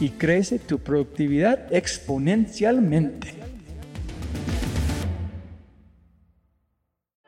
y 0.00 0.10
crece 0.10 0.58
tu 0.58 0.78
productividad 0.78 1.72
exponencialmente. 1.72 3.34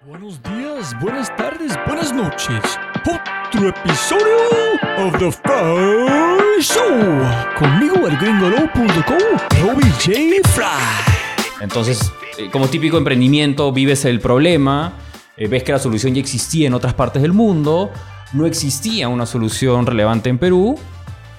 Buenos 0.06 0.42
días, 0.42 0.96
buenas 1.00 1.34
tardes, 1.36 1.72
buenas 1.86 2.14
noches. 2.14 2.60
Otro 3.00 3.68
episodio 3.68 4.36
of 4.98 5.18
The 5.18 5.30
Fry 5.30 6.62
Show. 6.62 7.22
Conmigo 7.58 8.06
el 8.06 8.16
gringolo.com, 8.16 9.62
Robbie 9.62 9.90
J. 9.92 10.48
Fry. 10.48 11.60
Entonces, 11.60 12.12
eh, 12.38 12.48
como 12.50 12.68
típico 12.68 12.96
emprendimiento, 12.96 13.72
vives 13.72 14.04
el 14.04 14.20
problema, 14.20 14.94
eh, 15.36 15.46
ves 15.46 15.62
que 15.62 15.72
la 15.72 15.78
solución 15.78 16.14
ya 16.14 16.20
existía 16.20 16.66
en 16.66 16.74
otras 16.74 16.94
partes 16.94 17.20
del 17.22 17.32
mundo, 17.32 17.90
no 18.32 18.46
existía 18.46 19.08
una 19.08 19.26
solución 19.26 19.86
relevante 19.86 20.30
en 20.30 20.38
Perú, 20.38 20.78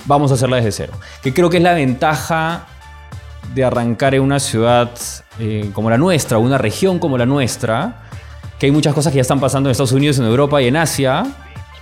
vamos 0.06 0.32
a 0.32 0.36
hacerla 0.36 0.58
desde 0.58 0.72
cero. 0.72 0.94
Que 1.22 1.34
creo 1.34 1.50
que 1.50 1.58
es 1.58 1.64
la 1.64 1.74
ventaja 1.74 2.66
de 3.54 3.64
arrancar 3.64 4.16
en 4.16 4.22
una 4.22 4.40
ciudad 4.40 4.92
eh, 5.40 5.72
como 5.74 5.90
la 5.90 5.98
nuestra, 5.98 6.38
una 6.38 6.58
región 6.58 7.00
como 7.00 7.18
la 7.18 7.26
nuestra, 7.26 8.04
que 8.60 8.66
hay 8.66 8.72
muchas 8.72 8.94
cosas 8.94 9.12
que 9.12 9.18
ya 9.18 9.22
están 9.22 9.40
pasando 9.40 9.70
en 9.70 9.72
Estados 9.72 9.92
Unidos, 9.92 10.20
en 10.20 10.26
Europa 10.26 10.62
y 10.62 10.68
en 10.68 10.78
Asia, 10.78 11.26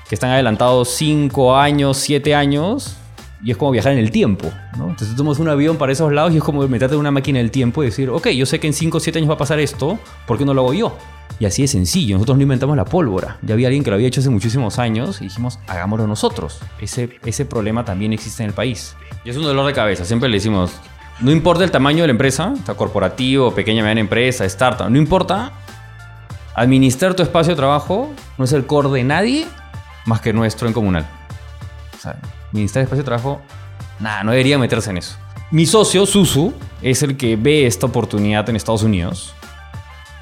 que 0.07 0.15
están 0.15 0.29
adelantados 0.29 0.89
5 0.89 1.57
años, 1.57 1.97
7 1.97 2.35
años, 2.35 2.97
y 3.43 3.51
es 3.51 3.57
como 3.57 3.71
viajar 3.71 3.93
en 3.93 3.99
el 3.99 4.11
tiempo. 4.11 4.51
¿no? 4.77 4.89
Entonces 4.89 5.09
tú 5.09 5.15
tomas 5.15 5.39
un 5.39 5.49
avión 5.49 5.77
para 5.77 5.91
esos 5.91 6.11
lados 6.11 6.33
y 6.33 6.37
es 6.37 6.43
como 6.43 6.67
meterte 6.67 6.95
en 6.95 6.99
una 6.99 7.11
máquina 7.11 7.39
del 7.39 7.51
tiempo 7.51 7.83
y 7.83 7.87
decir, 7.87 8.09
ok, 8.09 8.29
yo 8.29 8.45
sé 8.45 8.59
que 8.59 8.67
en 8.67 8.73
5 8.73 8.97
o 8.97 8.99
7 8.99 9.19
años 9.19 9.29
va 9.29 9.35
a 9.35 9.37
pasar 9.37 9.59
esto, 9.59 9.99
¿por 10.25 10.37
qué 10.37 10.45
no 10.45 10.53
lo 10.53 10.61
hago 10.61 10.73
yo? 10.73 10.97
Y 11.39 11.45
así 11.45 11.61
de 11.61 11.67
sencillo, 11.67 12.15
nosotros 12.15 12.37
no 12.37 12.43
inventamos 12.43 12.75
la 12.75 12.85
pólvora. 12.85 13.37
Ya 13.43 13.53
había 13.53 13.67
alguien 13.67 13.83
que 13.83 13.91
lo 13.91 13.95
había 13.95 14.07
hecho 14.07 14.21
hace 14.21 14.29
muchísimos 14.29 14.79
años 14.79 15.21
y 15.21 15.25
dijimos, 15.25 15.59
hagámoslo 15.67 16.07
nosotros. 16.07 16.59
Ese, 16.81 17.19
ese 17.25 17.45
problema 17.45 17.85
también 17.85 18.11
existe 18.11 18.41
en 18.41 18.49
el 18.49 18.55
país. 18.55 18.95
Y 19.23 19.29
es 19.29 19.37
un 19.37 19.43
dolor 19.43 19.67
de 19.67 19.73
cabeza, 19.73 20.03
siempre 20.03 20.29
le 20.29 20.37
decimos, 20.37 20.71
no 21.19 21.31
importa 21.31 21.63
el 21.63 21.71
tamaño 21.71 22.01
de 22.03 22.07
la 22.07 22.11
empresa, 22.11 22.53
está 22.57 22.73
corporativo, 22.73 23.53
pequeña, 23.53 23.81
mediana 23.81 24.01
empresa, 24.01 24.45
startup, 24.45 24.89
no 24.89 24.97
importa. 24.97 25.51
Administrar 26.55 27.13
tu 27.13 27.21
espacio 27.21 27.51
de 27.51 27.55
trabajo 27.55 28.11
no 28.39 28.45
es 28.45 28.53
el 28.53 28.65
core 28.65 28.89
de 28.89 29.03
nadie 29.03 29.47
más 30.05 30.21
que 30.21 30.33
nuestro 30.33 30.67
en 30.67 30.73
comunal. 30.73 31.07
Sea, 32.07 32.19
administrar 32.49 32.83
espacio 32.83 33.03
de 33.03 33.05
trabajo, 33.05 33.41
nada, 33.99 34.23
no 34.23 34.31
debería 34.31 34.57
meterse 34.57 34.89
en 34.89 34.97
eso. 34.97 35.17
Mi 35.51 35.65
socio, 35.65 36.05
Susu, 36.05 36.53
es 36.81 37.03
el 37.03 37.17
que 37.17 37.35
ve 37.35 37.65
esta 37.65 37.85
oportunidad 37.85 38.49
en 38.49 38.55
Estados 38.55 38.83
Unidos. 38.83 39.33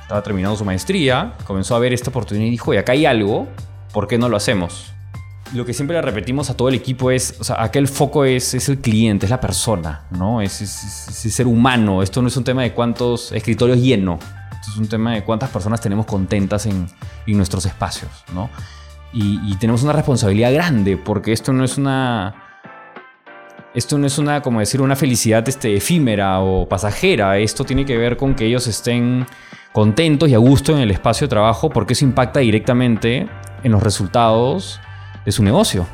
Estaba 0.02 0.22
terminando 0.22 0.56
su 0.56 0.66
maestría, 0.66 1.34
comenzó 1.46 1.76
a 1.76 1.80
ver 1.80 1.94
esta 1.94 2.12
oportunidad 2.12 2.46
y 2.46 2.52
dijo, 2.52 2.74
y 2.74 2.78
acá 2.78 2.92
hay 2.92 3.06
algo, 3.06 3.48
¿por 3.92 4.08
qué 4.08 4.18
no 4.18 4.30
lo 4.30 4.38
hacemos? 4.38 4.94
Lo 5.54 5.66
que 5.66 5.74
siempre 5.74 5.96
le 5.96 6.02
repetimos 6.02 6.50
a 6.50 6.58
todo 6.58 6.70
el 6.70 6.76
equipo 6.76 7.12
es, 7.12 7.36
o 7.40 7.44
sea, 7.44 7.72
foco 7.88 8.26
es, 8.26 8.54
es 8.54 8.70
el 8.70 8.80
cliente, 8.80 9.26
es 9.26 9.30
la 9.30 9.40
persona, 9.40 10.06
¿no? 10.12 10.42
Es, 10.42 10.62
es, 10.62 11.08
es 11.10 11.26
el 11.26 11.32
ser 11.32 11.48
humano. 11.48 12.04
Esto 12.04 12.22
no 12.22 12.28
es 12.28 12.38
un 12.38 12.44
tema 12.44 12.64
de 12.64 12.74
cuántos 12.74 13.32
escritorios 13.32 13.80
lleno. 13.80 14.20
Esto 14.52 14.72
es 14.72 14.78
un 14.78 14.88
tema 14.88 15.14
de 15.14 15.24
cuántas 15.24 15.50
personas 15.50 15.82
tenemos 15.82 16.06
contentas 16.06 16.66
en, 16.66 16.88
en 17.26 17.38
nuestros 17.38 17.66
espacios, 17.66 18.12
¿no? 18.34 18.50
Y, 19.14 19.56
tenemos 19.58 19.84
una 19.84 19.94
responsabilidad 19.94 20.54
grande 20.54 20.98
porque 20.98 21.32
esto 21.32 21.54
no 21.54 21.64
es 21.64 21.78
una 21.78 22.36
esto 23.74 23.98
no 23.98 24.08
es 24.08 24.18
una 24.18 24.42
como 24.42 24.60
decir 24.60 24.82
una 24.82 24.96
felicidad 24.96 25.48
este, 25.48 25.76
efímera 25.76 26.40
o 26.40 26.68
pasajera. 26.68 27.38
Esto 27.38 27.64
tiene 27.64 27.86
que 27.86 27.98
ver 27.98 28.18
con 28.18 28.36
que 28.36 28.46
ellos 28.46 28.68
estén 28.68 29.26
contentos 29.72 30.30
y 30.30 30.34
a 30.34 30.38
gusto 30.38 30.74
en 30.74 30.80
el 30.80 30.92
espacio 30.92 31.28
de 31.28 31.30
trabajo 31.30 31.70
porque 31.70 31.94
eso 31.94 32.04
impacta 32.06 32.42
directamente 32.42 33.28
en 33.64 33.72
los 33.72 33.82
resultados 33.82 34.80
de 35.26 35.32
su 35.32 35.44
negocio. 35.44 35.86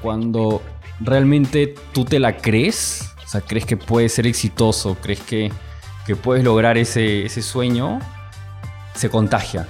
Cuando 0.00 0.62
realmente 1.00 1.74
tú 1.92 2.04
te 2.04 2.18
la 2.18 2.36
crees 2.36 3.14
o 3.24 3.28
sea 3.28 3.40
crees 3.40 3.66
que 3.66 3.76
puedes 3.76 4.12
ser 4.12 4.26
exitoso 4.26 4.96
crees 5.02 5.20
que, 5.20 5.52
que 6.06 6.14
puedes 6.14 6.44
lograr 6.44 6.78
ese, 6.78 7.26
ese 7.26 7.42
sueño 7.42 7.98
se 8.94 9.10
contagia 9.10 9.66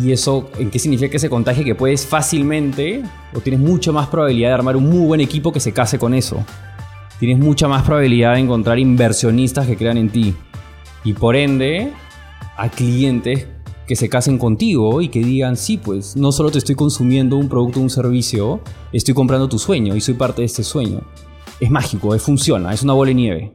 ¿Y, 0.00 0.10
eso 0.10 0.50
en 0.58 0.70
qué 0.70 0.78
significa 0.78 1.10
que 1.10 1.18
se 1.18 1.30
contagie? 1.30 1.64
Que 1.64 1.74
puedes 1.74 2.06
fácilmente 2.06 3.02
o 3.34 3.40
tienes 3.40 3.60
mucha 3.60 3.92
más 3.92 4.08
probabilidad 4.08 4.48
de 4.48 4.54
armar 4.54 4.76
un 4.76 4.88
muy 4.88 5.06
buen 5.06 5.20
equipo 5.20 5.52
que 5.52 5.60
se 5.60 5.72
case 5.72 5.98
con 5.98 6.14
eso. 6.14 6.44
Tienes 7.20 7.38
mucha 7.38 7.68
más 7.68 7.84
probabilidad 7.84 8.34
de 8.34 8.40
encontrar 8.40 8.78
inversionistas 8.78 9.66
que 9.66 9.76
crean 9.76 9.96
en 9.96 10.10
ti. 10.10 10.34
Y 11.04 11.12
por 11.12 11.36
ende, 11.36 11.92
a 12.56 12.68
clientes 12.68 13.46
que 13.86 13.94
se 13.94 14.08
casen 14.08 14.38
contigo 14.38 15.00
y 15.02 15.08
que 15.08 15.20
digan, 15.20 15.56
sí, 15.56 15.78
pues 15.78 16.16
no 16.16 16.32
solo 16.32 16.50
te 16.50 16.58
estoy 16.58 16.74
consumiendo 16.74 17.36
un 17.36 17.48
producto 17.48 17.78
o 17.78 17.82
un 17.82 17.90
servicio, 17.90 18.60
estoy 18.92 19.14
comprando 19.14 19.48
tu 19.48 19.58
sueño 19.58 19.94
y 19.94 20.00
soy 20.00 20.14
parte 20.14 20.42
de 20.42 20.46
este 20.46 20.64
sueño. 20.64 21.02
Es 21.60 21.70
mágico, 21.70 22.14
es, 22.14 22.22
funciona, 22.22 22.72
es 22.72 22.82
una 22.82 22.92
bola 22.94 23.10
de 23.10 23.14
nieve. 23.14 23.52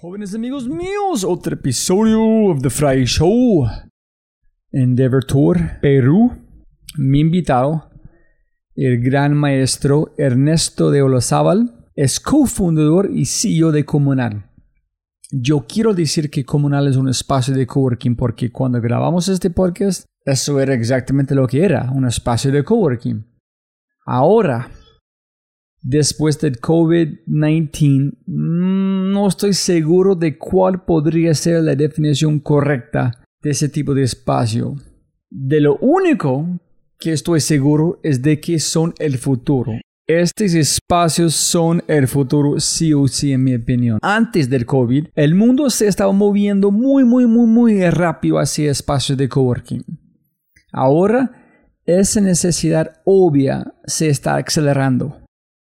Jóvenes 0.00 0.34
amigos 0.34 0.66
míos, 0.66 1.24
otro 1.24 1.54
episodio 1.54 2.20
of 2.50 2.62
The 2.62 2.70
Friday 2.70 3.04
Show. 3.04 3.68
Endeavor 4.72 5.24
Tour, 5.24 5.80
Perú, 5.82 6.30
mi 6.96 7.20
invitado, 7.20 7.90
el 8.76 9.02
gran 9.02 9.36
maestro 9.36 10.14
Ernesto 10.16 10.92
de 10.92 11.02
Olazábal, 11.02 11.88
es 11.96 12.20
cofundador 12.20 13.10
y 13.12 13.24
CEO 13.26 13.72
de 13.72 13.84
Comunal. 13.84 14.48
Yo 15.32 15.66
quiero 15.68 15.92
decir 15.92 16.30
que 16.30 16.44
Comunal 16.44 16.86
es 16.86 16.96
un 16.96 17.08
espacio 17.08 17.52
de 17.52 17.66
coworking 17.66 18.14
porque 18.14 18.52
cuando 18.52 18.80
grabamos 18.80 19.28
este 19.28 19.50
podcast, 19.50 20.04
eso 20.24 20.60
era 20.60 20.74
exactamente 20.74 21.34
lo 21.34 21.48
que 21.48 21.64
era, 21.64 21.90
un 21.90 22.06
espacio 22.06 22.52
de 22.52 22.62
coworking. 22.62 23.26
Ahora, 24.06 24.70
después 25.82 26.40
del 26.40 26.60
COVID-19, 26.60 28.18
no 28.26 29.26
estoy 29.26 29.52
seguro 29.52 30.14
de 30.14 30.38
cuál 30.38 30.84
podría 30.84 31.34
ser 31.34 31.64
la 31.64 31.74
definición 31.74 32.38
correcta 32.38 33.19
de 33.42 33.50
ese 33.50 33.68
tipo 33.68 33.94
de 33.94 34.02
espacio. 34.02 34.76
De 35.30 35.60
lo 35.60 35.76
único 35.76 36.46
que 36.98 37.12
estoy 37.12 37.40
seguro 37.40 37.98
es 38.02 38.20
de 38.22 38.40
que 38.40 38.58
son 38.58 38.94
el 38.98 39.18
futuro. 39.18 39.72
Estos 40.06 40.54
espacios 40.54 41.34
son 41.34 41.82
el 41.86 42.08
futuro 42.08 42.58
sí 42.58 42.92
o 42.92 43.06
sí 43.06 43.32
en 43.32 43.44
mi 43.44 43.54
opinión. 43.54 43.98
Antes 44.02 44.50
del 44.50 44.66
COVID, 44.66 45.06
el 45.14 45.34
mundo 45.34 45.70
se 45.70 45.86
estaba 45.86 46.12
moviendo 46.12 46.72
muy, 46.72 47.04
muy, 47.04 47.26
muy, 47.26 47.46
muy 47.46 47.90
rápido 47.90 48.38
hacia 48.38 48.72
espacios 48.72 49.16
de 49.16 49.28
coworking. 49.28 49.84
Ahora, 50.72 51.30
esa 51.86 52.20
necesidad 52.20 53.00
obvia 53.04 53.72
se 53.84 54.08
está 54.08 54.36
acelerando. 54.36 55.24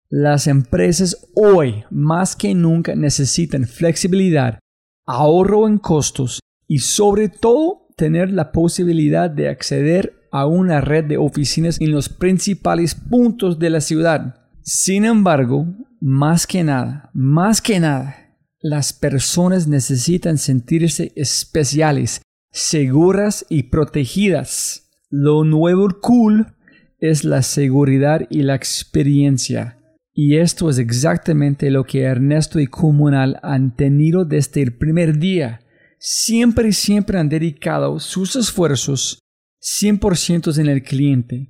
Las 0.09 0.48
empresas 0.48 1.30
hoy 1.36 1.83
más 1.92 2.36
que 2.36 2.54
nunca 2.54 2.95
necesitan 2.95 3.66
flexibilidad, 3.66 4.59
ahorro 5.06 5.68
en 5.68 5.77
costos 5.77 6.39
y 6.68 6.80
sobre 6.80 7.30
todo 7.30 7.88
tener 7.95 8.31
la 8.31 8.51
posibilidad 8.51 9.30
de 9.30 9.50
acceder 9.50 10.27
a 10.31 10.48
una 10.48 10.81
red 10.81 11.06
de 11.06 11.18
oficinas 11.18 11.80
en 11.80 11.92
los 11.92 12.10
principales 12.10 12.95
puntos 12.95 13.60
de 13.60 13.69
la 13.69 13.81
ciudad. 13.81 14.36
Sin 14.63 15.06
embargo, 15.06 15.68
más 16.01 16.48
que 16.48 16.63
nada, 16.63 17.12
más 17.13 17.62
que 17.62 17.80
nada, 17.80 18.24
las 18.62 18.94
personas 18.94 19.68
necesitan 19.68 20.38
sentirse 20.38 21.12
especiales, 21.15 22.21
seguras 22.51 23.45
y 23.50 23.63
protegidas. 23.63 24.89
Lo 25.09 25.44
nuevo 25.44 25.88
cool 26.01 26.56
es 27.00 27.25
la 27.25 27.42
seguridad 27.42 28.21
y 28.30 28.44
la 28.44 28.56
experiencia. 28.56 29.77
Y 30.13 30.38
esto 30.38 30.69
es 30.69 30.77
exactamente 30.77 31.69
lo 31.71 31.83
que 31.83 32.04
Ernesto 32.04 32.59
y 32.59 32.68
Comunal 32.68 33.39
han 33.44 33.75
tenido 33.75 34.25
desde 34.25 34.62
el 34.62 34.77
primer 34.77 35.19
día. 35.19 35.59
Siempre 36.05 36.73
siempre 36.73 37.17
han 37.17 37.29
dedicado 37.29 37.97
sus 37.97 38.35
esfuerzos 38.35 39.19
100% 39.61 40.59
en 40.59 40.67
el 40.67 40.83
cliente. 40.83 41.50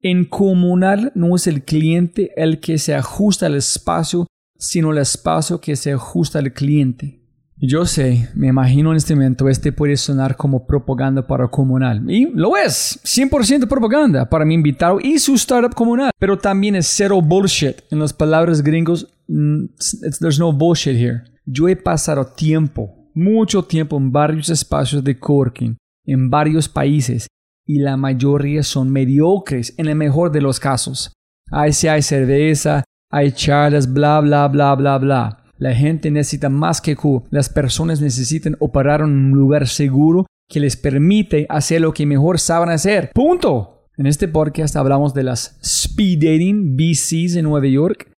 En 0.00 0.26
comunal 0.26 1.10
no 1.16 1.34
es 1.34 1.48
el 1.48 1.64
cliente 1.64 2.30
el 2.36 2.60
que 2.60 2.78
se 2.78 2.94
ajusta 2.94 3.46
al 3.46 3.56
espacio, 3.56 4.28
sino 4.56 4.92
el 4.92 4.98
espacio 4.98 5.60
que 5.60 5.74
se 5.74 5.90
ajusta 5.90 6.38
al 6.38 6.52
cliente. 6.52 7.20
Yo 7.56 7.84
sé, 7.84 8.28
me 8.36 8.46
imagino 8.46 8.92
en 8.92 8.98
este 8.98 9.16
momento 9.16 9.48
este 9.48 9.72
puede 9.72 9.96
sonar 9.96 10.36
como 10.36 10.64
propaganda 10.64 11.26
para 11.26 11.48
comunal. 11.48 12.08
Y 12.08 12.30
lo 12.32 12.56
es, 12.56 13.00
100% 13.02 13.66
propaganda 13.66 14.30
para 14.30 14.44
mi 14.44 14.54
invitado 14.54 15.00
y 15.00 15.18
su 15.18 15.34
startup 15.34 15.74
comunal. 15.74 16.12
Pero 16.16 16.38
también 16.38 16.76
es 16.76 16.86
cero 16.86 17.20
bullshit. 17.20 17.80
En 17.90 17.98
las 17.98 18.12
palabras 18.12 18.62
gringos, 18.62 19.08
mm, 19.26 19.64
there's 20.20 20.38
no 20.38 20.52
bullshit 20.52 20.94
here. 20.94 21.24
Yo 21.44 21.68
he 21.68 21.74
pasado 21.74 22.24
tiempo, 22.24 23.01
mucho 23.14 23.62
tiempo 23.62 23.96
en 23.96 24.12
varios 24.12 24.48
espacios 24.48 25.02
de 25.04 25.18
coworking 25.18 25.76
en 26.04 26.30
varios 26.30 26.68
países 26.68 27.28
y 27.66 27.78
la 27.78 27.96
mayoría 27.96 28.62
son 28.62 28.90
mediocres 28.90 29.74
en 29.78 29.86
el 29.86 29.96
mejor 29.96 30.32
de 30.32 30.40
los 30.40 30.58
casos. 30.58 31.12
Ahí 31.50 31.72
sí 31.72 31.88
hay 31.88 32.02
cerveza, 32.02 32.84
hay 33.10 33.32
charlas, 33.32 33.92
bla, 33.92 34.20
bla, 34.20 34.48
bla, 34.48 34.74
bla, 34.74 34.98
bla. 34.98 35.44
La 35.58 35.74
gente 35.74 36.10
necesita 36.10 36.48
más 36.48 36.80
que 36.80 36.96
Q. 36.96 37.24
Las 37.30 37.48
personas 37.48 38.00
necesitan 38.00 38.56
operar 38.58 39.00
en 39.00 39.10
un 39.10 39.30
lugar 39.30 39.68
seguro 39.68 40.26
que 40.48 40.60
les 40.60 40.76
permite 40.76 41.46
hacer 41.48 41.80
lo 41.80 41.94
que 41.94 42.06
mejor 42.06 42.40
saben 42.40 42.70
hacer. 42.70 43.10
Punto. 43.14 43.88
En 43.96 44.06
este 44.06 44.26
podcast 44.26 44.74
hablamos 44.74 45.14
de 45.14 45.22
las 45.22 45.58
speed 45.62 46.18
dating 46.18 46.76
VCs 46.76 47.36
en 47.36 47.44
Nueva 47.44 47.66
York, 47.66 48.10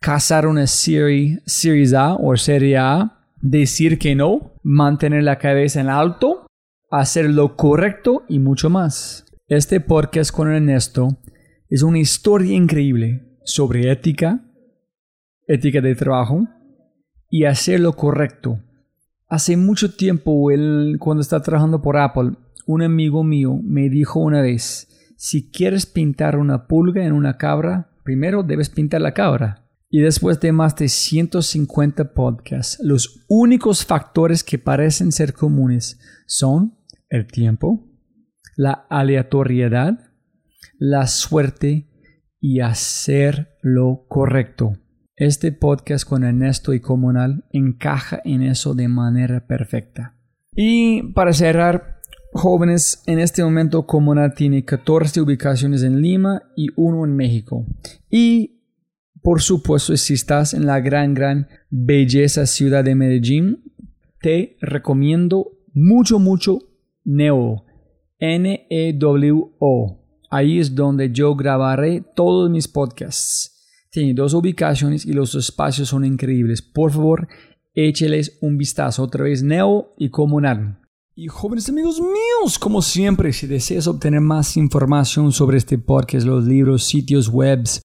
casar 0.00 0.46
una 0.46 0.66
serie, 0.66 1.40
Series 1.46 1.94
A 1.94 2.14
o 2.14 2.36
Serie 2.36 2.76
A, 2.76 3.15
decir 3.36 3.98
que 3.98 4.14
no, 4.14 4.54
mantener 4.62 5.22
la 5.22 5.38
cabeza 5.38 5.80
en 5.80 5.88
alto 5.88 6.46
hacer 6.90 7.28
lo 7.30 7.56
correcto 7.56 8.24
y 8.28 8.38
mucho 8.38 8.70
más. 8.70 9.26
Este 9.48 9.80
podcast 9.80 10.30
con 10.30 10.50
Ernesto 10.50 11.18
es 11.68 11.82
una 11.82 11.98
historia 11.98 12.54
increíble 12.54 13.38
sobre 13.44 13.90
ética, 13.90 14.44
ética 15.46 15.80
de 15.80 15.94
trabajo 15.94 16.46
y 17.28 17.44
hacer 17.44 17.80
lo 17.80 17.94
correcto. 17.94 18.60
Hace 19.28 19.56
mucho 19.56 19.94
tiempo, 19.94 20.50
él, 20.50 20.96
cuando 21.00 21.20
está 21.20 21.42
trabajando 21.42 21.82
por 21.82 21.96
Apple, 21.96 22.32
un 22.66 22.82
amigo 22.82 23.24
mío 23.24 23.58
me 23.62 23.88
dijo 23.88 24.20
una 24.20 24.40
vez, 24.40 24.88
si 25.16 25.50
quieres 25.50 25.86
pintar 25.86 26.36
una 26.36 26.66
pulga 26.66 27.04
en 27.04 27.12
una 27.12 27.36
cabra, 27.36 27.90
primero 28.04 28.42
debes 28.42 28.70
pintar 28.70 29.00
la 29.00 29.14
cabra. 29.14 29.65
Y 29.88 30.00
después 30.00 30.40
de 30.40 30.52
más 30.52 30.74
de 30.76 30.88
150 30.88 32.12
podcasts, 32.12 32.78
los 32.82 33.24
únicos 33.28 33.84
factores 33.84 34.42
que 34.42 34.58
parecen 34.58 35.12
ser 35.12 35.32
comunes 35.32 36.00
son 36.26 36.76
el 37.08 37.26
tiempo, 37.26 37.86
la 38.56 38.86
aleatoriedad, 38.90 40.12
la 40.78 41.06
suerte 41.06 41.88
y 42.40 42.60
hacer 42.60 43.56
lo 43.62 44.06
correcto. 44.08 44.72
Este 45.14 45.52
podcast 45.52 46.06
con 46.06 46.24
Ernesto 46.24 46.74
y 46.74 46.80
Comunal 46.80 47.44
encaja 47.50 48.20
en 48.24 48.42
eso 48.42 48.74
de 48.74 48.88
manera 48.88 49.46
perfecta. 49.46 50.16
Y 50.52 51.12
para 51.12 51.32
cerrar, 51.32 52.00
jóvenes, 52.32 53.02
en 53.06 53.18
este 53.18 53.42
momento 53.42 53.86
Comunal 53.86 54.34
tiene 54.34 54.64
14 54.64 55.20
ubicaciones 55.20 55.82
en 55.82 56.02
Lima 56.02 56.42
y 56.56 56.68
uno 56.76 57.04
en 57.04 57.16
México. 57.16 57.66
Y 58.10 58.55
por 59.26 59.42
supuesto, 59.42 59.96
si 59.96 60.14
estás 60.14 60.54
en 60.54 60.66
la 60.66 60.78
gran, 60.78 61.12
gran 61.12 61.48
belleza 61.68 62.46
ciudad 62.46 62.84
de 62.84 62.94
Medellín, 62.94 63.64
te 64.20 64.56
recomiendo 64.60 65.50
mucho, 65.74 66.20
mucho 66.20 66.60
Neo, 67.04 67.64
N-E-W-O. 68.20 70.00
Ahí 70.30 70.60
es 70.60 70.76
donde 70.76 71.10
yo 71.10 71.34
grabaré 71.34 72.04
todos 72.14 72.48
mis 72.48 72.68
podcasts. 72.68 73.66
Tiene 73.90 74.14
dos 74.14 74.32
ubicaciones 74.32 75.04
y 75.04 75.12
los 75.12 75.34
espacios 75.34 75.88
son 75.88 76.04
increíbles. 76.04 76.62
Por 76.62 76.92
favor, 76.92 77.26
écheles 77.74 78.38
un 78.42 78.56
vistazo. 78.56 79.02
Otra 79.02 79.24
vez, 79.24 79.42
Neo 79.42 79.92
y 79.98 80.10
Comunal. 80.10 80.78
Y 81.16 81.26
jóvenes 81.26 81.68
amigos 81.68 82.00
míos, 82.00 82.60
como 82.60 82.80
siempre, 82.80 83.32
si 83.32 83.48
deseas 83.48 83.88
obtener 83.88 84.20
más 84.20 84.56
información 84.56 85.32
sobre 85.32 85.58
este 85.58 85.78
podcast, 85.78 86.24
los 86.24 86.44
libros, 86.44 86.84
sitios 86.84 87.28
webs, 87.28 87.82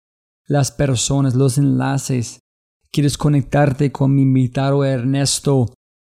las 0.51 0.69
personas, 0.69 1.33
los 1.33 1.57
enlaces, 1.57 2.42
quieres 2.92 3.18
conectarte 3.18 3.94
con 3.94 4.13
mi 4.13 4.24
invitado 4.24 4.83
Ernesto, 4.83 5.74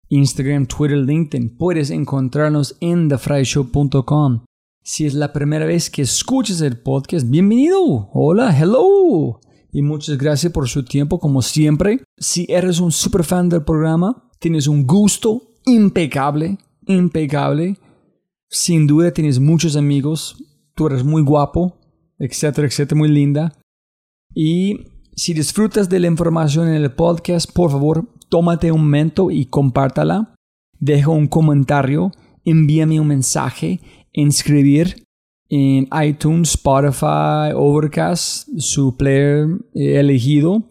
Instagram, 0.08 0.68
Twitter, 0.68 1.00
LinkedIn. 1.00 1.58
Puedes 1.58 1.90
encontrarnos 1.90 2.78
en 2.80 3.10
thefryshow.com. 3.10 4.46
Si 4.84 5.06
es 5.06 5.16
la 5.16 5.34
primera 5.34 5.66
vez 5.66 5.90
que 5.90 6.04
escuchas 6.04 6.62
el 6.62 6.80
podcast, 6.80 7.30
bienvenido. 7.30 8.10
Hola, 8.14 8.58
hello. 8.58 9.42
Y 9.74 9.82
muchas 9.82 10.18
gracias 10.18 10.54
por 10.54 10.70
su 10.70 10.86
tiempo, 10.86 11.20
como 11.20 11.42
siempre. 11.42 12.02
Si 12.18 12.46
eres 12.48 12.80
un 12.80 12.94
super 12.94 13.26
fan 13.26 13.50
del 13.50 13.66
programa, 13.66 14.32
tienes 14.40 14.66
un 14.66 14.88
gusto 14.88 15.42
impecable, 15.66 16.58
impecable. 16.86 17.78
Sin 18.50 18.88
duda 18.88 19.12
tienes 19.12 19.42
muchos 19.42 19.76
amigos. 19.76 20.42
Tú 20.74 20.88
eres 20.88 21.04
muy 21.04 21.22
guapo, 21.22 21.76
etcétera, 22.18 22.66
etcétera, 22.66 22.98
muy 22.98 23.10
linda. 23.10 23.58
Y 24.34 24.88
si 25.16 25.34
disfrutas 25.34 25.90
de 25.90 26.00
la 26.00 26.08
información 26.08 26.70
en 26.70 26.76
el 26.76 26.92
podcast, 26.94 27.52
por 27.52 27.72
favor, 27.72 28.08
tómate 28.30 28.72
un 28.72 28.82
momento 28.82 29.30
y 29.32 29.46
compártala. 29.46 30.34
Deja 30.80 31.10
un 31.10 31.28
comentario, 31.28 32.12
envíame 32.46 33.00
un 33.00 33.08
mensaje, 33.08 33.82
inscribir 34.14 35.06
en 35.50 35.88
iTunes, 36.02 36.52
Spotify, 36.52 37.52
Overcast, 37.54 38.48
su 38.58 38.96
player 38.96 39.48
eh, 39.76 40.00
elegido. 40.00 40.70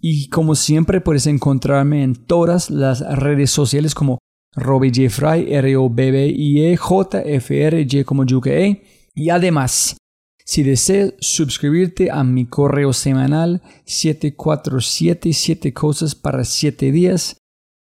Y 0.00 0.28
como 0.28 0.54
siempre 0.54 1.00
puedes 1.00 1.26
encontrarme 1.26 2.02
en 2.02 2.14
todas 2.14 2.70
las 2.70 3.00
redes 3.18 3.50
sociales 3.50 3.94
como 3.94 4.18
Robbie 4.56 4.92
J. 4.94 5.10
Fry, 5.10 5.52
R 5.52 5.76
O 5.76 5.90
B 5.90 6.10
B 6.10 6.28
I 6.28 6.64
E 6.66 6.76
J 6.76 8.04
como 8.04 8.24
E. 8.46 8.82
Y 9.14 9.30
además, 9.30 9.96
si 10.44 10.62
deseas 10.62 11.14
suscribirte 11.20 12.10
a 12.10 12.22
mi 12.22 12.46
correo 12.46 12.92
semanal 12.92 13.62
747 13.86 15.72
cosas 15.72 16.14
para 16.14 16.44
7 16.44 16.92
días, 16.92 17.38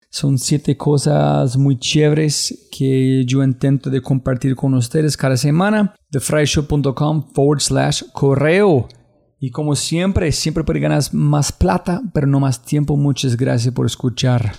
son 0.10 0.38
7 0.38 0.78
cosas 0.78 1.58
muy 1.58 1.78
chéveres 1.78 2.70
que 2.72 3.26
yo 3.26 3.44
intento 3.44 3.90
de 3.90 4.00
compartir 4.02 4.56
con 4.56 4.76
ustedes 4.76 5.18
cada 5.18 5.36
semana. 5.36 5.94
TheFryShow.com 6.12 7.34
forward 7.34 7.60
slash 7.60 8.04
correo. 8.14 8.88
Y 9.40 9.52
como 9.52 9.76
siempre, 9.76 10.32
siempre 10.32 10.64
puedes 10.64 10.82
ganar 10.82 11.02
más 11.12 11.52
plata, 11.52 12.02
pero 12.14 12.28
no 12.28 12.40
más 12.40 12.64
tiempo. 12.64 12.96
Muchas 12.96 13.36
gracias 13.36 13.74
por 13.74 13.86
escuchar. 13.88 14.54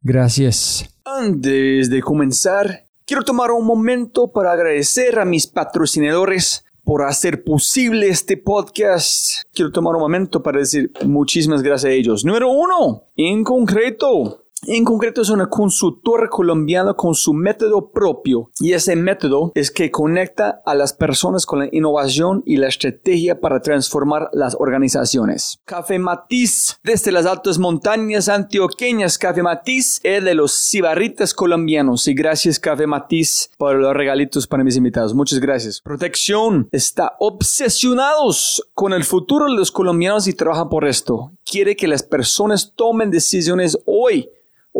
Gracias. 0.00 0.88
Antes 1.04 1.90
de 1.90 2.02
comenzar, 2.02 2.86
quiero 3.04 3.24
tomar 3.24 3.50
un 3.50 3.66
momento 3.66 4.30
para 4.30 4.52
agradecer 4.52 5.18
a 5.18 5.24
mis 5.24 5.46
patrocinadores 5.46 6.64
por 6.88 7.02
hacer 7.02 7.44
posible 7.44 8.08
este 8.08 8.38
podcast. 8.38 9.42
Quiero 9.52 9.70
tomar 9.70 9.94
un 9.96 10.00
momento 10.00 10.42
para 10.42 10.60
decir 10.60 10.90
muchísimas 11.04 11.60
gracias 11.60 11.90
a 11.90 11.94
ellos. 11.94 12.24
Número 12.24 12.50
uno, 12.50 13.02
en 13.14 13.44
concreto, 13.44 14.46
En 14.66 14.84
concreto 14.84 15.22
es 15.22 15.30
una 15.30 15.48
consultora 15.48 16.28
colombiana 16.28 16.94
con 16.94 17.14
su 17.14 17.32
método 17.32 17.90
propio 17.90 18.50
y 18.58 18.72
ese 18.72 18.96
método 18.96 19.52
es 19.54 19.70
que 19.70 19.90
conecta 19.90 20.62
a 20.66 20.74
las 20.74 20.92
personas 20.92 21.46
con 21.46 21.60
la 21.60 21.68
innovación 21.70 22.42
y 22.44 22.56
la 22.56 22.66
estrategia 22.66 23.40
para 23.40 23.62
transformar 23.62 24.30
las 24.32 24.56
organizaciones. 24.58 25.60
Café 25.64 25.98
Matiz, 25.98 26.76
desde 26.82 27.12
las 27.12 27.26
altas 27.26 27.58
montañas 27.58 28.28
antioqueñas, 28.28 29.16
Café 29.16 29.42
Matiz 29.42 30.00
es 30.02 30.24
de 30.24 30.34
los 30.34 30.52
cibarritas 30.52 31.34
colombianos 31.34 32.08
y 32.08 32.14
gracias 32.14 32.58
Café 32.58 32.86
Matiz 32.86 33.50
por 33.58 33.76
los 33.76 33.94
regalitos 33.94 34.46
para 34.48 34.64
mis 34.64 34.76
invitados. 34.76 35.14
Muchas 35.14 35.38
gracias. 35.38 35.80
Protección 35.80 36.68
está 36.72 37.14
obsesionados 37.20 38.68
con 38.74 38.92
el 38.92 39.04
futuro 39.04 39.46
de 39.46 39.56
los 39.56 39.70
colombianos 39.70 40.26
y 40.26 40.32
trabaja 40.32 40.68
por 40.68 40.86
esto. 40.86 41.30
Quiere 41.44 41.76
que 41.76 41.86
las 41.86 42.02
personas 42.02 42.72
tomen 42.74 43.10
decisiones 43.10 43.78
hoy 43.86 44.28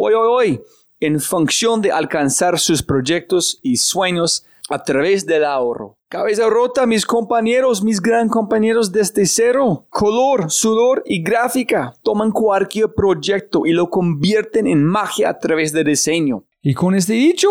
hoy, 0.00 0.14
hoy, 0.14 0.28
hoy, 0.28 0.60
en 1.00 1.20
función 1.20 1.80
de 1.80 1.90
alcanzar 1.90 2.58
sus 2.58 2.82
proyectos 2.82 3.58
y 3.62 3.76
sueños 3.76 4.46
a 4.70 4.82
través 4.82 5.26
del 5.26 5.44
ahorro. 5.44 5.98
Cabeza 6.08 6.48
rota, 6.48 6.86
mis 6.86 7.04
compañeros, 7.04 7.82
mis 7.82 8.00
gran 8.00 8.28
compañeros 8.28 8.92
desde 8.92 9.26
cero. 9.26 9.86
Color, 9.90 10.50
sudor 10.50 11.02
y 11.04 11.22
gráfica. 11.22 11.94
Toman 12.02 12.30
cualquier 12.30 12.94
proyecto 12.94 13.66
y 13.66 13.72
lo 13.72 13.90
convierten 13.90 14.66
en 14.66 14.84
magia 14.84 15.30
a 15.30 15.38
través 15.38 15.72
de 15.72 15.84
diseño. 15.84 16.44
Y 16.62 16.74
con 16.74 16.94
este 16.94 17.14
dicho, 17.14 17.48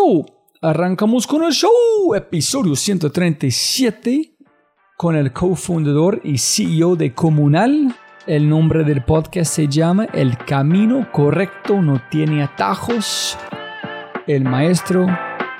arrancamos 0.60 1.26
con 1.26 1.44
el 1.44 1.52
show, 1.52 2.14
episodio 2.14 2.74
137, 2.74 4.36
con 4.96 5.16
el 5.16 5.32
cofundador 5.32 6.20
y 6.24 6.38
CEO 6.38 6.96
de 6.96 7.14
Comunal, 7.14 7.94
el 8.28 8.46
nombre 8.46 8.84
del 8.84 9.02
podcast 9.02 9.54
se 9.54 9.68
llama 9.68 10.04
El 10.12 10.36
Camino 10.36 11.10
Correcto 11.10 11.80
No 11.80 12.02
Tiene 12.10 12.42
Atajos. 12.42 13.38
El 14.26 14.44
maestro, 14.44 15.06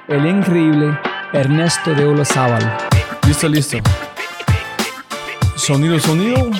el 0.06 0.26
increíble 0.26 0.98
Ernesto 1.32 1.94
de 1.94 2.04
Olazábal. 2.04 2.76
Listo, 3.26 3.48
listo. 3.48 3.78
Sonido, 5.56 5.98
sonido. 5.98 6.50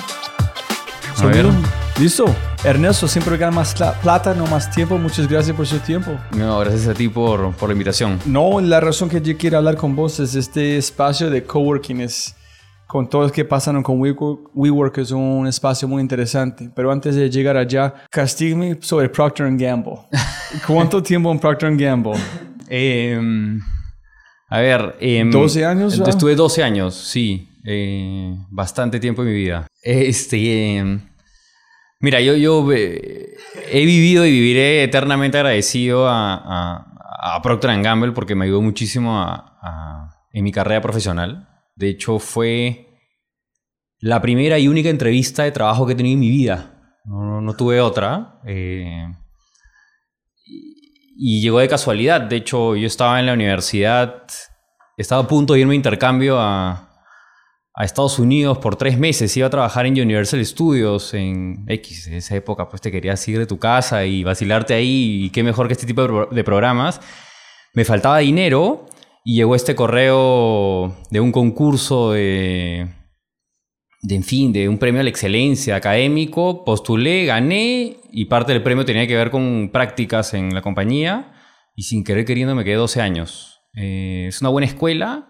Sonido. 1.13 1.51
Listo. 1.99 2.25
Ernesto, 2.63 3.07
siempre 3.07 3.37
gana 3.37 3.51
más 3.51 3.75
plata, 4.01 4.33
no 4.33 4.47
más 4.47 4.71
tiempo. 4.71 4.97
Muchas 4.97 5.27
gracias 5.27 5.55
por 5.55 5.67
su 5.67 5.77
tiempo. 5.77 6.17
No, 6.35 6.59
gracias 6.59 6.87
a 6.87 6.95
ti 6.95 7.07
por, 7.07 7.53
por 7.53 7.69
la 7.69 7.73
invitación. 7.73 8.19
No, 8.25 8.59
la 8.59 8.79
razón 8.79 9.09
que 9.09 9.21
yo 9.21 9.37
quiero 9.37 9.59
hablar 9.59 9.77
con 9.77 9.95
vos 9.95 10.19
es 10.19 10.33
este 10.33 10.77
espacio 10.77 11.29
de 11.29 11.43
coworking. 11.43 12.01
Es, 12.01 12.35
con 12.89 13.07
todo 13.07 13.21
lo 13.21 13.31
que 13.31 13.45
pasaron 13.45 13.83
con 13.83 14.01
WeWork, 14.01 14.49
WeWork 14.55 14.97
es 14.97 15.11
un 15.11 15.45
espacio 15.45 15.87
muy 15.87 16.01
interesante. 16.01 16.71
Pero 16.75 16.91
antes 16.91 17.15
de 17.15 17.29
llegar 17.29 17.55
allá, 17.55 17.93
castígame 18.09 18.79
sobre 18.81 19.07
Procter 19.09 19.45
Gamble. 19.55 19.99
¿Cuánto 20.65 21.03
tiempo 21.03 21.31
en 21.31 21.37
Procter 21.37 21.77
Gamble? 21.77 22.13
Em, 22.67 23.61
a 24.47 24.59
ver... 24.59 24.95
Eh, 24.99 25.19
em, 25.19 25.29
¿12 25.29 25.65
años? 25.67 25.99
Estuve 25.99 26.33
12 26.33 26.63
años, 26.63 26.95
sí. 26.95 27.47
Eh, 27.63 28.35
bastante 28.49 28.99
tiempo 28.99 29.21
en 29.21 29.27
mi 29.27 29.35
vida. 29.35 29.67
Este... 29.83 30.77
Em, 30.77 30.99
mira, 31.99 32.19
yo, 32.21 32.33
yo 32.33 32.73
eh, 32.73 33.35
he 33.71 33.85
vivido 33.85 34.25
y 34.25 34.31
viviré 34.31 34.81
eternamente 34.81 35.37
agradecido 35.37 36.09
a, 36.09 36.87
a, 37.21 37.41
Procter 37.43 37.79
Gamble 37.83 38.13
porque 38.13 38.33
me 38.33 38.45
ayudó 38.45 38.63
muchísimo 38.63 39.23
en 40.33 40.43
mi 40.43 40.51
carrera 40.51 40.81
profesional. 40.81 41.48
De 41.79 41.87
hecho, 41.87 42.19
fue 42.19 42.87
la 43.99 44.21
primera 44.21 44.59
y 44.59 44.67
única 44.67 44.89
entrevista 44.89 45.43
de 45.43 45.53
trabajo 45.53 45.85
que 45.85 45.93
he 45.93 45.95
tenido 45.95 46.15
en 46.15 46.19
mi 46.19 46.29
vida. 46.29 46.97
No, 47.05 47.55
tuve 47.55 47.79
otra. 47.79 48.41
Eh, 48.45 49.07
y, 50.45 51.41
llegó 51.41 51.59
de 51.59 51.69
casualidad. 51.69 52.19
De 52.19 52.35
hecho, 52.35 52.75
yo 52.75 52.85
estaba 52.85 53.17
en 53.21 53.27
la 53.27 53.33
universidad, 53.33 54.25
estaba 54.97 55.23
a 55.23 55.27
punto 55.27 55.53
de 55.53 55.61
irme 55.61 55.71
a 55.71 55.75
intercambio 55.77 56.37
a, 56.37 56.85
Estados 57.79 58.19
Unidos 58.19 58.57
por 58.57 58.75
tres 58.75 58.99
meses. 58.99 59.37
Iba 59.37 59.47
a 59.47 59.49
trabajar 59.49 59.85
en 59.85 59.93
Universal 59.93 60.45
Studios 60.45 61.13
en 61.13 61.63
X. 61.65 62.07
En 62.07 62.15
esa 62.15 62.35
época, 62.35 62.67
pues 62.67 62.81
te 62.81 62.91
querías 62.91 63.25
ir 63.29 63.39
de 63.39 63.45
tu 63.45 63.57
casa 63.57 64.03
y 64.03 64.21
vacilarte 64.21 64.73
ahí. 64.73 65.23
Y 65.23 65.29
qué 65.29 65.43
mejor 65.43 65.67
que 65.67 65.73
este 65.75 65.87
tipo 65.87 66.27
de 66.29 66.43
programas. 66.43 66.99
Me 67.73 67.85
faltaba 67.85 68.17
dinero 68.17 68.89
y 69.29 69.35
llegó 69.35 69.53
este 69.53 69.75
correo 69.75 70.95
de 71.11 71.19
un 71.19 71.31
concurso 71.31 72.13
de, 72.13 72.87
de, 74.01 74.15
en 74.15 74.23
fin, 74.23 74.51
de 74.51 74.67
un 74.67 74.79
premio 74.79 75.01
a 75.01 75.03
la 75.03 75.11
excelencia 75.11 75.75
académico. 75.75 76.65
Postulé, 76.65 77.25
gané 77.25 77.97
y 78.11 78.25
parte 78.25 78.53
del 78.53 78.63
premio 78.63 78.85
tenía 78.85 79.05
que 79.05 79.15
ver 79.15 79.29
con 79.29 79.69
prácticas 79.71 80.33
en 80.33 80.55
la 80.55 80.63
compañía. 80.63 81.31
Y 81.75 81.83
sin 81.83 82.03
querer 82.03 82.25
queriendo 82.25 82.55
me 82.55 82.63
quedé 82.63 82.73
12 82.73 83.01
años. 83.01 83.61
Eh, 83.75 84.25
es 84.29 84.41
una 84.41 84.49
buena 84.49 84.65
escuela, 84.65 85.29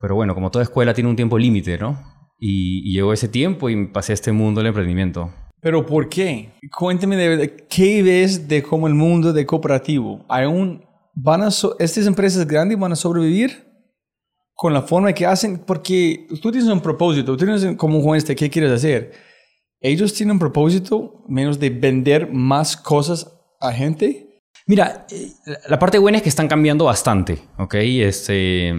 pero 0.00 0.16
bueno, 0.16 0.34
como 0.34 0.50
toda 0.50 0.64
escuela 0.64 0.92
tiene 0.92 1.10
un 1.10 1.14
tiempo 1.14 1.38
límite, 1.38 1.78
¿no? 1.78 1.96
Y, 2.40 2.92
llegó 2.92 3.12
ese 3.12 3.28
tiempo 3.28 3.70
y 3.70 3.86
pasé 3.86 4.14
a 4.14 4.14
este 4.14 4.32
mundo 4.32 4.62
del 4.62 4.66
emprendimiento. 4.66 5.32
¿Pero 5.60 5.86
por 5.86 6.08
qué? 6.08 6.54
Cuénteme 6.76 7.14
de 7.16 7.68
qué 7.70 8.02
ves 8.02 8.48
de 8.48 8.64
cómo 8.64 8.88
el 8.88 8.94
mundo 8.94 9.32
de 9.32 9.46
cooperativo. 9.46 10.24
¿Hay 10.28 10.46
un 10.46 10.89
van 11.14 11.42
a 11.42 11.48
estas 11.48 12.06
empresas 12.06 12.46
grandes 12.46 12.78
van 12.78 12.92
a 12.92 12.96
sobrevivir 12.96 13.70
con 14.54 14.74
la 14.74 14.82
forma 14.82 15.12
que 15.14 15.24
hacen, 15.24 15.58
porque 15.58 16.26
tú 16.42 16.50
tienes 16.52 16.68
un 16.68 16.80
propósito, 16.80 17.32
tú 17.32 17.44
tienes 17.44 17.76
como 17.76 18.02
Juan 18.02 18.18
este, 18.18 18.36
¿qué 18.36 18.50
quieres 18.50 18.70
hacer? 18.70 19.12
Ellos 19.80 20.12
tienen 20.12 20.32
un 20.32 20.38
propósito 20.38 21.24
menos 21.28 21.58
de 21.58 21.70
vender 21.70 22.30
más 22.30 22.76
cosas 22.76 23.32
a 23.58 23.72
gente. 23.72 24.42
Mira, 24.66 25.06
eh, 25.10 25.32
la 25.66 25.78
parte 25.78 25.98
buena 25.98 26.18
es 26.18 26.22
que 26.22 26.28
están 26.28 26.46
cambiando 26.46 26.84
bastante, 26.84 27.38
¿ok? 27.56 27.74
Este, 27.74 28.74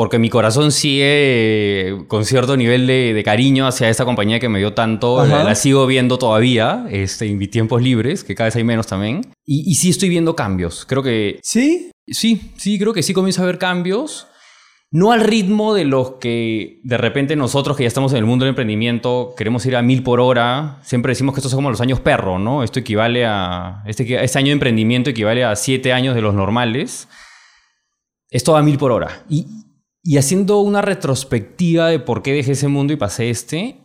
porque 0.00 0.18
mi 0.18 0.30
corazón 0.30 0.72
sigue 0.72 2.06
con 2.08 2.24
cierto 2.24 2.56
nivel 2.56 2.86
de, 2.86 3.20
cariño 3.22 3.66
hacia 3.66 3.90
esa 3.90 4.06
compañía 4.06 4.40
que 4.40 4.48
me 4.48 4.58
dio 4.58 4.72
tanto. 4.72 5.26
La, 5.26 5.54
sigo 5.54 5.86
viendo 5.86 6.16
todavía 6.16 6.86
este, 6.90 7.26
en 7.26 7.36
mis 7.36 7.50
tiempos 7.50 7.82
libres, 7.82 8.24
que 8.24 8.34
cada 8.34 8.46
vez 8.46 8.56
hay 8.56 8.64
menos 8.64 8.86
también. 8.86 9.30
Y, 9.44 9.74
sí 9.74 9.90
estoy 9.90 10.08
viendo 10.08 10.34
cambios. 10.34 10.86
Creo 10.86 11.02
que... 11.02 11.38
¿Sí? 11.42 11.90
Sí, 12.06 12.54
sí, 12.56 12.78
creo 12.78 12.94
que 12.94 13.02
sí 13.02 13.12
comienza 13.12 13.42
a 13.42 13.44
haber 13.44 13.58
cambios. 13.58 14.26
No 14.90 15.12
al 15.12 15.20
ritmo 15.20 15.74
de 15.74 15.84
los 15.84 16.12
que 16.12 16.80
de 16.82 16.96
repente 16.96 17.36
nosotros 17.36 17.76
que 17.76 17.82
ya 17.82 17.88
estamos 17.88 18.12
en 18.12 18.18
el 18.20 18.24
mundo 18.24 18.46
del 18.46 18.52
emprendimiento 18.52 19.34
queremos 19.36 19.66
ir 19.66 19.76
a 19.76 19.82
mil 19.82 20.02
por 20.02 20.18
hora. 20.18 20.78
Siempre 20.82 21.10
decimos 21.10 21.34
que 21.34 21.40
estos 21.40 21.50
son 21.50 21.58
como 21.58 21.68
los 21.68 21.82
años 21.82 22.00
perro, 22.00 22.38
¿no? 22.38 22.62
Esto 22.62 22.78
equivale 22.78 23.26
a... 23.26 23.82
Este, 23.84 24.24
este 24.24 24.38
año 24.38 24.46
de 24.46 24.52
emprendimiento 24.52 25.10
equivale 25.10 25.44
a 25.44 25.54
siete 25.56 25.92
años 25.92 26.14
de 26.14 26.22
los 26.22 26.32
normales. 26.32 27.06
Esto 28.30 28.54
va 28.54 28.60
a 28.60 28.62
mil 28.62 28.78
por 28.78 28.92
hora. 28.92 29.24
Y, 29.28 29.46
y 30.02 30.18
haciendo 30.18 30.60
una 30.60 30.82
retrospectiva 30.82 31.88
de 31.88 31.98
por 31.98 32.22
qué 32.22 32.32
dejé 32.32 32.52
ese 32.52 32.68
mundo 32.68 32.92
y 32.92 32.96
pasé 32.96 33.30
este, 33.30 33.84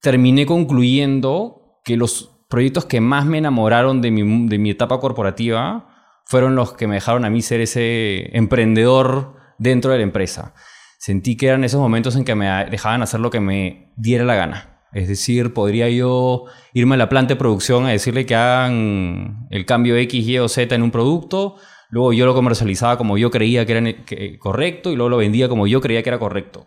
terminé 0.00 0.46
concluyendo 0.46 1.80
que 1.84 1.96
los 1.96 2.30
proyectos 2.48 2.84
que 2.84 3.00
más 3.00 3.26
me 3.26 3.38
enamoraron 3.38 4.00
de 4.00 4.10
mi, 4.10 4.70
etapa 4.70 5.00
corporativa 5.00 5.88
fueron 6.26 6.54
los 6.54 6.72
que 6.74 6.86
me 6.86 6.94
dejaron 6.94 7.24
a 7.24 7.30
mí 7.30 7.42
ser 7.42 7.60
ese 7.60 8.36
emprendedor 8.36 9.36
dentro 9.58 9.90
de 9.90 9.98
la 9.98 10.04
empresa. 10.04 10.54
Sentí 10.98 11.36
que 11.36 11.48
eran 11.48 11.64
esos 11.64 11.80
momentos 11.80 12.16
en 12.16 12.24
que 12.24 12.34
me 12.34 12.46
dejaban 12.66 13.02
hacer 13.02 13.20
lo 13.20 13.30
que 13.30 13.40
me 13.40 13.92
diera 13.96 14.24
la 14.24 14.34
gana. 14.34 14.80
Es 14.92 15.08
decir, 15.08 15.52
podría 15.52 15.88
yo 15.90 16.44
irme 16.72 16.94
a 16.94 16.98
la 16.98 17.08
planta 17.08 17.34
de 17.34 17.38
producción 17.38 17.84
a 17.84 17.90
decirle 17.90 18.24
que 18.24 18.36
hagan 18.36 19.48
el 19.50 19.66
cambio 19.66 19.96
X, 19.96 20.26
Y 20.26 20.38
o 20.38 20.48
Z 20.48 20.74
en 20.74 20.82
un 20.82 20.92
producto, 20.92 21.56
Luego 21.90 22.12
yo 22.12 22.26
lo 22.26 22.34
comercializaba 22.34 22.98
como 22.98 23.18
yo 23.18 23.30
creía 23.30 23.66
que 23.66 23.72
era 23.72 24.38
correcto 24.38 24.90
y 24.90 24.96
luego 24.96 25.10
lo 25.10 25.16
vendía 25.18 25.48
como 25.48 25.66
yo 25.66 25.80
creía 25.80 26.02
que 26.02 26.10
era 26.10 26.18
correcto. 26.18 26.66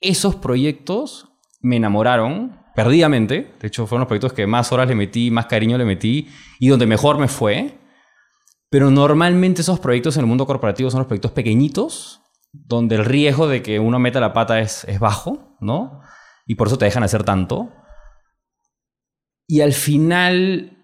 Esos 0.00 0.36
proyectos 0.36 1.28
me 1.60 1.76
enamoraron 1.76 2.60
perdidamente. 2.74 3.54
De 3.60 3.68
hecho, 3.68 3.86
fueron 3.86 4.00
los 4.00 4.08
proyectos 4.08 4.32
que 4.32 4.46
más 4.46 4.72
horas 4.72 4.88
le 4.88 4.94
metí, 4.94 5.30
más 5.30 5.46
cariño 5.46 5.76
le 5.76 5.84
metí 5.84 6.28
y 6.58 6.68
donde 6.68 6.86
mejor 6.86 7.18
me 7.18 7.28
fue. 7.28 7.78
Pero 8.70 8.90
normalmente 8.90 9.62
esos 9.62 9.80
proyectos 9.80 10.16
en 10.16 10.20
el 10.20 10.26
mundo 10.26 10.46
corporativo 10.46 10.90
son 10.90 11.00
los 11.00 11.06
proyectos 11.08 11.32
pequeñitos, 11.32 12.22
donde 12.52 12.96
el 12.96 13.04
riesgo 13.04 13.48
de 13.48 13.62
que 13.62 13.80
uno 13.80 13.98
meta 13.98 14.20
la 14.20 14.32
pata 14.32 14.60
es, 14.60 14.84
es 14.84 15.00
bajo, 15.00 15.56
¿no? 15.60 16.00
Y 16.46 16.54
por 16.54 16.68
eso 16.68 16.78
te 16.78 16.84
dejan 16.84 17.02
hacer 17.02 17.24
tanto. 17.24 17.70
Y 19.46 19.60
al 19.62 19.72
final 19.72 20.79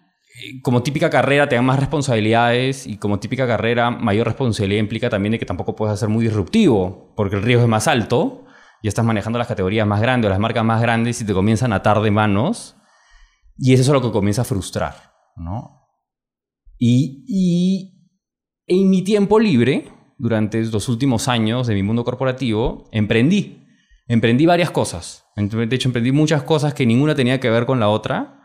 como 0.62 0.82
típica 0.82 1.10
carrera 1.10 1.48
te 1.48 1.56
dan 1.56 1.64
más 1.64 1.78
responsabilidades 1.78 2.86
y 2.86 2.98
como 2.98 3.18
típica 3.18 3.46
carrera 3.46 3.90
mayor 3.90 4.26
responsabilidad 4.26 4.80
implica 4.80 5.08
también 5.08 5.32
de 5.32 5.38
que 5.38 5.46
tampoco 5.46 5.76
puedes 5.76 5.98
ser 5.98 6.08
muy 6.08 6.24
disruptivo 6.24 7.12
porque 7.16 7.36
el 7.36 7.42
riesgo 7.42 7.62
es 7.62 7.68
más 7.68 7.88
alto 7.88 8.44
y 8.82 8.88
estás 8.88 9.04
manejando 9.04 9.38
las 9.38 9.48
categorías 9.48 9.86
más 9.86 10.00
grandes 10.00 10.28
o 10.28 10.30
las 10.30 10.38
marcas 10.38 10.64
más 10.64 10.82
grandes 10.82 11.20
y 11.20 11.24
te 11.24 11.32
comienzan 11.32 11.72
a 11.72 11.76
atar 11.76 12.00
de 12.00 12.10
manos 12.10 12.76
y 13.58 13.72
eso 13.72 13.82
es 13.82 13.88
lo 13.88 14.02
que 14.02 14.12
comienza 14.12 14.42
a 14.42 14.44
frustrar, 14.44 15.14
¿no? 15.36 15.88
Y, 16.78 17.24
y 17.26 18.10
en 18.66 18.90
mi 18.90 19.02
tiempo 19.02 19.40
libre, 19.40 19.88
durante 20.18 20.62
los 20.64 20.90
últimos 20.90 21.28
años 21.28 21.66
de 21.66 21.74
mi 21.74 21.82
mundo 21.82 22.04
corporativo, 22.04 22.88
emprendí. 22.92 23.64
Emprendí 24.08 24.44
varias 24.44 24.70
cosas. 24.70 25.24
De 25.36 25.74
hecho, 25.74 25.88
emprendí 25.88 26.12
muchas 26.12 26.42
cosas 26.42 26.74
que 26.74 26.84
ninguna 26.84 27.14
tenía 27.14 27.40
que 27.40 27.50
ver 27.50 27.64
con 27.64 27.80
la 27.80 27.88
otra 27.88 28.35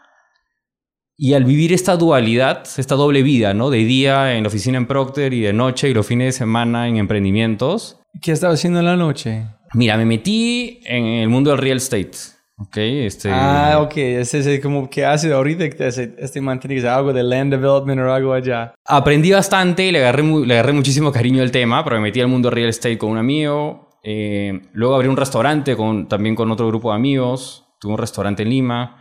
Y 1.24 1.36
al 1.36 1.44
vivir 1.44 1.72
esta 1.72 1.98
dualidad, 1.98 2.64
esta 2.78 2.96
doble 2.96 3.22
vida, 3.22 3.54
¿no? 3.54 3.70
De 3.70 3.86
día 3.86 4.34
en 4.34 4.42
la 4.42 4.48
oficina 4.48 4.80
en 4.80 4.88
Procter 4.88 5.32
y 5.34 5.42
de 5.42 5.54
noche 5.54 5.88
y 5.88 5.94
los 5.94 6.08
fines 6.08 6.26
de 6.26 6.32
semana 6.32 6.88
en 6.88 6.98
emprendimientos. 6.98 8.00
¿Qué 8.24 8.32
estaba 8.32 8.56
haciendo 8.56 8.80
en 8.80 8.86
la 8.86 8.96
noche? 8.96 9.46
Mira, 9.76 9.98
me 9.98 10.06
metí 10.06 10.80
en 10.84 11.06
el 11.06 11.30
mundo 11.30 11.52
del 11.52 11.60
real 11.60 11.78
estate. 11.78 12.18
Ok, 12.58 12.76
este... 12.78 13.30
Ah, 13.32 13.82
ok. 13.84 13.98
Ese 13.98 14.56
es 14.56 14.62
como 14.62 14.90
que 14.90 15.06
hace 15.06 15.32
ahorita 15.32 15.64
este, 15.64 16.16
este 16.18 16.42
man 16.42 16.60
tiene 16.60 16.74
que 16.74 16.80
hacer 16.80 16.90
algo 16.90 17.14
de 17.14 17.22
land 17.22 17.52
development 17.52 18.02
o 18.02 18.12
algo 18.12 18.34
allá. 18.34 18.74
Aprendí 18.84 19.32
bastante 19.32 19.86
y 19.86 19.92
le 19.92 20.00
agarré, 20.00 20.24
le 20.24 20.54
agarré 20.56 20.74
muchísimo 20.74 21.12
cariño 21.12 21.44
al 21.44 21.52
tema, 21.52 21.84
pero 21.84 21.98
me 21.98 22.02
metí 22.02 22.20
al 22.20 22.30
mundo 22.30 22.50
del 22.50 22.56
real 22.56 22.70
estate 22.70 22.98
con 22.98 23.12
un 23.12 23.20
amigo. 23.20 23.90
Eh, 24.04 24.60
luego 24.74 24.96
abrí 24.96 25.08
un 25.08 25.18
restaurante 25.18 25.76
con, 25.76 26.08
también 26.08 26.34
con 26.34 26.50
otro 26.50 26.66
grupo 26.68 26.90
de 26.90 26.96
amigos. 26.96 27.68
Tuve 27.80 27.92
un 27.92 28.00
restaurante 28.00 28.42
en 28.42 28.50
Lima. 28.50 29.01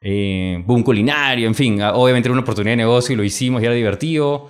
Eh, 0.00 0.62
boom 0.66 0.82
culinario, 0.82 1.46
en 1.46 1.54
fin. 1.54 1.82
ah, 1.82 1.92
Obviamente 1.94 2.28
era 2.28 2.32
una 2.32 2.42
oportunidad 2.42 2.72
de 2.72 2.78
negocio 2.78 3.12
y 3.12 3.16
lo 3.16 3.24
hicimos 3.24 3.62
y 3.62 3.66
era 3.66 3.74
divertido. 3.74 4.48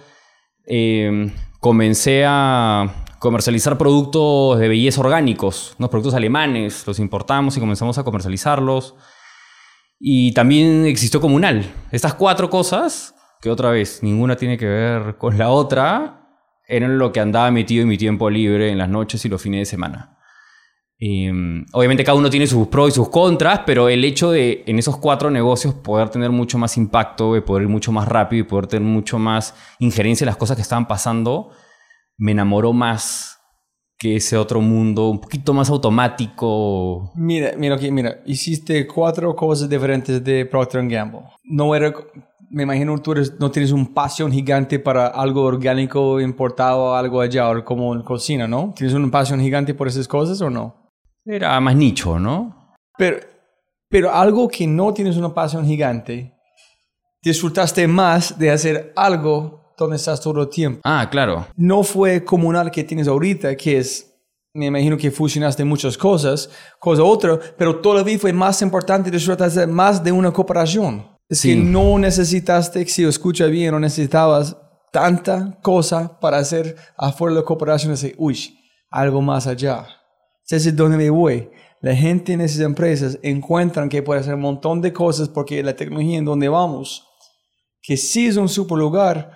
Eh, 0.67 1.33
comencé 1.61 2.25
a 2.27 3.05
comercializar 3.19 3.77
productos 3.77 4.59
de 4.59 4.69
belleza 4.69 5.01
orgánicos, 5.01 5.75
unos 5.79 5.91
productos 5.91 6.15
alemanes. 6.15 6.87
Los 6.87 6.99
importamos 6.99 7.57
y 7.57 7.61
comenzamos 7.61 7.99
a 7.99 8.05
comercializarlos. 8.05 8.95
Y 9.99 10.33
también 10.33 10.87
existió 10.87 11.21
Comunal. 11.21 11.71
Estas 11.91 12.15
cuatro 12.15 12.49
cosas, 12.49 13.15
que 13.41 13.51
otra 13.51 13.71
vez 13.71 14.03
ninguna 14.03 14.37
tiene 14.37 14.57
que 14.57 14.67
ver 14.67 15.17
con 15.19 15.37
la 15.37 15.51
otra, 15.51 16.29
eran 16.67 16.99
lo 16.99 17.13
que 17.13 17.21
andaba 17.21 17.51
metido 17.51 17.83
en 17.83 17.89
mi 17.89 17.99
tiempo 17.99 18.31
libre 18.31 18.71
en 18.71 18.79
las 18.79 18.89
noches 18.89 19.25
y 19.25 19.29
los 19.29 19.43
fines 19.43 19.61
de 19.61 19.65
semana. 19.67 20.17
Eh, 21.03 21.33
obviamente 21.73 22.05
cada 22.05 22.19
uno 22.19 22.29
tiene 22.29 22.47
sus 22.47 22.69
pros 22.69 22.91
y 22.91 22.93
sus 22.93 23.09
contras, 23.09 23.63
pero 23.65 23.89
el 23.89 24.05
hecho 24.05 24.31
de 24.33 24.63
en 24.67 24.79
esos 24.79 24.99
cuatro 24.99 25.31
negocios 25.31 25.73
poder 25.75 26.11
tener 26.11 26.31
mucho 26.31 26.59
más 26.59 26.77
impacto, 26.77 27.33
de 27.33 27.41
poder 27.41 27.63
ir 27.63 27.69
mucho 27.71 27.91
más 27.91 28.07
rápido 28.07 28.41
y 28.43 28.47
poder 28.47 28.67
tener 28.67 28.87
mucho 28.87 29.19
más 29.19 29.55
injerencia 29.79 30.25
en 30.25 30.27
las 30.27 30.37
cosas 30.37 30.57
que 30.57 30.63
estaban 30.63 30.87
pasando, 30.87 31.51
me 32.19 32.33
enamoró 32.33 32.75
más 32.75 33.39
que 33.99 34.17
ese 34.17 34.37
otro 34.37 34.61
mundo 34.61 35.09
un 35.09 35.21
poquito 35.21 35.53
más 35.55 35.71
automático. 35.71 37.13
Mira, 37.15 37.53
mira, 37.57 37.77
mira. 37.91 38.21
Hiciste 38.27 38.87
cuatro 38.87 39.35
cosas 39.37 39.69
diferentes 39.69 40.23
de 40.23 40.47
Procter 40.47 40.87
Gamble. 40.87 41.23
No 41.45 41.75
era... 41.75 41.93
Me 42.53 42.65
imagino 42.65 42.99
tú 42.99 43.13
eres- 43.13 43.39
no 43.39 43.51
tienes 43.51 43.71
un 43.71 43.95
pasión 43.95 44.33
gigante 44.33 44.79
para 44.81 45.07
algo 45.07 45.43
orgánico 45.43 46.21
importado, 46.21 46.97
algo 46.97 47.21
allá, 47.21 47.63
como 47.65 47.95
en 47.95 48.03
cocina, 48.03 48.49
¿no? 48.49 48.73
¿Tienes 48.75 48.95
una 48.95 49.09
pasión 49.11 49.41
gigante 49.41 49.73
por 49.73 49.87
esas 49.87 50.09
cosas 50.09 50.41
o 50.41 50.51
no? 50.51 50.80
Era 51.37 51.61
más 51.61 51.77
nicho, 51.77 52.19
¿no? 52.19 52.75
Pero, 52.99 53.19
pero 53.89 54.13
algo 54.13 54.49
que 54.49 54.67
no 54.67 54.93
tienes 54.93 55.17
una 55.17 55.33
pasión 55.33 55.65
gigante, 55.67 56.35
disfrutaste 57.23 57.87
más 57.87 58.39
de 58.39 58.51
hacer 58.51 58.93
algo 58.97 59.73
donde 59.77 59.97
estás 59.97 60.21
todo 60.21 60.43
el 60.43 60.49
tiempo. 60.49 60.81
Ah, 60.85 61.09
claro. 61.11 61.47
No 61.57 61.83
fue 61.83 62.25
comunal 62.25 62.71
que 62.71 62.85
tienes 62.85 63.09
ahorita, 63.09 63.57
que 63.57 63.79
es, 63.79 64.07
me 64.55 64.67
imagino 64.67 64.97
que 64.97 65.11
fusionaste 65.11 65.65
muchas 65.65 65.97
cosas, 65.97 66.51
cosa 66.79 67.03
otra, 67.03 67.39
pero 67.57 67.81
todavía 67.81 68.19
fue 68.19 68.33
más 68.33 68.61
importante 68.63 69.11
disfrutar 69.11 69.67
más 69.69 70.03
de 70.03 70.13
una 70.13 70.31
cooperación. 70.33 71.07
Es 71.29 71.41
Sí. 71.41 71.51
que 71.55 71.57
no 71.63 71.99
necesitaste, 71.99 72.85
si 72.87 73.03
lo 73.05 73.09
escucha 73.09 73.47
bien, 73.47 73.71
no 73.73 73.81
necesitabas 73.81 74.57
tanta 74.93 75.57
cosa 75.63 76.19
para 76.21 76.39
hacer 76.39 76.77
afuera 76.99 77.35
de 77.35 77.41
la 77.41 77.47
cooperación 77.47 77.93
decir, 77.93 78.15
uy, 78.19 78.59
algo 78.91 79.23
más 79.23 79.47
allá. 79.47 79.87
Es 80.51 80.75
donde 80.75 80.97
me 80.97 81.11
voy. 81.11 81.49
La 81.81 81.95
gente 81.95 82.33
en 82.33 82.41
esas 82.41 82.61
empresas 82.61 83.19
encuentran 83.23 83.89
que 83.89 84.03
puede 84.03 84.21
hacer 84.21 84.35
un 84.35 84.41
montón 84.41 84.81
de 84.81 84.93
cosas 84.93 85.29
porque 85.29 85.63
la 85.63 85.77
tecnología 85.77 86.19
en 86.19 86.25
donde 86.25 86.49
vamos, 86.49 87.07
que 87.81 87.97
sí 87.97 88.27
es 88.27 88.37
un 88.37 88.49
super 88.49 88.77
lugar, 88.77 89.31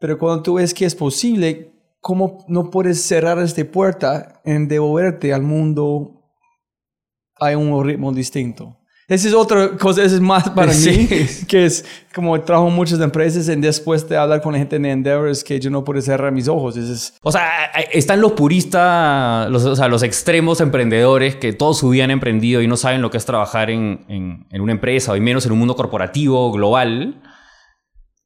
pero 0.00 0.18
cuando 0.18 0.42
tú 0.42 0.54
ves 0.54 0.72
que 0.72 0.86
es 0.86 0.94
posible, 0.94 1.72
¿cómo 2.00 2.44
no 2.48 2.70
puedes 2.70 3.02
cerrar 3.02 3.38
esta 3.38 3.62
puerta 3.64 4.40
en 4.44 4.66
devolverte 4.66 5.34
al 5.34 5.42
mundo 5.42 6.32
a 7.36 7.56
un 7.56 7.84
ritmo 7.84 8.12
distinto? 8.12 8.78
Esa 9.06 9.28
es 9.28 9.34
otra 9.34 9.76
cosa, 9.76 10.02
esa 10.02 10.14
es 10.14 10.20
más 10.22 10.48
para 10.50 10.72
Sí. 10.72 11.06
mí, 11.10 11.46
que 11.46 11.66
es 11.66 11.84
como 12.14 12.40
trabajo 12.40 12.68
en 12.68 12.74
muchas 12.74 12.98
empresas 13.00 13.48
y 13.48 13.56
después 13.56 14.08
de 14.08 14.16
hablar 14.16 14.40
con 14.40 14.52
la 14.52 14.58
gente 14.58 14.78
de 14.78 14.90
Endeavor 14.90 15.28
es 15.28 15.44
que 15.44 15.60
yo 15.60 15.68
no 15.70 15.84
puedo 15.84 16.00
cerrar 16.00 16.32
mis 16.32 16.48
ojos. 16.48 16.76
Es, 16.78 17.12
O 17.22 17.30
sea, 17.30 17.66
están 17.92 18.20
los 18.22 18.32
puristas, 18.32 19.50
los, 19.50 19.64
o 19.66 19.76
sea, 19.76 19.88
los 19.88 20.02
extremos 20.02 20.60
emprendedores 20.62 21.36
que 21.36 21.52
toda 21.52 21.74
su 21.74 21.90
vida 21.90 22.04
han 22.04 22.12
emprendido 22.12 22.62
y 22.62 22.66
no 22.66 22.76
saben 22.78 23.02
lo 23.02 23.10
que 23.10 23.18
es 23.18 23.26
trabajar 23.26 23.68
en, 23.70 24.04
en- 24.08 24.46
en 24.50 24.60
una 24.62 24.72
empresa, 24.72 25.12
o 25.12 25.16
y 25.16 25.20
menos 25.20 25.44
en 25.44 25.52
un 25.52 25.58
mundo 25.58 25.76
corporativo, 25.76 26.50
global. 26.50 27.20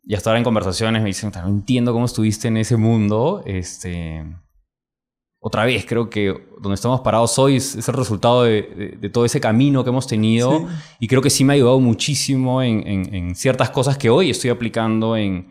Y 0.04 0.14
hasta 0.14 0.30
ahora 0.30 0.38
en 0.38 0.44
conversaciones 0.44 1.02
me 1.02 1.08
dicen, 1.08 1.32
no 1.34 1.48
entiendo 1.48 1.92
cómo 1.92 2.06
estuviste 2.06 2.48
en 2.48 2.56
ese 2.56 2.76
mundo. 2.76 3.42
Este, 3.44 4.24
otra 5.40 5.64
vez, 5.64 5.84
creo 5.86 6.10
que 6.10 6.34
donde 6.60 6.74
estamos 6.74 7.00
parados 7.02 7.38
hoy 7.38 7.56
es, 7.56 7.76
es 7.76 7.88
el 7.88 7.94
resultado 7.94 8.42
de, 8.42 8.62
de- 8.62 8.96
de 9.00 9.08
todo 9.10 9.24
ese 9.24 9.40
camino 9.40 9.84
que 9.84 9.90
hemos 9.90 10.06
tenido. 10.06 10.58
Sí. 10.58 10.64
Y 11.00 11.06
creo 11.08 11.22
que 11.22 11.30
sí 11.30 11.44
me 11.44 11.52
ha 11.52 11.54
ayudado 11.54 11.78
muchísimo 11.80 12.60
en, 12.62 12.86
en- 12.86 13.14
en 13.14 13.34
ciertas 13.36 13.70
cosas 13.70 13.96
que 13.96 14.10
hoy 14.10 14.30
estoy 14.30 14.50
aplicando 14.50 15.16
en, 15.16 15.50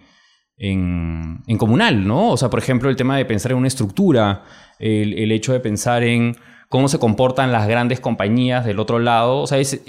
en, 0.58 1.42
en 1.48 1.58
comunal, 1.58 2.06
¿no? 2.06 2.32
O 2.32 2.38
sea, 2.38 2.50
por 2.50 2.60
ejemplo, 2.60 2.90
el 2.90 2.96
tema 2.96 3.18
de 3.18 3.26
pensar 3.26 3.52
en 3.52 3.58
una 3.60 3.68
estructura, 3.68 4.44
el, 4.80 5.14
el 5.18 5.32
hecho 5.32 5.54
de 5.54 5.60
pensar 5.60 6.04
en 6.04 6.36
cómo 6.70 6.90
se 6.90 7.00
comportan 7.00 7.52
las 7.52 7.68
grandes 7.68 8.00
compañías 8.00 8.66
del 8.66 8.80
otro 8.80 9.00
lado. 9.00 9.40
O 9.40 9.48
sea, 9.48 9.58
es, 9.60 9.82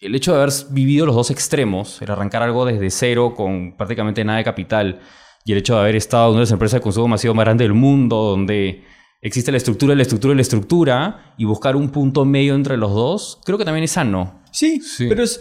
el 0.00 0.14
hecho 0.14 0.32
de 0.32 0.38
haber 0.42 0.52
vivido 0.70 1.04
los 1.06 1.14
dos 1.14 1.30
extremos, 1.30 2.00
el 2.00 2.10
arrancar 2.10 2.42
algo 2.42 2.64
desde 2.64 2.90
cero 2.90 3.34
con 3.36 3.76
prácticamente 3.76 4.24
nada 4.24 4.38
de 4.38 4.44
capital, 4.44 5.00
y 5.44 5.52
el 5.52 5.58
hecho 5.58 5.74
de 5.74 5.80
haber 5.80 5.96
estado 5.96 6.26
en 6.26 6.30
una 6.30 6.38
de 6.40 6.44
las 6.44 6.52
empresas 6.52 6.80
de 6.80 6.82
consumo 6.82 7.08
masivo 7.08 7.34
más 7.34 7.44
grande 7.44 7.64
del 7.64 7.74
mundo, 7.74 8.16
donde 8.16 8.84
existe 9.22 9.50
la 9.52 9.56
estructura, 9.58 9.94
la 9.94 10.02
estructura 10.02 10.32
y 10.34 10.36
la 10.36 10.42
estructura, 10.42 11.34
y 11.38 11.44
buscar 11.44 11.76
un 11.76 11.90
punto 11.90 12.24
medio 12.24 12.54
entre 12.54 12.76
los 12.76 12.92
dos, 12.92 13.40
creo 13.44 13.56
que 13.56 13.64
también 13.64 13.84
es 13.84 13.92
sano. 13.92 14.42
Sí, 14.50 14.80
Sí. 14.80 15.06
pero 15.08 15.22
es 15.22 15.40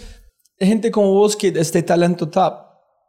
gente 0.59 0.91
como 0.91 1.11
vos 1.11 1.35
que 1.35 1.47
este 1.47 1.81
talento 1.83 2.29
top 2.29 2.53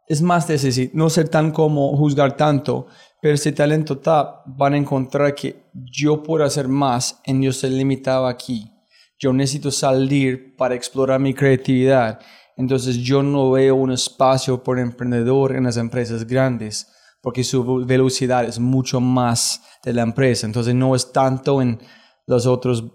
es 0.07 0.21
más 0.21 0.47
de 0.47 0.55
ese, 0.55 0.71
sí, 0.71 0.89
no 0.93 1.09
ser 1.09 1.29
tan 1.29 1.51
como 1.51 1.95
juzgar 1.95 2.35
tanto, 2.35 2.87
pero 3.21 3.35
ese 3.35 3.53
talento 3.53 3.99
top 3.99 4.41
van 4.47 4.73
a 4.73 4.77
encontrar 4.77 5.33
que 5.33 5.63
yo 5.73 6.23
puedo 6.23 6.43
hacer 6.43 6.67
más 6.67 7.21
en 7.23 7.41
yo 7.41 7.53
ser 7.53 7.71
limitado 7.71 8.27
aquí. 8.27 8.69
Yo 9.17 9.31
necesito 9.31 9.71
salir 9.71 10.55
para 10.57 10.75
explorar 10.75 11.21
mi 11.21 11.33
creatividad. 11.33 12.19
Entonces 12.57 12.97
yo 12.97 13.23
no 13.23 13.51
veo 13.51 13.75
un 13.75 13.93
espacio 13.93 14.61
por 14.61 14.77
emprendedor 14.77 15.55
en 15.55 15.63
las 15.63 15.77
empresas 15.77 16.27
grandes 16.27 16.87
porque 17.21 17.45
su 17.45 17.85
velocidad 17.85 18.43
es 18.43 18.59
mucho 18.59 18.99
más 18.99 19.63
de 19.83 19.93
la 19.93 20.01
empresa. 20.03 20.45
Entonces 20.47 20.73
no 20.75 20.95
es 20.95 21.11
tanto 21.11 21.61
en 21.61 21.79
los 22.27 22.45
otros 22.45 22.85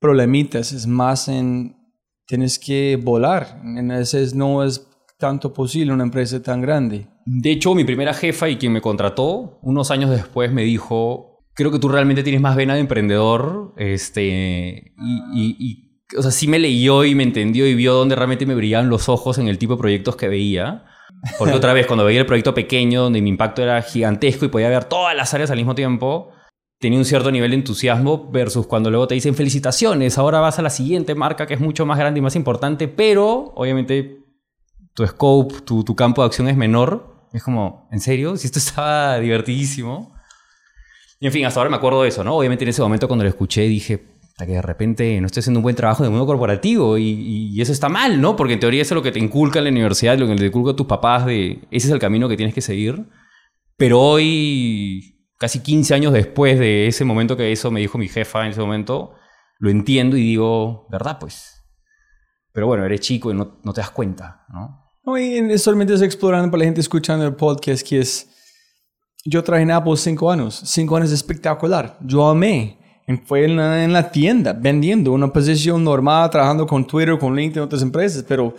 problemitas, 0.00 0.72
es 0.72 0.86
más 0.86 1.28
en 1.28 1.76
tienes 2.26 2.58
que 2.58 2.98
volar. 3.02 3.60
En 3.64 3.90
ese 3.90 4.22
es- 4.22 4.34
no 4.34 4.64
es 4.64 4.86
tanto 5.18 5.52
posible 5.52 5.92
una 5.92 6.04
empresa 6.04 6.42
tan 6.42 6.60
grande. 6.60 7.06
De 7.24 7.50
hecho, 7.52 7.74
mi 7.74 7.84
primera 7.84 8.12
jefa 8.14 8.48
y 8.48 8.56
quien 8.56 8.72
me 8.72 8.80
contrató, 8.80 9.58
unos 9.62 9.90
años 9.90 10.10
después 10.10 10.52
me 10.52 10.62
dijo, 10.62 11.44
creo 11.54 11.70
que 11.70 11.78
tú 11.78 11.88
realmente 11.88 12.22
tienes 12.22 12.40
más 12.42 12.54
vena 12.56 12.74
de 12.74 12.80
emprendedor, 12.80 13.72
este, 13.78 14.92
y, 14.98 15.22
y- 15.34 15.56
y, 15.58 16.16
o 16.18 16.22
sea, 16.22 16.30
sí 16.30 16.46
me 16.48 16.58
leyó 16.58 17.04
y 17.04 17.14
me 17.14 17.22
entendió 17.22 17.66
y 17.66 17.74
vio 17.74 17.94
dónde 17.94 18.14
realmente 18.14 18.44
me 18.46 18.54
brillaban 18.54 18.90
los 18.90 19.08
ojos 19.08 19.38
en 19.38 19.48
el 19.48 19.58
tipo 19.58 19.74
de 19.74 19.80
proyectos 19.80 20.16
que 20.16 20.28
veía. 20.28 20.84
Porque 21.38 21.54
otra 21.54 21.72
vez, 21.72 21.86
cuando 21.86 22.04
veía 22.04 22.20
el 22.20 22.26
proyecto 22.26 22.54
pequeño, 22.54 23.02
donde 23.02 23.20
mi 23.20 23.30
impacto 23.30 23.62
era 23.62 23.82
gigantesco 23.82 24.44
y 24.44 24.48
podía 24.48 24.68
ver 24.68 24.84
todas 24.84 25.16
las 25.16 25.32
áreas 25.34 25.50
al 25.50 25.56
mismo 25.56 25.74
tiempo, 25.74 26.30
tenía 26.78 26.98
un 26.98 27.04
cierto 27.04 27.30
nivel 27.30 27.50
de 27.50 27.56
entusiasmo 27.56 28.30
versus 28.30 28.66
cuando 28.66 28.90
luego 28.90 29.08
te 29.08 29.14
dicen 29.14 29.34
felicitaciones, 29.34 30.18
ahora 30.18 30.40
vas 30.40 30.58
a 30.58 30.62
la 30.62 30.70
siguiente 30.70 31.14
marca 31.14 31.46
que 31.46 31.54
es 31.54 31.60
mucho 31.60 31.86
más 31.86 31.98
grande 31.98 32.18
y 32.18 32.22
más 32.22 32.36
importante, 32.36 32.86
pero 32.88 33.52
obviamente 33.56 34.26
tu 34.96 35.06
scope, 35.06 35.60
tu, 35.60 35.84
tu 35.84 35.94
campo 35.94 36.22
de 36.22 36.26
acción 36.26 36.48
es 36.48 36.56
menor. 36.56 37.28
Es 37.32 37.42
como, 37.42 37.86
¿en 37.92 38.00
serio? 38.00 38.36
Si 38.36 38.46
esto 38.46 38.58
estaba 38.60 39.18
divertidísimo. 39.18 40.14
Y 41.20 41.26
en 41.26 41.32
fin, 41.32 41.46
hasta 41.46 41.60
ahora 41.60 41.70
me 41.70 41.76
acuerdo 41.76 42.02
de 42.02 42.08
eso, 42.08 42.24
¿no? 42.24 42.34
Obviamente 42.34 42.64
en 42.64 42.70
ese 42.70 42.82
momento 42.82 43.06
cuando 43.06 43.24
lo 43.24 43.28
escuché 43.28 43.62
dije, 43.62 44.15
"Puta, 44.36 44.46
que 44.46 44.52
de 44.52 44.62
repente 44.62 45.20
no 45.20 45.26
estoy 45.26 45.40
haciendo 45.40 45.60
un 45.60 45.62
buen 45.62 45.76
trabajo 45.76 46.02
de 46.02 46.10
mundo 46.10 46.26
corporativo 46.26 46.98
y, 46.98 47.58
eso 47.60 47.72
está 47.72 47.88
mal, 47.88 48.20
¿no? 48.20 48.36
Porque 48.36 48.52
en 48.54 48.60
teoría 48.60 48.82
eso 48.82 48.94
es 48.94 48.96
lo 48.96 49.02
que 49.02 49.12
te 49.12 49.18
inculca 49.18 49.58
en 49.60 49.64
la 49.64 49.70
universidad, 49.70 50.18
lo 50.18 50.26
que 50.26 50.36
te 50.36 50.46
inculca 50.46 50.76
tus 50.76 50.86
papás 50.86 51.24
de 51.26 51.66
ese 51.70 51.86
es 51.88 51.90
el 51.90 51.98
camino 51.98 52.28
que 52.28 52.36
tienes 52.36 52.54
que 52.54 52.60
seguir. 52.60 53.06
Pero 53.78 54.00
hoy, 54.00 55.26
casi 55.38 55.60
15 55.60 55.94
años 55.94 56.12
después 56.12 56.58
de 56.58 56.86
ese 56.86 57.04
momento 57.04 57.36
que 57.36 57.50
eso 57.52 57.70
me 57.70 57.80
dijo 57.80 57.98
mi 57.98 58.08
jefa 58.08 58.44
en 58.44 58.50
ese 58.50 58.60
momento, 58.60 59.14
lo 59.58 59.70
entiendo 59.70 60.16
y 60.16 60.20
digo, 60.22 60.86
¿verdad? 60.90 61.18
Pues. 61.18 61.62
Pero 62.52 62.66
bueno, 62.66 62.84
eres 62.84 63.00
chico 63.00 63.30
y 63.30 63.34
no, 63.34 63.58
te 63.72 63.80
das 63.80 63.90
cuenta, 63.90 64.44
¿no? 64.48 64.82
No, 65.04 65.16
y 65.18 65.36
en- 65.36 65.58
solamente 65.58 65.94
es 65.94 66.02
explorando 66.02 66.50
para 66.50 66.58
la 66.60 66.64
gente 66.66 66.80
escuchando 66.80 67.24
el 67.26 67.34
podcast 67.36 67.86
que 67.86 68.00
es... 68.00 68.28
Yo 69.24 69.42
trabajé 69.42 69.62
en 69.64 69.70
Apple 69.72 69.96
cinco 69.96 70.30
años. 70.30 70.60
Cinco 70.64 70.96
años 70.96 71.10
espectacular. 71.10 71.98
Yo 72.02 72.28
amé. 72.28 72.78
Fue 73.24 73.44
en 73.44 73.56
la, 73.56 73.84
en 73.84 73.92
la 73.92 74.10
tienda, 74.10 74.52
vendiendo 74.52 75.12
una 75.12 75.32
posición 75.32 75.84
normal, 75.84 76.28
trabajando 76.30 76.66
con 76.66 76.84
Twitter, 76.86 77.16
con 77.18 77.36
LinkedIn, 77.36 77.62
otras 77.62 77.82
empresas, 77.82 78.24
pero 78.26 78.54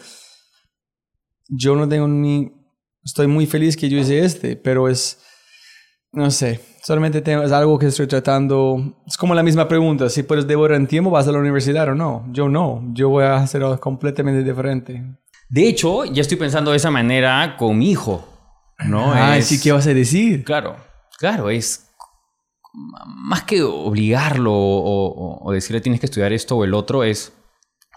yo 1.49 1.75
no 1.75 1.87
tengo 1.87 2.07
ni, 2.07 2.51
estoy 3.03 3.27
muy 3.27 3.45
feliz 3.45 3.75
que 3.77 3.89
yo 3.89 3.97
hice 3.97 4.19
este, 4.23 4.55
pero 4.55 4.87
es, 4.87 5.19
no 6.11 6.29
sé, 6.31 6.59
solamente 6.83 7.21
tengo, 7.21 7.43
es 7.43 7.51
algo 7.51 7.77
que 7.77 7.87
estoy 7.87 8.07
tratando, 8.07 8.77
es 9.05 9.17
como 9.17 9.33
la 9.35 9.43
misma 9.43 9.67
pregunta, 9.67 10.09
si 10.09 10.23
puedes 10.23 10.47
devorar 10.47 10.77
en 10.77 10.87
tiempo, 10.87 11.09
vas 11.09 11.27
a 11.27 11.31
la 11.31 11.39
universidad 11.39 11.87
o 11.89 11.95
no. 11.95 12.25
Yo 12.31 12.47
no, 12.49 12.83
yo 12.93 13.09
voy 13.09 13.23
a 13.25 13.35
hacer 13.37 13.61
algo 13.63 13.79
completamente 13.79 14.43
diferente. 14.43 15.03
De 15.49 15.67
hecho, 15.67 16.03
ya 16.05 16.21
estoy 16.21 16.37
pensando 16.37 16.71
de 16.71 16.77
esa 16.77 16.91
manera 16.91 17.55
con 17.57 17.77
mi 17.77 17.91
hijo, 17.91 18.27
¿no? 18.85 19.13
Ah, 19.13 19.37
Es- 19.37 19.47
sí, 19.47 19.59
¿qué 19.61 19.71
vas 19.71 19.87
a 19.87 19.93
decir? 19.93 20.43
Claro, 20.43 20.75
claro, 21.17 21.49
es 21.49 21.86
más 23.05 23.43
que 23.43 23.63
obligarlo 23.63 24.53
o, 24.53 25.07
o- 25.07 25.39
o 25.43 25.51
decirle 25.51 25.81
tienes 25.81 25.99
que 25.99 26.05
estudiar 26.05 26.31
esto 26.33 26.55
o 26.57 26.63
el 26.63 26.73
otro, 26.73 27.03
es 27.03 27.33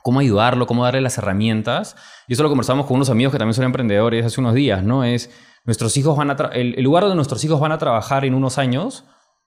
cómo 0.02 0.20
ayudarlo, 0.20 0.66
cómo 0.66 0.84
darle 0.84 1.00
las 1.02 1.18
herramientas. 1.18 1.96
Y 2.26 2.32
eso 2.32 2.42
lo 2.42 2.48
conversamos 2.48 2.86
con 2.86 2.96
unos 2.96 3.10
amigos 3.10 3.32
que 3.32 3.38
también 3.38 3.54
son 3.54 3.64
emprendedores 3.64 4.24
hace 4.24 4.40
unos 4.40 4.54
días, 4.54 4.82
¿no? 4.82 5.04
Es 5.04 5.30
nuestros 5.64 5.96
hijos 5.98 6.16
van 6.16 6.30
a 6.30 6.34
el, 6.54 6.74
el 6.76 6.84
lugar 6.84 7.02
donde 7.02 7.16
nuestros 7.16 7.44
hijos 7.44 7.60
van 7.60 7.72
a 7.72 7.78
trabajar 7.78 8.24
en 8.24 8.34
unos 8.34 8.56
años, 8.56 9.04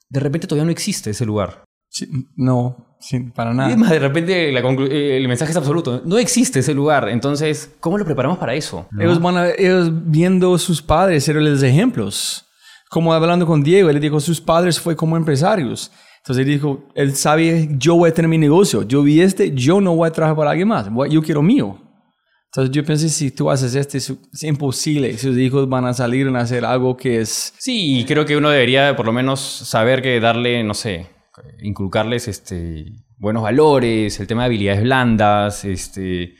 de 0.09 0.19
repente 0.19 0.45
todavía 0.47 0.65
no 0.65 0.71
existe 0.71 1.09
ese 1.09 1.25
lugar. 1.25 1.63
Sí, 1.89 2.07
no, 2.35 2.95
sí, 2.99 3.19
para 3.19 3.53
nada. 3.53 3.69
es 3.69 3.77
más, 3.77 3.89
de 3.91 3.99
repente 3.99 4.51
la 4.51 4.61
eh, 4.61 5.17
el 5.17 5.27
mensaje 5.27 5.51
es 5.51 5.57
absoluto. 5.57 6.01
No 6.05 6.17
existe 6.17 6.59
ese 6.59 6.73
lugar. 6.73 7.09
Entonces, 7.09 7.75
¿cómo 7.79 7.97
lo 7.97 8.05
preparamos 8.05 8.37
para 8.39 8.53
eso? 8.55 8.87
Ellos 8.99 9.19
van 9.21 9.37
a, 9.37 9.49
ellos 9.49 9.89
viendo 9.91 10.57
sus 10.57 10.81
padres, 10.81 11.23
serles 11.23 11.61
ejemplos. 11.63 12.45
Como 12.93 13.11
hablando 13.11 13.47
con 13.47 13.63
Diego, 13.63 13.89
él 13.89 13.99
dijo, 13.99 14.19
sus 14.19 14.39
padres 14.39 14.79
fue 14.79 14.95
como 14.95 15.17
empresarios. 15.17 15.91
Entonces 16.17 16.45
él 16.45 16.53
dijo, 16.53 16.87
él 16.93 17.15
sabe, 17.15 17.67
yo 17.71 17.95
voy 17.95 18.11
a 18.11 18.13
tener 18.13 18.29
mi 18.29 18.37
negocio. 18.37 18.83
Yo 18.83 19.01
vi 19.01 19.19
este, 19.19 19.51
yo 19.55 19.81
no 19.81 19.95
voy 19.95 20.07
a 20.07 20.11
trabajar 20.11 20.37
para 20.37 20.51
alguien 20.51 20.67
más. 20.67 20.87
Yo 21.09 21.23
quiero 21.23 21.41
mío. 21.41 21.79
Entonces 22.51 22.71
yo 22.71 22.85
pensé, 22.85 23.09
si 23.09 23.31
tú 23.31 23.49
haces 23.49 23.73
este, 23.73 23.97
es, 23.97 24.13
es 24.31 24.43
imposible. 24.43 25.17
Sus 25.17 25.35
hijos 25.39 25.67
van 25.67 25.85
a 25.85 25.95
salir 25.95 26.27
a 26.27 26.39
hacer 26.39 26.65
algo 26.65 26.95
que 26.95 27.21
es... 27.21 27.55
Sí, 27.57 27.97
y 27.99 28.05
creo 28.05 28.27
que 28.27 28.37
uno 28.37 28.51
debería 28.51 28.95
por 28.95 29.07
lo 29.07 29.11
menos 29.11 29.39
saber 29.39 30.03
que 30.03 30.19
darle, 30.19 30.63
no 30.63 30.75
sé, 30.75 31.07
inculcarles 31.63 32.27
este, 32.27 32.85
buenos 33.17 33.41
valores, 33.41 34.19
el 34.19 34.27
tema 34.27 34.43
de 34.43 34.47
habilidades 34.49 34.83
blandas, 34.83 35.65
este, 35.65 36.35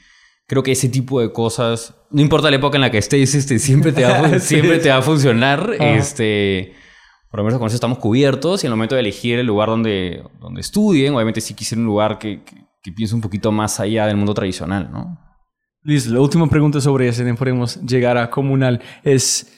creo 0.46 0.62
que 0.62 0.74
ese 0.74 0.90
tipo 0.90 1.20
de 1.20 1.32
cosas, 1.32 1.96
no 2.14 2.22
importa 2.22 2.50
la 2.50 2.58
época 2.58 2.78
en 2.78 2.82
la 2.82 2.92
que 2.92 3.00
estés, 3.00 3.34
este, 3.36 3.60
siempre, 3.60 3.92
te 3.92 4.04
va, 4.04 4.20
a 4.20 4.40
siempre 4.40 4.78
te 4.80 4.90
va 4.90 4.98
a 4.98 5.02
funcionar. 5.02 5.76
Este, 5.80 6.74
por 7.30 7.40
lo 7.40 7.46
menos 7.46 7.60
con 7.60 7.68
eso 7.68 7.76
estamos 7.76 7.98
cubiertos 7.98 8.64
y 8.64 8.68
en 8.68 8.72
el 8.72 8.78
momento 8.78 8.96
de 8.96 9.02
elegir 9.02 9.40
el 9.40 9.48
lugar 9.48 9.70
donde, 9.70 10.24
donde 10.40 10.62
estudien, 10.62 11.16
obviamente 11.16 11.42
sí 11.42 11.56
quisiera 11.56 11.82
un 11.82 11.88
lugar 11.88 12.20
que, 12.20 12.44
que, 12.44 12.56
que 12.82 12.92
piense 12.92 13.16
un 13.16 13.22
poquito 13.22 13.52
más 13.52 13.80
allá 13.80 14.06
del 14.06 14.16
mundo 14.16 14.34
tradicional, 14.34 14.90
¿no? 14.92 15.20
Listo, 15.82 16.14
la 16.14 16.22
última 16.22 16.48
pregunta 16.48 16.80
sobre 16.80 17.08
eso, 17.08 17.28
y 17.28 17.34
podemos 17.34 17.82
llegar 17.82 18.18
a 18.18 18.30
comunal, 18.30 18.80
es 19.04 19.52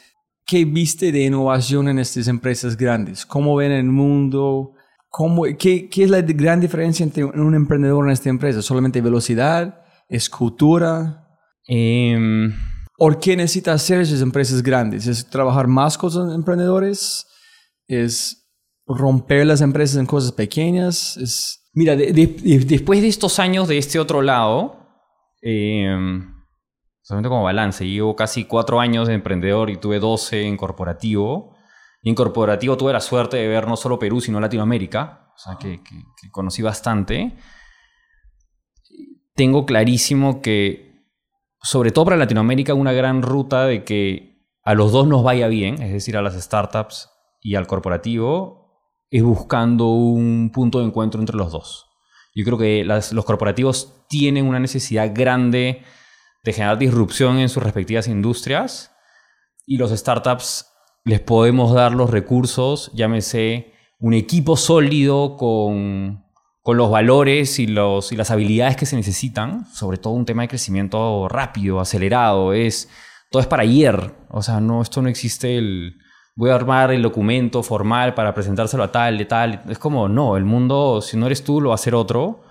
¿qué 0.45 0.63
viste 0.63 1.11
de 1.11 1.25
innovación 1.25 1.89
en 1.89 1.99
estas 1.99 2.27
empresas 2.29 2.77
grandes? 2.77 3.25
¿Cómo 3.25 3.55
ven 3.55 3.73
el 3.73 3.83
mundo? 3.83 4.71
¿Cómo, 5.09 5.43
qué, 5.59 5.89
¿Qué 5.89 6.03
es 6.03 6.09
la 6.09 6.21
gran 6.21 6.61
diferencia 6.61 7.03
entre 7.03 7.25
un 7.25 7.53
emprendedor 7.53 8.05
en 8.05 8.11
esta 8.11 8.29
empresa? 8.29 8.61
¿Solamente 8.61 9.01
velocidad? 9.01 9.83
¿Es 10.07 10.29
cultura? 10.29 11.24
Em, 11.67 12.53
¿O 12.97 13.09
qué 13.19 13.35
necesita 13.35 13.73
hacer 13.73 13.99
esas 14.01 14.21
empresas 14.21 14.63
grandes? 14.63 15.05
¿Es 15.07 15.29
trabajar 15.29 15.67
más 15.67 15.97
con 15.97 16.13
los 16.13 16.33
emprendedores? 16.33 17.27
¿Es 17.87 18.47
romper 18.87 19.45
las 19.45 19.59
empresas 19.61 19.97
en 19.97 20.05
cosas 20.05 20.31
pequeñas? 20.31 21.17
¿Es... 21.17 21.61
Mira, 21.73 21.95
de- 21.97 22.13
de- 22.13 22.27
de- 22.27 22.59
después 22.65 23.01
de 23.01 23.09
estos 23.09 23.37
años 23.39 23.67
de 23.67 23.77
este 23.77 23.99
otro 23.99 24.21
lado, 24.21 24.87
eh, 25.41 25.93
solamente 27.01 27.27
como 27.29 27.43
balance, 27.43 27.85
llevo 27.85 28.15
casi 28.15 28.45
cuatro 28.45 28.79
años 28.79 29.09
de 29.09 29.13
emprendedor 29.15 29.69
y 29.69 29.75
tuve 29.77 29.99
12 29.99 30.43
en 30.43 30.55
corporativo. 30.55 31.53
Y 32.01 32.09
en 32.09 32.15
corporativo 32.15 32.77
tuve 32.77 32.93
la 32.93 33.01
suerte 33.01 33.35
de 33.37 33.47
ver 33.49 33.67
no 33.67 33.75
solo 33.75 33.99
Perú, 33.99 34.21
sino 34.21 34.39
Latinoamérica, 34.39 35.31
o 35.35 35.37
sea, 35.37 35.57
que, 35.59 35.83
que- 35.83 36.03
que 36.21 36.31
conocí 36.31 36.61
bastante. 36.61 37.35
Tengo 39.35 39.65
clarísimo 39.65 40.41
que, 40.41 40.84
sobre 41.65 41.91
todo 41.91 42.05
para 42.05 42.17
Latinoamérica, 42.17 42.75
una 42.75 42.93
gran 42.93 43.23
ruta 43.23 43.65
de 43.65 43.83
que 43.83 44.45
a 44.63 44.75
los 44.75 44.91
dos 44.91 45.07
nos 45.07 45.23
vaya 45.23 45.47
bien, 45.47 45.81
es 45.81 45.91
decir, 45.91 46.15
a 46.15 46.21
las 46.21 46.35
startups 46.35 47.09
y 47.41 47.55
al 47.55 47.65
corporativo, 47.65 49.01
es 49.09 49.23
buscando 49.23 49.87
un 49.87 50.51
punto 50.53 50.79
de 50.79 50.85
encuentro 50.85 51.19
entre 51.19 51.35
los 51.35 51.51
dos. 51.51 51.87
Yo 52.35 52.45
creo 52.45 52.59
que 52.59 52.83
los 52.85 53.25
corporativos 53.25 54.05
tienen 54.07 54.45
una 54.45 54.59
necesidad 54.59 55.11
grande 55.11 55.81
de 56.43 56.53
generar 56.53 56.77
disrupción 56.77 57.39
en 57.39 57.49
sus 57.49 57.63
respectivas 57.63 58.07
industrias 58.07 58.91
y 59.65 59.77
los 59.77 59.89
startups 59.89 60.67
les 61.03 61.19
podemos 61.19 61.73
dar 61.73 61.93
los 61.93 62.11
recursos, 62.11 62.91
llámese 62.93 63.73
un 63.99 64.13
equipo 64.13 64.55
sólido 64.55 65.35
con, 65.35 66.24
con 66.65 66.77
los 66.77 66.89
valores 66.89 67.59
y, 67.59 67.67
los, 67.67 68.11
y 68.11 68.15
las 68.15 68.31
habilidades 68.31 68.75
que 68.75 68.87
se 68.87 68.95
necesitan, 68.95 69.67
sobre 69.67 69.99
todo 69.99 70.13
un 70.13 70.25
tema 70.25 70.41
de 70.41 70.47
crecimiento 70.47 71.27
rápido, 71.29 71.79
acelerado, 71.79 72.53
es, 72.53 72.89
todo 73.29 73.39
es 73.39 73.47
para 73.47 73.61
ayer, 73.61 74.15
o 74.31 74.41
sea, 74.41 74.59
no, 74.59 74.81
esto 74.81 74.99
no 75.03 75.07
existe 75.07 75.59
el, 75.59 75.99
voy 76.35 76.49
a 76.49 76.55
armar 76.55 76.91
el 76.91 77.03
documento 77.03 77.61
formal 77.61 78.15
para 78.15 78.33
presentárselo 78.33 78.81
a 78.81 78.91
tal, 78.91 79.19
de 79.19 79.25
tal, 79.25 79.61
es 79.69 79.77
como, 79.77 80.09
no, 80.09 80.37
el 80.37 80.43
mundo, 80.43 81.03
si 81.03 81.17
no 81.17 81.27
eres 81.27 81.43
tú, 81.43 81.61
lo 81.61 81.69
va 81.69 81.75
a 81.75 81.75
hacer 81.75 81.93
otro. 81.93 82.41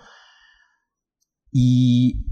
Y, 1.51 2.25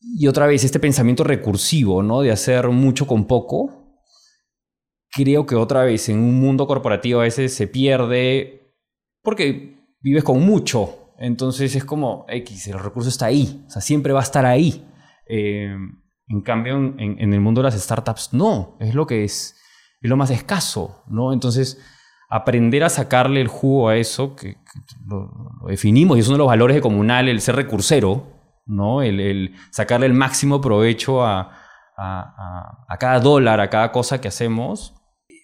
y 0.00 0.28
otra 0.28 0.46
vez, 0.46 0.64
este 0.64 0.80
pensamiento 0.80 1.24
recursivo, 1.24 2.02
¿no? 2.02 2.22
De 2.22 2.32
hacer 2.32 2.68
mucho 2.68 3.06
con 3.06 3.26
poco. 3.26 4.00
Creo 5.10 5.44
que 5.44 5.56
otra 5.56 5.84
vez 5.84 6.08
en 6.08 6.20
un 6.20 6.40
mundo 6.40 6.66
corporativo 6.66 7.20
a 7.20 7.24
veces 7.24 7.52
se 7.52 7.66
pierde 7.66 8.74
porque 9.22 9.77
vives 10.00 10.24
con 10.24 10.44
mucho. 10.44 11.12
Entonces 11.18 11.74
es 11.74 11.84
como 11.84 12.24
X, 12.28 12.68
el 12.68 12.78
recurso 12.78 13.08
está 13.08 13.26
ahí. 13.26 13.64
O 13.66 13.70
sea, 13.70 13.82
siempre 13.82 14.12
va 14.12 14.20
a 14.20 14.22
estar 14.22 14.46
ahí. 14.46 14.86
Eh, 15.28 15.74
en 16.28 16.42
cambio, 16.42 16.76
en, 16.76 17.32
el 17.32 17.40
mundo 17.40 17.60
de 17.60 17.64
las 17.70 17.80
startups, 17.80 18.32
no. 18.32 18.76
Es 18.80 18.94
lo 18.94 19.06
que 19.06 19.24
es, 19.24 19.56
es 20.00 20.10
lo 20.10 20.16
más 20.16 20.30
escaso, 20.30 21.02
¿no? 21.08 21.32
Entonces, 21.32 21.80
aprender 22.28 22.84
a 22.84 22.88
sacarle 22.90 23.40
el 23.40 23.48
jugo 23.48 23.88
a 23.88 23.96
eso, 23.96 24.36
que, 24.36 24.56
lo, 25.06 25.30
definimos 25.68 26.16
y 26.16 26.20
es 26.20 26.28
uno 26.28 26.34
de 26.36 26.40
los 26.40 26.48
valores 26.48 26.74
de 26.76 26.82
comunal, 26.82 27.28
el 27.28 27.40
ser 27.40 27.56
recursero, 27.56 28.26
¿no? 28.66 29.02
El, 29.02 29.54
sacarle 29.70 30.06
el 30.06 30.14
máximo 30.14 30.60
provecho 30.60 31.24
a, 31.24 31.50
a- 31.96 32.84
a 32.86 32.96
cada 32.98 33.18
dólar, 33.20 33.60
a 33.60 33.70
cada 33.70 33.90
cosa 33.90 34.20
que 34.20 34.28
hacemos. 34.28 34.94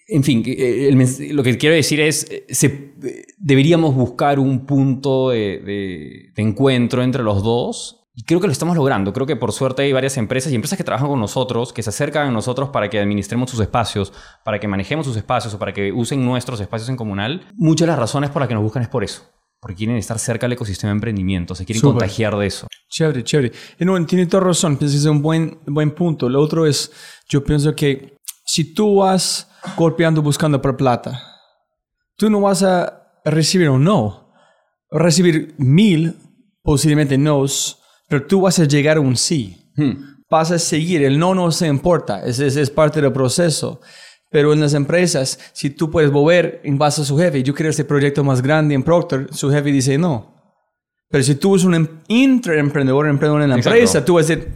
En 0.07 0.23
fin, 0.23 0.43
eh, 0.45 0.87
el 0.89 1.35
lo 1.35 1.41
que 1.43 1.57
quiero 1.57 1.75
decir 1.75 1.99
es, 1.99 2.29
eh, 2.29 2.45
se, 2.49 2.67
eh, 3.03 3.25
deberíamos 3.37 3.95
buscar 3.95 4.37
un 4.39 4.65
punto 4.65 5.29
de, 5.31 5.59
de- 5.59 6.31
de 6.35 6.41
encuentro 6.43 7.01
entre 7.03 7.23
los 7.23 7.43
dos. 7.43 8.01
Y 8.17 8.23
creo 8.23 8.39
que 8.39 8.47
lo 8.47 8.53
estamos 8.53 8.77
logrando. 8.77 9.11
Creo 9.11 9.25
que 9.27 9.35
por 9.35 9.51
suerte 9.51 9.81
hay 9.81 9.91
varias 9.91 10.15
empresas 10.15 10.49
y 10.51 10.55
empresas 10.55 10.77
que 10.77 10.85
trabajan 10.85 11.09
con 11.09 11.19
nosotros, 11.19 11.73
que 11.73 11.83
se 11.83 11.89
acercan 11.89 12.27
a 12.27 12.31
nosotros 12.31 12.69
para 12.69 12.89
que 12.89 12.97
administremos 12.97 13.49
sus 13.51 13.59
espacios, 13.59 14.13
para 14.45 14.57
que 14.57 14.69
manejemos 14.69 15.05
sus 15.05 15.17
espacios 15.17 15.53
o 15.53 15.59
para 15.59 15.73
que 15.73 15.91
usen 15.91 16.23
nuestros 16.23 16.61
espacios 16.61 16.87
en 16.87 16.95
comunal. 16.95 17.45
Muchas 17.55 17.87
de 17.87 17.91
las 17.91 17.99
razones 17.99 18.29
por 18.29 18.41
las 18.41 18.47
que 18.47 18.53
nos 18.55 18.63
buscan 18.63 18.83
es 18.83 18.87
por 18.89 19.03
eso. 19.03 19.23
Porque 19.59 19.75
quieren 19.75 19.97
estar 19.97 20.17
cerca 20.17 20.45
del 20.45 20.53
ecosistema 20.53 20.91
de 20.91 20.97
emprendimiento, 20.97 21.55
se 21.55 21.65
quieren 21.65 21.81
contagiar 21.91 22.37
de 22.37 22.45
eso. 22.47 22.67
Chévere, 22.89 23.23
chévere. 23.23 23.51
Y 23.79 23.83
no, 23.83 24.05
tiene 24.05 24.27
toda 24.27 24.43
razón, 24.43 24.77
pienso 24.77 24.93
que 24.93 24.99
es 24.99 25.05
un 25.07 25.21
buen, 25.21 25.57
buen 25.65 25.91
punto. 25.91 26.29
Lo 26.29 26.39
otro 26.39 26.65
es, 26.65 26.91
yo 27.27 27.43
pienso 27.43 27.75
que 27.75 28.15
si 28.45 28.73
tú 28.73 28.97
vas 28.97 29.51
golpeando 29.77 30.21
buscando 30.21 30.61
por 30.61 30.77
plata, 30.77 31.21
tú 32.17 32.29
no 32.29 32.41
vas 32.41 32.63
a 32.63 33.11
recibir 33.23 33.69
un 33.69 33.83
no. 33.83 34.25
Recibir 34.91 35.55
mil, 35.57 36.15
posiblemente 36.61 37.17
nos, 37.17 37.81
pero 38.07 38.25
tú 38.25 38.41
vas 38.41 38.59
a 38.59 38.65
llegar 38.65 38.97
a 38.97 39.01
un 39.01 39.15
sí. 39.17 39.71
Hmm. 39.75 39.93
Vas 40.29 40.51
a 40.51 40.59
seguir, 40.59 41.03
el 41.03 41.19
no 41.19 41.35
no 41.35 41.51
se 41.51 41.67
importa, 41.67 42.23
es, 42.25 42.39
es 42.39 42.69
parte 42.69 43.01
del 43.01 43.11
proceso. 43.11 43.81
Pero 44.31 44.53
en 44.53 44.59
las 44.59 44.73
empresas, 44.73 45.39
si 45.53 45.69
tú 45.69 45.89
puedes 45.89 46.11
mover 46.11 46.59
en 46.63 46.77
base 46.77 47.01
a 47.01 47.05
su 47.05 47.17
jefe, 47.17 47.43
yo 47.43 47.53
quiero 47.53 47.69
este 47.69 47.85
proyecto 47.85 48.23
más 48.23 48.41
grande 48.41 48.73
en 48.75 48.83
Procter, 48.83 49.27
su 49.31 49.49
jefe 49.51 49.71
dice 49.71 49.97
no. 49.97 50.33
Pero 51.09 51.23
si 51.23 51.35
tú 51.35 51.55
eres 51.55 51.65
un 51.65 51.75
em- 51.75 52.01
intraemprendedor, 52.07 53.07
emprendedor 53.07 53.43
en 53.43 53.49
la 53.49 53.55
Exacto. 53.57 53.75
empresa, 53.77 54.03
tú 54.05 54.15
vas 54.15 54.25
a 54.25 54.35
decir, 54.35 54.53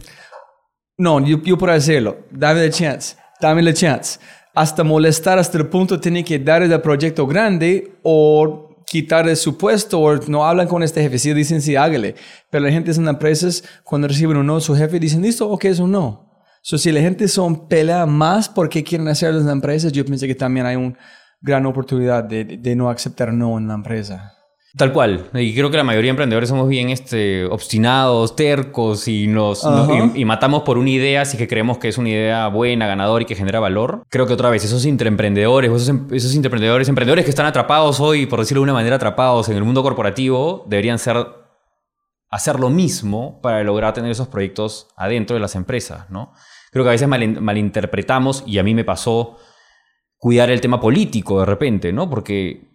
no, 0.98 1.20
yo, 1.24 1.40
yo 1.42 1.56
puedo 1.56 1.72
hacerlo, 1.72 2.18
dame 2.30 2.66
la 2.66 2.70
chance, 2.70 3.16
dame 3.40 3.62
la 3.62 3.72
chance. 3.72 4.18
Hasta 4.54 4.82
molestar 4.84 5.38
hasta 5.38 5.58
el 5.58 5.68
punto 5.68 6.00
tener 6.00 6.24
que 6.24 6.38
dar 6.38 6.62
el 6.62 6.80
proyecto 6.80 7.26
grande 7.26 7.92
o 8.02 8.84
quitar 8.86 9.24
de 9.26 9.36
su 9.36 9.56
puesto 9.56 10.00
o 10.00 10.16
no 10.26 10.44
hablan 10.44 10.66
con 10.66 10.82
este 10.82 11.00
jefe, 11.02 11.18
sí 11.18 11.32
dicen 11.32 11.62
sí, 11.62 11.76
hágale. 11.76 12.16
Pero 12.50 12.64
la 12.64 12.72
gente 12.72 12.90
en 12.90 13.04
las 13.04 13.14
empresas, 13.14 13.62
cuando 13.84 14.08
reciben 14.08 14.36
un 14.36 14.46
no, 14.46 14.60
su 14.60 14.74
jefe 14.74 14.98
dicen, 14.98 15.22
listo, 15.22 15.48
ok, 15.48 15.66
es 15.66 15.78
un 15.78 15.92
no. 15.92 16.28
So, 16.62 16.76
si 16.76 16.90
la 16.92 17.00
gente 17.00 17.28
son 17.28 17.68
pelea 17.68 18.04
más 18.06 18.48
porque 18.48 18.82
quieren 18.82 19.06
hacer 19.08 19.30
en 19.30 19.44
las 19.44 19.52
empresas, 19.52 19.92
yo 19.92 20.04
pienso 20.04 20.26
que 20.26 20.34
también 20.34 20.66
hay 20.66 20.76
una 20.76 20.98
gran 21.40 21.64
oportunidad 21.66 22.24
de- 22.24 22.44
de 22.44 22.76
no 22.76 22.90
aceptar 22.90 23.32
no 23.32 23.56
en 23.56 23.68
la 23.68 23.74
empresa. 23.74 24.34
Tal 24.76 24.92
cual. 24.92 25.28
Y 25.34 25.52
creo 25.52 25.68
que 25.70 25.76
la 25.76 25.82
mayoría 25.82 26.08
de 26.08 26.10
emprendedores 26.10 26.48
somos 26.48 26.68
bien 26.68 26.90
este, 26.90 27.44
obstinados, 27.46 28.36
tercos 28.36 29.08
y 29.08 29.26
nos, 29.26 29.64
y, 30.14 30.20
y 30.20 30.24
matamos 30.24 30.62
por 30.62 30.78
una 30.78 30.90
idea 30.90 31.24
si 31.24 31.36
que 31.36 31.48
creemos 31.48 31.78
que 31.78 31.88
es 31.88 31.98
una 31.98 32.10
idea 32.10 32.46
buena, 32.46 32.86
ganadora 32.86 33.22
y 33.22 33.26
que 33.26 33.34
genera 33.34 33.58
valor. 33.58 34.04
Creo 34.08 34.28
que 34.28 34.32
otra 34.32 34.48
vez, 34.48 34.64
esos 34.64 34.86
intraemprendedores, 34.86 35.70
esos, 35.72 35.88
em- 35.88 36.06
esos 36.12 36.32
intraemprendedores, 36.36 36.88
emprendedores 36.88 37.24
que 37.24 37.30
están 37.30 37.46
atrapados 37.46 37.98
hoy, 37.98 38.26
por 38.26 38.38
decirlo 38.38 38.60
de 38.60 38.64
una 38.64 38.74
manera, 38.74 38.94
atrapados 38.94 39.48
en 39.48 39.56
el 39.56 39.64
mundo 39.64 39.82
corporativo, 39.82 40.64
deberían 40.68 41.00
ser 41.00 41.16
hacer 42.30 42.60
lo 42.60 42.70
mismo 42.70 43.40
para 43.42 43.64
lograr 43.64 43.92
tener 43.92 44.12
esos 44.12 44.28
proyectos 44.28 44.86
adentro 44.96 45.34
de 45.34 45.40
las 45.40 45.56
empresas, 45.56 46.08
¿no? 46.10 46.32
Creo 46.70 46.84
que 46.84 46.90
a 46.90 46.92
veces 46.92 47.08
mal- 47.08 47.40
malinterpretamos, 47.40 48.44
y 48.46 48.58
a 48.58 48.62
mí 48.62 48.72
me 48.72 48.84
pasó 48.84 49.36
cuidar 50.16 50.48
el 50.48 50.60
tema 50.60 50.80
político 50.80 51.40
de 51.40 51.46
repente, 51.46 51.92
¿no? 51.92 52.08
Porque 52.08 52.69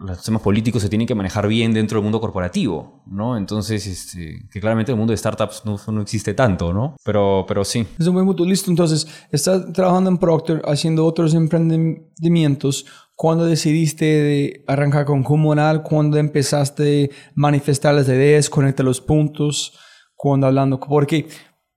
los 0.00 0.22
temas 0.22 0.40
políticos 0.40 0.82
se 0.82 0.88
tienen 0.88 1.06
que 1.06 1.14
manejar 1.14 1.46
bien 1.46 1.74
dentro 1.74 1.98
del 1.98 2.04
mundo 2.04 2.20
corporativo, 2.20 3.02
¿no? 3.06 3.36
Entonces, 3.36 3.86
este, 3.86 4.48
que 4.50 4.60
claramente 4.60 4.92
el 4.92 4.98
mundo 4.98 5.12
de 5.12 5.18
startups 5.18 5.62
no, 5.64 5.78
no 5.92 6.00
existe 6.00 6.32
tanto, 6.32 6.72
¿no? 6.72 6.96
Pero, 7.04 7.44
pero 7.46 7.64
sí. 7.64 7.86
Es 7.98 8.06
un 8.06 8.14
buen 8.14 8.26
punto. 8.26 8.44
Listo, 8.44 8.70
entonces, 8.70 9.06
estás 9.30 9.72
trabajando 9.72 10.08
en 10.10 10.18
Procter, 10.18 10.62
haciendo 10.64 11.04
otros 11.04 11.34
emprendimientos. 11.34 12.86
¿Cuándo 13.14 13.44
decidiste 13.44 14.06
de 14.06 14.64
arrancar 14.66 15.04
con 15.04 15.22
Comunal? 15.22 15.82
¿Cuándo 15.82 16.16
empezaste 16.16 17.10
a 17.12 17.32
manifestar 17.34 17.94
las 17.94 18.08
ideas, 18.08 18.48
conectar 18.48 18.86
los 18.86 19.02
puntos? 19.02 19.78
¿Cuándo 20.16 20.46
hablando? 20.46 20.80
Porque 20.80 21.28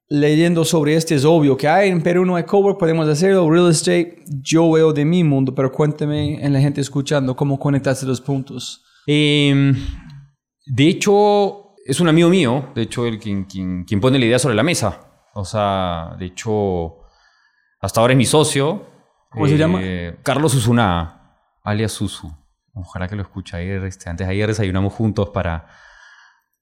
leyendo 0.09 0.65
sobre 0.65 0.95
este 0.95 1.15
es 1.15 1.25
obvio 1.25 1.57
que 1.57 1.67
hay 1.67 1.89
en 1.89 2.01
Perú 2.01 2.25
no 2.25 2.35
hay 2.35 2.43
cowork, 2.43 2.77
podemos 2.77 3.07
hacerlo, 3.07 3.49
real 3.49 3.69
estate, 3.69 4.23
yo 4.27 4.71
veo 4.71 4.93
de 4.93 5.05
mi 5.05 5.23
mundo, 5.23 5.55
pero 5.55 5.71
cuéntame 5.71 6.43
en 6.43 6.53
la 6.53 6.59
gente 6.59 6.81
escuchando 6.81 7.35
cómo 7.35 7.59
conectaste 7.59 8.05
los 8.05 8.21
puntos. 8.21 8.83
Eh, 9.07 9.73
de 10.65 10.87
hecho, 10.87 11.75
es 11.85 11.99
un 11.99 12.07
amigo 12.07 12.29
mío, 12.29 12.71
de 12.75 12.83
hecho, 12.83 13.05
el 13.05 13.19
quien, 13.19 13.45
quien, 13.45 13.83
quien 13.83 13.99
pone 13.99 14.19
la 14.19 14.25
idea 14.25 14.39
sobre 14.39 14.55
la 14.55 14.63
mesa. 14.63 14.99
O 15.33 15.45
sea, 15.45 16.15
de 16.19 16.27
hecho, 16.27 16.97
hasta 17.81 17.99
ahora 17.99 18.13
es 18.13 18.17
mi 18.17 18.25
socio. 18.25 18.85
¿Cómo 19.29 19.47
se 19.47 19.57
llama? 19.57 19.81
Carlos 20.21 20.51
Susuna, 20.51 21.39
alias 21.63 21.91
Susu. 21.91 22.31
Ojalá 22.73 23.07
que 23.07 23.15
lo 23.15 23.23
escuche 23.23 23.57
ayer. 23.57 23.83
Este, 23.83 24.09
antes 24.09 24.27
de 24.27 24.33
ayer 24.33 24.47
desayunamos 24.47 24.93
juntos 24.93 25.29
para, 25.29 25.67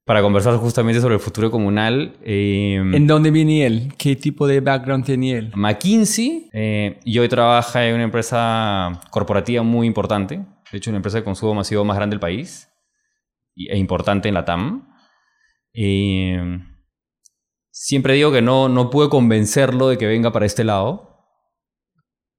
para 0.06 0.22
conversar 0.22 0.56
justamente 0.58 1.00
sobre 1.00 1.16
el 1.16 1.22
futuro 1.22 1.52
comunal. 1.52 2.18
Eh, 2.24 2.76
¿En 2.76 3.08
dónde 3.08 3.32
viene 3.32 3.66
él? 3.66 3.94
¿Qué 3.98 4.16
tipo 4.16 4.48
de 4.48 4.60
background 4.60 5.06
tenía 5.06 5.38
él? 5.38 5.52
McKinsey 5.56 6.50
eh, 6.54 7.00
y 7.04 7.20
hoy 7.20 7.30
trabaja 7.30 7.88
en 7.88 7.96
una 7.96 8.04
empresa 8.04 9.00
corporativa 9.12 9.64
muy 9.64 9.88
importante. 9.88 10.46
De 10.72 10.78
hecho, 10.78 10.90
una 10.90 10.98
empresa 10.98 11.20
de 11.20 11.24
consumo 11.24 11.54
masivo 11.54 11.86
más 11.86 11.98
grande 11.98 12.16
del 12.16 12.20
país 12.20 12.70
e 13.56 13.78
importante 13.78 14.28
en 14.28 14.34
la 14.34 14.46
TAM. 14.46 14.88
Eh, 15.74 16.60
siempre 17.70 18.16
digo 18.16 18.32
que 18.32 18.42
no, 18.42 18.70
no 18.70 18.90
pude 18.90 19.10
convencerlo 19.10 19.88
de 19.88 19.98
que 19.98 20.08
venga 20.08 20.32
para 20.32 20.46
este 20.46 20.64
lado. 20.64 21.10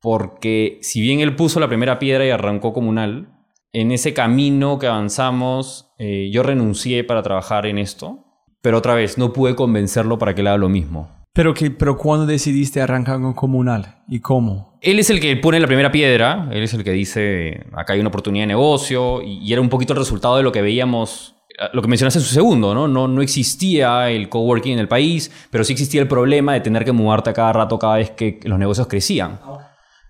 Porque 0.00 0.78
si 0.82 1.00
bien 1.00 1.20
él 1.20 1.36
puso 1.36 1.60
la 1.60 1.68
primera 1.68 2.00
piedra 2.00 2.26
y 2.26 2.30
arrancó 2.30 2.72
comunal, 2.72 3.41
en 3.72 3.90
ese 3.90 4.12
camino 4.12 4.78
que 4.78 4.86
avanzamos, 4.86 5.92
eh, 5.98 6.30
yo 6.32 6.42
renuncié 6.42 7.04
para 7.04 7.22
trabajar 7.22 7.66
en 7.66 7.78
esto. 7.78 8.24
Pero 8.60 8.78
otra 8.78 8.94
vez, 8.94 9.18
no 9.18 9.32
pude 9.32 9.56
convencerlo 9.56 10.18
para 10.18 10.34
que 10.34 10.42
él 10.42 10.46
haga 10.46 10.58
lo 10.58 10.68
mismo. 10.68 11.10
Pero, 11.32 11.54
que, 11.54 11.70
pero 11.70 11.96
¿cuándo 11.96 12.26
decidiste 12.26 12.80
arrancar 12.80 13.20
con 13.20 13.32
Comunal? 13.32 14.02
¿Y 14.06 14.20
cómo? 14.20 14.78
Él 14.82 14.98
es 14.98 15.08
el 15.08 15.18
que 15.18 15.34
pone 15.36 15.58
la 15.58 15.66
primera 15.66 15.90
piedra, 15.90 16.48
él 16.52 16.62
es 16.62 16.74
el 16.74 16.84
que 16.84 16.92
dice, 16.92 17.64
acá 17.72 17.94
hay 17.94 18.00
una 18.00 18.10
oportunidad 18.10 18.42
de 18.42 18.48
negocio, 18.48 19.22
y, 19.22 19.38
y 19.38 19.52
era 19.52 19.62
un 19.62 19.70
poquito 19.70 19.94
el 19.94 19.98
resultado 19.98 20.36
de 20.36 20.42
lo 20.42 20.52
que 20.52 20.60
veíamos, 20.60 21.36
eh, 21.58 21.64
lo 21.72 21.80
que 21.80 21.88
mencionaste 21.88 22.18
en 22.18 22.24
su 22.24 22.34
segundo, 22.34 22.74
¿no? 22.74 22.86
¿no? 22.86 23.08
No 23.08 23.22
existía 23.22 24.10
el 24.10 24.28
coworking 24.28 24.74
en 24.74 24.78
el 24.78 24.88
país, 24.88 25.32
pero 25.50 25.64
sí 25.64 25.72
existía 25.72 26.02
el 26.02 26.08
problema 26.08 26.52
de 26.52 26.60
tener 26.60 26.84
que 26.84 26.92
mudarte 26.92 27.30
a 27.30 27.32
cada 27.32 27.52
rato 27.54 27.78
cada 27.78 27.96
vez 27.96 28.10
que 28.10 28.38
los 28.44 28.58
negocios 28.58 28.86
crecían. 28.86 29.40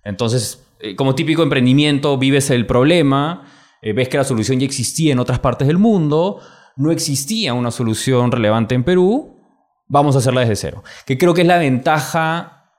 Entonces, 0.03 0.67
eh, 0.81 0.95
como 0.97 1.15
típico 1.15 1.41
emprendimiento, 1.41 2.17
vives 2.17 2.49
el 2.49 2.65
problema, 2.65 3.45
eh, 3.83 3.93
ves 3.93 4.07
que 4.07 4.17
la 4.17 4.23
solución 4.23 4.59
ya 4.59 4.65
existía 4.65 5.11
en 5.11 5.19
otras 5.19 5.39
partes 5.39 5.67
del 5.67 5.77
mundo, 5.77 6.39
no 6.77 6.91
existía 6.91 7.53
una 7.53 7.69
solución 7.69 8.31
relevante 8.31 8.75
en 8.75 8.85
Perú, 8.85 9.41
vamos 9.87 10.15
a 10.15 10.19
hacerla 10.19 10.41
desde 10.41 10.55
cero. 10.55 10.83
Que 11.05 11.17
creo 11.17 11.33
que 11.33 11.41
es 11.41 11.47
la 11.47 11.57
ventaja 11.57 12.71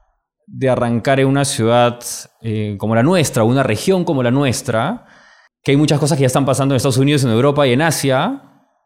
de 0.46 0.70
arrancar 0.70 1.20
en 1.20 1.28
una 1.28 1.44
ciudad 1.44 2.00
eh, 2.40 2.76
como 2.78 2.94
la 2.94 3.02
nuestra, 3.02 3.44
una 3.44 3.62
región 3.62 4.04
como 4.04 4.22
la 4.22 4.30
nuestra, 4.30 5.06
que 5.62 5.72
hay 5.72 5.76
muchas 5.76 5.98
cosas 5.98 6.16
que 6.16 6.22
ya 6.22 6.26
están 6.26 6.46
pasando 6.46 6.74
en 6.74 6.76
Estados 6.76 6.96
Unidos, 6.96 7.22
en 7.24 7.30
Europa 7.30 7.66
y 7.66 7.72
en 7.72 7.82
Asia, 7.82 8.42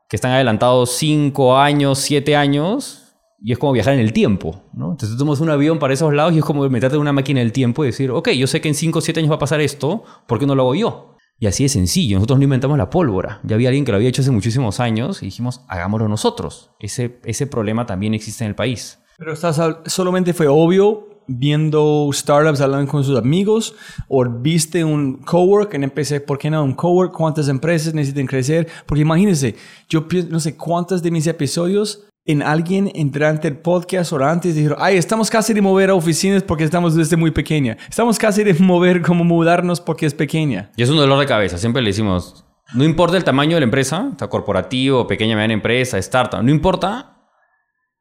que 0.09 0.17
están 0.17 0.33
adelantados 0.33 0.91
5 0.97 1.57
años, 1.57 2.01
7 2.01 2.35
años, 2.35 3.17
y 3.41 3.53
es 3.53 3.59
como 3.59 3.73
viajar 3.73 3.95
en 3.95 4.01
el 4.01 4.13
tiempo. 4.13 4.65
Entonces 4.73 5.11
tú 5.11 5.19
tomas 5.19 5.41
un 5.41 5.51
avión 5.51 5.79
para 5.79 5.95
esos 5.95 6.13
lados 6.13 6.35
y 6.35 6.39
es 6.39 6.45
como 6.45 6.69
meterte 6.69 6.97
en 6.97 7.01
una 7.01 7.13
máquina 7.13 7.39
del 7.41 7.53
tiempo 7.53 7.85
y 7.85 7.89
decir, 7.89 8.11
ok, 8.11 8.31
yo 8.31 8.49
sé 8.49 8.61
que 8.61 8.69
en 8.69 8.75
5 8.75 8.99
o 8.99 9.03
7 9.03 9.21
años 9.21 9.31
va 9.31 9.37
a 9.37 9.41
pasar 9.41 9.61
esto, 9.61 10.03
¿por 10.27 10.41
qué 10.41 10.47
no 10.47 10.57
lo 10.57 10.63
hago 10.63 10.75
yo? 10.75 11.18
Y 11.41 11.47
así 11.47 11.63
de 11.63 11.69
sencillo, 11.69 12.17
nosotros 12.17 12.39
no 12.39 12.45
inventamos 12.45 12.77
la 12.77 12.91
pólvora, 12.91 13.41
ya 13.45 13.55
había 13.55 13.69
alguien 13.69 13.85
que 13.85 13.93
lo 13.93 13.97
había 13.97 14.09
hecho 14.09 14.23
hace 14.23 14.33
muchísimos 14.33 14.81
años 14.81 15.23
y 15.23 15.27
dijimos, 15.27 15.61
hagámoslo 15.69 16.09
nosotros. 16.09 16.71
Ese, 16.81 17.21
ese 17.25 17.47
problema 17.47 17.87
también 17.87 18.15
existe 18.15 18.45
en 18.45 18.51
el 18.51 18.55
país. 18.57 18.99
Pero 19.19 19.33
estás 19.33 19.61
solamente 19.87 20.35
fue 20.35 20.49
obvio 20.49 21.09
viendo 21.29 22.09
startups 22.13 22.61
hablando 22.61 22.91
con 22.91 23.05
sus 23.05 23.19
amigos 23.19 23.75
o 24.09 24.25
viste 24.25 24.83
un 24.83 25.19
cowork 25.19 25.75
en 25.75 25.85
empecé, 25.85 26.21
¿por 26.21 26.39
qué 26.39 26.51
no 26.51 26.65
un 26.65 26.75
cowork? 26.75 27.13
¿Cuántas 27.13 27.49
empresas 27.49 27.95
necesitan 27.95 28.27
crecer? 28.27 28.67
Porque 28.87 29.03
imagínense, 29.03 29.55
yo 29.89 30.07
no 30.31 30.41
sé 30.41 30.57
cuántas 30.57 31.03
de 31.03 31.11
mis 31.11 31.27
episodios 31.27 32.08
en 32.29 32.43
alguien 32.43 32.93
durante 33.11 33.49
el 33.49 33.57
podcast 33.57 34.13
o 34.13 34.23
antes 34.23 34.55
dijeron, 34.55 34.77
ay, 34.81 34.99
estamos 34.99 35.31
casi 35.31 35.55
de 35.55 35.63
mover 35.63 35.89
a 35.89 35.95
oficinas 35.95 36.43
porque 36.43 36.63
estamos 36.63 36.95
desde 36.95 37.17
muy 37.17 37.31
pequeña. 37.31 37.79
Estamos 37.89 38.19
casi 38.19 38.45
de 38.45 38.53
mover 38.61 39.01
como 39.01 39.25
mudarnos 39.25 39.81
porque 39.81 40.05
es 40.05 40.13
pequeña. 40.13 40.71
Y 40.77 40.83
es 40.83 40.91
un 40.91 40.99
dolor 40.99 41.19
de 41.19 41.27
cabeza. 41.27 41.57
Siempre 41.57 41.81
le 41.81 41.89
decimos, 41.89 42.45
no 42.75 42.85
importa 42.85 43.17
el 43.17 43.25
tamaño 43.25 43.57
de 43.57 43.61
la 43.61 43.65
empresa, 43.65 44.09
está 44.13 44.29
corporativo, 44.29 45.07
pequeña, 45.07 45.37
mediana 45.37 45.55
empresa, 45.55 45.97
startup, 45.97 46.43
no 46.43 46.51
importa. 46.51 47.17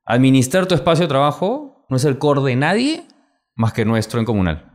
Administrar 0.03 0.65
tu 0.65 0.75
espacio 0.75 1.05
de 1.05 1.09
trabajo 1.09 1.85
no 1.89 1.95
es 1.95 2.03
el 2.03 2.17
core 2.17 2.41
de 2.41 2.57
nadie 2.57 3.07
más 3.55 3.71
que 3.71 3.85
nuestro 3.85 4.19
en 4.19 4.25
comunal. 4.25 4.65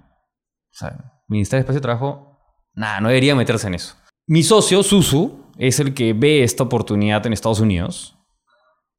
O 0.73 0.79
sea, 0.79 1.23
administrar 1.29 1.61
espacio 1.61 1.81
de 1.81 1.83
trabajo, 1.83 2.38
nada, 2.73 3.03
no 3.03 3.09
debería 3.09 3.35
meterse 3.35 3.67
en 3.67 3.75
eso. 3.75 3.97
Mi 4.27 4.43
socio, 4.43 4.83
Susu, 4.83 5.45
es 5.59 5.79
el 5.79 5.93
que 5.93 6.15
ve 6.15 6.43
esta 6.43 6.62
oportunidad 6.62 7.27
en 7.27 7.35
Estados 7.35 7.61
Unidos. 7.61 8.17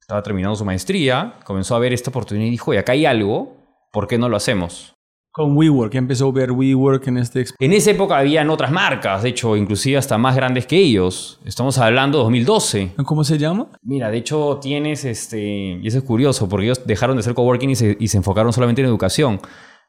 Estaba 0.04 0.22
terminando 0.22 0.54
su 0.58 0.66
maestría, 0.66 1.36
comenzó 1.46 1.78
a 1.78 1.80
ver 1.80 1.94
esta 1.94 2.10
oportunidad 2.10 2.46
y 2.46 2.50
dijo, 2.50 2.72
oye, 2.72 2.80
acá 2.82 2.92
hay 2.92 3.06
algo, 3.06 3.56
¿por 3.90 4.06
qué 4.06 4.18
no 4.18 4.28
lo 4.28 4.36
hacemos? 4.36 4.96
Con 5.32 5.56
WeWork, 5.56 5.96
empezó 5.96 6.28
a 6.28 6.32
ver 6.34 6.52
WeWork 6.52 7.08
en 7.08 7.20
este... 7.20 7.46
En 7.58 7.72
esa 7.72 7.92
época 7.92 8.18
habían 8.18 8.50
otras 8.50 8.70
marcas, 8.70 9.24
de 9.24 9.30
hecho, 9.30 9.56
inclusive 9.56 9.96
hasta 9.96 10.18
más 10.18 10.36
grandes 10.36 10.68
que 10.68 10.76
ellos. 10.76 11.40
Estamos 11.46 11.78
hablando 11.78 12.18
de 12.18 12.24
2012. 12.26 12.96
¿Cómo 13.06 13.24
se 13.24 13.38
llama? 13.38 13.70
Mira, 13.82 14.12
de 14.12 14.18
hecho 14.18 14.60
tienes, 14.62 15.06
este, 15.06 15.80
y 15.82 15.88
eso 15.88 16.00
es 16.00 16.04
curioso, 16.04 16.50
porque 16.50 16.66
ellos 16.66 16.86
dejaron 16.86 17.16
de 17.16 17.24
ser 17.24 17.34
coworking 17.34 17.70
y 17.70 17.76
se, 17.76 17.96
y 17.98 18.10
se 18.10 18.18
enfocaron 18.18 18.52
solamente 18.52 18.82
en 18.82 18.90
educación. 18.90 19.40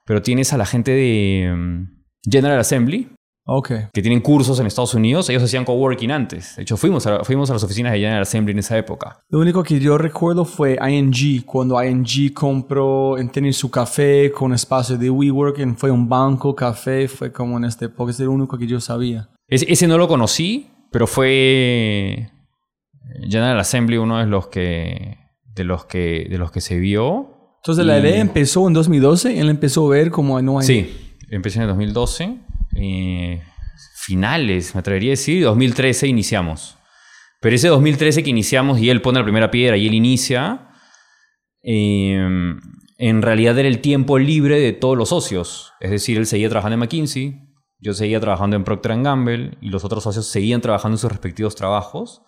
Pero 0.04 0.22
tienes 0.22 0.52
a 0.52 0.58
la 0.58 0.64
gente 0.64 0.92
de 0.92 1.52
mm, 1.52 2.30
General 2.30 2.60
Assembly, 2.60 3.08
Ok. 3.46 3.72
que 3.92 4.00
tienen 4.00 4.20
cursos 4.20 4.58
en 4.58 4.66
Estados 4.66 4.94
Unidos. 4.94 5.28
Ellos 5.28 5.42
hacían 5.42 5.64
coworking 5.64 6.10
antes. 6.10 6.56
De 6.56 6.62
hecho, 6.62 6.76
fuimos 6.76 7.06
a, 7.06 7.24
fuimos 7.24 7.50
a 7.50 7.52
las 7.52 7.62
oficinas 7.62 7.92
de 7.92 7.98
General 7.98 8.22
Assembly 8.22 8.52
en 8.52 8.58
esa 8.58 8.78
época. 8.78 9.18
Lo 9.28 9.40
único 9.40 9.62
que 9.62 9.78
yo 9.78 9.98
recuerdo 9.98 10.44
fue 10.44 10.78
ING, 10.80 11.44
cuando 11.44 11.82
ING 11.82 12.32
compró 12.32 13.18
en 13.18 13.28
tener 13.28 13.52
su 13.52 13.70
café 13.70 14.32
con 14.32 14.54
espacio 14.54 14.96
de 14.96 15.10
WeWork, 15.10 15.76
fue 15.76 15.90
un 15.90 16.08
banco, 16.08 16.54
café, 16.54 17.06
fue 17.06 17.32
como 17.32 17.58
en 17.58 17.64
este, 17.64 17.88
porque 17.88 18.12
es 18.12 18.20
lo 18.20 18.32
único 18.32 18.56
que 18.56 18.66
yo 18.66 18.80
sabía. 18.80 19.28
Ese, 19.46 19.70
ese 19.70 19.86
no 19.86 19.98
lo 19.98 20.08
conocí, 20.08 20.70
pero 20.90 21.06
fue 21.06 22.30
General 23.28 23.58
Assembly 23.58 23.98
uno 23.98 24.18
de 24.18 24.26
los 24.26 24.48
que, 24.48 25.18
de 25.54 25.64
los 25.64 25.84
que, 25.84 26.26
de 26.30 26.38
los 26.38 26.50
que 26.50 26.60
se 26.60 26.78
vio. 26.78 27.30
Entonces 27.58 27.84
la 27.84 27.98
idea 27.98 28.20
empezó 28.20 28.66
en 28.68 28.74
2012, 28.74 29.40
él 29.40 29.48
empezó 29.48 29.86
a 29.86 29.90
ver 29.90 30.10
como 30.10 30.40
no 30.42 30.58
hay... 30.58 30.66
Sí, 30.66 31.16
empecé 31.30 31.58
en 31.58 31.62
el 31.62 31.68
2012. 31.68 32.38
Eh, 32.74 33.42
finales, 33.96 34.74
me 34.74 34.80
atrevería 34.80 35.10
a 35.10 35.12
decir, 35.12 35.42
2013 35.44 36.06
iniciamos. 36.08 36.76
Pero 37.40 37.56
ese 37.56 37.68
2013 37.68 38.22
que 38.22 38.30
iniciamos 38.30 38.78
y 38.78 38.90
él 38.90 39.02
pone 39.02 39.18
la 39.18 39.24
primera 39.24 39.50
piedra 39.50 39.76
y 39.76 39.86
él 39.86 39.94
inicia, 39.94 40.70
eh, 41.62 42.56
en 42.98 43.22
realidad 43.22 43.58
era 43.58 43.68
el 43.68 43.80
tiempo 43.80 44.18
libre 44.18 44.60
de 44.60 44.72
todos 44.72 44.96
los 44.96 45.10
socios. 45.10 45.72
Es 45.80 45.90
decir, 45.90 46.16
él 46.16 46.26
seguía 46.26 46.48
trabajando 46.48 46.74
en 46.74 46.80
McKinsey, 46.80 47.40
yo 47.78 47.92
seguía 47.92 48.18
trabajando 48.18 48.56
en 48.56 48.64
Procter 48.64 49.02
Gamble 49.02 49.58
y 49.60 49.68
los 49.68 49.84
otros 49.84 50.04
socios 50.04 50.26
seguían 50.26 50.62
trabajando 50.62 50.94
en 50.94 51.00
sus 51.00 51.10
respectivos 51.12 51.54
trabajos. 51.54 52.22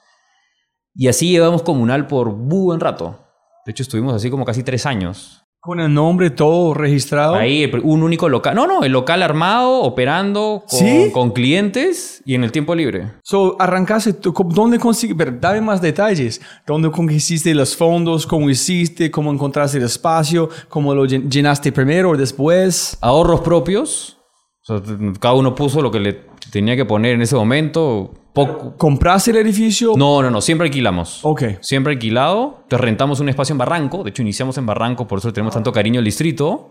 Y 0.94 1.08
así 1.08 1.30
llevamos 1.30 1.62
comunal 1.62 2.06
por 2.06 2.30
buen 2.30 2.80
rato. 2.80 3.26
De 3.64 3.72
hecho, 3.72 3.82
estuvimos 3.82 4.14
así 4.14 4.30
como 4.30 4.44
casi 4.44 4.62
tres 4.62 4.84
años. 4.84 5.45
Con 5.66 5.80
el 5.80 5.92
nombre 5.92 6.30
todo 6.30 6.72
registrado. 6.74 7.34
Ahí 7.34 7.68
un 7.82 8.02
único 8.04 8.28
local. 8.28 8.54
No, 8.54 8.66
no, 8.68 8.84
el 8.84 8.92
local 8.92 9.22
armado, 9.22 9.80
operando 9.82 10.62
con, 10.70 10.78
¿Sí? 10.78 11.10
con 11.12 11.32
clientes 11.32 12.22
y 12.24 12.34
en 12.36 12.44
el 12.44 12.52
tiempo 12.52 12.74
libre. 12.74 13.10
So, 13.24 13.56
arrancaste, 13.58 14.12
tú, 14.12 14.32
¿cómo- 14.32 14.52
¿dónde 14.54 14.78
consigues? 14.78 15.16
Pero 15.18 15.32
dame 15.40 15.60
más 15.60 15.82
detalles. 15.82 16.40
¿Dónde 16.66 16.90
conseguiste 16.90 17.52
los 17.54 17.76
fondos? 17.76 18.26
¿Cómo 18.26 18.48
hiciste? 18.48 19.10
¿Cómo 19.10 19.32
encontraste 19.32 19.78
el 19.78 19.84
espacio? 19.84 20.48
¿Cómo 20.68 20.94
lo 20.94 21.04
llen- 21.04 21.28
llenaste 21.28 21.72
primero 21.72 22.10
o 22.10 22.16
después? 22.16 22.96
Ahorros 23.00 23.40
propios. 23.40 24.18
O 24.62 24.78
sea, 24.78 24.80
t- 24.82 24.96
cada 25.20 25.34
uno 25.34 25.54
puso 25.54 25.82
lo 25.82 25.90
que 25.90 25.98
le 26.00 26.20
tenía 26.52 26.76
que 26.76 26.84
poner 26.84 27.14
en 27.14 27.22
ese 27.22 27.34
momento. 27.34 28.12
Poco. 28.36 28.76
¿Compraste 28.76 29.30
el 29.30 29.38
edificio? 29.38 29.94
No, 29.96 30.20
no, 30.22 30.30
no, 30.30 30.40
siempre 30.40 30.68
alquilamos. 30.68 31.20
Ok. 31.22 31.42
Siempre 31.62 31.94
alquilado. 31.94 32.64
Te 32.68 32.76
rentamos 32.76 33.18
un 33.20 33.30
espacio 33.30 33.54
en 33.54 33.58
Barranco. 33.58 34.04
De 34.04 34.10
hecho, 34.10 34.20
iniciamos 34.20 34.58
en 34.58 34.66
Barranco, 34.66 35.08
por 35.08 35.20
eso 35.20 35.32
tenemos 35.32 35.54
tanto 35.54 35.72
cariño 35.72 35.98
al 36.00 36.04
distrito. 36.04 36.70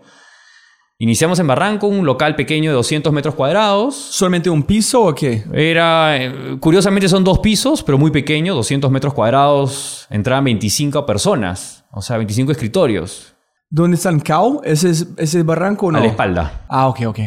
Iniciamos 0.98 1.40
en 1.40 1.48
Barranco, 1.48 1.88
un 1.88 2.06
local 2.06 2.36
pequeño 2.36 2.70
de 2.70 2.76
200 2.76 3.12
metros 3.12 3.34
cuadrados. 3.34 3.96
¿Solamente 3.96 4.48
un 4.48 4.62
piso 4.62 5.02
o 5.02 5.14
qué? 5.14 5.44
Era, 5.52 6.16
eh, 6.16 6.56
curiosamente 6.60 7.08
son 7.08 7.24
dos 7.24 7.40
pisos, 7.40 7.82
pero 7.82 7.98
muy 7.98 8.12
pequeño, 8.12 8.54
200 8.54 8.90
metros 8.90 9.12
cuadrados. 9.12 10.06
Entraban 10.08 10.44
25 10.44 11.04
personas, 11.04 11.84
o 11.90 12.00
sea, 12.00 12.16
25 12.16 12.52
escritorios 12.52 13.36
¿Dónde 13.68 13.96
está 13.96 14.10
el 14.10 14.22
CAO? 14.22 14.62
¿Ese 14.62 14.90
es, 14.90 15.08
ese 15.16 15.40
es 15.40 15.44
Barranco 15.44 15.86
o 15.86 15.92
no? 15.92 15.98
a 15.98 16.00
la 16.00 16.06
espalda. 16.06 16.64
Ah, 16.68 16.86
ok, 16.86 17.00
ok. 17.06 17.18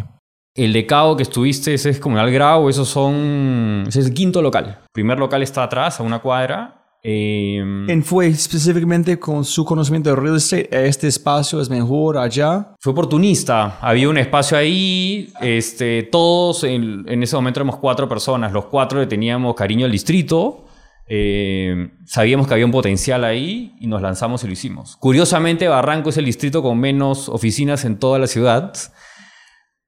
El 0.63 0.73
de 0.73 0.85
Cao 0.85 1.15
que 1.15 1.23
estuviste, 1.23 1.73
ese 1.73 1.89
es 1.89 1.99
Comunal 1.99 2.29
Grau, 2.31 2.67
esos 2.67 2.89
son. 2.89 3.85
Ese 3.87 4.01
es 4.01 4.07
el 4.07 4.13
quinto 4.13 4.41
local. 4.41 4.79
El 4.81 4.91
primer 4.91 5.17
local 5.17 5.41
está 5.41 5.63
atrás, 5.63 5.99
a 6.01 6.03
una 6.03 6.19
cuadra. 6.19 6.75
Eh, 7.01 7.59
¿En 7.87 8.03
fue 8.03 8.27
específicamente 8.27 9.17
con 9.17 9.45
su 9.45 9.63
conocimiento 9.63 10.09
de 10.09 10.17
real 10.17 10.35
estate? 10.35 10.67
¿Este 10.85 11.07
espacio 11.07 11.61
es 11.61 11.69
mejor 11.69 12.17
allá? 12.17 12.75
fue 12.81 12.91
oportunista. 12.91 13.79
Había 13.79 14.09
un 14.09 14.17
espacio 14.17 14.57
ahí. 14.57 15.31
Este, 15.39 16.03
todos, 16.03 16.65
en, 16.65 17.05
en 17.07 17.23
ese 17.23 17.37
momento 17.37 17.61
éramos 17.61 17.77
cuatro 17.77 18.09
personas. 18.09 18.51
Los 18.51 18.65
cuatro 18.65 18.99
le 18.99 19.07
teníamos 19.07 19.55
cariño 19.55 19.85
al 19.85 19.91
distrito. 19.93 20.65
Eh, 21.11 21.89
sabíamos 22.05 22.47
que 22.47 22.53
había 22.53 22.65
un 22.67 22.71
potencial 22.71 23.23
ahí 23.23 23.75
y 23.79 23.87
nos 23.87 24.01
lanzamos 24.01 24.43
y 24.43 24.47
lo 24.47 24.53
hicimos. 24.53 24.95
Curiosamente, 24.97 25.67
Barranco 25.67 26.09
es 26.09 26.17
el 26.17 26.25
distrito 26.25 26.61
con 26.61 26.79
menos 26.79 27.29
oficinas 27.29 27.83
en 27.83 27.97
toda 27.97 28.19
la 28.19 28.27
ciudad, 28.27 28.73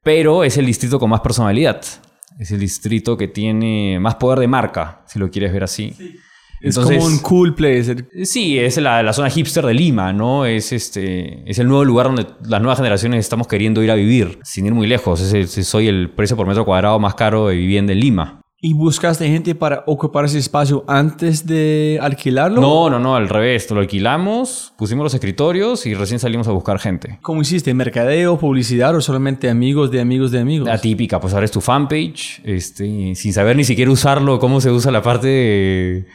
pero 0.04 0.44
es 0.44 0.58
el 0.58 0.66
distrito 0.66 1.00
con 1.00 1.10
más 1.10 1.22
personalidad. 1.22 1.82
Es 2.40 2.52
el 2.52 2.60
distrito 2.60 3.18
que 3.18 3.28
tiene 3.28 4.00
más 4.00 4.16
poder 4.16 4.40
de 4.40 4.48
marca, 4.48 5.04
si 5.08 5.20
lo 5.20 5.30
quieres 5.30 5.54
ver 5.54 5.64
así. 5.64 5.94
Es 6.62 6.76
Entonces- 6.78 6.98
como 6.98 7.10
un 7.10 7.20
cool 7.20 7.56
place. 7.56 7.96
Sí, 8.24 8.58
es 8.60 8.78
la, 8.78 9.02
la 9.04 9.14
zona 9.14 9.30
hipster 9.30 9.66
de 9.66 9.74
Lima, 9.74 10.14
¿no? 10.14 10.46
Es, 10.46 10.72
este, 10.72 11.50
es 11.50 11.58
el 11.60 11.68
nuevo 11.68 11.84
lugar 11.84 12.08
donde 12.08 12.28
las 12.48 12.62
nuevas 12.62 12.78
generaciones 12.78 13.20
estamos 13.20 13.48
queriendo 13.48 13.82
ir 13.84 13.90
a 13.92 13.96
vivir, 13.96 14.40
sin 14.44 14.66
ir 14.68 14.74
muy 14.74 14.88
lejos. 14.88 15.22
Es 15.22 15.68
soy 15.68 15.88
el 15.88 16.12
precio 16.12 16.36
por 16.38 16.48
metro 16.48 16.64
cuadrado 16.66 17.00
más 17.00 17.16
caro 17.16 17.48
de 17.48 17.56
vivienda 17.56 17.94
en 17.94 18.00
Lima. 18.00 18.41
¿Y 18.64 18.74
buscaste 18.74 19.28
gente 19.28 19.56
para 19.56 19.84
ocupar 19.88 20.26
ese 20.26 20.38
espacio 20.38 20.84
antes 20.88 21.48
de 21.48 21.98
alquilarlo? 22.00 22.62
No, 22.62 22.92
no, 22.92 23.00
no, 23.00 23.16
al 23.16 23.28
revés. 23.28 23.72
Lo 23.72 23.80
alquilamos, 23.80 24.72
pusimos 24.78 25.04
los 25.04 25.16
escritorios 25.16 25.88
y 25.88 25.96
recién 25.96 26.20
salimos 26.20 26.48
a 26.48 26.52
buscar 26.52 26.78
gente. 26.78 27.18
¿Cómo 27.24 27.42
hiciste? 27.42 27.74
¿Mercadeo, 27.74 28.38
publicidad 28.38 28.96
o 28.96 29.02
solamente 29.02 29.50
amigos 29.50 29.90
de 29.90 30.00
amigos 30.00 30.30
de 30.30 30.42
amigos? 30.42 30.68
La 30.68 30.78
típica, 30.78 31.20
pues 31.20 31.34
ahora 31.34 31.46
es 31.46 31.52
tu 31.52 31.60
fanpage, 31.60 32.44
este, 32.46 33.16
sin 33.16 33.34
saber 33.34 33.56
ni 33.56 33.64
siquiera 33.64 33.90
usarlo, 33.90 34.38
cómo 34.38 34.62
se 34.62 34.70
usa 34.70 34.92
la 34.92 35.02
parte 35.02 35.26
de, 35.26 36.06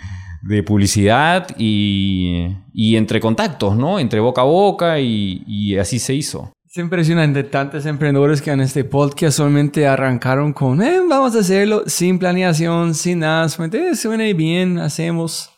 de 0.42 0.62
publicidad 0.62 1.48
y, 1.59 2.46
y 2.72 2.94
entre 2.94 3.18
contactos, 3.18 3.76
¿no? 3.76 3.98
Entre 3.98 4.20
boca 4.20 4.42
a 4.42 4.44
boca 4.44 5.00
y, 5.00 5.42
y 5.48 5.78
así 5.78 5.98
se 5.98 6.14
hizo. 6.14 6.52
Es 6.76 6.80
impresionante, 6.80 7.42
tantos 7.42 7.86
emprendedores 7.86 8.42
que 8.42 8.50
en 8.50 8.60
este 8.60 8.84
podcast 8.84 9.38
solamente 9.38 9.86
arrancaron 9.86 10.52
con, 10.52 10.82
eh, 10.82 11.00
vamos 11.08 11.34
a 11.34 11.38
hacerlo 11.38 11.84
sin 11.86 12.18
planeación, 12.18 12.94
sin 12.94 13.20
nada, 13.20 13.48
solamente, 13.48 13.88
eh, 13.88 13.96
suena 13.96 14.24
bien, 14.34 14.76
hacemos. 14.78 15.48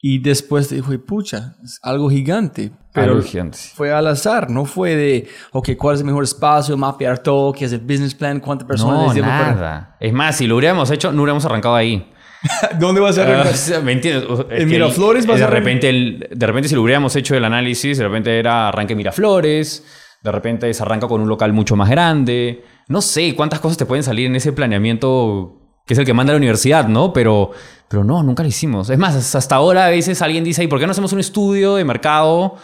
Y 0.00 0.20
después 0.22 0.70
dijo, 0.70 0.90
pucha, 1.04 1.56
es 1.62 1.78
algo 1.82 2.08
gigante. 2.08 2.72
Pero 2.94 3.12
Algo 3.12 3.22
gigante. 3.22 3.58
fue 3.74 3.92
al 3.92 4.06
azar, 4.06 4.48
no 4.48 4.64
fue 4.64 4.96
de, 4.96 5.28
ok, 5.52 5.72
¿cuál 5.76 5.96
es 5.96 6.00
el 6.00 6.06
mejor 6.06 6.24
espacio? 6.24 6.78
Mapear 6.78 7.18
todo, 7.18 7.52
qué 7.52 7.66
es 7.66 7.72
el 7.74 7.80
business 7.80 8.14
plan, 8.14 8.40
cuántas 8.40 8.66
personas 8.66 8.96
No, 9.00 9.04
les 9.08 9.16
llevo 9.16 9.26
para- 9.26 9.52
nada. 9.54 9.96
Es 10.00 10.14
más, 10.14 10.34
si 10.38 10.46
lo 10.46 10.56
hubiéramos 10.56 10.90
hecho, 10.90 11.12
no 11.12 11.20
hubiéramos 11.24 11.44
arrancado 11.44 11.74
ahí. 11.74 12.10
¿Dónde 12.80 13.02
vas 13.02 13.18
a 13.18 13.20
Ah, 13.20 13.24
arrancar? 13.26 13.52
sea, 13.54 13.80
¿Me 13.82 13.92
entiendes? 13.92 14.24
O- 14.30 14.46
¿En 14.50 14.66
Miraflores 14.66 15.26
vas 15.26 15.40
de 15.40 15.44
a 15.44 15.48
repente, 15.48 15.90
el- 15.90 16.26
de 16.34 16.46
repente, 16.46 16.70
si 16.70 16.74
lo 16.74 16.80
hubiéramos 16.80 17.14
hecho 17.16 17.34
el 17.34 17.44
análisis, 17.44 17.98
de 17.98 18.04
repente 18.04 18.38
era 18.38 18.68
arranque 18.68 18.94
Miraflores, 18.94 19.84
de 20.24 20.32
repente 20.32 20.72
se 20.72 20.82
arranca 20.82 21.06
con 21.06 21.20
un 21.20 21.28
local 21.28 21.52
mucho 21.52 21.76
más 21.76 21.88
grande. 21.90 22.64
No 22.88 23.00
sé 23.02 23.34
cuántas 23.36 23.60
cosas 23.60 23.76
te 23.78 23.86
pueden 23.86 24.02
salir 24.02 24.26
en 24.26 24.34
ese 24.36 24.52
planeamiento 24.52 25.60
que 25.86 25.92
es 25.92 25.98
el 25.98 26.06
que 26.06 26.14
manda 26.14 26.32
la 26.32 26.38
universidad, 26.38 26.88
¿no? 26.88 27.12
Pero, 27.12 27.50
pero 27.88 28.04
no, 28.04 28.22
nunca 28.22 28.42
lo 28.42 28.48
hicimos. 28.48 28.88
Es 28.88 28.98
más, 28.98 29.34
hasta 29.34 29.54
ahora 29.54 29.84
a 29.86 29.90
veces 29.90 30.22
alguien 30.22 30.42
dice, 30.42 30.64
¿y 30.64 30.66
por 30.66 30.80
qué 30.80 30.86
no 30.86 30.92
hacemos 30.92 31.12
un 31.12 31.20
estudio 31.20 31.74
de 31.76 31.84
mercado? 31.84 32.54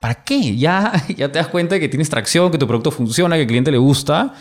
¿Para 0.00 0.24
qué? 0.24 0.56
Ya, 0.56 0.92
ya 1.16 1.30
te 1.30 1.38
das 1.38 1.46
cuenta 1.46 1.76
de 1.76 1.80
que 1.80 1.88
tienes 1.88 2.10
tracción, 2.10 2.50
que 2.50 2.58
tu 2.58 2.66
producto 2.66 2.90
funciona, 2.90 3.36
que 3.36 3.42
al 3.42 3.46
cliente 3.46 3.70
le 3.70 3.78
gusta. 3.78 4.34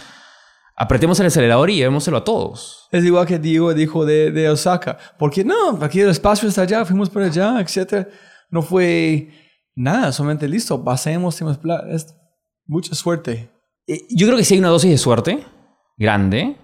Apretemos 0.76 1.20
el 1.20 1.28
acelerador 1.28 1.70
y 1.70 1.76
llevémoselo 1.76 2.18
a 2.18 2.24
todos. 2.24 2.88
Es 2.92 3.04
igual 3.06 3.28
que 3.28 3.38
Diego 3.38 3.72
dijo 3.76 4.04
de, 4.04 4.32
de 4.32 4.50
Osaka. 4.50 4.98
Porque 5.20 5.44
no, 5.46 5.78
aquí 5.82 6.00
el 6.00 6.10
espacio 6.10 6.50
está 6.50 6.64
allá, 6.64 6.84
fuimos 6.86 7.12
por 7.12 7.22
allá, 7.22 7.60
etc. 7.60 8.08
No 8.50 8.64
fue 8.64 9.30
nada, 9.76 10.12
solamente 10.12 10.48
listo, 10.48 10.84
pasemos, 10.84 11.36
tenemos 11.36 11.60
pla- 11.60 11.84
es 11.92 12.16
mucha 12.65 12.95
suerte. 12.95 13.49
Eh, 13.88 14.02
Yo 14.10 14.28
creo 14.28 14.38
que 14.38 14.43
sí 14.45 14.54
hay 14.56 14.60
una 14.60 14.69
dosis 14.69 14.91
de 14.91 14.97
suerte 14.97 15.39
grande, 15.97 16.56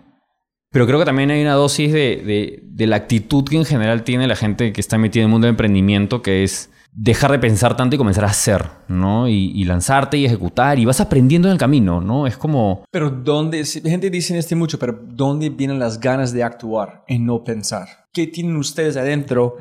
pero 0.72 0.86
creo 0.88 1.00
que 1.00 1.06
también 1.06 1.32
hay 1.32 1.42
una 1.42 1.54
dosis 1.54 1.92
de, 1.92 2.18
de- 2.26 2.60
de 2.64 2.88
la 2.88 2.96
actitud 2.98 3.44
que 3.44 3.58
en 3.58 3.66
general 3.66 4.04
tiene 4.04 4.28
la 4.28 4.36
gente 4.36 4.72
que 4.72 4.82
está 4.82 4.98
metida 4.98 5.22
en 5.24 5.28
el 5.28 5.32
mundo 5.32 5.46
del 5.48 5.54
emprendimiento, 5.54 6.22
que 6.22 6.44
es 6.44 6.70
dejar 6.92 7.32
de 7.32 7.40
pensar 7.40 7.78
tanto 7.78 7.96
y 7.96 7.98
comenzar 8.00 8.24
a 8.26 8.30
hacer, 8.30 8.66
¿no? 8.88 9.28
Y, 9.28 9.52
y 9.54 9.64
lanzarte 9.66 10.18
y 10.18 10.26
ejecutar 10.26 10.80
y 10.80 10.86
vas 10.86 11.00
aprendiendo 11.02 11.48
en 11.48 11.54
el 11.54 11.58
camino, 11.60 12.02
¿no? 12.02 12.26
Es 12.26 12.36
como... 12.38 12.84
Pero 12.92 13.10
¿dónde? 13.12 13.64
si- 13.66 13.82
gente 13.82 14.10
dice 14.10 14.38
este 14.38 14.56
mucho, 14.56 14.80
pero 14.80 15.00
¿dónde 15.04 15.50
vienen 15.50 15.78
las 15.80 16.00
ganas 16.00 16.34
de 16.34 16.44
actuar 16.44 17.04
y 17.08 17.20
no 17.20 17.44
pensar? 17.44 17.88
¿Qué 18.12 18.26
tienen 18.28 18.56
ustedes 18.56 18.98
adentro 18.98 19.58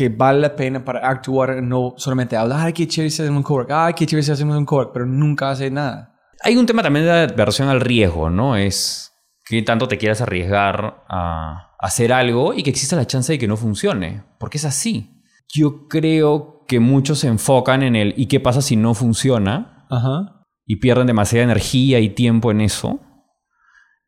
que 0.00 0.08
vale 0.08 0.40
la 0.40 0.56
pena 0.56 0.82
para 0.82 1.06
actuar 1.06 1.62
no 1.62 1.92
solamente 1.98 2.34
hablar, 2.34 2.68
ay, 2.68 2.72
qué 2.72 2.88
chévere 2.88 3.10
si 3.10 3.20
hacemos 3.20 3.36
un 3.36 3.42
cowork, 3.42 3.70
ay, 3.70 3.92
qué 3.92 4.06
chévere 4.06 4.22
si 4.22 4.32
hacemos 4.32 4.56
un 4.56 4.64
cowork, 4.64 4.94
pero 4.94 5.04
nunca 5.04 5.50
hace 5.50 5.70
nada? 5.70 6.18
Hay 6.42 6.56
un 6.56 6.64
tema 6.64 6.82
también 6.82 7.04
de 7.04 7.10
adversión 7.10 7.68
al 7.68 7.82
riesgo, 7.82 8.30
¿no? 8.30 8.56
Es 8.56 9.12
qué 9.44 9.60
tanto 9.60 9.88
te 9.88 9.98
quieras 9.98 10.22
arriesgar 10.22 11.04
a 11.06 11.74
hacer 11.78 12.14
algo 12.14 12.54
y 12.54 12.62
que 12.62 12.70
exista 12.70 12.96
la 12.96 13.06
chance 13.06 13.30
de 13.30 13.38
que 13.38 13.46
no 13.46 13.58
funcione, 13.58 14.24
porque 14.38 14.56
es 14.56 14.64
así. 14.64 15.22
Yo 15.52 15.86
creo 15.86 16.64
que 16.66 16.80
muchos 16.80 17.18
se 17.18 17.28
enfocan 17.28 17.82
en 17.82 17.94
el 17.94 18.14
¿y 18.16 18.24
qué 18.24 18.40
pasa 18.40 18.62
si 18.62 18.76
no 18.76 18.94
funciona? 18.94 19.86
Ajá. 19.90 20.46
y 20.64 20.76
pierden 20.76 21.08
demasiada 21.08 21.44
energía 21.44 21.98
y 21.98 22.08
tiempo 22.08 22.50
en 22.50 22.62
eso, 22.62 23.00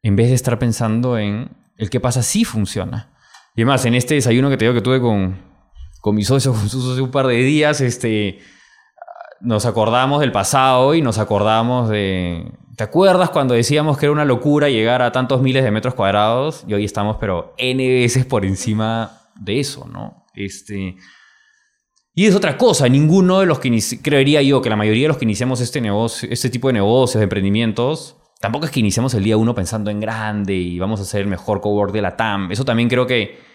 en 0.01 0.17
vez 0.17 0.29
de 0.29 0.37
estar 0.37 0.59
pensando 0.59 1.19
en 1.19 1.51
el 1.77 1.91
qué 1.91 2.01
pasa 2.01 2.23
si 2.23 2.47
funciona. 2.47 3.13
Y 3.55 3.61
además, 3.61 3.85
en 3.85 3.95
este 3.95 4.15
desayuno 4.15 4.49
que 4.49 4.57
te 4.57 4.65
digo 4.65 4.75
que 4.75 4.81
tuve 4.81 5.01
con, 5.01 5.52
con 6.03 6.17
mi 6.17 6.25
socio 6.25 6.53
hace 6.67 7.01
un 7.01 7.11
par 7.11 7.27
de 7.27 7.37
días, 7.37 7.81
este, 7.81 8.41
nos 9.41 9.65
acordamos 9.65 10.21
del 10.21 10.33
pasado 10.33 10.95
y 10.95 11.01
nos 11.01 11.17
acordamos 11.17 11.89
de... 11.89 12.53
¿Te 12.77 12.85
acuerdas 12.85 13.31
cuando 13.31 13.55
decíamos 13.55 13.97
que 13.97 14.07
era 14.07 14.13
una 14.13 14.25
locura 14.25 14.69
llegar 14.69 15.01
a 15.03 15.13
tantos 15.13 15.43
miles 15.43 15.63
de 15.63 15.71
metros 15.71 15.95
cuadrados? 15.95 16.65
Y 16.67 16.75
hoy 16.75 16.85
estamos, 16.85 17.19
pero 17.21 17.55
N 17.57 17.87
veces 17.87 18.27
por 18.27 18.45
encima 18.45 19.21
de 19.37 19.61
eso, 19.61 19.87
¿no? 19.87 20.27
Este... 20.35 20.97
Y 22.15 22.27
es 22.27 22.35
otra 22.35 22.59
cosa, 22.59 22.89
ninguno 22.89 23.41
de 23.41 23.47
los 23.47 23.59
que 23.59 23.71
creería 24.03 24.43
yo 24.43 24.61
que 24.61 24.69
la 24.69 24.77
mayoría 24.77 25.05
de 25.05 25.09
los 25.09 25.17
que 25.19 25.25
iniciamos 25.25 25.61
este 25.61 25.81
negocio, 25.81 26.29
este 26.31 26.51
tipo 26.51 26.69
de 26.69 26.75
negocios, 26.75 27.21
de 27.21 27.25
emprendimientos, 27.25 28.17
tampoco 28.41 28.67
es 28.67 28.71
que 28.71 28.81
iniciamos 28.81 29.15
el 29.15 29.23
día 29.23 29.37
uno 29.37 29.55
pensando 29.55 29.91
en 29.91 30.01
grande 30.01 30.55
y 30.55 30.79
vamos 30.79 31.01
a 31.01 31.05
ser 31.05 31.23
el 31.23 31.29
mejor 31.29 31.61
cowork 31.61 31.93
de 31.93 32.03
la 32.03 32.17
TAM. 32.17 32.51
Eso 32.51 32.65
también 32.65 32.89
creo 32.89 33.07
que 33.07 33.52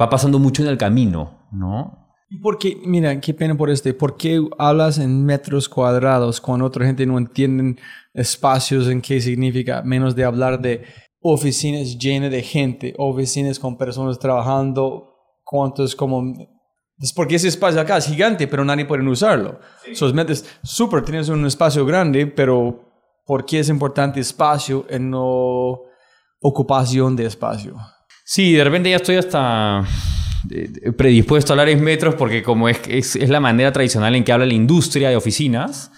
va 0.00 0.10
pasando 0.10 0.38
mucho 0.38 0.62
en 0.62 0.68
el 0.68 0.78
camino, 0.78 1.48
¿no? 1.52 2.06
¿Y 2.28 2.38
por 2.38 2.58
qué, 2.58 2.76
mira, 2.84 3.20
qué 3.20 3.32
pena 3.34 3.56
por 3.56 3.70
este, 3.70 3.94
por 3.94 4.16
qué 4.16 4.44
hablas 4.58 4.98
en 4.98 5.24
metros 5.24 5.68
cuadrados 5.68 6.40
cuando 6.40 6.64
otra 6.64 6.84
gente 6.84 7.06
no 7.06 7.18
entiende 7.18 7.80
espacios 8.12 8.88
en 8.88 9.00
qué 9.00 9.20
significa, 9.20 9.82
menos 9.82 10.16
de 10.16 10.24
hablar 10.24 10.60
de 10.60 10.84
oficinas 11.20 11.96
llenas 11.98 12.30
de 12.30 12.42
gente, 12.42 12.94
oficinas 12.98 13.58
con 13.58 13.78
personas 13.78 14.18
trabajando, 14.18 15.14
cuántos 15.44 15.94
como... 15.94 16.34
Es 16.98 17.12
porque 17.12 17.36
ese 17.36 17.48
espacio 17.48 17.80
acá 17.80 17.98
es 17.98 18.06
gigante, 18.06 18.48
pero 18.48 18.64
nadie 18.64 18.86
puede 18.86 19.06
usarlo. 19.06 19.60
So, 19.92 20.12
metes, 20.14 20.58
súper, 20.62 21.04
tienes 21.04 21.28
un 21.28 21.44
espacio 21.46 21.84
grande, 21.84 22.26
pero 22.26 22.80
¿por 23.24 23.44
qué 23.44 23.60
es 23.60 23.68
importante 23.68 24.18
espacio 24.18 24.86
en 24.88 25.10
no 25.10 25.82
ocupación 26.40 27.14
de 27.14 27.26
espacio? 27.26 27.76
Sí, 28.28 28.54
de 28.54 28.64
repente 28.64 28.90
ya 28.90 28.96
estoy 28.96 29.14
hasta 29.14 29.84
eh, 30.50 30.90
predispuesto 30.90 31.52
a 31.52 31.54
hablar 31.54 31.68
en 31.68 31.80
metros 31.80 32.16
porque 32.16 32.42
como 32.42 32.68
es, 32.68 32.80
es, 32.88 33.14
es 33.14 33.30
la 33.30 33.38
manera 33.38 33.70
tradicional 33.70 34.16
en 34.16 34.24
que 34.24 34.32
habla 34.32 34.46
la 34.46 34.52
industria 34.52 35.10
de 35.10 35.16
oficinas, 35.16 35.92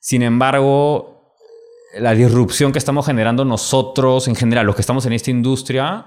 Sin 0.00 0.22
embargo, 0.22 1.36
la 2.00 2.14
disrupción 2.14 2.72
que 2.72 2.80
estamos 2.80 3.06
generando 3.06 3.44
nosotros, 3.44 4.26
en 4.26 4.34
general, 4.34 4.66
los 4.66 4.74
que 4.74 4.80
estamos 4.80 5.06
en 5.06 5.12
esta 5.12 5.30
industria, 5.30 6.06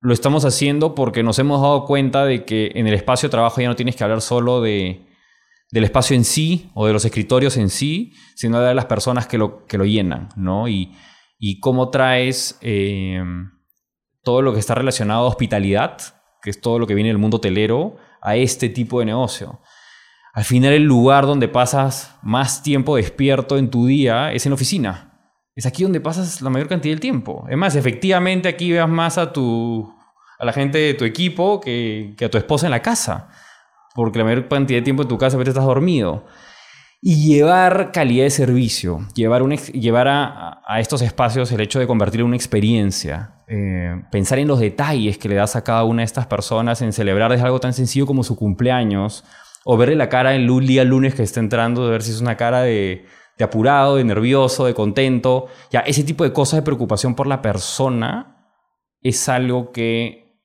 lo 0.00 0.14
estamos 0.14 0.46
haciendo 0.46 0.94
porque 0.94 1.22
nos 1.22 1.38
hemos 1.38 1.60
dado 1.60 1.84
cuenta 1.84 2.24
de 2.24 2.46
que 2.46 2.72
en 2.74 2.86
el 2.86 2.94
espacio 2.94 3.28
de 3.28 3.32
trabajo 3.32 3.60
ya 3.60 3.68
no 3.68 3.76
tienes 3.76 3.96
que 3.96 4.04
hablar 4.04 4.22
solo 4.22 4.62
de, 4.62 5.06
del 5.70 5.84
espacio 5.84 6.16
en 6.16 6.24
sí 6.24 6.70
o 6.72 6.86
de 6.86 6.94
los 6.94 7.04
escritorios 7.04 7.58
en 7.58 7.68
sí, 7.68 8.14
sino 8.34 8.60
de 8.60 8.74
las 8.74 8.86
personas 8.86 9.26
que 9.26 9.36
lo, 9.36 9.66
que 9.66 9.76
lo 9.76 9.84
llenan, 9.84 10.30
¿no? 10.36 10.68
Y, 10.68 10.96
y 11.38 11.60
cómo 11.60 11.90
traes 11.90 12.58
eh, 12.62 13.22
todo 14.22 14.42
lo 14.42 14.52
que 14.52 14.60
está 14.60 14.74
relacionado 14.74 15.24
a 15.24 15.28
hospitalidad, 15.28 15.98
que 16.42 16.50
es 16.50 16.60
todo 16.60 16.78
lo 16.78 16.86
que 16.86 16.94
viene 16.94 17.08
del 17.08 17.18
mundo 17.18 17.38
hotelero, 17.38 17.96
a 18.20 18.36
este 18.36 18.68
tipo 18.68 19.00
de 19.00 19.06
negocio. 19.06 19.60
Al 20.32 20.44
final 20.44 20.72
el 20.72 20.84
lugar 20.84 21.26
donde 21.26 21.48
pasas 21.48 22.16
más 22.22 22.62
tiempo 22.62 22.96
despierto 22.96 23.58
en 23.58 23.70
tu 23.70 23.86
día 23.86 24.32
es 24.32 24.46
en 24.46 24.52
oficina. 24.52 25.12
Es 25.54 25.66
aquí 25.66 25.82
donde 25.82 26.00
pasas 26.00 26.40
la 26.40 26.48
mayor 26.48 26.68
cantidad 26.68 26.92
del 26.92 27.00
tiempo. 27.00 27.44
Es 27.50 27.56
más, 27.56 27.76
efectivamente 27.76 28.48
aquí 28.48 28.72
veas 28.72 28.88
más 28.88 29.18
a 29.18 29.32
tu 29.32 29.92
a 30.38 30.44
la 30.44 30.52
gente 30.52 30.78
de 30.78 30.94
tu 30.94 31.04
equipo 31.04 31.60
que, 31.60 32.14
que 32.16 32.24
a 32.24 32.30
tu 32.30 32.36
esposa 32.38 32.66
en 32.66 32.72
la 32.72 32.82
casa. 32.82 33.28
Porque 33.94 34.18
la 34.18 34.24
mayor 34.24 34.48
cantidad 34.48 34.78
de 34.78 34.82
tiempo 34.82 35.02
en 35.02 35.08
tu 35.08 35.18
casa 35.18 35.36
a 35.36 35.42
estás 35.42 35.64
dormido. 35.64 36.24
Y 37.04 37.26
llevar 37.26 37.90
calidad 37.90 38.22
de 38.22 38.30
servicio, 38.30 39.00
llevar, 39.12 39.42
llevar 39.72 40.06
a, 40.06 40.62
a, 40.64 40.78
estos 40.78 41.02
espacios 41.02 41.50
el 41.50 41.60
hecho 41.60 41.80
de 41.80 41.88
convertirlo 41.88 42.26
en 42.26 42.28
una 42.28 42.36
experiencia, 42.36 43.42
eh, 43.48 44.04
pensar 44.12 44.38
en 44.38 44.46
los 44.46 44.60
detalles 44.60 45.18
que 45.18 45.28
le 45.28 45.34
das 45.34 45.56
a 45.56 45.64
cada 45.64 45.82
una 45.82 46.02
de 46.02 46.06
estas 46.06 46.28
personas, 46.28 46.80
en 46.80 46.92
celebrar 46.92 47.32
algo 47.32 47.58
tan 47.58 47.72
sencillo 47.72 48.06
como 48.06 48.22
su 48.22 48.36
cumpleaños, 48.36 49.24
o 49.64 49.76
verle 49.76 49.96
la 49.96 50.08
cara 50.08 50.36
el 50.36 50.46
día 50.64 50.84
lunes 50.84 51.16
que 51.16 51.24
está 51.24 51.40
entrando, 51.40 51.84
de 51.84 51.90
ver 51.90 52.02
si 52.02 52.12
es 52.12 52.20
una 52.20 52.36
cara 52.36 52.62
de, 52.62 53.04
de 53.36 53.44
apurado, 53.44 53.96
de 53.96 54.04
nervioso, 54.04 54.64
de 54.66 54.74
contento. 54.74 55.48
Ya, 55.72 55.80
ese 55.80 56.04
tipo 56.04 56.22
de 56.22 56.32
cosas 56.32 56.58
de 56.58 56.62
preocupación 56.62 57.16
por 57.16 57.26
la 57.26 57.42
persona 57.42 58.48
es 59.00 59.28
algo 59.28 59.72
que, 59.72 60.38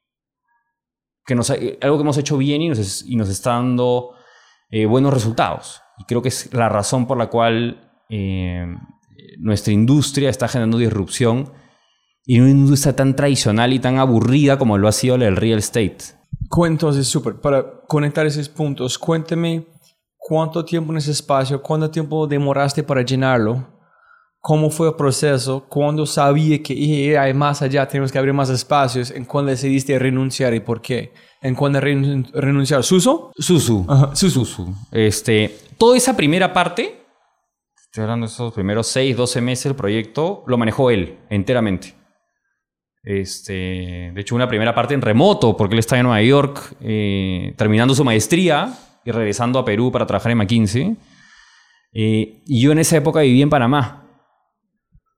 que 1.23 1.35
nos, 1.35 1.51
algo 1.51 1.97
que 1.97 2.01
hemos 2.01 2.17
hecho 2.17 2.35
bien 2.35 2.63
y 2.63 2.69
nos, 2.69 3.03
y 3.05 3.15
nos 3.15 3.29
está 3.29 3.51
dando 3.51 4.15
eh, 4.71 4.87
buenos 4.87 5.13
resultados. 5.13 5.83
Y 5.97 6.05
creo 6.05 6.21
que 6.21 6.29
es 6.29 6.53
la 6.53 6.69
razón 6.69 7.07
por 7.07 7.17
la 7.17 7.27
cual 7.27 7.91
eh, 8.09 8.65
nuestra 9.39 9.73
industria 9.73 10.29
está 10.29 10.47
generando 10.47 10.77
disrupción 10.77 11.51
y 12.25 12.39
una 12.39 12.49
industria 12.49 12.95
tan 12.95 13.15
tradicional 13.15 13.73
y 13.73 13.79
tan 13.79 13.97
aburrida 13.99 14.57
como 14.57 14.77
lo 14.77 14.87
ha 14.87 14.91
sido 14.91 15.15
el 15.15 15.35
real 15.35 15.59
estate. 15.59 16.17
Entonces, 16.65 17.07
súper. 17.07 17.39
Para 17.39 17.81
conectar 17.87 18.25
esos 18.25 18.49
puntos, 18.49 18.97
cuénteme 18.97 19.65
cuánto 20.17 20.65
tiempo 20.65 20.91
en 20.91 20.97
ese 20.97 21.11
espacio, 21.11 21.61
cuánto 21.61 21.89
tiempo 21.89 22.27
demoraste 22.27 22.83
para 22.83 23.01
llenarlo, 23.01 23.65
cómo 24.39 24.69
fue 24.69 24.89
el 24.89 24.95
proceso, 24.95 25.65
cuándo 25.69 26.05
sabía 26.05 26.61
que 26.61 27.17
hay 27.17 27.33
más 27.33 27.61
allá, 27.61 27.87
tenemos 27.87 28.11
que 28.11 28.17
abrir 28.17 28.33
más 28.33 28.49
espacios, 28.49 29.11
en 29.11 29.25
cuándo 29.25 29.51
decidiste 29.51 29.97
renunciar 29.97 30.53
y 30.53 30.59
por 30.59 30.81
qué. 30.81 31.13
¿En 31.41 31.55
cuándo 31.55 31.79
renunciar? 31.79 32.83
¿Suso? 32.83 33.31
Susu. 33.37 33.85
Susu. 34.13 34.75
Este, 34.91 35.55
toda 35.77 35.95
esa 35.95 36.15
primera 36.15 36.51
parte, 36.51 37.05
estoy 37.85 38.03
hablando 38.03 38.25
de 38.25 38.33
esos 38.33 38.53
primeros 38.53 38.87
6, 38.87 39.15
12 39.15 39.41
meses 39.41 39.63
del 39.65 39.75
proyecto, 39.75 40.43
lo 40.47 40.57
manejó 40.57 40.89
él 40.89 41.19
enteramente. 41.29 41.93
Este, 43.03 44.11
de 44.13 44.21
hecho, 44.21 44.35
una 44.35 44.47
primera 44.47 44.75
parte 44.75 44.93
en 44.93 45.01
remoto, 45.01 45.55
porque 45.55 45.75
él 45.75 45.79
está 45.79 45.97
en 45.97 46.03
Nueva 46.03 46.21
York 46.21 46.75
eh, 46.81 47.53
terminando 47.55 47.95
su 47.95 48.03
maestría 48.03 48.73
y 49.05 49.11
regresando 49.11 49.59
a 49.59 49.65
Perú 49.65 49.91
para 49.91 50.05
trabajar 50.05 50.31
en 50.31 50.39
McKinsey. 50.39 50.97
Eh, 51.93 52.43
y 52.45 52.61
yo 52.61 52.71
en 52.71 52.79
esa 52.79 52.97
época 52.97 53.21
viví 53.21 53.41
en 53.41 53.49
Panamá. 53.49 54.03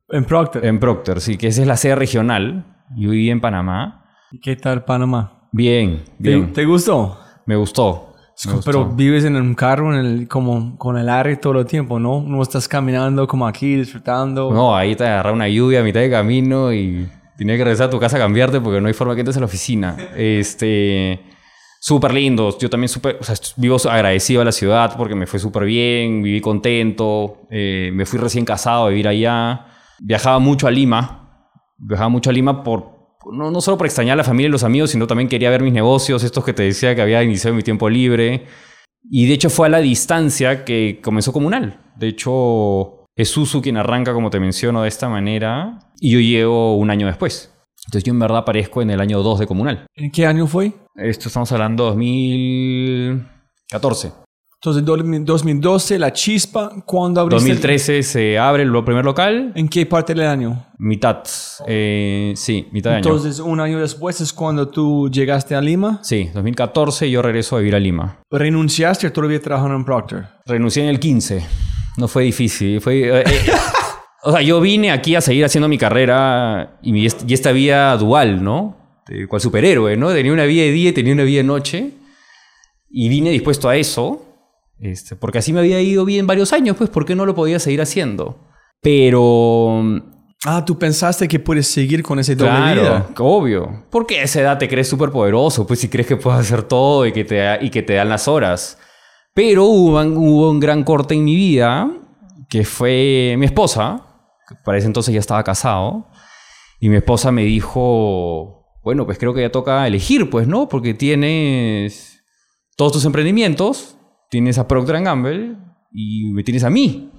En 0.09 0.25
Procter. 0.25 0.65
En 0.65 0.79
Procter, 0.79 1.21
sí, 1.21 1.37
que 1.37 1.47
esa 1.47 1.61
es 1.61 1.67
la 1.67 1.77
sede 1.77 1.95
regional. 1.95 2.83
Yo 2.95 3.11
viví 3.11 3.31
en 3.31 3.41
Panamá. 3.41 4.05
¿Y 4.31 4.39
qué 4.39 4.55
tal 4.55 4.85
Panamá? 4.85 5.38
Bien, 5.51 6.03
bien. 6.17 6.53
¿Te, 6.53 6.65
gustó? 6.65 7.17
Me 7.45 7.55
gustó. 7.55 8.13
Pero 8.63 8.85
vives 8.85 9.25
en 9.25 9.35
un 9.35 9.55
carro 9.55 9.93
en 9.93 10.05
el, 10.05 10.27
como 10.27 10.77
con 10.77 10.97
el 10.97 11.09
aire 11.09 11.35
todo 11.37 11.59
el 11.59 11.65
tiempo, 11.65 11.99
¿no? 11.99 12.21
No 12.21 12.41
estás 12.41 12.67
caminando 12.67 13.27
como 13.27 13.47
aquí, 13.47 13.75
disfrutando. 13.75 14.51
No, 14.51 14.75
ahí 14.75 14.95
te 14.95 15.05
agarra 15.05 15.33
una 15.33 15.49
lluvia 15.49 15.81
a 15.81 15.83
mitad 15.83 15.99
de 15.99 16.09
camino 16.09 16.71
y 16.71 17.09
tienes 17.37 17.57
que 17.57 17.63
regresar 17.63 17.87
a 17.87 17.89
tu 17.89 17.99
casa 17.99 18.17
a 18.17 18.19
cambiarte 18.19 18.61
porque 18.61 18.79
no 18.79 18.87
hay 18.87 18.93
forma 18.93 19.13
que 19.15 19.21
entres 19.21 19.37
a 19.37 19.41
la 19.41 19.47
oficina. 19.47 19.97
Este 20.15 21.19
súper 21.79 22.13
lindos. 22.13 22.57
Yo 22.59 22.69
también 22.69 22.89
super, 22.89 23.17
o 23.19 23.23
sea, 23.23 23.35
vivo 23.55 23.77
agradecido 23.89 24.41
a 24.41 24.45
la 24.45 24.51
ciudad 24.51 24.95
porque 24.97 25.15
me 25.15 25.25
fue 25.25 25.39
súper 25.39 25.63
bien, 25.65 26.21
viví 26.21 26.41
contento, 26.41 27.47
eh, 27.49 27.89
me 27.93 28.05
fui 28.05 28.19
recién 28.19 28.45
casado 28.45 28.85
a 28.85 28.89
vivir 28.89 29.07
allá. 29.07 29.65
Viajaba 29.99 30.39
mucho 30.39 30.67
a 30.67 30.71
Lima, 30.71 31.47
viajaba 31.77 32.09
mucho 32.09 32.29
a 32.29 32.33
Lima 32.33 32.63
por, 32.63 32.98
no, 33.31 33.51
no 33.51 33.61
solo 33.61 33.77
por 33.77 33.87
extrañar 33.87 34.13
a 34.13 34.17
la 34.17 34.23
familia 34.23 34.47
y 34.47 34.51
los 34.51 34.63
amigos, 34.63 34.91
sino 34.91 35.07
también 35.07 35.29
quería 35.29 35.49
ver 35.49 35.61
mis 35.61 35.73
negocios, 35.73 36.23
estos 36.23 36.43
que 36.43 36.53
te 36.53 36.63
decía 36.63 36.95
que 36.95 37.01
había 37.01 37.23
iniciado 37.23 37.51
en 37.51 37.57
mi 37.57 37.63
tiempo 37.63 37.89
libre. 37.89 38.45
Y 39.09 39.27
de 39.27 39.33
hecho 39.33 39.49
fue 39.49 39.67
a 39.67 39.69
la 39.69 39.79
distancia 39.79 40.65
que 40.65 40.99
comenzó 41.03 41.31
Comunal. 41.31 41.79
De 41.95 42.07
hecho, 42.07 43.05
es 43.15 43.29
Susu 43.29 43.61
quien 43.61 43.77
arranca, 43.77 44.13
como 44.13 44.29
te 44.29 44.39
menciono, 44.39 44.83
de 44.83 44.87
esta 44.87 45.09
manera, 45.09 45.79
y 45.99 46.11
yo 46.11 46.19
llego 46.19 46.75
un 46.75 46.89
año 46.89 47.07
después. 47.07 47.53
Entonces 47.85 48.03
yo 48.03 48.13
en 48.13 48.19
verdad 48.19 48.39
aparezco 48.39 48.81
en 48.81 48.91
el 48.91 49.01
año 49.01 49.23
2 49.23 49.39
de 49.39 49.47
Comunal. 49.47 49.85
¿En 49.95 50.11
qué 50.11 50.25
año 50.25 50.47
fue? 50.47 50.73
Esto 50.95 51.27
estamos 51.27 51.51
hablando 51.51 51.85
de 51.85 51.89
2014. 51.89 54.28
Entonces, 54.61 54.83
2012, 54.83 55.97
La 55.99 56.11
Chispa, 56.11 56.83
¿cuándo 56.85 57.21
abriste? 57.21 57.47
2013 57.47 58.03
se 58.03 58.37
abre 58.37 58.63
el 58.63 58.83
primer 58.83 59.05
local. 59.05 59.53
¿En 59.55 59.69
qué 59.69 59.85
parte 59.85 60.13
del 60.13 60.27
año? 60.27 60.65
Mitad. 60.77 61.23
Eh, 61.65 62.33
sí, 62.35 62.67
mitad 62.73 62.89
de 62.89 62.97
año. 62.97 63.05
Entonces, 63.05 63.39
un 63.39 63.61
año 63.61 63.79
después 63.79 64.19
es 64.19 64.33
cuando 64.33 64.67
tú 64.67 65.09
llegaste 65.09 65.55
a 65.55 65.61
Lima. 65.61 66.01
Sí, 66.03 66.29
2014 66.33 67.09
yo 67.09 67.21
regreso 67.21 67.55
a 67.55 67.59
vivir 67.59 67.73
a 67.73 67.79
Lima. 67.79 68.19
¿Renunciaste 68.29 69.07
o 69.07 69.13
todavía 69.13 69.39
trabajando 69.39 69.77
en 69.77 69.85
Procter? 69.85 70.27
Renuncié 70.45 70.83
en 70.83 70.89
el 70.89 70.99
15. 70.99 71.41
No 71.95 72.09
fue 72.09 72.23
difícil. 72.23 72.81
Fue... 72.81 72.99
Eh, 72.99 73.23
eh, 73.25 73.51
o 74.23 74.33
sea, 74.33 74.41
yo 74.41 74.59
vine 74.59 74.91
aquí 74.91 75.15
a 75.15 75.21
seguir 75.21 75.45
haciendo 75.45 75.69
mi 75.69 75.77
carrera 75.77 76.79
y, 76.81 77.05
esta 77.05 77.53
vida 77.53 77.95
dual, 77.95 78.43
¿no? 78.43 78.75
cual 79.29 79.41
superhéroe, 79.41 79.95
¿no? 79.95 80.11
Tenía 80.11 80.33
una 80.33 80.43
vida 80.43 80.63
de 80.63 80.71
día 80.71 80.89
y 80.89 80.91
tenía 80.91 81.13
una 81.13 81.23
vida 81.23 81.37
de 81.37 81.43
noche. 81.45 81.91
Y 82.89 83.07
vine 83.07 83.29
dispuesto 83.29 83.69
a 83.69 83.77
eso, 83.77 84.28
este, 84.79 85.15
porque 85.15 85.39
así 85.39 85.53
me 85.53 85.59
había 85.59 85.81
ido 85.81 86.05
bien 86.05 86.27
varios 86.27 86.53
años, 86.53 86.77
pues, 86.77 86.89
¿por 86.89 87.05
qué 87.05 87.15
no 87.15 87.25
lo 87.25 87.35
podía 87.35 87.59
seguir 87.59 87.81
haciendo? 87.81 88.39
Pero... 88.81 89.83
Ah, 90.45 90.63
tú 90.63 90.79
pensaste 90.79 91.27
que 91.27 91.37
puedes 91.37 91.67
seguir 91.67 92.01
con 92.01 92.17
ese 92.17 92.33
doble 92.33 92.51
claro, 92.51 92.81
vida. 92.81 93.09
obvio. 93.17 93.83
Porque 93.89 94.21
a 94.21 94.23
esa 94.23 94.39
edad 94.39 94.57
te 94.57 94.69
crees 94.69 94.87
súper 94.87 95.11
poderoso, 95.11 95.67
pues 95.67 95.81
si 95.81 95.89
crees 95.89 96.07
que 96.07 96.15
puedes 96.15 96.39
hacer 96.39 96.63
todo 96.63 97.05
y 97.05 97.11
que 97.11 97.25
te, 97.25 97.57
y 97.59 97.69
que 97.69 97.81
te 97.81 97.95
dan 97.95 98.07
las 98.07 98.27
horas. 98.29 98.77
Pero 99.33 99.65
hubo, 99.65 99.99
hubo 100.01 100.49
un 100.49 100.61
gran 100.61 100.85
corte 100.85 101.13
en 101.13 101.25
mi 101.25 101.35
vida, 101.35 101.91
que 102.49 102.63
fue 102.63 103.35
mi 103.37 103.45
esposa, 103.45 104.05
para 104.63 104.77
ese 104.77 104.87
entonces 104.87 105.13
ya 105.13 105.19
estaba 105.19 105.43
casado, 105.43 106.07
y 106.79 106.87
mi 106.87 106.95
esposa 106.95 107.33
me 107.33 107.43
dijo, 107.43 108.65
bueno, 108.83 109.05
pues 109.05 109.17
creo 109.17 109.33
que 109.33 109.41
ya 109.41 109.51
toca 109.51 109.85
elegir, 109.85 110.29
pues, 110.29 110.47
¿no? 110.47 110.69
Porque 110.69 110.93
tienes 110.93 112.23
todos 112.77 112.93
tus 112.93 113.05
emprendimientos, 113.05 113.97
tienes 114.29 114.57
a 114.57 114.67
Procter 114.67 115.01
Gamble 115.01 115.55
y 115.91 116.31
me 116.31 116.43
tienes 116.43 116.63
a 116.63 116.69
mí. 116.69 117.11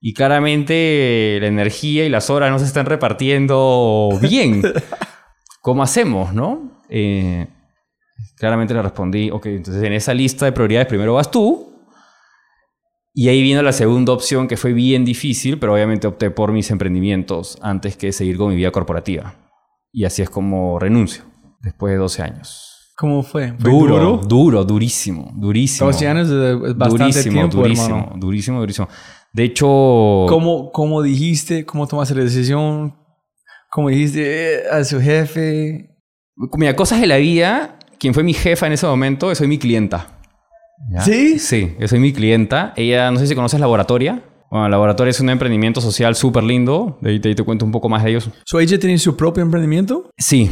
Y 0.00 0.14
claramente 0.14 1.38
la 1.40 1.46
energía 1.46 2.04
y 2.04 2.08
las 2.08 2.30
horas 2.30 2.50
no 2.50 2.58
se 2.58 2.64
están 2.64 2.86
repartiendo 2.86 4.10
bien. 4.20 4.62
¿Cómo 5.62 5.82
hacemos, 5.82 6.32
no? 6.32 6.82
Eh, 6.88 7.46
claramente 8.36 8.74
le 8.74 8.82
respondí, 8.82 9.30
ok, 9.30 9.46
entonces 9.46 9.82
en 9.82 9.92
esa 9.92 10.14
lista 10.14 10.44
de 10.44 10.52
prioridades 10.52 10.86
primero 10.86 11.14
vas 11.14 11.30
tú 11.30 11.76
y 13.18 13.30
ahí 13.30 13.40
vino 13.40 13.62
la 13.62 13.72
segunda 13.72 14.12
opción 14.12 14.46
que 14.46 14.58
fue 14.58 14.74
bien 14.74 15.06
difícil, 15.06 15.58
pero 15.58 15.72
obviamente 15.72 16.06
opté 16.06 16.30
por 16.30 16.52
mis 16.52 16.70
emprendimientos 16.70 17.56
antes 17.62 17.96
que 17.96 18.12
seguir 18.12 18.36
con 18.36 18.50
mi 18.50 18.56
vida 18.56 18.70
corporativa. 18.70 19.34
Y 19.90 20.04
así 20.04 20.20
es 20.20 20.28
como 20.28 20.78
renuncio, 20.78 21.24
después 21.62 21.92
de 21.92 21.96
12 21.96 22.22
años. 22.22 22.75
¿Cómo 22.96 23.22
fue? 23.22 23.52
duro, 23.58 24.16
duro, 24.26 24.64
durísimo, 24.64 25.30
durísimo. 25.36 25.86
12 25.86 26.08
años 26.08 26.30
es 26.30 26.76
bastante 26.76 27.04
durísimo, 27.04 27.32
tiempo, 27.34 27.56
durísimo, 27.58 27.96
hermano. 27.98 28.12
durísimo, 28.16 28.60
durísimo. 28.60 28.88
De 29.34 29.44
hecho... 29.44 29.66
¿Cómo, 29.66 30.72
¿Cómo 30.72 31.02
dijiste? 31.02 31.66
¿Cómo 31.66 31.86
tomaste 31.86 32.14
la 32.14 32.22
decisión? 32.22 32.96
¿Cómo 33.70 33.90
dijiste 33.90 34.22
eh, 34.54 34.62
a 34.72 34.82
su 34.82 34.98
jefe? 34.98 35.90
Mira, 36.56 36.74
cosas 36.74 36.98
de 37.02 37.06
la 37.06 37.18
vida, 37.18 37.78
quien 37.98 38.14
fue 38.14 38.22
mi 38.22 38.32
jefa 38.32 38.66
en 38.66 38.72
ese 38.72 38.86
momento, 38.86 39.34
soy 39.34 39.46
mi 39.46 39.58
clienta. 39.58 40.18
¿Sí? 41.00 41.38
Sí, 41.38 41.74
yo 41.78 41.88
soy 41.88 42.00
mi 42.00 42.14
clienta. 42.14 42.72
Ella, 42.76 43.10
no 43.10 43.18
sé 43.18 43.26
si 43.26 43.34
conoces 43.34 43.60
Laboratoria. 43.60 44.22
Bueno, 44.50 44.70
Laboratoria 44.70 45.10
es 45.10 45.20
un 45.20 45.28
emprendimiento 45.28 45.82
social 45.82 46.14
súper 46.14 46.44
lindo. 46.44 46.98
De 47.02 47.10
ahí, 47.10 47.20
te, 47.20 47.34
te 47.34 47.42
cuento 47.42 47.66
un 47.66 47.72
poco 47.72 47.90
más 47.90 48.04
de 48.04 48.10
ellos. 48.10 48.30
¿So 48.46 48.58
ella 48.58 48.78
tiene 48.78 48.96
su 48.96 49.16
propio 49.16 49.42
emprendimiento? 49.42 50.10
Sí, 50.16 50.50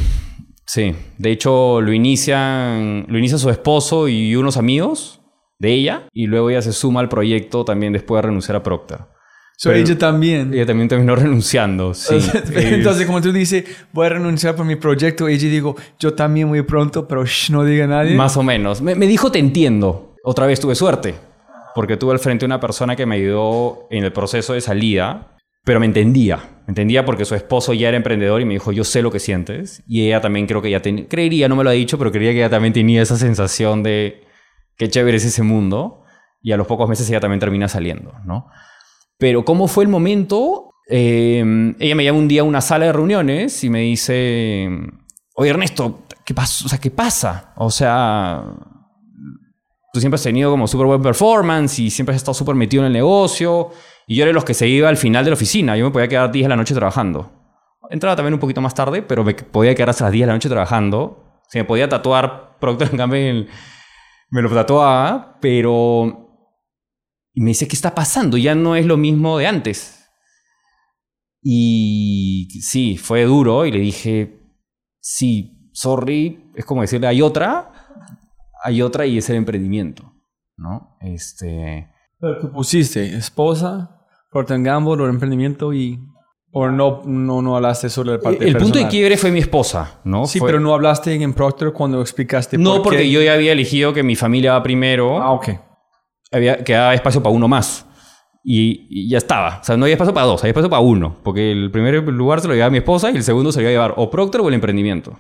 sí. 0.66 0.94
De 1.18 1.30
hecho, 1.30 1.80
lo 1.80 1.92
inician, 1.92 3.06
lo 3.08 3.18
inicia 3.18 3.38
su 3.38 3.50
esposo 3.50 4.08
y 4.08 4.34
unos 4.36 4.56
amigos. 4.56 5.20
de 5.58 5.72
ella 5.72 6.08
y 6.12 6.26
luego 6.26 6.50
ella 6.50 6.60
se 6.62 6.72
suma 6.72 7.00
al 7.00 7.08
proyecto 7.08 7.64
también 7.64 7.92
después 7.92 8.18
de 8.18 8.26
renunciar 8.28 8.56
a 8.56 8.62
Procter. 8.62 8.98
So, 9.56 9.70
Pero- 9.70 9.80
ella 9.84 9.96
también. 9.96 10.52
Ella 10.52 10.66
también 10.66 10.88
terminó 10.88 11.14
renunciando, 11.24 11.94
sí. 11.94 12.16
Entonces, 12.54 13.06
como 13.06 13.20
tú 13.22 13.32
dices, 13.32 13.64
voy 13.92 14.06
a 14.06 14.10
renunciar 14.10 14.56
por 14.56 14.66
mi 14.66 14.74
proyecto, 14.76 15.28
ella 15.28 15.48
digo, 15.48 15.76
yo 15.98 16.12
también 16.14 16.48
muy 16.48 16.62
pronto, 16.62 17.06
pero 17.06 17.24
shh, 17.24 17.50
no 17.50 17.64
diga 17.64 17.84
a 17.84 17.88
nadie. 17.88 18.14
Más 18.16 18.36
o 18.36 18.42
menos. 18.42 18.82
Me, 18.82 18.94
me 18.96 19.06
dijo, 19.06 19.30
te 19.30 19.38
entiendo. 19.38 20.16
Otra 20.24 20.46
vez 20.46 20.58
tuve 20.58 20.74
suerte, 20.74 21.14
porque 21.74 21.96
tuve 21.96 22.12
al 22.12 22.18
frente 22.18 22.44
una 22.44 22.58
persona 22.58 22.96
que 22.96 23.06
me 23.06 23.14
ayudó 23.14 23.86
en 23.90 24.02
el 24.04 24.12
proceso 24.12 24.54
de 24.54 24.60
salida, 24.60 25.36
pero 25.64 25.78
me 25.80 25.86
entendía. 25.86 26.40
Entendía 26.66 27.04
porque 27.04 27.24
su 27.24 27.34
esposo 27.34 27.74
ya 27.74 27.88
era 27.88 27.96
emprendedor 27.96 28.40
y 28.40 28.44
me 28.44 28.54
dijo, 28.54 28.72
yo 28.72 28.84
sé 28.84 29.02
lo 29.02 29.10
que 29.10 29.20
sientes. 29.20 29.82
Y 29.86 30.06
ella 30.06 30.20
también 30.20 30.46
creo 30.46 30.62
que 30.62 30.70
ya 30.70 30.80
creería, 30.80 31.48
no 31.48 31.56
me 31.56 31.64
lo 31.64 31.70
ha 31.70 31.74
dicho, 31.74 31.98
pero 31.98 32.10
creía 32.10 32.32
que 32.32 32.38
ella 32.38 32.50
también 32.50 32.72
tenía 32.72 33.02
esa 33.02 33.16
sensación 33.16 33.82
de 33.82 34.24
qué 34.76 34.88
chévere 34.88 35.18
es 35.18 35.24
ese 35.24 35.42
mundo. 35.42 36.04
Y 36.40 36.52
a 36.52 36.56
los 36.56 36.66
pocos 36.66 36.88
meses 36.88 37.08
ella 37.08 37.20
también 37.20 37.40
termina 37.40 37.68
saliendo, 37.68 38.14
¿no? 38.24 38.48
Pero 39.18 39.44
¿cómo 39.44 39.68
fue 39.68 39.84
el 39.84 39.90
momento? 39.90 40.70
Eh, 40.88 41.74
ella 41.78 41.94
me 41.94 42.04
llama 42.04 42.18
un 42.18 42.28
día 42.28 42.42
a 42.42 42.44
una 42.44 42.60
sala 42.60 42.86
de 42.86 42.92
reuniones 42.92 43.62
y 43.64 43.70
me 43.70 43.80
dice, 43.80 44.68
oye 45.34 45.50
Ernesto, 45.50 46.04
¿qué 46.24 46.34
pasa? 46.34 46.64
O 46.64 46.68
sea, 46.68 46.78
¿qué 46.78 46.90
pasa? 46.90 47.52
O 47.56 47.70
sea, 47.70 48.42
tú 49.92 50.00
siempre 50.00 50.16
has 50.16 50.22
tenido 50.22 50.50
como 50.50 50.66
súper 50.66 50.86
buen 50.86 51.02
performance 51.02 51.78
y 51.78 51.90
siempre 51.90 52.14
has 52.14 52.20
estado 52.20 52.34
súper 52.34 52.54
metido 52.54 52.82
en 52.82 52.88
el 52.88 52.92
negocio. 52.92 53.70
Y 54.06 54.16
yo 54.16 54.24
era 54.24 54.28
de 54.28 54.34
los 54.34 54.44
que 54.44 54.54
se 54.54 54.68
iba 54.68 54.88
al 54.88 54.96
final 54.96 55.24
de 55.24 55.30
la 55.30 55.34
oficina. 55.34 55.76
Yo 55.76 55.84
me 55.84 55.90
podía 55.90 56.08
quedar 56.08 56.30
10 56.30 56.44
de 56.44 56.48
la 56.48 56.56
noche 56.56 56.74
trabajando. 56.74 57.32
Entraba 57.90 58.16
también 58.16 58.34
un 58.34 58.40
poquito 58.40 58.60
más 58.60 58.74
tarde, 58.74 59.02
pero 59.02 59.24
me 59.24 59.34
podía 59.34 59.74
quedar 59.74 59.90
hasta 59.90 60.04
las 60.04 60.12
10 60.12 60.22
de 60.22 60.26
la 60.26 60.32
noche 60.34 60.48
trabajando. 60.48 61.40
Se 61.48 61.58
me 61.58 61.64
podía 61.64 61.88
tatuar 61.88 62.58
Procter 62.58 62.96
Gamble, 62.96 63.46
me 64.30 64.42
lo 64.42 64.50
tatuaba, 64.50 65.38
pero... 65.40 66.20
Y 67.32 67.40
me 67.40 67.48
dice, 67.48 67.66
¿qué 67.66 67.74
está 67.74 67.94
pasando? 67.94 68.36
Ya 68.36 68.54
no 68.54 68.76
es 68.76 68.86
lo 68.86 68.96
mismo 68.96 69.38
de 69.38 69.46
antes. 69.46 70.08
Y 71.42 72.48
sí, 72.62 72.96
fue 72.96 73.24
duro 73.24 73.66
y 73.66 73.72
le 73.72 73.80
dije, 73.80 74.40
sí, 75.00 75.70
sorry, 75.72 76.50
es 76.54 76.64
como 76.64 76.80
decirle, 76.80 77.06
hay 77.08 77.20
otra, 77.20 77.70
hay 78.62 78.80
otra 78.80 79.04
y 79.04 79.18
es 79.18 79.28
el 79.28 79.36
emprendimiento, 79.36 80.14
¿no? 80.56 80.96
Este... 81.00 81.90
Pero 82.18 82.52
pusiste 82.52 83.16
esposa, 83.16 83.93
Procter 84.34 84.60
Gamble, 84.60 85.02
o 85.02 85.08
emprendimiento 85.08 85.72
y... 85.72 85.98
O 86.56 86.68
no, 86.68 87.02
no, 87.06 87.40
no 87.42 87.56
hablaste 87.56 87.88
sobre 87.88 88.12
la 88.12 88.20
parte 88.20 88.44
el 88.44 88.52
punto 88.52 88.66
de 88.66 88.72
personal? 88.72 88.90
quiebre 88.90 89.16
fue 89.16 89.30
mi 89.32 89.38
esposa, 89.40 90.00
¿no? 90.04 90.26
Sí, 90.26 90.38
Fue- 90.38 90.48
pero 90.48 90.60
no 90.60 90.74
hablaste 90.74 91.14
en 91.14 91.32
Procter 91.32 91.72
cuando 91.72 92.00
explicaste 92.00 92.58
No, 92.58 92.74
por 92.74 92.82
porque 92.84 92.98
qué. 92.98 93.10
yo 93.10 93.22
ya 93.22 93.32
había 93.34 93.50
elegido 93.52 93.92
que 93.92 94.02
mi 94.04 94.14
familia 94.14 94.52
va 94.52 94.62
primero. 94.62 95.20
Ah, 95.20 95.32
ok. 95.32 95.48
había, 96.30 96.62
quedaba 96.62 96.94
espacio 96.94 97.22
para 97.22 97.34
uno 97.34 97.48
más. 97.48 97.86
Y, 98.44 98.86
y 98.90 99.08
ya 99.08 99.18
estaba. 99.18 99.58
O 99.62 99.64
sea, 99.64 99.76
no 99.76 99.84
había 99.84 99.94
espacio 99.94 100.12
para 100.14 100.26
dos, 100.26 100.42
había 100.42 100.50
espacio 100.50 100.68
para 100.70 100.80
uno. 100.82 101.16
Porque 101.24 101.50
el 101.50 101.70
primer 101.72 102.02
lugar 102.04 102.40
se 102.40 102.46
lo 102.48 102.54
llevaba 102.54 102.70
mi 102.70 102.78
esposa 102.78 103.10
y 103.10 103.16
el 103.16 103.22
segundo 103.24 103.50
se 103.50 103.58
lo 103.58 103.62
iba 103.62 103.70
a 103.70 103.72
llevar 103.72 103.94
o 103.96 104.08
Procter 104.10 104.40
o 104.40 104.48
el 104.48 104.54
emprendimiento. 104.54 105.18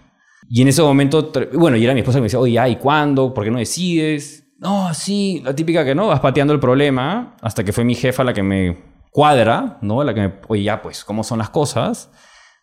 Y 0.48 0.62
en 0.62 0.68
ese 0.68 0.82
momento, 0.82 1.32
bueno, 1.54 1.76
y 1.76 1.84
era 1.84 1.94
mi 1.94 2.00
esposa 2.00 2.18
que 2.18 2.22
me 2.22 2.26
decía, 2.26 2.38
oye, 2.38 2.60
¿y 2.68 2.76
cuándo? 2.76 3.32
¿Por 3.34 3.42
qué 3.44 3.50
no 3.50 3.58
decides? 3.58 4.44
No, 4.58 4.92
sí, 4.94 5.40
la 5.44 5.54
típica 5.54 5.84
que 5.84 5.94
no, 5.96 6.06
vas 6.08 6.20
pateando 6.20 6.52
el 6.52 6.60
problema. 6.60 7.34
Hasta 7.40 7.64
que 7.64 7.72
fue 7.72 7.82
mi 7.84 7.94
jefa 7.94 8.22
la 8.22 8.32
que 8.34 8.42
me 8.42 8.93
cuadra, 9.14 9.78
¿no? 9.80 10.02
La 10.02 10.12
que 10.12 10.20
me, 10.20 10.34
oye, 10.48 10.64
ya, 10.64 10.82
pues, 10.82 11.04
¿cómo 11.04 11.22
son 11.22 11.38
las 11.38 11.48
cosas? 11.50 12.10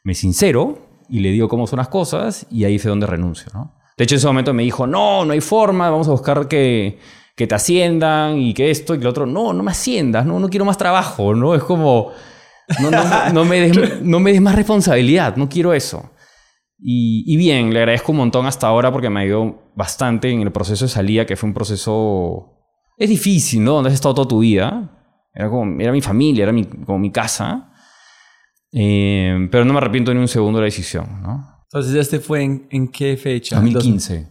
Me 0.04 0.14
sincero 0.14 0.80
y 1.08 1.22
le 1.22 1.30
digo 1.32 1.48
cómo 1.48 1.66
son 1.66 1.78
las 1.78 1.88
cosas 1.88 2.46
y 2.52 2.66
ahí 2.66 2.78
fue 2.78 2.90
donde 2.90 3.08
renuncio, 3.08 3.50
¿no? 3.54 3.74
De 3.98 4.04
hecho, 4.04 4.16
en 4.16 4.18
ese 4.18 4.28
momento 4.28 4.54
me 4.54 4.64
dijo, 4.64 4.86
no, 4.86 5.24
no 5.24 5.32
hay 5.32 5.40
forma, 5.40 5.90
vamos 5.90 6.10
a 6.10 6.12
buscar 6.12 6.50
que, 6.50 7.00
que 7.38 7.48
te 7.48 7.56
asciendan 7.56 8.38
y 8.38 8.54
que 8.54 8.70
esto 8.70 8.94
y 8.94 8.98
que 8.98 9.06
lo 9.06 9.12
otro. 9.12 9.26
No, 9.26 9.54
no 9.54 9.64
me 9.64 9.72
asciendas, 9.72 10.26
no, 10.26 10.40
no 10.42 10.50
quiero 10.50 10.66
más 10.66 10.78
trabajo, 10.78 11.34
¿no? 11.34 11.56
Es 11.56 11.64
como, 11.64 12.12
no, 12.82 12.92
no, 12.92 13.30
no 13.32 13.46
me, 13.46 13.62
des, 13.62 14.02
no 14.02 14.20
me 14.20 14.34
des 14.34 14.42
más 14.42 14.56
responsabilidad, 14.56 15.38
no 15.38 15.48
quiero 15.48 15.74
eso. 15.74 16.12
Y, 16.78 17.24
y 17.34 17.38
bien, 17.38 17.72
le 17.74 17.80
agradezco 17.80 18.12
un 18.12 18.18
montón 18.18 18.46
hasta 18.46 18.68
ahora 18.68 18.92
porque 18.92 19.10
me 19.10 19.22
ayudó 19.22 19.72
bastante 19.74 20.30
en 20.30 20.42
el 20.42 20.52
proceso 20.52 20.84
de 20.84 20.90
salida, 20.90 21.26
que 21.26 21.38
fue 21.38 21.48
un 21.48 21.54
proceso... 21.54 22.58
Es 22.98 23.08
difícil, 23.08 23.64
¿no? 23.64 23.76
Donde 23.76 23.88
has 23.88 23.94
estado 23.94 24.16
toda 24.16 24.28
tu 24.28 24.40
vida. 24.40 25.01
Era, 25.34 25.50
como, 25.50 25.80
era 25.80 25.92
mi 25.92 26.02
familia, 26.02 26.44
era 26.44 26.52
mi, 26.52 26.66
como 26.66 27.00
mi 27.00 27.12
casa. 27.12 27.72
Eh, 28.74 29.48
pero 29.52 29.66
no 29.66 29.74
me 29.74 29.80
arrepiento 29.80 30.14
ni 30.14 30.20
un 30.20 30.28
segundo 30.28 30.60
de 30.60 30.64
la 30.64 30.66
decisión, 30.66 31.22
¿no? 31.22 31.48
Entonces, 31.64 31.96
¿este 31.96 32.20
fue 32.20 32.42
en, 32.44 32.68
en 32.70 32.88
qué 32.90 33.18
fecha? 33.18 33.56
2015. 33.58 34.16
Los, 34.18 34.30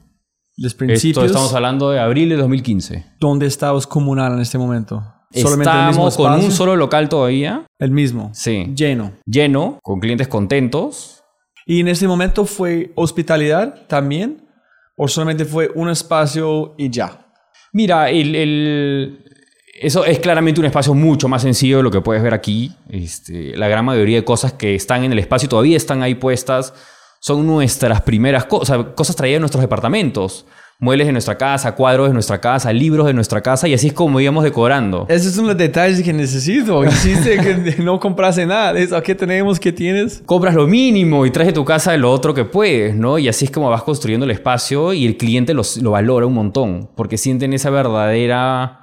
los 0.56 0.72
Esto 0.72 0.78
principios. 0.78 1.26
estamos 1.26 1.54
hablando 1.54 1.90
de 1.90 2.00
abril 2.00 2.28
de 2.30 2.36
2015. 2.36 3.06
¿Dónde 3.18 3.46
estabas 3.46 3.86
comunal 3.86 4.34
en 4.34 4.40
este 4.40 4.58
momento? 4.58 5.02
¿Solamente 5.32 5.70
el 5.70 5.86
mismo 5.86 6.08
Estábamos 6.08 6.16
con 6.16 6.44
un 6.44 6.50
solo 6.50 6.76
local 6.76 7.08
todavía. 7.08 7.64
El 7.78 7.92
mismo. 7.92 8.30
Sí. 8.34 8.72
Lleno. 8.74 9.12
Lleno, 9.24 9.78
con 9.82 10.00
clientes 10.00 10.28
contentos. 10.28 11.22
¿Y 11.66 11.80
en 11.80 11.88
ese 11.88 12.08
momento 12.08 12.44
fue 12.46 12.92
hospitalidad 12.96 13.86
también? 13.86 14.48
¿O 14.96 15.06
solamente 15.08 15.44
fue 15.44 15.70
un 15.74 15.88
espacio 15.88 16.74
y 16.76 16.90
ya? 16.90 17.26
Mira, 17.72 18.10
el, 18.10 18.34
el- 18.34 19.24
eso 19.74 20.04
es 20.04 20.18
claramente 20.18 20.60
un 20.60 20.66
espacio 20.66 20.94
mucho 20.94 21.28
más 21.28 21.42
sencillo 21.42 21.78
de 21.78 21.82
lo 21.82 21.90
que 21.90 22.00
puedes 22.00 22.22
ver 22.22 22.34
aquí. 22.34 22.72
Este, 22.88 23.56
la 23.56 23.68
gran 23.68 23.84
mayoría 23.84 24.16
de 24.16 24.24
cosas 24.24 24.52
que 24.52 24.74
están 24.74 25.04
en 25.04 25.12
el 25.12 25.18
espacio 25.18 25.48
todavía 25.48 25.76
están 25.76 26.02
ahí 26.02 26.14
puestas. 26.14 26.74
Son 27.20 27.46
nuestras 27.46 28.00
primeras 28.02 28.46
cosas, 28.46 28.86
cosas 28.94 29.14
traídas 29.16 29.36
de 29.36 29.40
nuestros 29.40 29.60
departamentos. 29.60 30.46
Muebles 30.82 31.06
de 31.08 31.12
nuestra 31.12 31.36
casa, 31.36 31.74
cuadros 31.74 32.08
de 32.08 32.14
nuestra 32.14 32.40
casa, 32.40 32.72
libros 32.72 33.06
de 33.06 33.12
nuestra 33.12 33.42
casa 33.42 33.68
y 33.68 33.74
así 33.74 33.88
es 33.88 33.92
como 33.92 34.18
íbamos 34.18 34.42
decorando. 34.44 35.04
Esos 35.10 35.34
son 35.34 35.46
los 35.46 35.58
detalles 35.58 36.02
que 36.02 36.10
necesito. 36.14 36.82
Hiciste 36.86 37.36
que 37.36 37.82
no 37.82 38.00
comprase 38.00 38.46
nada. 38.46 38.78
Eso, 38.78 39.02
¿qué 39.02 39.14
tenemos? 39.14 39.60
¿Qué 39.60 39.72
tienes? 39.72 40.22
compras 40.24 40.54
lo 40.54 40.66
mínimo 40.66 41.26
y 41.26 41.30
traes 41.30 41.48
de 41.48 41.52
tu 41.52 41.66
casa 41.66 41.94
lo 41.98 42.10
otro 42.10 42.32
que 42.32 42.46
puedes, 42.46 42.94
¿no? 42.96 43.18
Y 43.18 43.28
así 43.28 43.44
es 43.44 43.50
como 43.50 43.68
vas 43.68 43.82
construyendo 43.82 44.24
el 44.24 44.30
espacio 44.30 44.94
y 44.94 45.04
el 45.04 45.18
cliente 45.18 45.52
los- 45.52 45.76
lo 45.76 45.90
valora 45.90 46.24
un 46.26 46.32
montón, 46.32 46.88
porque 46.96 47.18
sienten 47.18 47.52
esa 47.52 47.68
verdadera 47.68 48.79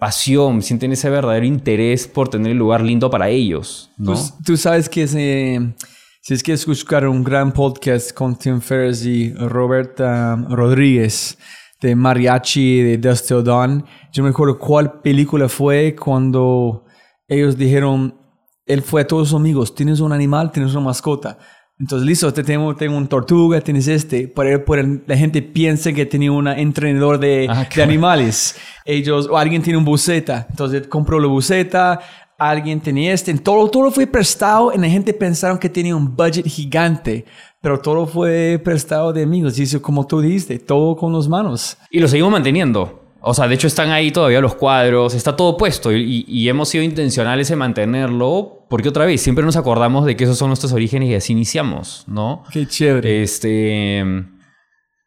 pasión, 0.00 0.62
sienten 0.62 0.92
ese 0.92 1.10
verdadero 1.10 1.46
interés 1.46 2.08
por 2.08 2.28
tener 2.28 2.52
el 2.52 2.58
lugar 2.58 2.80
lindo 2.80 3.10
para 3.10 3.28
ellos, 3.28 3.90
¿no? 3.98 4.12
Pues, 4.12 4.34
tú 4.44 4.56
sabes 4.56 4.88
que 4.88 5.06
si 5.06 6.34
es 6.34 6.42
que 6.42 6.54
escuchar 6.54 7.06
un 7.06 7.22
gran 7.22 7.52
podcast 7.52 8.12
con 8.12 8.34
Tim 8.34 8.60
Ferriss 8.60 9.04
y 9.04 9.32
Roberta 9.34 10.34
Rodríguez 10.48 11.38
de 11.80 11.94
Mariachi 11.94 12.82
de 12.82 12.98
Dusty 12.98 13.34
O'Don, 13.34 13.84
yo 14.10 14.24
me 14.24 14.30
acuerdo 14.30 14.58
cuál 14.58 15.00
película 15.02 15.48
fue 15.48 15.94
cuando 15.94 16.84
ellos 17.28 17.56
dijeron, 17.56 18.18
él 18.66 18.82
fue 18.82 19.02
a 19.02 19.06
todos 19.06 19.28
sus 19.28 19.36
amigos, 19.36 19.74
tienes 19.74 20.00
un 20.00 20.12
animal, 20.12 20.50
tienes 20.50 20.72
una 20.72 20.86
mascota. 20.86 21.38
Entonces, 21.80 22.06
listo, 22.06 22.30
te 22.30 22.44
tengo, 22.44 22.76
tengo 22.76 22.94
un 22.94 23.08
tortuga, 23.08 23.58
tienes 23.62 23.88
este. 23.88 24.28
Para, 24.28 24.62
para 24.62 24.84
la 25.06 25.16
gente 25.16 25.40
piensa 25.40 25.90
que 25.94 26.04
tenía 26.04 26.30
un 26.30 26.46
entrenador 26.46 27.18
de, 27.18 27.46
Ah, 27.48 27.66
de 27.74 27.82
animales. 27.82 28.54
Ellos, 28.84 29.26
o 29.30 29.38
alguien 29.38 29.62
tiene 29.62 29.78
un 29.78 29.84
buceta. 29.86 30.46
Entonces, 30.50 30.86
compró 30.88 31.18
la 31.18 31.28
buceta, 31.28 32.00
alguien 32.36 32.80
tenía 32.80 33.14
este. 33.14 33.32
Todo, 33.38 33.70
todo 33.70 33.90
fue 33.90 34.06
prestado 34.06 34.72
y 34.74 34.78
la 34.78 34.90
gente 34.90 35.14
pensaron 35.14 35.56
que 35.56 35.70
tenía 35.70 35.96
un 35.96 36.14
budget 36.14 36.46
gigante. 36.46 37.24
Pero 37.62 37.80
todo 37.80 38.06
fue 38.06 38.60
prestado 38.62 39.14
de 39.14 39.22
amigos. 39.22 39.58
Y 39.58 39.62
eso, 39.62 39.80
como 39.80 40.06
tú 40.06 40.20
dijiste, 40.20 40.58
todo 40.58 40.94
con 40.96 41.14
las 41.14 41.28
manos. 41.28 41.78
Y 41.90 41.98
lo 41.98 42.08
seguimos 42.08 42.32
manteniendo. 42.32 42.99
O 43.22 43.34
sea, 43.34 43.46
de 43.48 43.54
hecho 43.54 43.66
están 43.66 43.90
ahí 43.90 44.10
todavía 44.10 44.40
los 44.40 44.54
cuadros, 44.54 45.14
está 45.14 45.36
todo 45.36 45.56
puesto 45.56 45.92
y, 45.92 46.24
y- 46.26 46.48
hemos 46.48 46.70
sido 46.70 46.82
intencionales 46.82 47.50
en 47.50 47.58
mantenerlo 47.58 48.66
porque 48.70 48.88
otra 48.88 49.04
vez 49.04 49.20
siempre 49.20 49.44
nos 49.44 49.56
acordamos 49.56 50.06
de 50.06 50.16
que 50.16 50.24
esos 50.24 50.38
son 50.38 50.48
nuestros 50.48 50.72
orígenes 50.72 51.10
y 51.10 51.14
así 51.14 51.32
iniciamos, 51.32 52.04
¿no? 52.06 52.44
Qué 52.52 52.66
chévere. 52.66 53.22
Este. 53.22 54.02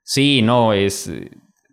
Sí, 0.04 0.42
no, 0.42 0.74
es. 0.74 1.10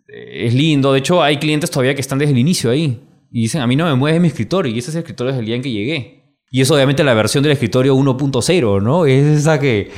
Es 0.07 0.53
lindo. 0.53 0.93
De 0.93 0.99
hecho, 0.99 1.21
hay 1.21 1.37
clientes 1.37 1.69
todavía 1.69 1.93
que 1.95 2.01
están 2.01 2.17
desde 2.17 2.31
el 2.33 2.39
inicio 2.39 2.69
ahí. 2.71 3.01
Y 3.31 3.41
dicen, 3.43 3.61
a 3.61 3.67
mí 3.67 3.75
no 3.75 3.85
me 3.85 3.95
mueve 3.95 4.19
mi 4.19 4.27
escritorio. 4.29 4.73
Y 4.73 4.79
ese 4.79 4.89
es 4.89 4.95
el 4.95 4.99
escritorio 5.01 5.31
desde 5.31 5.39
el 5.41 5.45
día 5.45 5.55
en 5.55 5.61
que 5.61 5.71
llegué. 5.71 6.35
Y 6.49 6.61
es 6.61 6.69
obviamente 6.71 7.03
la 7.03 7.13
versión 7.13 7.43
del 7.43 7.53
escritorio 7.53 7.95
1.0, 7.95 8.81
¿no? 8.81 9.05
Es 9.05 9.23
esa 9.39 9.57
que, 9.59 9.89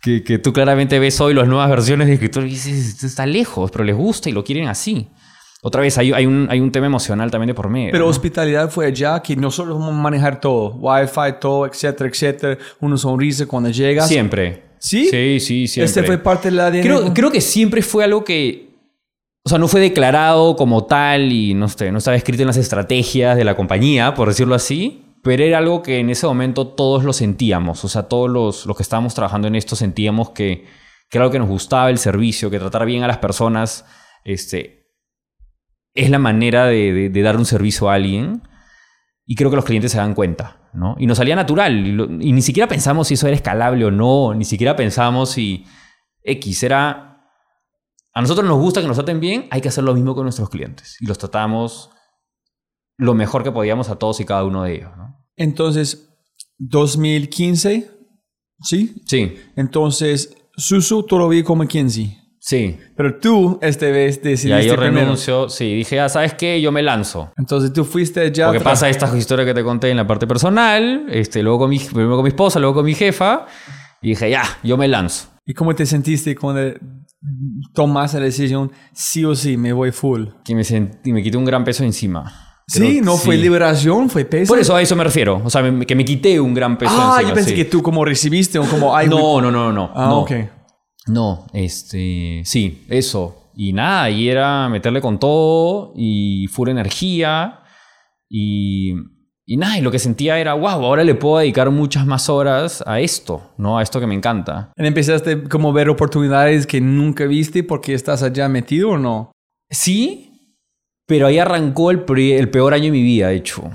que, 0.00 0.22
que 0.22 0.38
tú 0.38 0.52
claramente 0.52 0.98
ves 0.98 1.20
hoy 1.20 1.34
las 1.34 1.46
nuevas 1.48 1.68
versiones 1.68 2.06
de 2.06 2.14
escritorio 2.14 2.48
y 2.48 2.52
dices, 2.52 2.88
"Esto 2.88 3.06
está 3.06 3.26
lejos, 3.26 3.70
pero 3.70 3.84
les 3.84 3.94
gusta 3.96 4.30
y 4.30 4.32
lo 4.32 4.42
quieren 4.42 4.68
así. 4.68 5.08
Otra 5.64 5.80
vez, 5.80 5.96
hay, 5.96 6.12
hay, 6.12 6.26
un, 6.26 6.48
hay 6.50 6.58
un 6.58 6.72
tema 6.72 6.86
emocional 6.86 7.30
también 7.30 7.46
de 7.46 7.54
por 7.54 7.68
medio. 7.68 7.92
Pero 7.92 8.04
¿no? 8.04 8.10
hospitalidad 8.10 8.68
fue 8.68 8.86
allá 8.86 9.22
que 9.22 9.36
nosotros 9.36 9.78
vamos 9.78 9.94
a 9.94 9.96
manejar 9.96 10.40
todo. 10.40 10.74
Wi-Fi, 10.74 11.38
todo, 11.40 11.66
etcétera, 11.66 12.10
etcétera. 12.10 12.58
Una 12.80 12.96
sonrisa 12.96 13.46
cuando 13.46 13.70
llegas. 13.70 14.08
Siempre. 14.08 14.64
¿Sí? 14.80 15.06
Sí, 15.08 15.38
sí, 15.38 15.68
siempre. 15.68 15.84
Este 15.84 16.02
fue 16.02 16.18
parte 16.18 16.50
de 16.50 16.56
la 16.56 16.66
ADN. 16.66 16.80
Creo, 16.80 17.14
creo 17.14 17.30
que 17.30 17.40
siempre 17.40 17.80
fue 17.80 18.02
algo 18.02 18.24
que. 18.24 18.72
O 19.44 19.48
sea, 19.48 19.58
no 19.58 19.68
fue 19.68 19.80
declarado 19.80 20.56
como 20.56 20.84
tal 20.84 21.30
y 21.30 21.54
no, 21.54 21.68
sé, 21.68 21.92
no 21.92 21.98
estaba 21.98 22.16
escrito 22.16 22.42
en 22.42 22.48
las 22.48 22.56
estrategias 22.56 23.36
de 23.36 23.44
la 23.44 23.54
compañía, 23.54 24.14
por 24.14 24.26
decirlo 24.26 24.56
así. 24.56 25.04
Pero 25.22 25.44
era 25.44 25.58
algo 25.58 25.80
que 25.80 26.00
en 26.00 26.10
ese 26.10 26.26
momento 26.26 26.66
todos 26.66 27.04
lo 27.04 27.12
sentíamos. 27.12 27.84
O 27.84 27.88
sea, 27.88 28.02
todos 28.04 28.28
los, 28.28 28.66
los 28.66 28.76
que 28.76 28.82
estábamos 28.82 29.14
trabajando 29.14 29.46
en 29.46 29.54
esto 29.54 29.76
sentíamos 29.76 30.30
que, 30.30 30.64
que 31.08 31.18
era 31.18 31.22
algo 31.22 31.32
que 31.32 31.38
nos 31.38 31.48
gustaba 31.48 31.88
el 31.88 31.98
servicio, 31.98 32.50
que 32.50 32.58
tratar 32.58 32.84
bien 32.84 33.04
a 33.04 33.06
las 33.06 33.18
personas 33.18 33.84
este, 34.24 34.81
es 35.94 36.10
la 36.10 36.18
manera 36.18 36.66
de, 36.66 36.92
de- 36.92 37.08
de 37.10 37.22
dar 37.22 37.36
un 37.36 37.44
servicio 37.44 37.88
a 37.90 37.94
alguien. 37.94 38.42
Y 39.24 39.34
creo 39.36 39.50
que 39.50 39.56
los 39.56 39.64
clientes 39.64 39.92
se 39.92 39.98
dan 39.98 40.14
cuenta, 40.14 40.68
¿no? 40.74 40.96
Y 40.98 41.06
nos 41.06 41.18
salía 41.18 41.36
natural. 41.36 41.86
Y, 41.86 41.92
lo- 41.92 42.04
y 42.20 42.32
ni 42.32 42.42
siquiera 42.42 42.66
pensamos 42.68 43.08
si 43.08 43.14
eso 43.14 43.26
era 43.26 43.36
escalable 43.36 43.84
o 43.84 43.90
no. 43.90 44.34
Ni 44.34 44.44
siquiera 44.44 44.74
pensamos 44.76 45.30
si 45.30 45.64
X 46.24 46.62
era... 46.64 47.08
A 48.14 48.20
nosotros 48.20 48.46
nos 48.46 48.58
gusta 48.58 48.82
que 48.82 48.86
nos 48.88 48.96
traten 48.96 49.20
bien, 49.20 49.46
hay 49.50 49.60
que 49.62 49.68
hacer 49.68 49.84
lo 49.84 49.94
mismo 49.94 50.14
con 50.14 50.24
nuestros 50.24 50.50
clientes. 50.50 50.96
Y 51.00 51.06
los 51.06 51.16
tratamos 51.18 51.90
lo 52.98 53.14
mejor 53.14 53.42
que 53.42 53.52
podíamos 53.52 53.88
a 53.88 53.96
todos 53.96 54.20
y 54.20 54.24
cada 54.26 54.44
uno 54.44 54.64
de 54.64 54.74
ellos, 54.74 54.90
¿no? 54.98 55.16
Entonces, 55.36 56.10
2015, 56.58 57.90
¿sí? 58.60 59.02
Sí, 59.06 59.34
Entonces, 59.56 60.36
Susu 60.56 61.04
tú 61.04 61.18
lo 61.18 61.28
vi 61.28 61.42
como 61.42 61.66
15. 61.66 62.18
Sí. 62.44 62.76
Pero 62.96 63.18
tú, 63.18 63.58
esta 63.62 63.86
vez, 63.86 64.16
ahí 64.18 64.22
decidiste 64.32 64.66
yo 64.66 64.74
primero. 64.76 65.00
renuncio. 65.02 65.48
Sí, 65.48 65.74
dije, 65.76 66.00
ah, 66.00 66.08
¿sabes 66.08 66.34
qué? 66.34 66.60
Yo 66.60 66.72
me 66.72 66.82
lanzo. 66.82 67.30
Entonces, 67.38 67.72
tú 67.72 67.84
fuiste 67.84 68.30
ya... 68.32 68.46
Porque 68.48 68.60
pasa 68.60 68.88
esta 68.88 69.16
historia 69.16 69.44
que 69.44 69.54
te 69.54 69.62
conté 69.62 69.90
en 69.90 69.96
la 69.96 70.06
parte 70.06 70.26
personal, 70.26 71.06
este, 71.08 71.42
luego 71.42 71.60
con 71.60 71.70
mi, 71.70 71.78
primero 71.78 72.16
con 72.16 72.24
mi 72.24 72.28
esposa, 72.30 72.58
luego 72.58 72.74
con 72.74 72.84
mi 72.84 72.94
jefa, 72.94 73.46
y 74.02 74.08
dije, 74.10 74.28
ya, 74.30 74.42
yo 74.64 74.76
me 74.76 74.88
lanzo. 74.88 75.28
¿Y 75.46 75.54
cómo 75.54 75.74
te 75.74 75.86
sentiste 75.86 76.34
cuando 76.36 76.60
tomaste 77.72 78.18
la 78.18 78.24
decisión, 78.26 78.70
sí 78.92 79.24
o 79.24 79.34
sí, 79.34 79.56
me 79.56 79.72
voy 79.72 79.92
full? 79.92 80.26
Que 80.44 80.54
me, 80.54 80.64
sentí, 80.64 81.12
me 81.12 81.22
quité 81.22 81.36
un 81.36 81.44
gran 81.44 81.64
peso 81.64 81.84
encima. 81.84 82.48
Sí, 82.66 83.00
no 83.02 83.16
fue 83.16 83.36
sí. 83.36 83.42
liberación, 83.42 84.08
fue 84.08 84.24
peso. 84.24 84.48
Por 84.48 84.58
eso 84.58 84.74
a 84.74 84.80
eso 84.80 84.94
me 84.96 85.04
refiero. 85.04 85.42
O 85.44 85.50
sea, 85.50 85.62
me- 85.62 85.84
que 85.84 85.94
me 85.94 86.04
quité 86.04 86.38
un 86.40 86.54
gran 86.54 86.78
peso 86.78 86.92
Ah, 86.96 87.14
encima, 87.16 87.28
yo 87.30 87.34
pensé 87.34 87.50
sí. 87.50 87.56
que 87.56 87.64
tú 87.64 87.82
como 87.82 88.04
recibiste 88.04 88.58
o 88.58 88.64
como... 88.64 88.96
No, 89.02 89.40
no, 89.40 89.50
no, 89.50 89.72
no. 89.72 89.90
Ah, 89.94 90.06
no. 90.08 90.20
ok. 90.20 90.32
No, 91.06 91.46
este, 91.52 92.42
sí, 92.44 92.84
eso. 92.88 93.50
Y 93.54 93.72
nada, 93.72 94.08
y 94.10 94.28
era 94.28 94.68
meterle 94.68 95.00
con 95.00 95.18
todo 95.18 95.92
y 95.96 96.46
full 96.48 96.68
energía 96.68 97.60
y, 98.28 98.94
y 99.44 99.56
nada, 99.56 99.78
y 99.78 99.82
lo 99.82 99.90
que 99.90 99.98
sentía 99.98 100.38
era, 100.38 100.54
wow, 100.54 100.84
ahora 100.84 101.04
le 101.04 101.14
puedo 101.14 101.38
dedicar 101.38 101.70
muchas 101.70 102.06
más 102.06 102.28
horas 102.30 102.82
a 102.86 103.00
esto, 103.00 103.52
¿no? 103.58 103.78
A 103.78 103.82
esto 103.82 104.00
que 104.00 104.06
me 104.06 104.14
encanta. 104.14 104.72
¿Y 104.76 104.86
¿Empezaste 104.86 105.42
como 105.44 105.70
a 105.70 105.72
ver 105.72 105.90
oportunidades 105.90 106.66
que 106.66 106.80
nunca 106.80 107.26
viste 107.26 107.62
porque 107.62 107.94
estás 107.94 108.22
allá 108.22 108.48
metido 108.48 108.90
o 108.90 108.98
no? 108.98 109.32
Sí, 109.68 110.56
pero 111.06 111.26
ahí 111.26 111.38
arrancó 111.38 111.90
el, 111.90 112.04
el 112.08 112.50
peor 112.50 112.72
año 112.72 112.84
de 112.84 112.90
mi 112.92 113.02
vida, 113.02 113.28
de 113.28 113.36
hecho. 113.36 113.70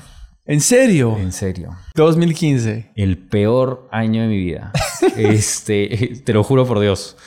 ¿En 0.48 0.62
serio? 0.62 1.18
En 1.20 1.34
serio. 1.34 1.76
2015. 1.96 2.94
El 2.96 3.28
peor 3.28 3.90
año 3.92 4.22
de 4.22 4.28
mi 4.30 4.38
vida. 4.38 4.72
este, 5.18 6.22
te 6.24 6.34
lo 6.34 6.44
juro 6.44 6.66
por 6.66 6.80
Dios. 6.80 7.18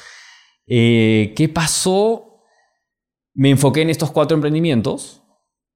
Eh, 0.67 1.35
¿Qué 1.37 1.49
pasó? 1.51 2.43
Me 3.35 3.51
enfoqué 3.51 3.83
en 3.83 3.91
estos 3.91 4.11
cuatro 4.11 4.35
emprendimientos. 4.35 5.23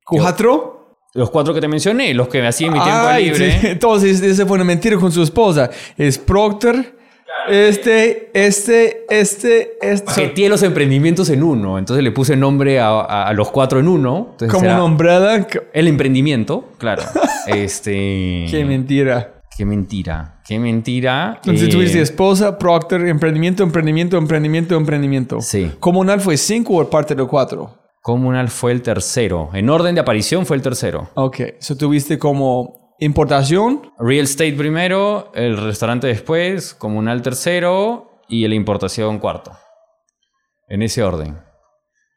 ¿Cuatro? 0.05 0.97
Los 1.13 1.31
cuatro 1.31 1.53
que 1.55 1.61
te 1.61 1.69
mencioné, 1.69 2.13
los 2.15 2.29
que 2.29 2.41
me 2.41 2.49
hacía 2.49 2.67
en 2.67 2.73
mi 2.73 2.81
tiempo 2.81 3.01
Ay, 3.07 3.27
libre. 3.27 3.61
sí. 3.61 3.67
Entonces, 3.69 4.21
ese 4.23 4.47
fue 4.47 4.57
una 4.57 4.65
mentira 4.65 4.97
con 4.97 5.13
su 5.13 5.23
esposa. 5.23 5.71
Es 5.97 6.19
Proctor, 6.19 6.94
este, 7.49 8.31
este, 8.35 9.05
este, 9.11 9.73
este. 9.81 10.07
Paqueteé 10.07 10.49
los 10.49 10.63
emprendimientos 10.63 11.29
en 11.31 11.43
uno. 11.43 11.79
Entonces 11.79 12.03
le 12.05 12.11
puse 12.13 12.37
nombre 12.37 12.81
a, 12.81 12.89
a- 12.89 13.29
a 13.29 13.33
los 13.33 13.51
cuatro 13.51 13.79
en 13.81 13.89
uno. 13.89 14.29
Entonces 14.33 14.53
como 14.53 14.85
umbrella. 14.85 15.47
El 15.73 15.89
emprendimiento, 15.89 16.71
claro. 16.79 17.03
este. 17.47 18.47
Qué 18.51 18.65
mentira. 18.67 19.41
Qué 19.57 19.65
mentira. 19.65 20.41
Qué 20.47 20.59
mentira. 20.59 21.35
Entonces 21.45 21.69
Eh, 21.69 21.71
tuviste 21.71 22.01
esposa, 22.01 22.59
Proctor, 22.59 23.07
emprendimiento, 23.07 23.63
emprendimiento, 23.63 24.17
emprendimiento, 24.19 24.75
emprendimiento. 24.77 25.41
Sí. 25.41 25.71
¿Comunal 25.81 26.21
fue 26.21 26.37
cinco 26.37 26.75
o 26.77 26.91
parte 26.91 27.15
de 27.15 27.25
cuatro? 27.27 27.79
Comunal 28.03 28.49
fue 28.49 28.73
el 28.73 28.83
tercero. 28.83 29.51
En 29.55 29.71
orden 29.71 29.95
de 29.95 30.01
aparición 30.01 30.45
fue 30.45 30.57
el 30.57 30.63
tercero. 30.63 31.09
Ok. 31.15 31.41
So 31.61 31.77
tuviste 31.77 32.19
como 32.19 32.84
importación. 32.99 33.93
Real 33.99 34.25
estate 34.25 34.53
primero, 34.53 35.33
el 35.35 35.57
restaurante 35.57 36.07
después, 36.07 36.75
comunal 36.75 37.23
tercero 37.23 38.23
y 38.29 38.47
la 38.49 38.55
importación 38.55 39.19
cuarto. 39.19 39.53
En 40.69 40.83
ese 40.83 41.03
orden. 41.03 41.39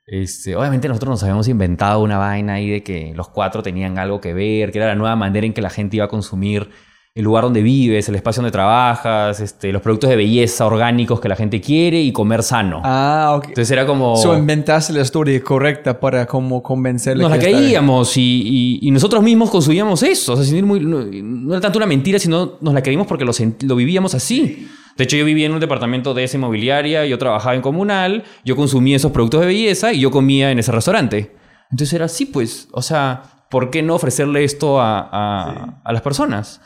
Este, 0.05 0.55
obviamente 0.55 0.87
nosotros 0.87 1.09
nos 1.09 1.23
habíamos 1.23 1.49
inventado 1.49 2.01
una 2.01 2.17
vaina 2.17 2.53
ahí 2.53 2.69
de 2.69 2.81
que 2.81 3.13
los 3.13 3.27
cuatro 3.27 3.61
tenían 3.61 3.97
algo 3.97 4.21
que 4.21 4.33
ver, 4.33 4.71
que 4.71 4.77
era 4.77 4.87
la 4.87 4.95
nueva 4.95 5.17
manera 5.17 5.45
en 5.45 5.53
que 5.53 5.61
la 5.61 5.69
gente 5.69 5.97
iba 5.97 6.05
a 6.05 6.09
consumir 6.09 6.69
el 7.17 7.23
lugar 7.23 7.43
donde 7.45 7.63
vives, 7.63 8.07
el 8.09 8.15
espacio 8.15 8.41
donde 8.41 8.51
trabajas, 8.51 9.39
este, 9.39 9.71
los 9.73 9.81
productos 9.81 10.09
de 10.09 10.15
belleza 10.15 10.67
orgánicos 10.67 11.19
que 11.19 11.27
la 11.27 11.35
gente 11.35 11.59
quiere 11.59 11.99
y 11.99 12.11
comer 12.11 12.43
sano. 12.43 12.81
Ah, 12.85 13.33
ok. 13.37 13.45
Entonces 13.49 13.71
era 13.71 13.87
como... 13.87 14.15
So 14.17 14.37
inventaste 14.37 14.93
la 14.93 15.01
historia 15.01 15.41
correcta 15.43 15.99
para 15.99 16.27
como 16.27 16.61
convencerle 16.61 17.23
Nos 17.23 17.31
la 17.31 17.39
que 17.39 17.45
creíamos 17.51 18.15
y, 18.17 18.21
y- 18.21 18.79
y 18.87 18.91
nosotros 18.91 19.23
mismos 19.23 19.49
consumíamos 19.49 20.03
eso. 20.03 20.33
O 20.33 20.35
sea, 20.35 20.45
sin 20.45 20.57
ir 20.57 20.65
muy- 20.65 20.79
no, 20.79 20.99
no 21.05 21.53
era 21.53 21.61
tanto 21.61 21.79
una 21.79 21.87
mentira, 21.87 22.19
sino 22.19 22.53
nos 22.61 22.73
la 22.73 22.83
creímos 22.83 23.07
porque 23.07 23.25
lo, 23.25 23.31
lo 23.61 23.75
vivíamos 23.75 24.13
así. 24.13 24.67
De 24.95 25.03
hecho, 25.03 25.17
yo 25.17 25.25
vivía 25.25 25.47
en 25.47 25.53
un 25.53 25.59
departamento 25.59 26.13
de 26.13 26.23
esa 26.23 26.37
inmobiliaria, 26.37 27.05
yo 27.07 27.17
trabajaba 27.17 27.55
en 27.55 27.61
comunal, 27.61 28.23
yo 28.45 28.55
consumía 28.55 28.95
esos 28.95 29.11
productos 29.11 29.41
de 29.41 29.47
belleza 29.47 29.91
y 29.91 29.99
yo 30.01 30.11
comía 30.11 30.51
en 30.51 30.59
ese 30.59 30.71
restaurante. 30.71 31.35
Entonces 31.71 31.93
era 31.93 32.05
así, 32.05 32.25
pues. 32.25 32.67
O 32.71 32.81
sea, 32.83 33.23
¿por 33.49 33.71
qué 33.71 33.81
no 33.81 33.95
ofrecerle 33.95 34.43
esto 34.43 34.79
a, 34.79 34.99
a- 34.99 35.81
a 35.83 35.93
las 35.93 36.01
personas? 36.03 36.61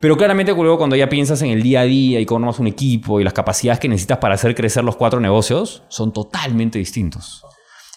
Pero 0.00 0.16
claramente 0.16 0.54
luego 0.54 0.78
cuando 0.78 0.96
ya 0.96 1.08
piensas 1.10 1.42
en 1.42 1.50
el 1.50 1.62
día 1.62 1.80
a 1.80 1.84
día 1.84 2.20
y 2.20 2.26
cómo 2.26 2.38
armas 2.38 2.58
un 2.58 2.66
equipo 2.66 3.20
y 3.20 3.24
las 3.24 3.34
capacidades 3.34 3.78
que 3.78 3.88
necesitas 3.88 4.18
para 4.18 4.34
hacer 4.34 4.54
crecer 4.54 4.82
los 4.82 4.96
cuatro 4.96 5.20
negocios, 5.20 5.82
son 5.88 6.12
totalmente 6.12 6.78
distintos. 6.78 7.44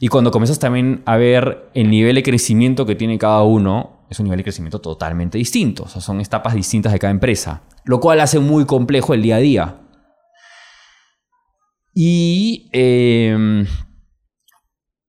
Y 0.01 0.09
cuando 0.09 0.29
comienzas 0.29 0.59
también 0.59 1.01
a 1.05 1.15
ver 1.15 1.69
el 1.73 1.89
nivel 1.89 2.15
de 2.15 2.23
crecimiento 2.23 2.85
que 2.85 2.95
tiene 2.95 3.17
cada 3.17 3.43
uno, 3.43 4.05
es 4.09 4.19
un 4.19 4.25
nivel 4.25 4.37
de 4.37 4.43
crecimiento 4.43 4.81
totalmente 4.81 5.37
distinto. 5.37 5.83
O 5.83 5.87
sea, 5.87 6.01
son 6.01 6.19
etapas 6.19 6.53
distintas 6.55 6.91
de 6.91 6.99
cada 6.99 7.11
empresa. 7.11 7.63
Lo 7.85 8.01
cual 8.01 8.19
hace 8.19 8.39
muy 8.39 8.65
complejo 8.65 9.13
el 9.13 9.21
día 9.21 9.37
a 9.37 9.39
día. 9.39 9.81
Y... 11.93 12.69
eh, 12.73 13.65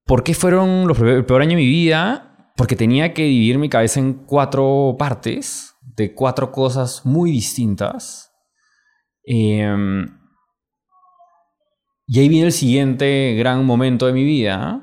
¿Por 0.05 0.23
qué 0.23 0.35
fueron 0.35 0.87
los 0.87 0.99
el 0.99 1.25
peor 1.25 1.41
año 1.41 1.51
de 1.51 1.55
mi 1.55 1.65
vida? 1.65 2.51
Porque 2.55 2.75
tenía 2.75 3.11
que 3.15 3.23
dividir 3.23 3.57
mi 3.57 3.69
cabeza 3.69 3.99
en 3.99 4.13
cuatro 4.13 4.95
partes, 4.99 5.64
de 5.95 6.13
cuatro 6.13 6.51
cosas 6.51 7.05
muy 7.05 7.31
distintas. 7.31 8.31
Eh, 9.25 10.05
y 12.07 12.19
ahí 12.19 12.29
viene 12.29 12.47
el 12.47 12.51
siguiente 12.51 13.35
gran 13.37 13.65
momento 13.65 14.05
de 14.05 14.13
mi 14.13 14.23
vida, 14.23 14.81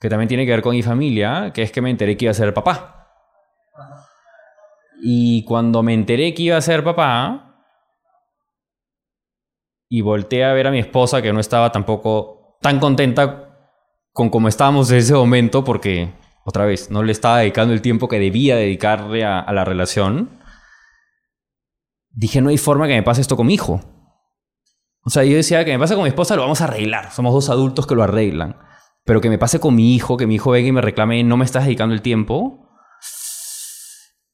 que 0.00 0.08
también 0.08 0.28
tiene 0.28 0.46
que 0.46 0.52
ver 0.52 0.62
con 0.62 0.74
mi 0.74 0.82
familia, 0.82 1.52
que 1.52 1.62
es 1.62 1.72
que 1.72 1.82
me 1.82 1.90
enteré 1.90 2.16
que 2.16 2.24
iba 2.24 2.30
a 2.30 2.34
ser 2.34 2.54
papá. 2.54 3.08
Y 5.02 5.44
cuando 5.44 5.82
me 5.82 5.92
enteré 5.92 6.32
que 6.32 6.44
iba 6.44 6.56
a 6.56 6.62
ser 6.62 6.82
papá, 6.82 7.46
y 9.90 10.00
volteé 10.02 10.44
a 10.44 10.52
ver 10.52 10.68
a 10.68 10.70
mi 10.70 10.78
esposa, 10.78 11.20
que 11.20 11.32
no 11.32 11.40
estaba 11.40 11.70
tampoco 11.72 12.56
tan 12.62 12.78
contenta 12.78 13.48
con 14.12 14.30
cómo 14.30 14.48
estábamos 14.48 14.90
en 14.90 14.98
ese 14.98 15.14
momento, 15.14 15.64
porque, 15.64 16.14
otra 16.44 16.64
vez, 16.64 16.90
no 16.90 17.02
le 17.02 17.12
estaba 17.12 17.38
dedicando 17.38 17.74
el 17.74 17.82
tiempo 17.82 18.08
que 18.08 18.18
debía 18.18 18.56
dedicarle 18.56 19.24
a, 19.24 19.50
la 19.52 19.64
relación, 19.64 20.40
dije, 22.10 22.40
no 22.40 22.48
hay 22.48 22.58
forma 22.58 22.86
que 22.86 22.94
me 22.94 23.02
pase 23.02 23.20
esto 23.20 23.36
con 23.36 23.46
mi 23.46 23.54
hijo. 23.54 23.80
O 25.02 25.10
sea, 25.10 25.24
yo 25.24 25.36
decía 25.36 25.64
que 25.64 25.72
me 25.72 25.78
pase 25.78 25.94
con 25.94 26.04
mi 26.04 26.08
esposa, 26.08 26.36
lo 26.36 26.42
vamos 26.42 26.60
a 26.60 26.64
arreglar. 26.64 27.12
Somos 27.12 27.32
dos 27.32 27.48
adultos 27.50 27.86
que 27.86 27.94
lo 27.94 28.02
arreglan. 28.02 28.56
Pero 29.04 29.20
que 29.20 29.30
me 29.30 29.38
pase 29.38 29.60
con 29.60 29.74
mi 29.74 29.94
hijo, 29.94 30.16
que 30.16 30.26
mi 30.26 30.34
hijo 30.36 30.50
venga 30.50 30.68
y 30.68 30.72
me 30.72 30.82
reclame, 30.82 31.24
no 31.24 31.36
me 31.36 31.44
estás 31.44 31.64
dedicando 31.64 31.94
el 31.94 32.02
tiempo. 32.02 32.68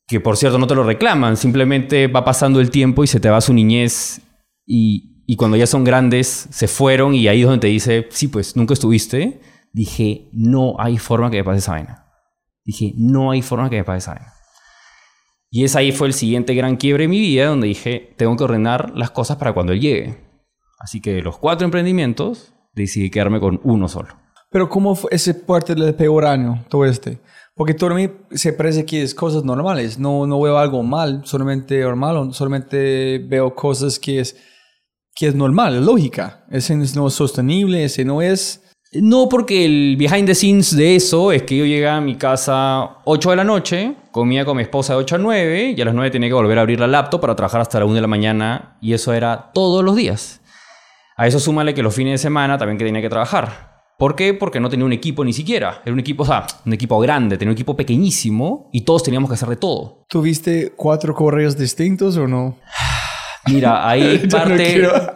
Que 0.09 0.21
por 0.21 0.37
cierto 0.37 0.59
no 0.59 0.67
te 0.67 0.75
lo 0.75 0.85
reclaman, 0.85 1.37
simplemente 1.37 2.07
va 2.07 2.25
pasando 2.25 2.61
el 2.61 2.71
tiempo 2.71 3.05
y 3.05 3.07
se 3.07 3.21
te 3.21 3.31
va 3.31 3.41
su 3.41 3.53
niñez. 3.53 4.21
Y, 4.65 5.25
y 5.27 5.37
cuando 5.37 5.57
ya 5.57 5.67
son 5.67 5.85
grandes, 5.85 6.49
se 6.51 6.69
fueron 6.69 7.15
y 7.15 7.29
ahí 7.29 7.41
es 7.41 7.47
donde 7.47 7.61
te 7.61 7.67
dice, 7.69 8.07
sí, 8.11 8.29
pues 8.29 8.57
nunca 8.57 8.75
estuviste. 8.75 9.41
Dije, 9.77 10.31
no 10.33 10.77
hay 10.79 10.97
forma 10.97 11.31
que 11.31 11.37
me 11.37 11.45
pase 11.45 11.59
esa 11.59 11.72
vaina. 11.72 12.07
Dije, 12.64 12.95
no 12.97 13.31
hay 13.31 13.43
forma 13.43 13.68
que 13.68 13.77
me 13.77 13.85
pase 13.85 13.99
esa 13.99 14.14
vaina. 14.14 14.33
Y 15.51 15.64
ese 15.64 15.79
ahí 15.79 15.93
fue 15.93 16.07
el 16.07 16.14
siguiente 16.14 16.55
gran 16.55 16.77
quiebre 16.77 17.05
en 17.05 17.11
mi 17.11 17.20
vida, 17.20 17.49
donde 17.49 17.66
dije, 17.66 18.14
tengo 18.16 18.35
que 18.39 18.45
ordenar 18.45 18.93
las 18.97 19.11
cosas 19.11 19.37
para 19.37 19.53
cuando 19.53 19.74
él 19.74 19.81
llegue. 19.81 20.16
Así 20.79 21.03
que 21.03 21.12
de 21.12 21.20
los 21.20 21.37
cuatro 21.37 21.66
emprendimientos, 21.66 22.55
decidí 22.72 23.11
quedarme 23.11 23.39
con 23.39 23.61
uno 23.64 23.87
solo. 23.87 24.16
Pero 24.51 24.70
¿cómo 24.70 24.95
fue 24.95 25.11
ese 25.12 25.35
parte 25.35 25.74
del 25.74 25.95
peor 25.95 26.24
año, 26.24 26.64
todo 26.70 26.87
este? 26.87 27.20
Porque 27.55 27.74
todo 27.74 27.91
a 27.91 27.97
mí 27.97 28.09
se 28.31 28.55
parece 28.55 28.87
que 28.87 29.03
es 29.03 29.14
cosas 29.14 29.45
normales. 29.45 29.99
No, 29.99 30.27
no 30.27 30.41
veo 30.41 30.57
algo 30.57 30.83
mal, 30.85 31.20
solamente 31.27 31.83
normal. 31.83 32.33
Solamente 32.33 33.18
veo 33.29 33.55
cosas 33.55 33.99
que 33.99 34.20
es, 34.20 34.43
que 35.14 35.27
es 35.27 35.35
normal, 35.35 35.74
es 35.74 35.83
lógica. 35.83 36.47
Ese 36.51 36.74
no 36.74 37.09
es 37.09 37.12
sostenible, 37.12 37.85
ese 37.85 38.07
no 38.07 38.22
es... 38.22 38.62
No, 39.03 39.29
porque 39.29 39.65
el 39.65 39.97
behind 39.99 40.27
the 40.27 40.35
scenes 40.35 40.77
de 40.77 40.97
eso 40.97 41.33
es 41.33 41.43
que 41.43 41.57
yo 41.57 41.65
llegaba 41.65 41.99
a 41.99 42.01
mi 42.01 42.17
casa 42.17 42.99
8 43.05 43.31
de 43.31 43.37
la 43.37 43.45
noche, 43.45 43.95
comía 44.11 44.45
con 44.45 44.57
mi 44.57 44.63
esposa 44.63 44.95
de 44.95 45.01
8 45.01 45.17
a 45.17 45.19
9 45.19 45.75
y 45.77 45.81
a 45.81 45.85
las 45.85 45.95
9 45.95 46.11
tenía 46.11 46.29
que 46.29 46.35
volver 46.35 46.59
a 46.59 46.63
abrir 46.63 46.81
la 46.81 46.87
laptop 46.87 47.21
para 47.21 47.37
trabajar 47.37 47.61
hasta 47.61 47.79
la 47.79 47.85
1 47.85 47.95
de 47.95 48.01
la 48.01 48.07
mañana 48.07 48.77
y 48.81 48.93
eso 48.93 49.13
era 49.13 49.51
todos 49.53 49.85
los 49.85 49.97
días. 49.97 50.41
A 51.17 51.27
eso 51.27 51.41
súmale 51.41 51.75
que 51.75 51.83
los 51.83 51.95
fines 51.95 52.13
de 52.15 52.19
semana 52.19 52.59
también 52.59 52.79
que 52.79 52.85
tenía 52.85 53.01
que 53.01 53.09
trabajar. 53.09 53.77
¿Por 53.99 54.15
qué? 54.15 54.35
Porque 54.35 54.61
no 54.61 54.69
tenía 54.69 54.85
un 54.85 54.93
equipo 54.93 55.25
ni 55.25 55.33
siquiera. 55.33 55.81
Era 55.85 55.95
un 55.95 56.01
equipo, 56.01 56.25
o 56.25 56.27
sea, 56.27 56.47
un 56.67 56.75
equipo 56.75 56.99
grande, 57.01 57.39
tenía 57.39 57.51
un 57.51 57.57
equipo 57.57 57.75
pequeñísimo 57.75 58.69
y 58.73 58.83
todos 58.83 59.03
teníamos 59.03 59.31
que 59.31 59.35
hacer 59.35 59.49
de 59.49 59.57
todo. 59.57 60.05
¿Tuviste 60.09 60.75
cuatro 60.77 61.15
correos 61.15 61.57
distintos 61.57 62.17
o 62.19 62.27
no? 62.27 62.57
Mira, 63.47 63.89
ahí 63.89 64.23
no 64.25 64.39
parte. 64.39 64.57
quiero- 64.65 65.13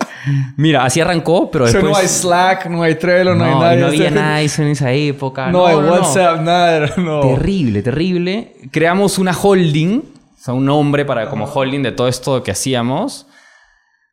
Mira, 0.57 0.85
así 0.85 1.01
arrancó, 1.01 1.51
pero 1.51 1.65
O 1.65 1.69
sea, 1.69 1.81
después. 1.81 1.93
no 1.93 1.99
hay 1.99 2.09
Slack, 2.09 2.67
no 2.67 2.83
hay 2.83 2.95
Trello, 2.97 3.35
no, 3.35 3.45
No, 3.45 3.45
hay 3.45 3.55
nada. 3.55 3.77
no 3.77 3.87
había 3.87 4.11
nada 4.11 4.41
eso 4.43 4.63
en 4.63 4.69
esa 4.69 4.93
época. 4.93 5.51
No, 5.51 5.67
hay 5.67 5.77
WhatsApp, 5.77 6.41
nada. 6.43 6.91
No. 6.99 7.21
Terrible, 7.23 7.83
terrible. 7.83 8.53
Creamos 8.71 9.19
una 9.19 9.33
holding, 9.33 9.99
o 10.01 10.43
sea, 10.43 10.53
un 10.55 10.67
nombre 10.67 11.05
para 11.07 11.29
como 11.31 11.47
holding 11.47 11.83
de 11.83 11.93
todo 11.93 12.07
esto 12.09 12.43
que 12.43 12.51
hacíamos. 12.51 13.27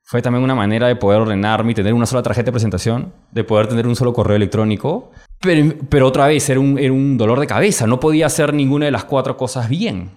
Fue 0.04 0.22
también 0.22 0.42
una 0.46 0.56
manera 0.56 0.88
de 0.88 0.96
poder 0.96 1.20
ordenarme 1.20 1.74
y 1.74 1.76
tener 1.76 1.94
una 1.94 2.06
sola 2.06 2.24
tarjeta 2.24 2.46
de 2.46 2.52
presentación, 2.54 3.12
de 3.32 3.44
poder 3.44 3.68
tener 3.68 3.86
un 3.86 3.96
solo 3.98 4.14
correo 4.14 4.38
electrónico. 4.38 5.12
Pero, 5.42 5.74
pero 5.90 6.08
otra 6.08 6.28
vez, 6.28 6.50
era 6.50 6.62
un, 6.62 6.80
era 6.80 6.94
un 6.94 7.18
dolor 7.18 7.42
de 7.42 7.48
cabeza. 7.48 7.86
No 7.86 8.00
podía 8.00 8.28
hacer 8.28 8.54
ninguna 8.54 8.86
de 8.86 8.92
las 8.92 9.04
cuatro 9.04 9.36
cosas 9.36 9.68
bien. 9.68 10.12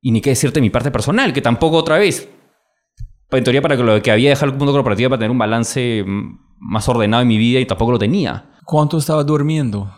Y 0.00 0.12
ni 0.12 0.22
qué 0.22 0.30
decirte 0.30 0.62
mi 0.62 0.70
parte 0.70 0.90
personal, 0.90 1.34
que 1.34 1.42
tampoco 1.42 1.76
otra 1.76 1.98
vez. 1.98 2.26
En 3.30 3.42
teoría, 3.42 3.62
para 3.62 3.76
que 3.76 3.82
lo 3.82 4.00
que 4.00 4.10
había 4.10 4.30
dejado 4.30 4.52
el 4.52 4.58
mundo 4.58 4.72
corporativo 4.72 5.10
para 5.10 5.18
tener 5.18 5.30
un 5.30 5.38
balance 5.38 6.04
mm, 6.06 6.38
más 6.58 6.88
ordenado 6.88 7.22
en 7.22 7.28
mi 7.28 7.38
vida 7.38 7.60
y 7.60 7.66
tampoco 7.66 7.92
lo 7.92 7.98
tenía. 7.98 8.50
¿Cuánto 8.64 8.98
estaba 8.98 9.24
durmiendo? 9.24 9.92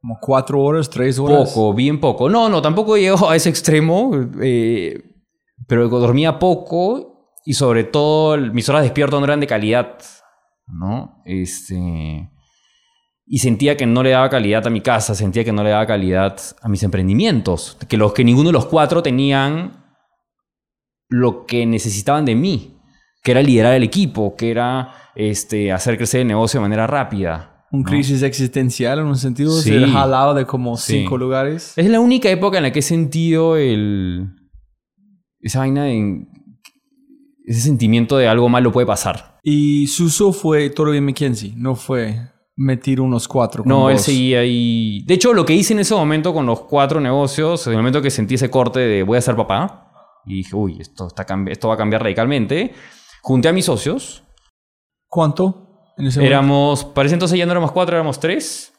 ¿Como 0.00 0.18
cuatro 0.20 0.62
horas, 0.62 0.88
tres 0.88 1.18
horas? 1.18 1.52
Poco, 1.52 1.74
bien 1.74 2.00
poco. 2.00 2.30
No, 2.30 2.48
no, 2.48 2.62
tampoco 2.62 2.96
llegó 2.96 3.28
a 3.28 3.36
ese 3.36 3.48
extremo, 3.48 4.12
eh, 4.40 5.02
pero 5.66 5.88
dormía 5.88 6.38
poco 6.38 7.32
y 7.44 7.54
sobre 7.54 7.84
todo 7.84 8.36
mis 8.36 8.68
horas 8.68 8.82
despierto 8.82 9.18
no 9.18 9.24
eran 9.24 9.40
de 9.40 9.46
calidad, 9.46 9.98
¿no? 10.66 11.22
Este, 11.24 12.30
y 13.26 13.38
sentía 13.38 13.76
que 13.76 13.86
no 13.86 14.02
le 14.02 14.10
daba 14.10 14.28
calidad 14.28 14.66
a 14.66 14.70
mi 14.70 14.80
casa, 14.80 15.14
sentía 15.14 15.44
que 15.44 15.52
no 15.52 15.64
le 15.64 15.70
daba 15.70 15.86
calidad 15.86 16.38
a 16.62 16.68
mis 16.68 16.82
emprendimientos, 16.82 17.76
que 17.88 17.96
los 17.96 18.12
que 18.12 18.24
ninguno 18.24 18.50
de 18.50 18.52
los 18.52 18.66
cuatro 18.66 19.02
tenían 19.02 19.85
lo 21.08 21.46
que 21.46 21.66
necesitaban 21.66 22.24
de 22.24 22.34
mí, 22.34 22.78
que 23.22 23.30
era 23.32 23.42
liderar 23.42 23.74
el 23.74 23.82
equipo, 23.82 24.34
que 24.36 24.50
era 24.50 24.92
este, 25.14 25.72
hacer 25.72 25.96
crecer 25.96 26.22
el 26.22 26.26
negocio 26.28 26.60
de 26.60 26.62
manera 26.62 26.86
rápida. 26.86 27.64
¿Un 27.72 27.82
¿no? 27.82 27.90
crisis 27.90 28.22
existencial 28.22 29.00
en 29.00 29.06
un 29.06 29.16
sentido? 29.16 29.50
Sí. 29.60 29.70
¿Ser 29.70 29.88
jalado 29.88 30.34
de 30.34 30.46
como 30.46 30.76
Sí. 30.76 31.00
cinco 31.00 31.18
lugares? 31.18 31.72
Es 31.76 31.88
la 31.88 32.00
única 32.00 32.28
época 32.30 32.58
en 32.58 32.62
la 32.62 32.72
que 32.72 32.78
he 32.78 32.82
sentido 32.82 33.56
el. 33.56 34.28
Esa 35.40 35.60
vaina 35.60 35.84
de. 35.84 36.26
Ese 37.44 37.60
sentimiento 37.60 38.16
de 38.18 38.26
algo 38.28 38.48
malo 38.48 38.72
puede 38.72 38.86
pasar. 38.86 39.38
Y 39.42 39.86
Suso 39.86 40.32
fue 40.32 40.70
todo 40.70 40.90
bien 40.90 41.04
McKenzie, 41.04 41.54
no 41.56 41.76
fue 41.76 42.18
meter 42.56 43.00
unos 43.00 43.28
cuatro. 43.28 43.62
con 43.62 43.68
No, 43.70 43.90
él 43.90 43.98
seguía 43.98 44.40
ahí. 44.40 45.04
De 45.06 45.14
hecho, 45.14 45.32
lo 45.32 45.44
que 45.44 45.54
hice 45.54 45.72
en 45.72 45.80
ese 45.80 45.94
momento 45.94 46.32
con 46.34 46.46
los 46.46 46.62
cuatro 46.62 47.00
negocios, 47.00 47.66
en 47.66 47.74
el 47.74 47.78
momento 47.78 48.02
que 48.02 48.10
sentí 48.10 48.34
ese 48.34 48.50
corte 48.50 48.80
de 48.80 49.02
voy 49.04 49.18
a 49.18 49.20
ser 49.20 49.36
papá, 49.36 49.85
y 50.26 50.38
dije, 50.38 50.54
uy, 50.56 50.78
esto, 50.80 51.06
está 51.06 51.26
esto 51.48 51.68
va 51.68 51.74
a 51.74 51.78
cambiar 51.78 52.02
radicalmente, 52.02 52.74
junté 53.22 53.48
a 53.48 53.52
mis 53.52 53.64
socios. 53.64 54.22
¿Cuánto? 55.08 55.92
En 55.96 56.06
ese? 56.06 56.26
Éramos, 56.26 56.84
parece 56.84 57.14
entonces 57.14 57.38
ya 57.38 57.46
no 57.46 57.52
éramos 57.52 57.72
cuatro, 57.72 57.96
éramos 57.96 58.18
tres. 58.18 58.72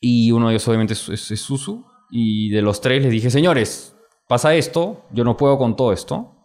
Y 0.00 0.30
uno 0.30 0.48
de 0.48 0.54
ellos 0.54 0.68
obviamente 0.68 0.92
es, 0.92 1.08
es, 1.08 1.30
es 1.30 1.40
Susu. 1.40 1.84
Y 2.10 2.50
de 2.50 2.60
los 2.60 2.80
tres 2.80 3.02
les 3.02 3.10
dije, 3.10 3.30
señores, 3.30 3.96
pasa 4.28 4.54
esto, 4.54 5.06
yo 5.12 5.24
no 5.24 5.36
puedo 5.36 5.56
con 5.58 5.76
todo 5.76 5.92
esto, 5.92 6.36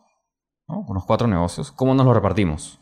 ¿no? 0.68 0.86
con 0.86 0.96
los 0.96 1.06
cuatro 1.06 1.28
negocios, 1.28 1.72
¿cómo 1.72 1.94
nos 1.94 2.06
lo 2.06 2.14
repartimos? 2.14 2.80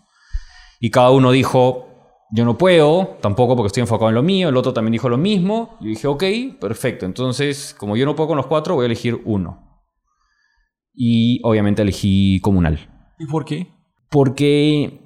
Y 0.79 0.91
cada 0.91 1.09
uno 1.11 1.31
dijo, 1.31 1.87
yo 2.31 2.45
no 2.45 2.57
puedo, 2.57 3.17
tampoco 3.21 3.55
porque 3.55 3.67
estoy 3.67 3.81
enfocado 3.81 4.09
en 4.09 4.15
lo 4.15 4.23
mío, 4.23 4.49
el 4.49 4.57
otro 4.57 4.73
también 4.73 4.93
dijo 4.93 5.09
lo 5.09 5.17
mismo. 5.17 5.77
Y 5.79 5.89
dije, 5.89 6.07
ok, 6.07 6.23
perfecto, 6.59 7.05
entonces 7.05 7.75
como 7.77 7.95
yo 7.95 8.05
no 8.05 8.15
puedo 8.15 8.29
con 8.29 8.37
los 8.37 8.47
cuatro, 8.47 8.75
voy 8.75 8.83
a 8.83 8.85
elegir 8.87 9.21
uno. 9.25 9.64
Y 10.95 11.39
obviamente 11.43 11.81
elegí 11.81 12.39
comunal 12.41 12.79
¿Y 13.19 13.25
por 13.25 13.43
qué? 13.45 13.67
porque 14.09 15.01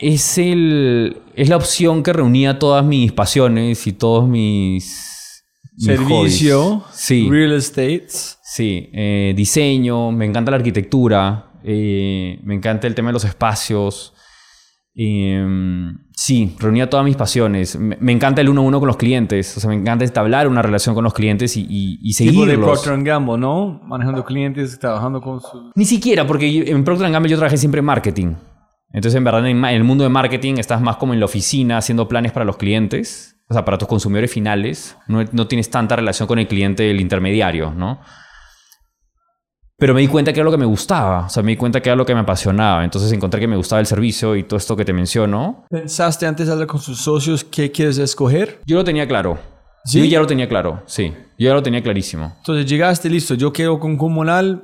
es, 0.00 0.38
el, 0.38 1.16
es 1.34 1.48
la 1.48 1.56
opción 1.56 2.02
que 2.02 2.12
reunía 2.12 2.58
todas 2.58 2.84
mis 2.84 3.12
pasiones 3.12 3.86
y 3.86 3.92
todos 3.92 4.28
mis, 4.28 5.44
mis 5.76 5.84
Servicio, 5.86 6.62
hobbies. 6.80 6.84
Sí, 6.92 7.28
real 7.30 7.52
estate. 7.52 8.06
sí. 8.08 8.90
eh, 8.92 9.32
diseño, 9.36 10.12
me 10.12 10.24
encanta 10.26 10.50
la 10.50 10.58
arquitectura, 10.58 11.52
eh, 11.64 12.38
me 12.44 12.54
encanta 12.54 12.86
el 12.86 12.94
tema 12.94 13.08
de 13.08 13.14
los 13.14 13.24
espacios. 13.24 14.12
eh, 14.94 15.44
sí, 16.24 16.56
reunía 16.58 16.88
todas 16.88 17.04
mis 17.04 17.16
pasiones. 17.16 17.78
Me, 17.78 17.96
me 18.00 18.12
encanta 18.12 18.40
el 18.40 18.48
uno 18.48 18.62
a 18.62 18.64
uno 18.64 18.80
con 18.80 18.86
los 18.86 18.96
clientes. 18.96 19.56
O 19.56 19.60
sea, 19.60 19.68
me 19.68 19.76
encanta 19.76 20.04
establecer 20.04 20.48
una 20.48 20.62
relación 20.62 20.94
con 20.94 21.04
los 21.04 21.12
clientes 21.12 21.56
y, 21.56 21.62
y, 21.62 21.98
y 22.00 22.14
Tipo 22.14 22.46
de 22.46 22.52
seguirlos. 22.52 22.82
Procter 22.82 23.02
Gamble, 23.04 23.38
¿no? 23.38 23.80
Manejando 23.84 24.24
clientes, 24.24 24.78
trabajando 24.78 25.20
con 25.20 25.40
su... 25.40 25.70
Ni 25.74 25.84
siquiera, 25.84 26.26
porque 26.26 26.70
en 26.70 26.82
Procter 26.84 27.10
Gamble 27.10 27.30
yo 27.30 27.36
trabajé 27.36 27.56
siempre 27.56 27.80
en 27.80 27.84
marketing. 27.84 28.34
Entonces, 28.92 29.16
en 29.16 29.24
verdad, 29.24 29.46
en 29.46 29.64
el 29.64 29.84
mundo 29.84 30.04
de 30.04 30.10
marketing 30.10 30.54
estás 30.58 30.80
más 30.80 30.96
como 30.96 31.12
en 31.14 31.20
la 31.20 31.26
oficina 31.26 31.78
haciendo 31.78 32.08
planes 32.08 32.32
para 32.32 32.44
los 32.44 32.56
clientes, 32.56 33.36
o 33.48 33.52
sea, 33.52 33.64
para 33.64 33.76
tus 33.76 33.88
consumidores 33.88 34.32
finales. 34.32 34.96
No, 35.08 35.24
no 35.32 35.46
tienes 35.46 35.68
tanta 35.68 35.96
relación 35.96 36.26
con 36.28 36.38
el 36.38 36.46
cliente, 36.46 36.90
el 36.90 37.00
intermediario, 37.00 37.72
¿no? 37.72 38.00
Pero 39.84 39.92
me 39.92 40.00
di 40.00 40.08
cuenta 40.08 40.32
que 40.32 40.40
era 40.40 40.46
lo 40.46 40.50
que 40.50 40.56
me 40.56 40.64
gustaba, 40.64 41.26
o 41.26 41.28
sea, 41.28 41.42
me 41.42 41.50
di 41.50 41.56
cuenta 41.58 41.82
que 41.82 41.90
era 41.90 41.94
lo 41.94 42.06
que 42.06 42.14
me 42.14 42.20
apasionaba. 42.20 42.84
Entonces 42.84 43.12
encontré 43.12 43.38
que 43.38 43.46
me 43.46 43.58
gustaba 43.58 43.80
el 43.80 43.86
servicio 43.86 44.34
y 44.34 44.42
todo 44.42 44.56
esto 44.56 44.74
que 44.76 44.84
te 44.86 44.94
menciono. 44.94 45.66
¿Pensaste 45.68 46.26
antes 46.26 46.46
de 46.46 46.54
hablar 46.54 46.66
con 46.66 46.80
sus 46.80 47.02
socios 47.02 47.44
qué 47.44 47.70
quieres 47.70 47.98
escoger? 47.98 48.62
Yo 48.64 48.76
lo 48.76 48.84
tenía 48.84 49.06
claro. 49.06 49.38
¿Sí? 49.84 49.98
Yo 49.98 50.06
ya 50.06 50.20
lo 50.20 50.26
tenía 50.26 50.48
claro, 50.48 50.82
sí. 50.86 51.12
Yo 51.38 51.48
ya 51.48 51.52
lo 51.52 51.62
tenía 51.62 51.82
clarísimo. 51.82 52.32
Entonces 52.38 52.64
llegaste, 52.64 53.10
listo, 53.10 53.34
yo 53.34 53.52
quiero 53.52 53.78
con 53.78 53.98
comunal, 53.98 54.62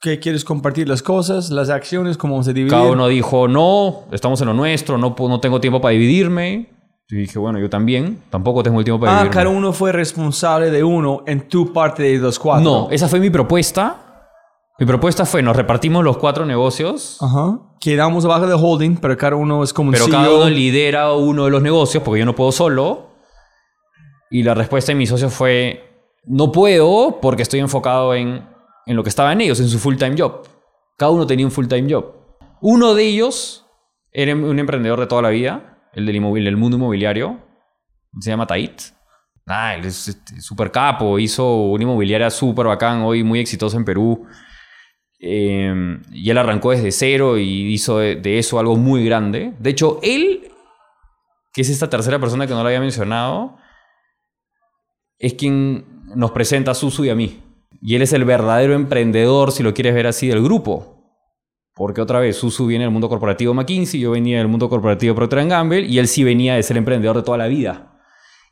¿qué 0.00 0.20
quieres 0.20 0.44
compartir 0.44 0.88
las 0.88 1.02
cosas, 1.02 1.50
las 1.50 1.68
acciones, 1.68 2.16
cómo 2.16 2.40
se 2.44 2.52
dividen? 2.52 2.78
Cada 2.78 2.92
uno 2.92 3.08
dijo, 3.08 3.48
no, 3.48 4.04
estamos 4.12 4.40
en 4.40 4.46
lo 4.46 4.54
nuestro, 4.54 4.96
no, 4.98 5.16
no 5.18 5.40
tengo 5.40 5.60
tiempo 5.60 5.80
para 5.80 5.94
dividirme. 5.94 6.68
Y 7.10 7.16
dije, 7.16 7.40
bueno, 7.40 7.58
yo 7.58 7.68
también, 7.68 8.22
tampoco 8.30 8.62
tengo 8.62 8.78
el 8.78 8.84
tiempo 8.84 9.04
para 9.04 9.20
Ah, 9.20 9.30
cada 9.30 9.48
uno 9.48 9.72
fue 9.72 9.90
responsable 9.90 10.70
de 10.70 10.84
uno 10.84 11.24
en 11.26 11.48
tu 11.48 11.72
parte 11.72 12.04
de 12.04 12.18
los 12.18 12.38
cuatro. 12.38 12.64
No, 12.64 12.88
esa 12.92 13.08
fue 13.08 13.18
mi 13.18 13.30
propuesta. 13.30 14.03
Mi 14.78 14.86
propuesta 14.86 15.24
fue, 15.24 15.42
nos 15.42 15.56
repartimos 15.56 16.02
los 16.02 16.16
cuatro 16.16 16.44
negocios, 16.46 17.18
Ajá. 17.20 17.60
Quedamos 17.80 18.24
abajo 18.24 18.46
de 18.46 18.54
holding, 18.54 18.96
pero 18.96 19.16
cada 19.16 19.36
uno 19.36 19.62
es 19.62 19.72
como 19.72 19.88
un 19.88 19.92
pero 19.92 20.06
CEO. 20.06 20.14
cada 20.14 20.34
uno 20.34 20.48
lidera 20.48 21.12
uno 21.12 21.44
de 21.44 21.50
los 21.50 21.62
negocios 21.62 22.02
porque 22.02 22.20
yo 22.20 22.26
no 22.26 22.34
puedo 22.34 22.50
solo. 22.50 23.10
Y 24.30 24.42
la 24.42 24.54
respuesta 24.54 24.90
de 24.92 24.96
mis 24.96 25.10
socios 25.10 25.32
fue, 25.32 26.08
no 26.24 26.50
puedo 26.50 27.20
porque 27.20 27.42
estoy 27.42 27.60
enfocado 27.60 28.14
en, 28.14 28.48
en 28.86 28.96
lo 28.96 29.02
que 29.02 29.10
estaba 29.10 29.32
en 29.32 29.42
ellos, 29.42 29.60
en 29.60 29.68
su 29.68 29.78
full-time 29.78 30.16
job. 30.18 30.48
Cada 30.96 31.12
uno 31.12 31.26
tenía 31.26 31.44
un 31.44 31.52
full-time 31.52 31.92
job. 31.92 32.06
Uno 32.62 32.94
de 32.94 33.04
ellos 33.04 33.66
era 34.10 34.34
un 34.34 34.58
emprendedor 34.58 34.98
de 34.98 35.06
toda 35.06 35.22
la 35.22 35.28
vida, 35.28 35.78
el 35.92 36.06
del, 36.06 36.22
del 36.44 36.56
mundo 36.56 36.78
inmobiliario. 36.78 37.38
Se 38.18 38.30
llama 38.30 38.46
Tait. 38.46 38.80
Ah, 39.46 39.74
él 39.74 39.84
es 39.84 40.08
este, 40.08 40.40
súper 40.40 40.70
capo, 40.70 41.18
hizo 41.18 41.54
una 41.64 41.84
inmobiliaria 41.84 42.30
súper 42.30 42.66
bacán, 42.66 43.02
hoy 43.02 43.22
muy 43.22 43.40
exitoso 43.40 43.76
en 43.76 43.84
Perú. 43.84 44.26
Eh, 45.26 46.00
y 46.12 46.28
él 46.28 46.36
arrancó 46.36 46.72
desde 46.72 46.92
cero 46.92 47.38
y 47.38 47.72
hizo 47.72 47.98
de, 47.98 48.16
de 48.16 48.38
eso 48.38 48.58
algo 48.58 48.76
muy 48.76 49.06
grande. 49.06 49.54
De 49.58 49.70
hecho, 49.70 49.98
él, 50.02 50.50
que 51.54 51.62
es 51.62 51.70
esta 51.70 51.88
tercera 51.88 52.18
persona 52.18 52.46
que 52.46 52.52
no 52.52 52.60
lo 52.60 52.66
había 52.66 52.80
mencionado, 52.80 53.56
es 55.18 55.32
quien 55.32 55.86
nos 56.14 56.32
presenta 56.32 56.72
a 56.72 56.74
Susu 56.74 57.06
y 57.06 57.10
a 57.10 57.14
mí. 57.14 57.40
Y 57.80 57.94
él 57.94 58.02
es 58.02 58.12
el 58.12 58.26
verdadero 58.26 58.74
emprendedor, 58.74 59.50
si 59.50 59.62
lo 59.62 59.72
quieres 59.72 59.94
ver 59.94 60.06
así, 60.06 60.28
del 60.28 60.42
grupo. 60.42 60.94
Porque 61.74 62.02
otra 62.02 62.20
vez, 62.20 62.36
Susu 62.36 62.66
viene 62.66 62.84
del 62.84 62.92
mundo 62.92 63.08
corporativo 63.08 63.54
McKinsey, 63.54 64.00
yo 64.00 64.10
venía 64.10 64.38
del 64.38 64.48
mundo 64.48 64.68
corporativo 64.68 65.14
Procter 65.14 65.46
Gamble, 65.48 65.80
y 65.80 65.98
él 65.98 66.06
sí 66.06 66.22
venía 66.22 66.54
de 66.54 66.62
ser 66.62 66.76
emprendedor 66.76 67.16
de 67.16 67.22
toda 67.22 67.38
la 67.38 67.46
vida. 67.46 67.98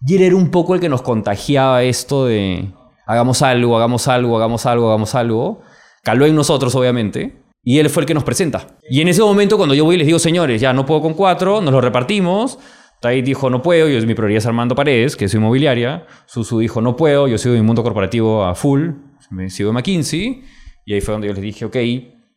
Y 0.06 0.16
él 0.16 0.22
era 0.22 0.36
un 0.36 0.50
poco 0.50 0.74
el 0.74 0.80
que 0.80 0.88
nos 0.88 1.02
contagiaba 1.02 1.82
esto 1.82 2.24
de 2.24 2.72
hagamos 3.06 3.42
algo, 3.42 3.76
hagamos 3.76 4.08
algo, 4.08 4.36
hagamos 4.38 4.64
algo, 4.64 4.88
hagamos 4.88 5.14
algo. 5.14 5.62
Caló 6.02 6.26
en 6.26 6.34
nosotros, 6.34 6.74
obviamente. 6.74 7.42
Y 7.64 7.78
él 7.78 7.88
fue 7.90 8.02
el 8.02 8.06
que 8.06 8.14
nos 8.14 8.24
presenta. 8.24 8.76
Y 8.90 9.00
en 9.00 9.08
ese 9.08 9.22
momento, 9.22 9.56
cuando 9.56 9.74
yo 9.74 9.84
voy 9.84 9.94
y 9.94 9.98
les 9.98 10.06
digo, 10.06 10.18
señores, 10.18 10.60
ya 10.60 10.72
no 10.72 10.84
puedo 10.84 11.00
con 11.00 11.14
cuatro, 11.14 11.60
nos 11.60 11.72
lo 11.72 11.80
repartimos. 11.80 12.58
Tai 13.00 13.22
dijo, 13.22 13.50
no 13.50 13.62
puedo, 13.62 13.88
yo 13.88 14.04
mi 14.06 14.14
prioridad 14.14 14.38
es 14.38 14.46
Armando 14.46 14.74
Paredes, 14.74 15.16
que 15.16 15.28
su 15.28 15.36
inmobiliaria. 15.36 16.06
Susu 16.26 16.58
dijo, 16.58 16.80
no 16.80 16.96
puedo, 16.96 17.28
yo 17.28 17.38
sigo 17.38 17.54
mi 17.54 17.62
mundo 17.62 17.82
corporativo 17.82 18.44
a 18.44 18.54
full, 18.54 18.90
me 19.30 19.50
sigo 19.50 19.70
en 19.70 19.74
McKinsey. 19.74 20.44
Y 20.84 20.94
ahí 20.94 21.00
fue 21.00 21.12
donde 21.12 21.28
yo 21.28 21.34
les 21.34 21.42
dije, 21.42 21.64
ok, 21.64 21.76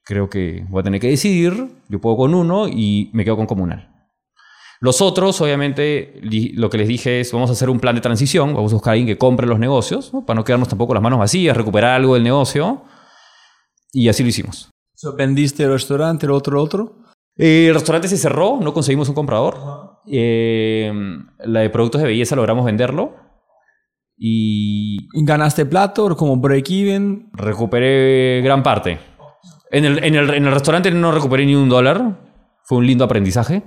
creo 0.04 0.30
que 0.30 0.66
voy 0.70 0.82
a 0.82 0.84
tener 0.84 1.02
que 1.02 1.08
decidir, 1.08 1.54
yo 1.90 2.00
puedo 2.00 2.18
con 2.18 2.34
uno 2.36 2.68
y 2.68 3.10
me 3.14 3.24
quedo 3.24 3.36
con 3.36 3.48
comunal. 3.48 3.92
Los 4.80 5.02
otros, 5.02 5.40
obviamente, 5.42 6.20
lo 6.54 6.70
que 6.70 6.78
les 6.78 6.88
dije 6.88 7.20
es, 7.20 7.32
vamos 7.32 7.50
a 7.50 7.54
hacer 7.54 7.70
un 7.70 7.80
plan 7.80 7.96
de 7.96 8.02
transición, 8.02 8.54
vamos 8.54 8.72
a 8.72 8.76
buscar 8.76 8.92
a 8.92 8.94
alguien 8.94 9.08
que 9.08 9.18
compre 9.18 9.48
los 9.48 9.58
negocios, 9.58 10.14
¿no? 10.14 10.26
para 10.26 10.36
no 10.36 10.44
quedarnos 10.44 10.68
tampoco 10.68 10.94
las 10.94 11.02
manos 11.02 11.18
vacías, 11.18 11.58
recuperar 11.58 11.96
algo 11.96 12.14
del 12.14 12.24
negocio. 12.24 12.84
Y 13.96 14.10
así 14.10 14.24
lo 14.24 14.30
hicimos. 14.30 14.70
So, 14.94 15.16
¿Vendiste 15.16 15.64
el 15.64 15.72
restaurante, 15.72 16.26
el 16.26 16.34
otro, 16.34 16.58
el 16.60 16.66
otro? 16.66 16.98
Eh, 17.38 17.68
el 17.70 17.74
restaurante 17.74 18.10
se 18.10 18.18
cerró, 18.18 18.60
no 18.62 18.74
conseguimos 18.74 19.08
un 19.08 19.16
comprador. 19.16 20.02
Eh, 20.12 20.92
la 21.40 21.62
de 21.62 21.70
productos 21.70 22.02
de 22.02 22.08
belleza 22.08 22.36
logramos 22.36 22.66
venderlo. 22.66 23.16
Y 24.18 25.08
¿Ganaste 25.24 25.66
plata 25.66 26.02
o 26.04 26.16
como 26.18 26.36
break-even? 26.36 27.30
recuperé 27.34 28.42
gran 28.42 28.64
parte. 28.64 29.00
En 29.72 29.86
el, 29.86 30.04
en, 30.04 30.16
el, 30.16 30.30
en 30.34 30.46
el 30.46 30.54
restaurante 30.54 30.92
no 30.92 31.14
recuperé 31.14 31.46
ni 31.46 31.56
un 31.56 31.70
dólar. 31.70 32.20
Fue 32.66 32.78
un 32.80 32.88
lindo 32.88 33.06
aprendizaje. 33.06 33.64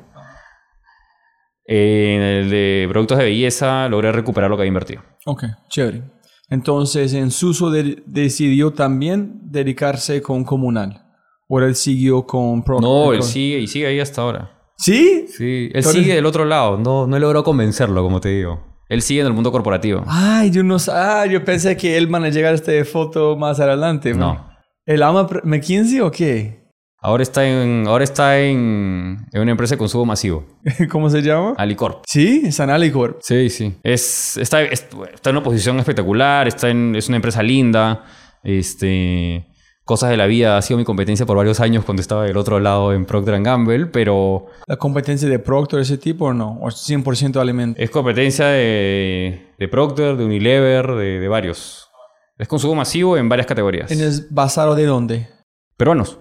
En 1.64 2.20
el 2.20 2.50
de 2.50 2.86
productos 2.90 3.16
de 3.16 3.24
belleza 3.24 3.88
logré 3.88 4.12
recuperar 4.12 4.50
lo 4.50 4.56
que 4.56 4.62
había 4.62 4.68
invertido. 4.68 5.02
Ok, 5.24 5.44
chévere. 5.70 6.02
Entonces, 6.50 7.12
en 7.14 7.30
Suso 7.30 7.70
de- 7.70 8.02
decidió 8.06 8.72
también 8.72 9.40
dedicarse 9.44 10.22
con 10.22 10.44
comunal. 10.44 11.04
¿O 11.48 11.60
él 11.60 11.74
siguió 11.74 12.26
con 12.26 12.62
Pro? 12.62 12.80
No, 12.80 13.12
él 13.12 13.20
con- 13.20 13.28
sigue 13.28 13.58
y 13.60 13.66
sigue 13.66 13.86
ahí 13.86 14.00
hasta 14.00 14.22
ahora. 14.22 14.50
¿Sí? 14.76 15.26
Sí, 15.28 15.64
él 15.66 15.70
eres- 15.74 15.86
sigue 15.92 16.14
del 16.14 16.26
otro 16.26 16.44
lado. 16.44 16.78
No, 16.78 17.06
no 17.06 17.18
logrado 17.18 17.44
convencerlo, 17.44 18.02
como 18.02 18.20
te 18.20 18.28
digo. 18.30 18.64
Él 18.88 19.02
sigue 19.02 19.20
en 19.20 19.26
el 19.26 19.32
mundo 19.32 19.50
corporativo. 19.52 20.02
Ay, 20.06 20.50
yo 20.50 20.62
no. 20.62 20.76
Ah, 20.90 21.26
yo 21.26 21.44
pensé 21.44 21.76
que 21.76 21.96
él 21.98 22.06
van 22.06 22.24
a 22.24 22.28
llegar 22.30 22.52
a 22.52 22.54
esta 22.54 22.72
foto 22.84 23.36
más 23.36 23.60
adelante. 23.60 24.10
man. 24.14 24.20
No. 24.20 24.48
¿El 24.86 25.02
ama 25.02 25.26
McKinsey 25.44 26.00
o 26.00 26.10
qué? 26.10 26.67
Ahora 27.00 27.22
está 27.22 27.46
en, 27.46 27.84
ahora 27.86 28.02
está 28.02 28.40
en, 28.40 29.18
en 29.32 29.40
una 29.40 29.50
empresa 29.52 29.74
de 29.76 29.78
consumo 29.78 30.04
masivo, 30.04 30.46
¿Cómo 30.90 31.08
se 31.10 31.22
llama? 31.22 31.54
Alicorp. 31.56 32.02
Sí, 32.06 32.42
es 32.44 32.58
Analicor. 32.58 33.18
Sí, 33.22 33.50
sí. 33.50 33.74
Es, 33.84 34.36
está, 34.36 34.62
es- 34.62 34.86
está 35.14 35.30
en 35.30 35.36
una 35.36 35.44
posición 35.44 35.78
espectacular, 35.78 36.48
está 36.48 36.68
en, 36.70 36.96
es 36.96 37.06
una 37.08 37.16
empresa 37.16 37.42
linda. 37.42 38.04
Este, 38.42 39.46
cosas 39.84 40.10
de 40.10 40.16
la 40.16 40.26
vida 40.26 40.58
ha 40.58 40.62
sido 40.62 40.76
mi 40.78 40.84
competencia 40.84 41.24
por 41.24 41.36
varios 41.36 41.60
años 41.60 41.84
cuando 41.84 42.00
estaba 42.00 42.24
del 42.24 42.36
otro 42.36 42.58
lado 42.60 42.92
en 42.92 43.04
Procter 43.06 43.40
Gamble, 43.42 43.86
pero 43.86 44.46
¿La 44.66 44.76
competencia 44.76 45.28
de 45.28 45.38
Procter 45.38 45.80
ese 45.80 45.98
tipo 45.98 46.26
o 46.26 46.34
no? 46.34 46.58
¿O 46.60 46.68
es 46.68 46.74
100% 46.88 47.36
alimento? 47.40 47.80
es 47.80 47.90
competencia 47.90 48.46
de, 48.46 49.52
de 49.56 49.68
Procter, 49.68 50.16
de 50.16 50.24
Unilever, 50.24 50.86
de, 50.94 51.20
de 51.20 51.28
varios. 51.28 51.88
Es 52.36 52.48
consumo 52.48 52.74
masivo 52.74 53.16
en 53.16 53.28
varias 53.28 53.46
categorías. 53.46 53.90
¿Es 53.90 54.32
basado 54.32 54.74
de 54.74 54.84
dónde? 54.86 55.28
Peruanos. 55.76 56.18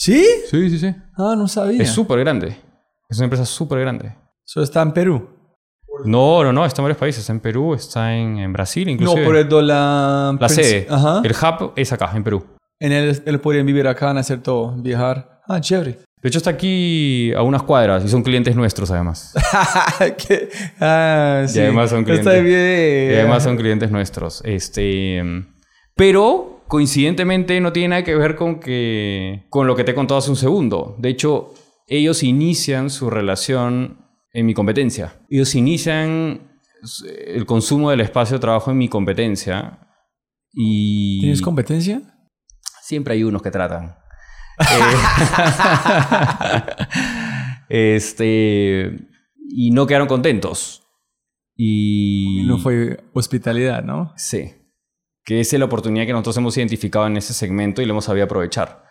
¿Sí? 0.00 0.24
Sí, 0.50 0.70
sí, 0.70 0.78
sí. 0.78 0.94
Ah, 1.18 1.34
no 1.36 1.46
sabía. 1.46 1.82
Es 1.82 1.90
súper 1.90 2.20
grande. 2.20 2.56
Es 3.06 3.18
una 3.18 3.24
empresa 3.24 3.44
súper 3.44 3.80
grande. 3.80 4.16
Eso 4.46 4.62
está 4.62 4.80
en 4.80 4.92
Perú. 4.92 5.28
No, 6.06 6.42
no, 6.42 6.54
no, 6.54 6.64
está 6.64 6.80
en 6.80 6.84
varios 6.84 6.96
países. 6.98 7.20
Está 7.20 7.34
en 7.34 7.40
Perú, 7.40 7.74
está 7.74 8.14
en, 8.16 8.38
en 8.38 8.50
Brasil 8.50 8.86
No, 8.86 8.92
inclusive. 8.92 9.26
por 9.26 9.36
el 9.36 9.46
dólar... 9.46 10.40
La 10.40 10.48
sede. 10.48 10.86
Ajá. 10.88 11.20
El 11.22 11.32
hub 11.32 11.72
es 11.76 11.92
acá, 11.92 12.12
en 12.14 12.24
Perú. 12.24 12.46
En 12.78 12.92
él, 12.92 13.22
él 13.26 13.40
podría 13.40 13.62
vivir 13.62 13.86
acá, 13.86 14.10
hacer 14.12 14.40
todo, 14.42 14.74
viajar. 14.78 15.42
Ah, 15.46 15.60
chévere. 15.60 15.98
De 16.22 16.28
hecho, 16.30 16.38
está 16.38 16.48
aquí 16.48 17.34
a 17.34 17.42
unas 17.42 17.62
cuadras 17.64 18.02
y 18.02 18.08
son 18.08 18.22
clientes 18.22 18.56
nuestros, 18.56 18.90
además. 18.90 19.34
Ah, 20.80 21.44
sí. 21.46 21.60
además 21.60 21.90
son 21.90 22.08
Está 22.08 22.30
clientes. 22.32 22.44
bien. 22.44 23.10
Y 23.10 23.14
además 23.16 23.42
son 23.42 23.56
clientes 23.58 23.90
nuestros. 23.90 24.40
Este. 24.46 25.22
Pero, 25.94 26.59
coincidentemente, 26.70 27.60
no 27.60 27.72
tiene 27.72 27.88
nada 27.88 28.04
que 28.04 28.14
ver 28.14 28.36
con 28.36 28.60
que. 28.60 29.44
con 29.50 29.66
lo 29.66 29.74
que 29.74 29.84
te 29.84 29.90
he 29.90 29.94
contado 29.94 30.18
hace 30.18 30.30
un 30.30 30.36
segundo. 30.36 30.94
De 30.98 31.08
hecho, 31.10 31.52
ellos 31.88 32.22
inician 32.22 32.88
su 32.90 33.10
relación 33.10 34.06
en 34.32 34.46
mi 34.46 34.54
competencia. 34.54 35.20
Ellos 35.28 35.54
inician 35.56 36.48
el 37.26 37.44
consumo 37.44 37.90
del 37.90 38.00
espacio 38.00 38.36
de 38.36 38.40
trabajo 38.40 38.70
en 38.70 38.78
mi 38.78 38.88
competencia. 38.88 39.80
Y. 40.52 41.20
¿Tienes 41.20 41.42
competencia? 41.42 42.02
Siempre 42.82 43.14
hay 43.14 43.24
unos 43.24 43.42
que 43.42 43.50
tratan. 43.50 43.96
Eh, 44.60 44.86
este. 47.98 48.96
Y 49.48 49.72
no 49.72 49.88
quedaron 49.88 50.06
contentos. 50.06 50.84
Y. 51.56 52.42
Y 52.42 52.46
no 52.46 52.58
fue 52.58 53.02
hospitalidad, 53.12 53.82
¿no? 53.82 54.12
Sí. 54.16 54.59
Que 55.30 55.38
es 55.38 55.52
la 55.52 55.64
oportunidad 55.64 56.06
que 56.06 56.12
nosotros 56.12 56.38
hemos 56.38 56.56
identificado 56.56 57.06
en 57.06 57.16
ese 57.16 57.34
segmento 57.34 57.80
y 57.80 57.86
lo 57.86 57.92
hemos 57.92 58.06
sabido 58.06 58.24
aprovechar. 58.24 58.82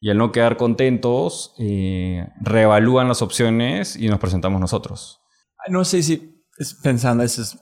Y 0.00 0.10
al 0.10 0.18
no 0.18 0.30
quedar 0.30 0.58
contentos, 0.58 1.54
eh, 1.58 2.28
reevalúan 2.42 3.08
las 3.08 3.22
opciones 3.22 3.96
y 3.96 4.08
nos 4.08 4.18
presentamos 4.18 4.60
nosotros. 4.60 5.22
No 5.68 5.82
sé 5.86 6.02
si 6.02 6.44
es 6.58 6.74
pensando, 6.74 7.24
eso 7.24 7.40
es 7.40 7.58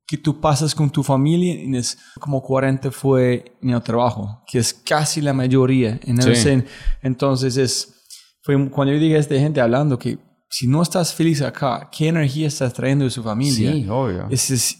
que 0.06 0.18
tú 0.18 0.40
pasas 0.40 0.76
con 0.76 0.92
tu 0.92 1.02
familia 1.02 1.56
y 1.56 1.76
es 1.78 1.98
como 2.20 2.44
40 2.44 2.92
fue 2.92 3.58
en 3.62 3.72
el 3.72 3.82
trabajo, 3.82 4.44
que 4.46 4.60
es 4.60 4.72
casi 4.74 5.22
la 5.22 5.34
mayoría. 5.34 6.00
En 6.04 6.22
el 6.22 6.36
Sí. 6.36 6.64
Entonces 7.02 7.58
es, 7.58 8.04
fue 8.44 8.70
cuando 8.70 8.94
yo 8.94 9.00
dije 9.00 9.16
a 9.16 9.20
esta 9.20 9.34
gente 9.36 9.62
hablando 9.62 9.98
que 9.98 10.20
si 10.52 10.68
no 10.68 10.82
estás 10.82 11.14
feliz 11.14 11.42
acá, 11.42 11.90
¿qué 11.96 12.10
energía 12.10 12.48
estás 12.48 12.74
trayendo 12.74 13.06
de 13.06 13.12
su 13.12 13.24
familia? 13.24 13.72
obvio. 13.94 14.28
Es- 14.30 14.52
es- 14.52 14.78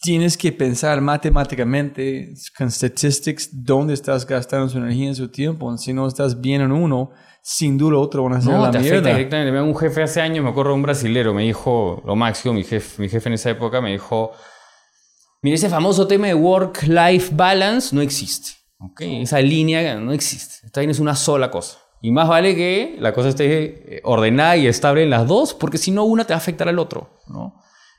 tienes 0.00 0.36
que 0.36 0.50
pensar 0.52 1.00
matemáticamente 1.00 2.34
con 2.56 2.70
statistics 2.70 3.50
dónde 3.52 3.94
estás 3.94 4.24
gastando 4.26 4.68
su 4.68 4.78
energía 4.78 5.10
y 5.10 5.14
su 5.14 5.28
tiempo. 5.28 5.76
Si 5.76 5.92
no 5.92 6.06
estás 6.06 6.40
bien 6.40 6.60
en 6.62 6.72
uno, 6.72 7.10
sin 7.42 7.76
duda 7.76 7.98
otro 7.98 8.22
van 8.24 8.34
a 8.34 8.36
hacer 8.38 8.52
No, 8.52 8.62
la 8.64 8.70
te 8.70 8.78
mierda. 8.78 9.10
directamente. 9.10 9.60
Un 9.60 9.76
jefe 9.76 10.02
hace 10.02 10.20
años, 10.20 10.42
me 10.44 10.50
acuerdo, 10.50 10.74
un 10.74 10.82
brasilero, 10.82 11.34
me 11.34 11.42
dijo, 11.44 12.02
lo 12.06 12.14
máximo, 12.16 12.54
mi 12.54 12.64
jefe, 12.64 13.02
mi 13.02 13.08
jefe 13.08 13.28
en 13.28 13.34
esa 13.34 13.50
época 13.50 13.80
me 13.80 13.90
dijo, 13.92 14.32
mira, 15.42 15.56
ese 15.56 15.68
famoso 15.68 16.06
tema 16.06 16.28
de 16.28 16.34
work-life 16.34 17.34
balance 17.34 17.94
no 17.94 18.00
existe. 18.00 18.52
¿ok? 18.80 19.00
Esa 19.00 19.40
línea 19.40 19.96
no 19.96 20.12
existe. 20.12 20.64
Esta 20.66 20.80
es 20.82 20.98
una 21.00 21.16
sola 21.16 21.50
cosa. 21.50 21.78
Y 22.00 22.12
más 22.12 22.28
vale 22.28 22.54
que 22.54 22.96
la 23.00 23.12
cosa 23.12 23.28
esté 23.28 23.96
eh, 23.96 24.00
ordenada 24.04 24.56
y 24.56 24.66
estable 24.66 25.02
en 25.02 25.10
las 25.10 25.26
dos, 25.26 25.54
porque 25.54 25.78
si 25.78 25.90
no, 25.90 26.04
una 26.04 26.24
te 26.24 26.32
va 26.32 26.36
a 26.36 26.38
afectar 26.38 26.68
al 26.68 26.78
otro, 26.78 27.18
¿no? 27.26 27.54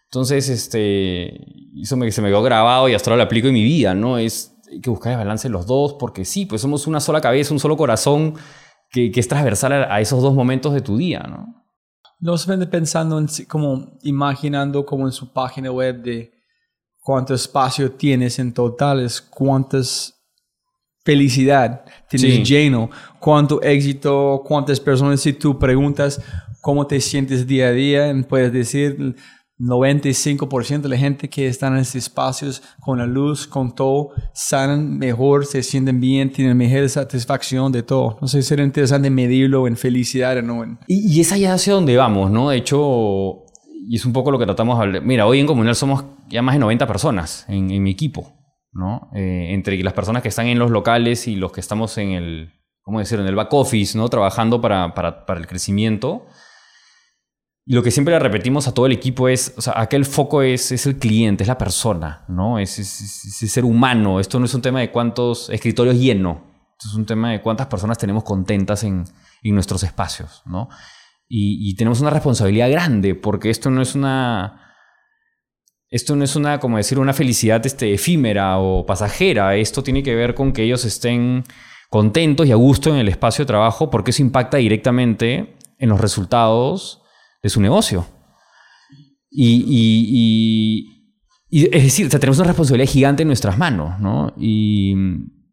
Entonces, 0.05 0.49
este, 0.49 1.81
eso 1.81 1.97
me, 1.97 2.11
se 2.11 2.21
me 2.21 2.29
quedó 2.29 2.41
grabado 2.41 2.89
y 2.89 2.93
hasta 2.93 3.09
ahora 3.09 3.17
lo 3.17 3.23
aplico 3.23 3.47
en 3.47 3.53
mi 3.53 3.63
vida, 3.63 3.93
¿no? 3.93 4.17
Es, 4.17 4.55
hay 4.71 4.81
que 4.81 4.89
buscar 4.89 5.11
el 5.11 5.19
balance 5.19 5.47
en 5.47 5.53
los 5.53 5.67
dos, 5.67 5.95
porque 5.99 6.25
sí, 6.25 6.45
pues 6.45 6.61
somos 6.61 6.87
una 6.87 6.99
sola 6.99 7.21
cabeza, 7.21 7.53
un 7.53 7.59
solo 7.59 7.77
corazón 7.77 8.35
que, 8.89 9.11
que 9.11 9.19
es 9.19 9.27
transversal 9.27 9.73
a, 9.73 10.01
esos 10.01 10.21
dos 10.21 10.33
momentos 10.33 10.73
de 10.73 10.81
tu 10.81 10.97
día, 10.97 11.19
¿no? 11.29 11.55
No 12.21 12.35
vende 12.47 12.67
pensando 12.67 13.17
en 13.17 13.27
como 13.47 13.97
imaginando 14.01 14.85
como 14.85 15.05
en 15.05 15.13
su 15.13 15.31
página 15.31 15.71
web 15.71 16.01
de 16.01 16.33
cuánto 16.99 17.33
espacio 17.33 17.93
tienes 17.93 18.39
en 18.39 18.53
total, 18.53 18.99
es 18.99 19.21
cuántas 19.21 20.18
felicidad 21.03 21.83
tienes 22.09 22.35
Sí. 22.35 22.43
lleno, 22.43 22.89
cuánto 23.19 23.61
éxito, 23.61 24.41
cuántas 24.45 24.79
personas, 24.79 25.21
si 25.21 25.33
tú 25.33 25.57
preguntas 25.57 26.21
cómo 26.61 26.85
te 26.87 26.99
sientes 26.99 27.47
día 27.47 27.67
a 27.67 27.71
día, 27.71 28.13
puedes 28.27 28.51
decir 28.51 29.15
95% 29.59 30.81
de 30.83 30.89
la 30.89 30.97
gente 30.97 31.29
que 31.29 31.47
están 31.47 31.73
en 31.73 31.79
estos 31.79 31.95
espacios 31.95 32.61
con 32.79 32.97
la 32.99 33.05
luz, 33.05 33.45
con 33.45 33.75
todo, 33.75 34.11
salen 34.33 34.97
mejor, 34.97 35.45
se 35.45 35.61
sienten 35.63 35.99
bien, 35.99 36.31
tienen 36.31 36.55
mejor 36.55 36.87
satisfacción 36.87 37.71
de 37.71 37.83
todo. 37.83 38.17
No 38.21 38.27
sé, 38.27 38.41
sería 38.41 38.63
interesante 38.63 39.09
medirlo 39.09 39.67
en 39.67 39.75
felicidad 39.75 40.37
o 40.37 40.41
no 40.41 40.63
en... 40.63 40.79
Y, 40.87 41.13
y 41.13 41.19
es 41.19 41.31
allá 41.33 41.53
hacia 41.53 41.73
donde 41.73 41.97
vamos, 41.97 42.31
¿no? 42.31 42.49
De 42.49 42.57
hecho, 42.57 43.43
y 43.87 43.97
es 43.97 44.05
un 44.05 44.13
poco 44.13 44.31
lo 44.31 44.39
que 44.39 44.45
tratamos 44.45 44.77
de 44.77 44.83
hablar. 44.85 45.01
Mira, 45.03 45.25
hoy 45.25 45.39
en 45.39 45.45
Comunal 45.47 45.75
somos 45.75 46.05
ya 46.29 46.41
más 46.41 46.55
de 46.55 46.59
90 46.59 46.87
personas 46.87 47.45
en, 47.49 47.69
en 47.71 47.83
mi 47.83 47.91
equipo, 47.91 48.31
¿no? 48.71 49.09
Eh, 49.13 49.47
entre 49.49 49.81
las 49.83 49.93
personas 49.93 50.21
que 50.21 50.29
están 50.29 50.47
en 50.47 50.59
los 50.59 50.71
locales 50.71 51.27
y 51.27 51.35
los 51.35 51.51
que 51.51 51.59
estamos 51.59 51.97
en 51.97 52.11
el, 52.11 52.53
¿cómo 52.81 52.99
decirlo? 52.99 53.23
En 53.23 53.29
el 53.29 53.35
back 53.35 53.53
office, 53.53 53.97
¿no? 53.97 54.09
Trabajando 54.09 54.61
para, 54.61 54.93
el 55.27 55.47
crecimiento. 55.47 56.27
Y 57.65 57.73
lo 57.73 57.83
que 57.83 57.91
siempre 57.91 58.13
le 58.13 58.19
repetimos 58.19 58.67
a 58.67 58.73
todo 58.73 58.85
el 58.87 58.91
equipo 58.91 59.27
es, 59.27 59.53
o 59.57 59.61
sea, 59.61 59.73
aquel 59.79 60.05
foco 60.05 60.41
es, 60.41 60.71
el 60.85 60.97
cliente, 60.97 61.43
es 61.43 61.47
la 61.47 61.57
persona, 61.57 62.25
¿no? 62.27 62.57
Es, 62.57 62.71
ser 62.71 63.65
humano. 63.65 64.19
Esto 64.19 64.39
no 64.39 64.45
es 64.45 64.53
un 64.53 64.61
tema 64.61 64.79
de 64.79 64.91
cuántos 64.91 65.49
escritorios 65.49 65.97
lleno. 65.97 66.43
Esto 66.71 66.89
es 66.89 66.95
un 66.95 67.05
tema 67.05 67.31
de 67.31 67.41
cuántas 67.41 67.67
personas 67.67 67.97
tenemos 67.97 68.23
contentas 68.23 68.83
en, 68.83 69.05
nuestros 69.43 69.83
espacios, 69.83 70.43
y 71.27 71.75
tenemos 71.75 72.01
una 72.01 72.09
responsabilidad 72.09 72.69
grande 72.69 73.15
porque 73.15 73.49
esto 73.49 73.69
no 73.69 73.81
es 73.81 73.95
una... 73.95 74.68
Esto 75.91 76.15
no 76.15 76.23
es 76.23 76.35
una, 76.35 76.59
como 76.59 76.77
decir, 76.77 76.99
una 76.99 77.13
felicidad 77.13 77.65
este, 77.65 77.93
efímera 77.93 78.59
o 78.59 78.85
pasajera. 78.85 79.55
Esto 79.55 79.81
tiene 79.81 80.03
que 80.03 80.13
ver 80.13 80.35
con 80.35 80.53
que 80.53 80.63
ellos 80.63 80.85
estén 80.85 81.43
contentos 81.89 82.45
y 82.45 82.51
a 82.51 82.55
gusto 82.55 82.91
en 82.91 82.97
el 82.97 83.07
espacio 83.07 83.43
de 83.43 83.47
trabajo 83.47 83.89
porque 83.89 84.11
eso 84.11 84.21
impacta 84.21 84.57
directamente 84.57 85.55
en 85.79 85.89
los 85.89 85.99
resultados 85.99 87.01
de 87.41 87.49
su 87.49 87.59
negocio. 87.59 88.05
Y, 89.31 90.85
es 91.51 91.83
decir, 91.83 92.09
tenemos 92.09 92.37
una 92.37 92.49
responsabilidad 92.49 92.91
gigante 92.91 93.23
en 93.23 93.27
nuestras 93.27 93.57
manos, 93.57 93.99
¿no? 93.99 94.33
Y, 94.37 94.93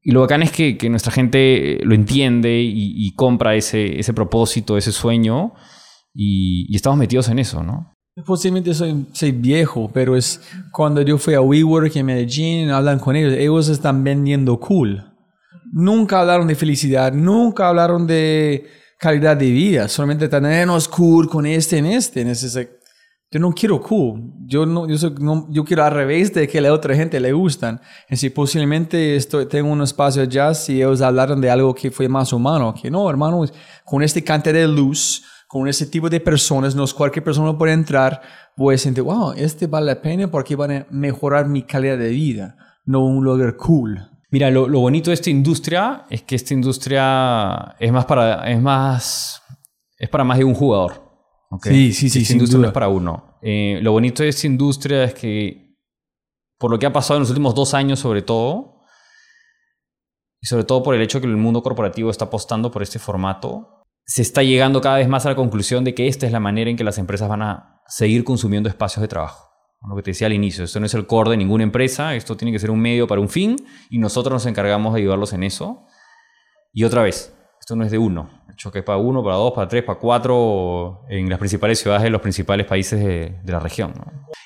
lo 0.04 0.20
bacán 0.20 0.42
es 0.42 0.52
que, 0.52 0.78
nuestra 0.88 1.10
gente 1.10 1.80
lo 1.82 1.94
entiende 1.94 2.60
y, 2.62 3.12
compra 3.14 3.56
ese, 3.56 3.98
ese 3.98 4.12
propósito, 4.12 4.76
ese 4.76 4.92
sueño, 4.92 5.54
y 6.14 6.74
estamos 6.76 6.98
metidos 6.98 7.28
en 7.28 7.38
eso, 7.38 7.62
¿no? 7.62 7.95
Posiblemente 8.24 8.72
soy, 8.72 9.06
soy 9.12 9.30
viejo, 9.30 9.90
pero 9.92 10.16
es 10.16 10.40
cuando 10.72 11.02
yo 11.02 11.18
fui 11.18 11.34
a 11.34 11.42
WeWork 11.42 11.94
en 11.96 12.06
Medellín, 12.06 12.70
hablan 12.70 12.98
con 12.98 13.14
ellos, 13.14 13.34
ellos 13.34 13.68
están 13.68 14.02
vendiendo 14.02 14.58
cool. 14.58 15.04
Nunca 15.70 16.20
hablaron 16.20 16.46
de 16.46 16.54
felicidad, 16.54 17.12
nunca 17.12 17.68
hablaron 17.68 18.06
de 18.06 18.66
calidad 18.98 19.36
de 19.36 19.50
vida, 19.50 19.86
solamente 19.88 20.24
están, 20.24 20.46
eh, 20.46 20.66
cool 20.90 21.28
con 21.28 21.44
este 21.44 21.76
en 21.76 21.84
este. 21.84 22.22
En 22.22 22.28
ese, 22.28 22.78
yo 23.30 23.38
no 23.38 23.52
quiero 23.52 23.82
cool, 23.82 24.32
yo, 24.46 24.64
no, 24.64 24.88
yo, 24.88 24.96
soy, 24.96 25.14
no, 25.20 25.46
yo 25.50 25.62
quiero 25.62 25.84
al 25.84 25.92
revés 25.92 26.32
de 26.32 26.48
que 26.48 26.56
a 26.56 26.62
la 26.62 26.72
otra 26.72 26.94
gente 26.94 27.20
le 27.20 27.34
gustan. 27.34 27.82
Si 28.10 28.30
posiblemente 28.30 29.16
estoy, 29.16 29.44
tengo 29.44 29.70
un 29.70 29.82
espacio 29.82 30.24
ya, 30.24 30.54
si 30.54 30.76
ellos 30.76 31.02
hablaron 31.02 31.38
de 31.38 31.50
algo 31.50 31.74
que 31.74 31.90
fue 31.90 32.08
más 32.08 32.32
humano, 32.32 32.72
que 32.80 32.90
no, 32.90 33.10
hermano, 33.10 33.44
con 33.84 34.02
este 34.02 34.24
cante 34.24 34.54
de 34.54 34.66
luz, 34.66 35.22
con 35.46 35.68
ese 35.68 35.86
tipo 35.86 36.08
de 36.08 36.20
personas, 36.20 36.74
no 36.74 36.84
es 36.84 36.92
cualquier 36.92 37.24
persona 37.24 37.56
puede 37.56 37.72
entrar, 37.72 38.20
voy 38.56 38.74
a 38.74 38.78
sentir, 38.78 39.04
wow, 39.04 39.32
este 39.32 39.66
vale 39.66 39.86
la 39.86 40.02
pena 40.02 40.30
porque 40.30 40.56
van 40.56 40.72
a 40.72 40.86
mejorar 40.90 41.48
mi 41.48 41.62
calidad 41.62 41.98
de 41.98 42.10
vida, 42.10 42.56
no 42.84 43.04
un 43.04 43.24
lugar 43.24 43.56
cool. 43.56 44.10
Mira, 44.30 44.50
lo, 44.50 44.68
lo, 44.68 44.80
bonito 44.80 45.10
de 45.10 45.14
esta 45.14 45.30
industria 45.30 46.04
es 46.10 46.22
que 46.22 46.34
esta 46.34 46.52
industria 46.52 47.76
es 47.78 47.92
más 47.92 48.04
para, 48.06 48.50
es 48.50 48.60
más, 48.60 49.42
es 49.96 50.08
para 50.08 50.24
más 50.24 50.38
de 50.38 50.44
un 50.44 50.54
jugador. 50.54 51.00
¿okay? 51.48 51.72
Sí, 51.72 51.92
sí, 51.92 52.10
sí. 52.10 52.22
Esta 52.22 52.32
industria 52.32 52.60
no 52.60 52.66
es 52.66 52.72
para 52.72 52.88
uno. 52.88 53.38
Eh, 53.40 53.78
lo 53.82 53.92
bonito 53.92 54.24
de 54.24 54.30
esta 54.30 54.48
industria 54.48 55.04
es 55.04 55.14
que, 55.14 55.76
por 56.58 56.72
lo 56.72 56.78
que 56.78 56.86
ha 56.86 56.92
pasado 56.92 57.18
en 57.18 57.20
los 57.20 57.30
últimos 57.30 57.54
dos 57.54 57.72
años 57.72 58.00
sobre 58.00 58.22
todo, 58.22 58.82
y 60.40 60.46
sobre 60.46 60.64
todo 60.64 60.82
por 60.82 60.94
el 60.94 61.02
hecho 61.02 61.20
que 61.20 61.26
el 61.26 61.36
mundo 61.36 61.62
corporativo 61.62 62.10
está 62.10 62.24
apostando 62.24 62.70
por 62.72 62.82
este 62.82 62.98
formato, 62.98 63.75
se 64.06 64.22
está 64.22 64.44
llegando 64.44 64.80
cada 64.80 64.98
vez 64.98 65.08
más 65.08 65.26
a 65.26 65.30
la 65.30 65.36
conclusión 65.36 65.82
de 65.82 65.94
que 65.94 66.06
esta 66.06 66.26
es 66.26 66.32
la 66.32 66.38
manera 66.38 66.70
en 66.70 66.76
que 66.76 66.84
las 66.84 66.98
empresas 66.98 67.28
van 67.28 67.42
a 67.42 67.82
seguir 67.88 68.22
consumiendo 68.22 68.68
espacios 68.68 69.02
de 69.02 69.08
trabajo. 69.08 69.50
Lo 69.88 69.96
que 69.96 70.02
te 70.02 70.10
decía 70.12 70.28
al 70.28 70.32
inicio, 70.32 70.64
esto 70.64 70.80
no 70.80 70.86
es 70.86 70.94
el 70.94 71.06
core 71.06 71.30
de 71.30 71.36
ninguna 71.36 71.64
empresa, 71.64 72.14
esto 72.14 72.36
tiene 72.36 72.52
que 72.52 72.58
ser 72.58 72.70
un 72.70 72.80
medio 72.80 73.06
para 73.06 73.20
un 73.20 73.28
fin 73.28 73.56
y 73.90 73.98
nosotros 73.98 74.32
nos 74.32 74.46
encargamos 74.46 74.94
de 74.94 75.00
ayudarlos 75.00 75.32
en 75.32 75.42
eso. 75.42 75.84
Y 76.72 76.84
otra 76.84 77.02
vez, 77.02 77.36
esto 77.60 77.74
no 77.76 77.84
es 77.84 77.90
de 77.90 77.98
uno, 77.98 78.30
hecho 78.56 78.72
que 78.72 78.78
es 78.78 78.84
para 78.84 78.96
uno, 78.96 79.22
para 79.22 79.36
dos, 79.36 79.52
para 79.52 79.68
tres, 79.68 79.84
para 79.84 79.98
cuatro 79.98 81.02
en 81.10 81.28
las 81.28 81.38
principales 81.38 81.78
ciudades 81.78 82.04
de 82.04 82.10
los 82.10 82.22
principales 82.22 82.66
países 82.66 82.98
de, 82.98 83.52
la 83.52 83.60
región. 83.60 83.92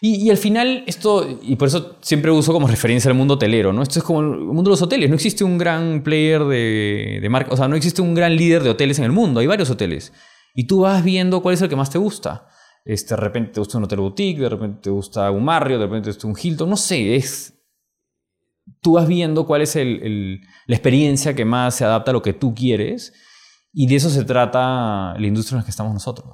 Y, 0.01 0.27
y, 0.27 0.31
al 0.31 0.37
final, 0.37 0.83
esto, 0.87 1.27
y 1.43 1.55
por 1.55 1.69
eso 1.69 1.97
siempre 2.01 2.33
uso 2.33 2.53
como 2.53 2.67
referencia 2.67 3.09
el 3.09 3.17
mundo 3.17 3.35
hotelero, 3.35 3.73
¿no? 3.73 3.83
Esto 3.83 4.01
es 4.01 4.05
como 4.05 4.21
el 4.21 4.41
mundo 4.41 4.65
de 4.65 4.71
los 4.71 4.83
hoteles, 4.83 5.09
no 5.09 5.15
existe 5.15 5.45
un 5.45 5.59
gran 5.59 6.03
player 6.03 6.43
de, 6.45 7.19
de 7.23 7.29
marca, 7.29 7.53
o 7.53 7.57
sea, 7.57 7.69
no 7.69 7.77
existe 7.77 8.03
un 8.03 8.15
gran 8.15 8.35
líder 8.35 8.65
de 8.65 8.71
hoteles 8.71 8.99
en 8.99 9.05
el 9.05 9.13
mundo, 9.13 9.39
hay 9.39 9.47
varios 9.47 9.71
hoteles. 9.71 10.13
Y 10.55 10.67
tú 10.67 10.81
vas 10.81 11.05
viendo 11.05 11.41
cuál 11.41 11.55
es 11.55 11.63
el 11.63 11.69
que 11.69 11.77
más 11.77 11.91
te 11.91 11.99
gusta. 11.99 12.49
Este, 12.85 13.15
de 13.15 13.21
repente 13.21 13.53
te 13.53 13.61
gusta 13.61 13.79
un 13.79 13.85
hotel 13.85 14.01
boutique, 14.01 14.41
de 14.41 14.49
repente 14.49 14.81
te 14.83 14.91
gusta 14.91 15.31
un 15.31 15.45
Marriott, 15.45 15.79
de 15.79 15.87
repente 15.87 16.07
te 16.07 16.11
gusta 16.15 16.27
un 16.27 16.37
Hilton, 16.41 16.69
no 16.69 16.77
sé, 16.77 17.15
es... 17.15 17.57
Tú 18.83 18.93
vas 18.93 19.07
viendo 19.07 19.47
cuál 19.47 19.63
es 19.63 19.77
el, 19.77 20.03
el, 20.03 20.41
la 20.67 20.77
experiencia 20.77 21.35
que 21.35 21.45
más 21.45 21.75
se 21.75 21.85
adapta 21.85 22.13
a 22.13 22.15
lo 22.15 22.23
que 22.23 22.33
tú 22.33 22.55
quieres 22.55 23.13
y 23.73 23.87
de 23.87 23.97
eso 23.97 24.11
se 24.11 24.25
trata 24.25 25.15
la 25.17 25.27
industria 25.27 25.57
en 25.57 25.61
la 25.61 25.65
que 25.65 25.71
estamos 25.71 25.93
nosotros. 25.93 26.27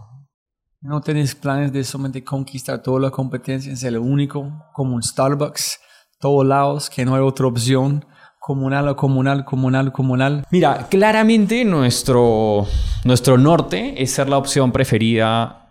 ¿No 0.80 1.00
tenés 1.00 1.34
planes 1.34 1.72
de 1.72 1.82
solamente 1.84 2.22
conquistar 2.22 2.82
toda 2.82 3.00
la 3.00 3.10
competencia, 3.10 3.74
ser 3.76 3.94
el 3.94 3.98
único, 3.98 4.64
como 4.72 4.94
un 4.94 5.02
Starbucks, 5.02 5.80
todos 6.20 6.46
lados, 6.46 6.90
que 6.90 7.04
no 7.04 7.14
hay 7.14 7.22
otra 7.22 7.46
opción? 7.46 8.04
Comunal, 8.38 8.94
comunal, 8.94 9.44
comunal, 9.44 9.92
comunal. 9.92 10.44
Mira, 10.50 10.86
claramente 10.88 11.64
nuestro, 11.64 12.66
nuestro 13.04 13.36
norte 13.36 14.00
es 14.00 14.12
ser 14.12 14.28
la 14.28 14.38
opción 14.38 14.70
preferida 14.70 15.66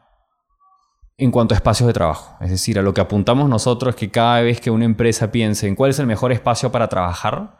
en 1.18 1.32
cuanto 1.32 1.53
a 1.53 1.57
espacios 1.57 1.88
de 1.88 1.93
trabajo. 1.93 2.36
Es 2.41 2.49
decir, 2.49 2.78
a 2.78 2.82
lo 2.82 2.93
que 2.93 2.99
apuntamos 2.99 3.47
nosotros 3.47 3.95
es 3.95 3.95
que 3.95 4.11
cada 4.11 4.41
vez 4.41 4.59
que 4.59 4.72
una 4.72 4.84
empresa 4.84 5.32
piense 5.32 5.68
en 5.68 5.76
cuál 5.76 5.91
es 5.91 5.99
el 5.99 6.07
mejor 6.07 6.34
espacio 6.34 6.72
para 6.72 6.89
trabajar 6.89 7.57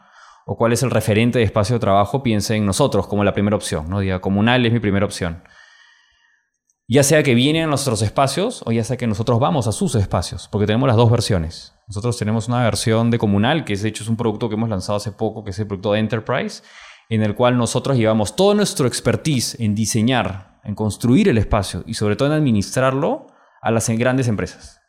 o 0.48 0.56
cuál 0.56 0.72
es 0.72 0.82
el 0.84 0.92
referente 0.92 1.40
de 1.40 1.44
espacio 1.44 1.74
de 1.74 1.80
trabajo, 1.80 2.22
piense 2.22 2.54
en 2.54 2.64
nosotros 2.64 3.08
como 3.08 3.24
la 3.24 3.34
primera 3.34 3.56
opción. 3.56 3.90
¿no? 3.90 3.98
Diga, 3.98 4.20
comunal 4.20 4.64
es 4.64 4.72
mi 4.72 4.78
primera 4.78 5.04
opción. 5.04 5.42
Ya 6.88 7.02
sea 7.02 7.24
que 7.24 7.34
vienen 7.34 7.64
a 7.64 7.66
nuestros 7.66 8.00
espacios 8.00 8.62
o 8.64 8.70
ya 8.70 8.84
sea 8.84 8.96
que 8.96 9.08
nosotros 9.08 9.40
vamos 9.40 9.66
a 9.66 9.72
sus 9.72 9.96
espacios, 9.96 10.46
porque 10.46 10.68
tenemos 10.68 10.86
las 10.86 10.96
dos 10.96 11.10
versiones. 11.10 11.74
Nosotros 11.88 12.16
tenemos 12.16 12.46
una 12.46 12.62
versión 12.62 13.10
de 13.10 13.18
comunal, 13.18 13.64
que 13.64 13.76
de 13.76 13.88
hecho 13.88 14.04
es 14.04 14.08
un 14.08 14.16
producto 14.16 14.48
que 14.48 14.54
hemos 14.54 14.68
lanzado 14.68 14.96
hace 14.96 15.10
poco, 15.10 15.42
que 15.42 15.50
es 15.50 15.58
el 15.58 15.66
producto 15.66 15.92
de 15.92 15.98
Enterprise, 15.98 16.62
en 17.08 17.24
el 17.24 17.34
cual 17.34 17.58
nosotros 17.58 17.96
llevamos 17.96 18.36
todo 18.36 18.54
nuestro 18.54 18.86
expertise 18.86 19.58
en 19.58 19.74
diseñar, 19.74 20.60
en 20.62 20.76
construir 20.76 21.28
el 21.28 21.38
espacio 21.38 21.82
y 21.88 21.94
sobre 21.94 22.14
todo 22.14 22.28
en 22.28 22.34
administrarlo 22.34 23.26
a 23.60 23.72
las 23.72 23.88
grandes 23.88 24.28
empresas. 24.28 24.80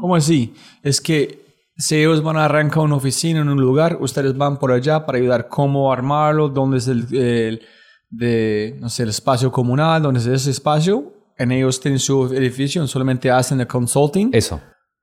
¿Cómo 0.00 0.16
así? 0.16 0.54
Es 0.82 1.02
que 1.02 1.43
si 1.76 1.96
ellos 1.96 2.22
van 2.22 2.36
a 2.36 2.44
arrancar 2.44 2.84
una 2.84 2.96
oficina 2.96 3.40
en 3.40 3.48
un 3.48 3.60
lugar, 3.60 3.98
ustedes 4.00 4.36
van 4.36 4.58
por 4.58 4.72
allá 4.72 5.04
para 5.04 5.18
ayudar 5.18 5.48
cómo 5.48 5.92
armarlo, 5.92 6.48
dónde 6.48 6.78
es 6.78 6.88
el, 6.88 7.06
el 7.14 7.62
de, 8.10 8.76
no 8.80 8.88
sé, 8.88 9.02
el 9.02 9.08
espacio 9.08 9.50
comunal, 9.50 10.02
dónde 10.02 10.20
es 10.20 10.26
ese 10.26 10.50
espacio. 10.50 11.12
En 11.36 11.50
ellos 11.50 11.80
tienen 11.80 11.98
su 11.98 12.32
edificio, 12.32 12.86
solamente 12.86 13.30
hacen 13.30 13.60
el 13.60 13.66
consulting. 13.66 14.30
Eso. 14.32 14.60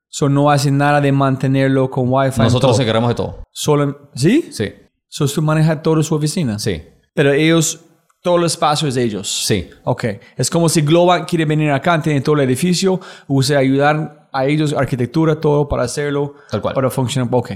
So 0.08 0.30
no 0.30 0.50
hacen 0.50 0.78
nada 0.78 1.02
de 1.02 1.12
mantenerlo 1.12 1.90
con 1.90 2.06
Wi-Fi. 2.08 2.42
Nosotros 2.42 2.72
nos 2.72 2.80
encargamos 2.80 3.10
de 3.10 3.16
todo. 3.16 3.44
Solo, 3.52 4.10
¿Sí? 4.16 4.48
Sí. 4.52 4.74
So 5.08 5.28
tú 5.28 5.42
manejas 5.42 5.82
toda 5.84 6.02
su 6.04 6.16
oficina. 6.16 6.58
Sí. 6.58 6.82
Pero 7.14 7.34
ellos 7.34 7.82
todo 8.22 8.38
el 8.38 8.46
espacio 8.46 8.88
es 8.88 8.96
de 8.96 9.04
ellos. 9.04 9.46
Sí. 9.46 9.70
Ok. 9.84 10.06
Es 10.38 10.50
como 10.50 10.70
si 10.70 10.82
Global 10.82 11.26
quiere 11.26 11.46
venir 11.46 11.72
acá, 11.72 12.02
tiene 12.02 12.22
todo 12.22 12.36
el 12.36 12.42
edificio, 12.42 13.00
use 13.28 13.56
ayudar 13.58 14.21
a 14.32 14.46
ellos, 14.46 14.74
arquitectura, 14.74 15.40
todo 15.40 15.68
para 15.68 15.84
hacerlo. 15.84 16.36
Tal 16.50 16.62
cual. 16.62 16.74
Para 16.74 16.90
funcionar. 16.90 17.30
Ok. 17.32 17.52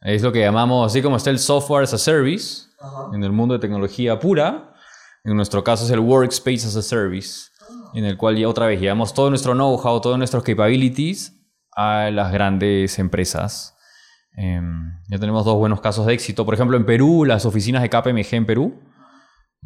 Es 0.00 0.22
lo 0.22 0.32
que 0.32 0.40
llamamos, 0.40 0.86
así 0.86 1.00
como 1.00 1.16
está 1.16 1.30
el 1.30 1.38
software 1.38 1.84
as 1.84 1.94
a 1.94 1.98
service, 1.98 2.66
en 3.14 3.24
el 3.24 3.32
mundo 3.32 3.54
de 3.54 3.60
tecnología 3.60 4.18
pura, 4.18 4.74
en 5.24 5.34
nuestro 5.34 5.64
caso 5.64 5.86
es 5.86 5.90
el 5.90 6.00
workspace 6.00 6.66
as 6.66 6.76
a 6.76 6.82
service, 6.82 7.48
en 7.94 8.04
el 8.04 8.18
cual 8.18 8.36
ya 8.36 8.46
otra 8.46 8.66
vez 8.66 8.78
llevamos 8.78 9.14
todo 9.14 9.30
nuestro 9.30 9.54
know-how, 9.54 10.02
todos 10.02 10.18
nuestros 10.18 10.42
capabilities 10.42 11.34
a 11.74 12.10
las 12.10 12.32
grandes 12.32 12.98
empresas. 12.98 13.76
Eh, 14.36 14.60
ya 15.08 15.18
tenemos 15.18 15.44
dos 15.46 15.56
buenos 15.56 15.80
casos 15.80 16.04
de 16.04 16.12
éxito. 16.12 16.44
Por 16.44 16.52
ejemplo, 16.52 16.76
en 16.76 16.84
Perú, 16.84 17.24
las 17.24 17.46
oficinas 17.46 17.80
de 17.80 17.88
KPMG 17.88 18.34
en 18.34 18.46
Perú, 18.46 18.82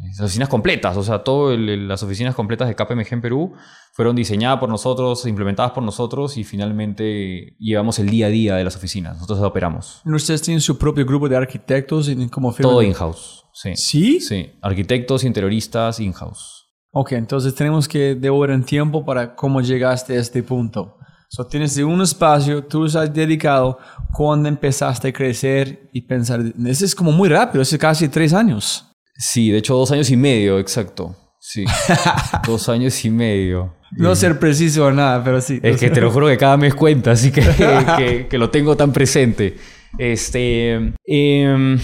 las 0.07 0.19
oficinas 0.21 0.49
completas, 0.49 0.95
o 0.97 1.03
sea, 1.03 1.23
todas 1.23 1.59
las 1.59 2.01
oficinas 2.03 2.33
completas 2.33 2.67
de 2.67 2.75
KPMG 2.75 3.13
en 3.13 3.21
Perú 3.21 3.53
fueron 3.93 4.15
diseñadas 4.15 4.59
por 4.59 4.69
nosotros, 4.69 5.25
implementadas 5.25 5.71
por 5.71 5.83
nosotros 5.83 6.37
y 6.37 6.43
finalmente 6.43 7.55
llevamos 7.59 7.99
el 7.99 8.09
día 8.09 8.27
a 8.27 8.29
día 8.29 8.55
de 8.55 8.63
las 8.63 8.75
oficinas. 8.75 9.15
Nosotros 9.15 9.39
operamos. 9.41 10.01
¿Ustedes 10.05 10.41
tienen 10.41 10.61
su 10.61 10.77
propio 10.77 11.05
grupo 11.05 11.27
de 11.27 11.35
arquitectos 11.35 12.09
como 12.31 12.53
Todo 12.53 12.81
in-house, 12.81 13.45
sí. 13.53 13.75
¿Sí? 13.75 14.19
Sí, 14.21 14.51
arquitectos, 14.61 15.23
interioristas, 15.23 15.99
in-house. 15.99 16.67
Ok, 16.91 17.11
entonces 17.11 17.53
tenemos 17.53 17.87
que 17.87 18.15
devolver 18.15 18.51
en 18.51 18.63
tiempo 18.63 19.05
para 19.05 19.35
cómo 19.35 19.61
llegaste 19.61 20.17
a 20.17 20.19
este 20.19 20.41
punto. 20.41 20.95
So, 21.31 21.45
tienes 21.45 21.77
un 21.77 22.01
espacio, 22.01 22.63
tú 22.63 22.85
has 22.85 23.13
dedicado, 23.13 23.77
cuando 24.11 24.49
empezaste 24.49 25.09
a 25.09 25.13
crecer 25.13 25.87
y 25.93 26.01
pensar, 26.01 26.41
ese 26.65 26.85
es 26.85 26.95
como 26.95 27.11
muy 27.11 27.29
rápido, 27.29 27.61
es 27.61 27.77
casi 27.77 28.09
tres 28.09 28.33
años. 28.33 28.88
Sí, 29.19 29.51
de 29.51 29.57
hecho 29.57 29.75
dos 29.75 29.91
años 29.91 30.09
y 30.09 30.17
medio, 30.17 30.59
exacto. 30.59 31.13
Sí, 31.39 31.65
dos 32.47 32.69
años 32.69 33.03
y 33.03 33.09
medio. 33.09 33.75
No 33.91 34.15
ser 34.15 34.39
preciso 34.39 34.85
o 34.85 34.91
nada, 34.91 35.21
pero 35.23 35.41
sí. 35.41 35.59
Es 35.61 35.77
que 35.77 35.89
te 35.89 35.99
lo 35.99 36.09
juro 36.09 36.27
que 36.27 36.37
cada 36.37 36.55
mes 36.55 36.73
cuenta, 36.73 37.11
así 37.11 37.29
que, 37.31 37.41
que, 37.41 38.27
que 38.29 38.37
lo 38.37 38.49
tengo 38.49 38.77
tan 38.77 38.93
presente. 38.93 39.57
Este, 39.97 40.93
eh, 41.05 41.77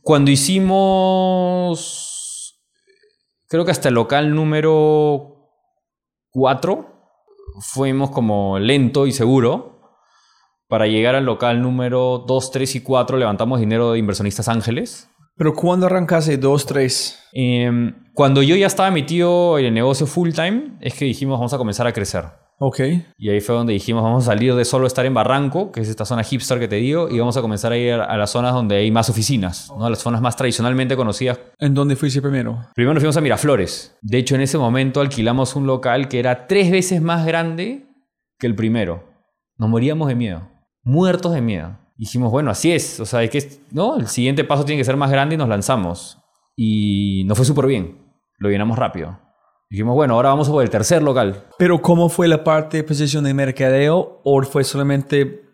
cuando 0.00 0.30
hicimos, 0.30 1.74
creo 3.48 3.66
que 3.66 3.70
hasta 3.70 3.88
el 3.88 3.94
local 3.94 4.34
número 4.34 5.50
4, 6.30 6.98
fuimos 7.60 8.10
como 8.10 8.58
lento 8.58 9.06
y 9.06 9.12
seguro. 9.12 9.74
Para 10.68 10.86
llegar 10.86 11.14
al 11.14 11.24
local 11.24 11.60
número 11.62 12.24
2, 12.26 12.50
3 12.50 12.76
y 12.76 12.80
4 12.80 13.18
levantamos 13.18 13.60
dinero 13.60 13.92
de 13.92 13.98
inversionistas 13.98 14.48
ángeles. 14.48 15.10
¿Pero 15.38 15.54
cuándo 15.54 15.86
arrancaste? 15.86 16.36
¿Dos, 16.36 16.66
tres? 16.66 17.18
Eh, 17.32 17.70
cuando 18.12 18.42
yo 18.42 18.56
ya 18.56 18.66
estaba 18.66 18.90
metido 18.90 19.56
en 19.60 19.66
el 19.66 19.74
negocio 19.74 20.06
full 20.06 20.30
time, 20.30 20.76
es 20.80 20.94
que 20.94 21.04
dijimos 21.04 21.38
vamos 21.38 21.54
a 21.54 21.58
comenzar 21.58 21.86
a 21.86 21.92
crecer. 21.92 22.24
Ok. 22.58 22.80
Y 23.16 23.30
ahí 23.30 23.40
fue 23.40 23.54
donde 23.54 23.72
dijimos 23.72 24.02
vamos 24.02 24.24
a 24.24 24.32
salir 24.32 24.52
de 24.56 24.64
solo 24.64 24.88
estar 24.88 25.06
en 25.06 25.14
Barranco, 25.14 25.70
que 25.70 25.80
es 25.80 25.88
esta 25.88 26.04
zona 26.04 26.24
hipster 26.24 26.58
que 26.58 26.66
te 26.66 26.74
digo, 26.76 27.08
y 27.08 27.20
vamos 27.20 27.36
a 27.36 27.40
comenzar 27.40 27.70
a 27.70 27.76
ir 27.76 27.92
a 27.92 28.16
las 28.16 28.30
zonas 28.30 28.52
donde 28.52 28.78
hay 28.78 28.90
más 28.90 29.08
oficinas, 29.10 29.72
¿no? 29.78 29.88
las 29.88 30.00
zonas 30.00 30.20
más 30.20 30.34
tradicionalmente 30.34 30.96
conocidas. 30.96 31.38
¿En 31.60 31.72
dónde 31.72 31.94
fuiste 31.94 32.20
primero? 32.20 32.58
Primero 32.74 32.94
nos 32.94 33.00
fuimos 33.00 33.16
a 33.16 33.20
Miraflores. 33.20 33.96
De 34.02 34.18
hecho, 34.18 34.34
en 34.34 34.40
ese 34.40 34.58
momento 34.58 35.00
alquilamos 35.00 35.54
un 35.54 35.68
local 35.68 36.08
que 36.08 36.18
era 36.18 36.48
tres 36.48 36.72
veces 36.72 37.00
más 37.00 37.24
grande 37.24 37.86
que 38.40 38.48
el 38.48 38.56
primero. 38.56 39.04
Nos 39.56 39.68
moríamos 39.68 40.08
de 40.08 40.16
miedo. 40.16 40.48
Muertos 40.82 41.32
de 41.32 41.42
miedo. 41.42 41.78
Dijimos, 41.98 42.30
bueno, 42.30 42.50
así 42.52 42.72
es. 42.72 43.00
O 43.00 43.04
sea, 43.04 43.18
hay 43.20 43.28
que, 43.28 43.60
¿no? 43.72 43.96
El 43.96 44.06
siguiente 44.06 44.44
paso 44.44 44.64
tiene 44.64 44.80
que 44.80 44.84
ser 44.84 44.96
más 44.96 45.10
grande 45.10 45.34
y 45.34 45.38
nos 45.38 45.48
lanzamos. 45.48 46.18
Y 46.56 47.24
nos 47.26 47.36
fue 47.36 47.44
súper 47.44 47.66
bien. 47.66 47.98
Lo 48.38 48.48
llenamos 48.48 48.78
rápido. 48.78 49.18
Dijimos, 49.68 49.96
bueno, 49.96 50.14
ahora 50.14 50.30
vamos 50.30 50.48
por 50.48 50.62
el 50.62 50.70
tercer 50.70 51.02
local. 51.02 51.44
Pero 51.58 51.82
¿cómo 51.82 52.08
fue 52.08 52.28
la 52.28 52.44
parte 52.44 52.78
de 52.78 52.84
posición 52.84 53.24
de 53.24 53.34
mercadeo? 53.34 54.20
¿O 54.24 54.42
fue 54.42 54.62
solamente 54.62 55.47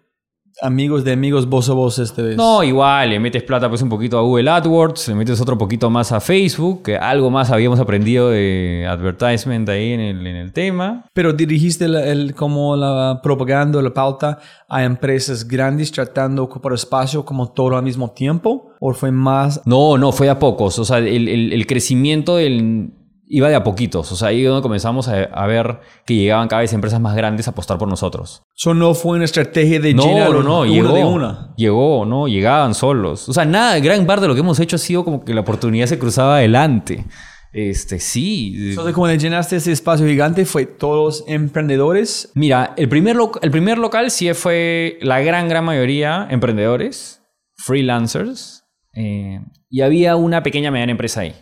amigos 0.62 1.04
de 1.04 1.12
amigos 1.12 1.46
voz 1.48 1.68
a 1.68 1.72
voz 1.72 1.98
esta 1.98 2.22
vez? 2.22 2.36
No, 2.36 2.62
igual, 2.62 3.10
le 3.10 3.20
metes 3.20 3.42
plata 3.42 3.68
pues 3.68 3.82
un 3.82 3.88
poquito 3.88 4.18
a 4.18 4.22
Google 4.22 4.50
AdWords, 4.50 5.08
le 5.08 5.14
metes 5.14 5.40
otro 5.40 5.56
poquito 5.58 5.90
más 5.90 6.12
a 6.12 6.20
Facebook, 6.20 6.82
que 6.84 6.96
algo 6.96 7.30
más 7.30 7.50
habíamos 7.50 7.80
aprendido 7.80 8.30
de 8.30 8.86
advertisement 8.88 9.68
ahí 9.68 9.92
en 9.92 10.00
el, 10.00 10.26
en 10.26 10.36
el 10.36 10.52
tema. 10.52 11.04
Pero 11.12 11.32
dirigiste 11.32 11.88
la- 11.88 12.04
el, 12.06 12.34
como 12.34 12.76
la 12.76 13.20
propaganda, 13.22 13.80
la 13.82 13.92
pauta 13.92 14.38
a 14.68 14.84
empresas 14.84 15.46
grandes 15.46 15.90
tratando 15.92 16.42
de 16.42 16.46
ocupar 16.46 16.72
espacio 16.72 17.24
como 17.24 17.52
todo 17.52 17.76
al 17.76 17.82
mismo 17.84 18.10
tiempo? 18.10 18.70
¿O 18.80 18.92
fue 18.92 19.10
más 19.10 19.60
No, 19.66 19.96
no, 19.98 20.12
fue 20.12 20.28
a 20.28 20.38
pocos. 20.38 20.78
O 20.78 20.84
sea, 20.84 20.98
el, 20.98 21.28
el- 21.28 21.52
el 21.52 21.66
crecimiento 21.66 22.36
del, 22.36 22.90
iba 23.26 23.48
de 23.48 23.54
a 23.54 23.64
poquitos. 23.64 24.10
O 24.12 24.16
sea, 24.16 24.28
ahí 24.28 24.42
es 24.42 24.48
donde 24.48 24.62
comenzamos 24.62 25.08
a, 25.08 25.24
a 25.24 25.46
ver 25.46 25.80
que 26.06 26.14
llegaban 26.14 26.48
cada 26.48 26.62
vez 26.62 26.72
empresas 26.72 27.00
más 27.00 27.14
grandes 27.16 27.46
a 27.48 27.52
apostar 27.52 27.78
por 27.78 27.88
nosotros. 27.88 28.42
Eso 28.56 28.74
no 28.74 28.94
fue 28.94 29.16
una 29.16 29.24
estrategia 29.24 29.80
de 29.80 29.94
No, 29.94 30.04
no, 30.32 30.42
no, 30.42 30.60
una 30.60 30.70
llegó. 30.70 30.94
de 30.94 31.04
una. 31.04 31.54
Llegó, 31.56 32.04
no, 32.04 32.28
llegaban 32.28 32.74
solos. 32.74 33.28
O 33.28 33.32
sea, 33.32 33.44
nada, 33.44 33.78
gran 33.80 34.06
parte 34.06 34.22
de 34.22 34.28
lo 34.28 34.34
que 34.34 34.40
hemos 34.40 34.60
hecho 34.60 34.76
ha 34.76 34.78
sido 34.78 35.04
como 35.04 35.24
que 35.24 35.34
la 35.34 35.40
oportunidad 35.40 35.86
se 35.86 35.98
cruzaba 35.98 36.36
adelante. 36.36 37.04
Este, 37.52 38.00
sí. 38.00 38.70
Entonces, 38.70 38.94
cuando 38.94 39.14
llenaste 39.16 39.56
ese 39.56 39.70
espacio 39.70 40.06
gigante, 40.06 40.44
fue 40.44 40.66
todos 40.66 41.24
emprendedores. 41.28 42.32
Mira, 42.34 42.74
el 42.76 42.88
primer, 42.88 43.16
el 43.42 43.50
primer 43.52 43.78
local 43.78 44.10
sí 44.10 44.32
fue 44.34 44.98
la 45.00 45.20
gran, 45.20 45.48
gran 45.48 45.64
mayoría 45.64 46.26
emprendedores, 46.30 47.22
freelancers, 47.56 48.64
eh, 48.94 49.40
y 49.70 49.82
había 49.82 50.16
una 50.16 50.42
pequeña 50.42 50.72
mediana 50.72 50.92
empresa 50.92 51.20
ahí, 51.20 51.34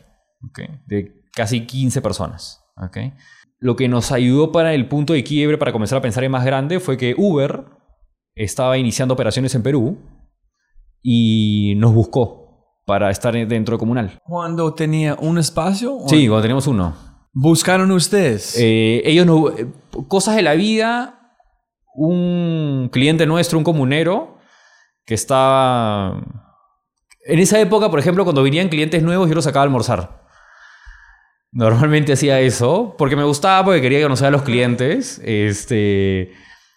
¿ok? 0.49 0.61
de 0.87 1.22
casi 1.33 1.67
15 1.67 2.01
personas. 2.03 2.65
¿ok? 2.77 2.97
Lo 3.59 3.77
que 3.77 3.89
nos 3.89 4.13
ayudó 4.13 4.51
para 4.53 4.75
el 4.75 4.89
punto 4.89 5.13
de 5.13 5.23
quiebre 5.25 5.59
para 5.59 5.73
comenzar 5.73 5.99
a 5.99 6.03
pensar 6.03 6.25
en 6.25 6.33
más 6.33 6.45
grande 6.45 6.81
fue 6.81 6.97
que 6.97 7.15
Uber 7.17 7.65
estaba 8.35 8.79
iniciando 8.79 9.15
operaciones 9.15 9.55
en 9.55 9.63
Perú 9.63 9.99
y 11.03 11.75
nos 11.77 11.93
buscó 11.95 12.81
para 12.87 13.11
estar 13.11 13.35
dentro 13.47 13.77
de 13.77 13.79
Comunal. 13.79 14.19
Cuando 14.25 14.75
tenía 14.75 15.15
un 15.21 15.39
espacio, 15.39 15.97
¿o 15.97 16.09
Sí, 16.09 16.27
cuando 16.27 16.43
teníamos 16.43 16.67
uno. 16.67 16.95
buscaron 17.33 17.91
ustedes. 17.93 18.57
Eh, 18.59 19.03
ellos 19.05 19.27
no. 19.27 19.51
eh, 19.51 19.67
Cosas 20.09 20.35
de 20.37 20.43
la 20.43 20.55
vida. 20.55 21.19
Un 21.95 22.89
cliente 22.91 23.27
nuestro, 23.27 23.59
un 23.59 23.65
comunero, 23.65 24.39
que 25.05 25.13
estaba. 25.15 26.23
En 27.27 27.39
esa 27.39 27.61
época, 27.61 27.91
por 27.91 27.99
ejemplo, 27.99 28.25
cuando 28.25 28.43
venían 28.43 28.69
clientes 28.71 29.03
nuevos, 29.03 29.29
yo 29.29 29.35
los 29.35 29.45
sacaba 29.45 29.63
a 29.63 29.67
almorzar. 29.67 30.22
Normalmente 31.53 32.15
hacía 32.15 32.41
eso, 32.41 32.95
porque 32.97 33.15
me 33.15 33.25
gustaba, 33.25 33.65
porque 33.65 33.83
quería 33.83 34.03
conocer 34.03 34.29
a 34.29 34.31
los 34.31 34.43
clientes. 34.43 35.21
Este. 35.25 36.33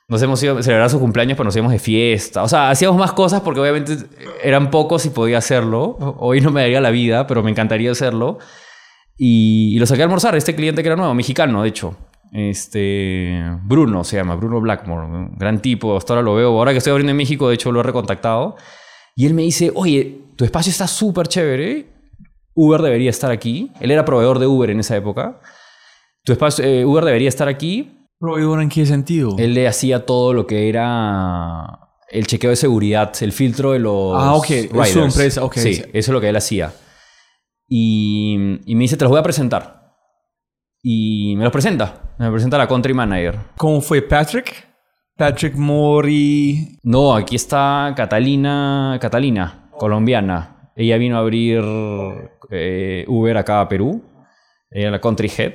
Nos 0.08 0.22
hemos 0.22 0.44
ido 0.44 0.58
a 0.58 0.62
celebrar 0.62 0.90
sus 0.90 1.00
cumpleaños, 1.00 1.36
pero 1.36 1.46
nos 1.46 1.56
íbamos 1.56 1.72
de 1.72 1.80
fiesta. 1.80 2.44
O 2.44 2.48
sea, 2.48 2.70
hacíamos 2.70 2.98
más 2.98 3.14
cosas 3.14 3.42
porque 3.42 3.60
obviamente 3.60 3.98
eran 4.44 4.70
pocos 4.70 5.06
y 5.06 5.10
podía 5.10 5.40
hacerlo. 5.40 5.98
Hoy 6.20 6.42
no 6.42 6.52
me 6.52 6.62
daría 6.62 6.80
la 6.82 6.92
vida, 6.92 7.26
pero 7.26 7.42
me 7.42 7.50
encantaría 7.50 7.90
hacerlo. 7.90 8.38
Y, 9.18 9.76
y 9.76 9.80
lo 9.80 9.86
saqué 9.86 10.02
a 10.02 10.06
almorzar, 10.06 10.36
este 10.36 10.54
cliente 10.54 10.84
que 10.84 10.90
era 10.90 10.96
nuevo, 10.96 11.14
mexicano, 11.16 11.64
de 11.64 11.70
hecho. 11.70 11.98
Este. 12.34 13.42
Bruno 13.64 14.04
se 14.04 14.18
llama, 14.18 14.36
Bruno 14.36 14.60
Blackmore. 14.60 15.06
Un 15.08 15.38
gran 15.38 15.62
tipo, 15.62 15.96
hasta 15.96 16.14
ahora 16.14 16.22
lo 16.22 16.36
veo. 16.36 16.50
Ahora 16.50 16.74
que 16.74 16.80
estoy 16.80 16.92
abriendo 16.92 17.12
en 17.12 17.18
México, 17.18 17.48
de 17.48 17.56
hecho 17.56 17.72
lo 17.72 17.80
he 17.80 17.84
recontactado. 17.84 18.58
Y 19.16 19.26
él 19.26 19.34
me 19.34 19.44
dice: 19.44 19.72
Oye, 19.74 20.20
tu 20.36 20.44
espacio 20.44 20.70
está 20.70 20.86
súper 20.86 21.28
chévere. 21.28 21.95
Uber 22.56 22.82
debería 22.82 23.10
estar 23.10 23.32
aquí. 23.32 23.72
Él 23.80 23.92
era 23.92 24.06
proveedor 24.06 24.40
de 24.40 24.48
Uber 24.48 24.70
en 24.70 24.80
esa 24.80 24.96
época. 24.96 25.40
Tu 26.24 26.32
espacio, 26.32 26.66
eh, 26.66 26.86
Uber 26.86 27.06
debería 27.06 27.30
estar 27.30 27.48
aquí. 27.48 28.08
¿Proveedor 28.18 28.62
en 28.62 28.70
qué 28.70 28.86
sentido? 28.86 29.36
Él 29.38 29.54
le 29.54 29.68
hacía 29.68 30.06
todo 30.06 30.34
lo 30.34 30.48
que 30.48 30.70
era 30.70 31.80
el 32.10 32.26
chequeo 32.26 32.50
de 32.50 32.56
seguridad, 32.56 33.12
el 33.22 33.34
filtro 33.34 33.74
de 33.74 33.80
los. 33.80 34.14
Ah, 34.16 34.34
ok. 34.36 34.50
Es 34.50 34.90
su 34.92 35.02
empresa, 35.02 35.44
ok. 35.44 35.54
Sí, 35.58 35.72
eso 35.72 35.90
es 35.94 36.10
lo 36.10 36.22
que 36.22 36.30
él 36.30 36.36
hacía. 36.36 36.74
Y, 37.68 38.62
y 38.66 38.76
me 38.76 38.82
dice: 38.84 38.98
Te 38.98 39.04
los 39.04 39.12
voy 39.12 39.20
a 39.20 39.24
presentar. 39.24 39.94
Y 40.82 41.36
me 41.36 41.44
los 41.44 41.52
presenta. 41.52 42.16
Me 42.18 42.32
presenta 42.32 42.58
la 42.58 42.68
country 42.68 42.94
manager. 42.94 43.38
¿Cómo 43.58 43.82
fue 43.82 44.02
Patrick? 44.02 44.68
Patrick 45.18 45.56
Mori. 45.56 46.80
No, 46.84 47.16
aquí 47.16 47.36
está 47.36 47.94
Catalina, 47.96 48.98
Catalina, 49.02 49.70
colombiana. 49.78 50.55
Ella 50.76 50.98
vino 50.98 51.16
a 51.16 51.20
abrir 51.20 51.64
eh, 52.52 53.06
Uber 53.08 53.38
acá 53.38 53.62
a 53.62 53.70
Perú. 53.70 54.04
Es 54.70 54.92
la 54.92 55.00
country 55.00 55.32
head. 55.36 55.54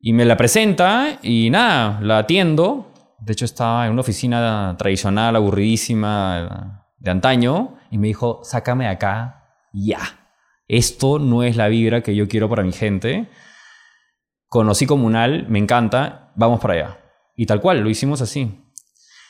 Y 0.00 0.12
me 0.12 0.24
la 0.24 0.36
presenta 0.36 1.18
y 1.22 1.48
nada, 1.50 2.00
la 2.00 2.18
atiendo. 2.18 2.92
De 3.20 3.32
hecho, 3.32 3.44
estaba 3.44 3.86
en 3.86 3.92
una 3.92 4.00
oficina 4.00 4.74
tradicional, 4.78 5.36
aburridísima, 5.36 6.86
de 6.98 7.10
antaño. 7.10 7.78
Y 7.90 7.98
me 7.98 8.08
dijo, 8.08 8.40
sácame 8.42 8.84
de 8.84 8.90
acá 8.90 9.44
ya. 9.72 10.00
Esto 10.68 11.18
no 11.18 11.44
es 11.44 11.56
la 11.56 11.68
vibra 11.68 12.02
que 12.02 12.16
yo 12.16 12.26
quiero 12.28 12.48
para 12.48 12.64
mi 12.64 12.72
gente. 12.72 13.28
Conocí 14.48 14.86
Comunal, 14.86 15.46
me 15.48 15.58
encanta, 15.58 16.32
vamos 16.34 16.60
para 16.60 16.74
allá. 16.74 16.98
Y 17.36 17.46
tal 17.46 17.60
cual, 17.60 17.80
lo 17.80 17.90
hicimos 17.90 18.20
así. 18.22 18.65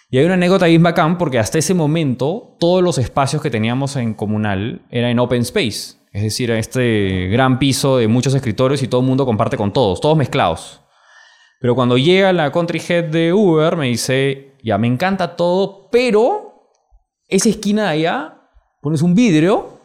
Y 0.09 0.18
hay 0.18 0.24
una 0.24 0.34
anécdota 0.34 0.66
bien 0.66 0.84
bacán 0.84 1.18
porque 1.18 1.40
hasta 1.40 1.59
ese 1.59 1.74
momento 1.74 2.57
todos 2.61 2.82
los 2.82 2.96
espacios 2.98 3.42
que 3.42 3.50
teníamos 3.50 3.96
en 3.96 4.14
Comunal 4.14 4.82
eran 4.90 5.11
en 5.11 5.18
open 5.18 5.42
space. 5.42 5.96
Es 6.12 6.22
decir, 6.22 6.50
este 6.52 7.28
gran 7.28 7.59
piso 7.59 7.98
de 7.98 8.07
muchos 8.07 8.34
escritorios 8.34 8.82
y 8.82 8.88
todo 8.88 9.00
el 9.00 9.07
mundo 9.07 9.26
comparte 9.26 9.57
con 9.57 9.72
todos, 9.72 10.00
todos 10.00 10.16
mezclados. 10.16 10.80
Pero 11.61 11.74
cuando 11.74 11.98
llega 11.98 12.32
la 12.32 12.52
country 12.52 12.80
head 12.88 13.04
de 13.07 13.32
Uber 13.32 13.76
me 13.76 13.86
dice, 13.86 14.54
ya 14.62 14.78
me 14.78 14.86
encanta 14.86 15.34
todo, 15.34 15.88
pero 15.90 16.70
esa 17.26 17.48
esquina 17.48 17.84
de 17.84 17.88
allá 17.88 18.34
pones 18.80 19.02
un 19.02 19.14
vidrio 19.14 19.80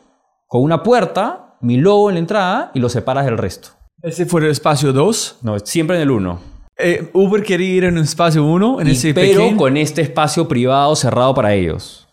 con 0.46 0.62
una 0.62 0.84
puerta, 0.84 1.58
mi 1.62 1.78
logo 1.78 2.10
en 2.10 2.16
la 2.16 2.20
entrada 2.20 2.72
y 2.76 2.80
lo 2.80 2.90
separas 2.90 3.26
del 3.26 3.38
resto. 3.38 3.70
Ese 4.04 4.26
fue 4.26 4.42
el 4.42 4.52
espacio 4.52 4.94
2. 4.94 5.40
No, 5.42 5.60
siempre 5.60 5.96
en 5.96 6.04
el 6.04 6.12
1. 6.12 6.51
Eh, 6.84 7.10
Uber 7.14 7.44
quería 7.44 7.70
ir 7.76 7.84
en 7.86 7.98
el 7.98 8.04
espacio 8.04 8.44
1, 8.46 8.82
en 8.82 8.88
Y- 8.88 8.92
ese 8.92 9.14
pero 9.14 9.42
pequeño. 9.42 9.58
con 9.58 9.78
este 9.78 10.02
espacio 10.02 10.48
privado 10.48 10.96
cerrado 10.96 11.34
para 11.34 11.54
ellos. 11.54 12.08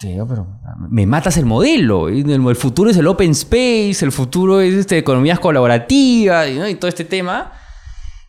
Digo, 0.00 0.26
pero 0.26 0.46
me 0.90 1.06
matas 1.06 1.36
el 1.36 1.46
modelo. 1.46 2.08
El, 2.08 2.56
futuro 2.56 2.90
es 2.90 2.96
el 2.96 3.06
open 3.06 3.30
space, 3.30 4.04
el 4.04 4.10
futuro 4.10 4.60
es 4.60 4.74
este, 4.74 4.98
economías 4.98 5.38
colaborativas 5.38 6.48
y 6.48 6.74
todo 6.74 6.88
este 6.88 7.04
tema. 7.04 7.52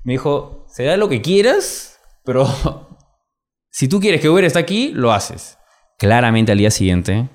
Me 0.03 0.13
dijo, 0.13 0.65
será 0.69 0.97
lo 0.97 1.09
que 1.09 1.21
quieras, 1.21 1.99
pero 2.23 2.45
si 3.71 3.87
tú 3.87 3.99
quieres 3.99 4.21
que 4.21 4.29
Uber 4.29 4.43
esté 4.43 4.59
aquí, 4.59 4.91
lo 4.93 5.11
haces. 5.11 5.57
Claramente 5.97 6.51
al 6.51 6.57
día 6.59 6.69
siguiente 6.69 7.29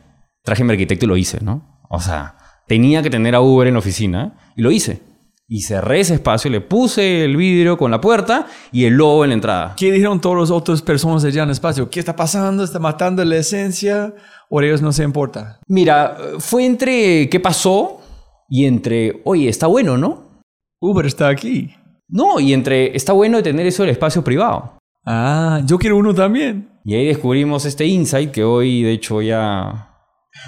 traje 0.44 0.62
a 0.62 0.66
mi 0.66 0.72
arquitecto 0.72 1.06
y 1.06 1.08
lo 1.08 1.16
hice, 1.16 1.40
¿no? 1.42 1.80
O 1.90 2.00
sea, 2.00 2.36
tenía 2.68 3.02
que 3.02 3.10
tener 3.10 3.34
a 3.34 3.40
Uber 3.40 3.66
en 3.66 3.74
la 3.74 3.80
oficina 3.80 4.52
y 4.56 4.62
lo 4.62 4.70
hice. 4.70 5.02
Y 5.50 5.62
cerré 5.62 6.00
ese 6.00 6.12
espacio, 6.12 6.50
le 6.50 6.60
puse 6.60 7.24
el 7.24 7.34
vidrio 7.34 7.78
con 7.78 7.90
la 7.90 8.02
puerta 8.02 8.46
y 8.70 8.84
el 8.84 8.94
logo 8.94 9.24
en 9.24 9.30
la 9.30 9.34
entrada. 9.34 9.74
¿Qué 9.78 9.90
dijeron 9.90 10.20
todas 10.20 10.40
las 10.40 10.50
otras 10.50 10.82
personas 10.82 11.24
allá 11.24 11.42
en 11.42 11.48
el 11.48 11.52
espacio? 11.52 11.88
¿Qué 11.88 12.00
está 12.00 12.14
pasando? 12.14 12.62
¿Está 12.62 12.78
matando 12.78 13.24
la 13.24 13.36
esencia? 13.36 14.14
¿O 14.50 14.60
a 14.60 14.64
ellos 14.64 14.82
no 14.82 14.92
se 14.92 15.04
importa? 15.04 15.58
Mira, 15.66 16.18
fue 16.38 16.66
entre 16.66 17.30
qué 17.30 17.40
pasó 17.40 18.02
y 18.50 18.66
entre, 18.66 19.22
oye, 19.24 19.48
está 19.48 19.66
bueno, 19.66 19.96
¿no? 19.96 20.42
Uber 20.80 21.06
está 21.06 21.28
aquí. 21.28 21.70
No, 22.08 22.40
y 22.40 22.52
entre, 22.52 22.94
está 22.94 23.14
bueno 23.14 23.42
tener 23.42 23.66
eso 23.66 23.84
del 23.84 23.92
espacio 23.92 24.22
privado. 24.22 24.78
Ah, 25.06 25.62
yo 25.64 25.78
quiero 25.78 25.96
uno 25.96 26.14
también. 26.14 26.68
Y 26.84 26.94
ahí 26.94 27.06
descubrimos 27.06 27.64
este 27.64 27.86
insight 27.86 28.30
que 28.30 28.44
hoy, 28.44 28.82
de 28.82 28.92
hecho, 28.92 29.22
ya, 29.22 29.94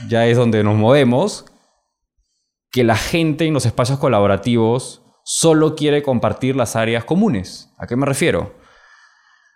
ya 0.09 0.27
es 0.27 0.37
donde 0.37 0.63
nos 0.63 0.77
movemos, 0.77 1.47
que 2.71 2.85
la 2.85 2.97
gente 2.97 3.47
en 3.47 3.55
los 3.55 3.67
espacios 3.67 3.99
colaborativos 3.99 5.03
solo 5.25 5.75
quiere 5.75 6.03
compartir 6.03 6.57
las 6.57 6.77
áreas 6.77 7.05
comunes. 7.05 7.73
¿A 7.79 7.87
qué 7.87 7.97
me 7.97 8.07
refiero? 8.07 8.55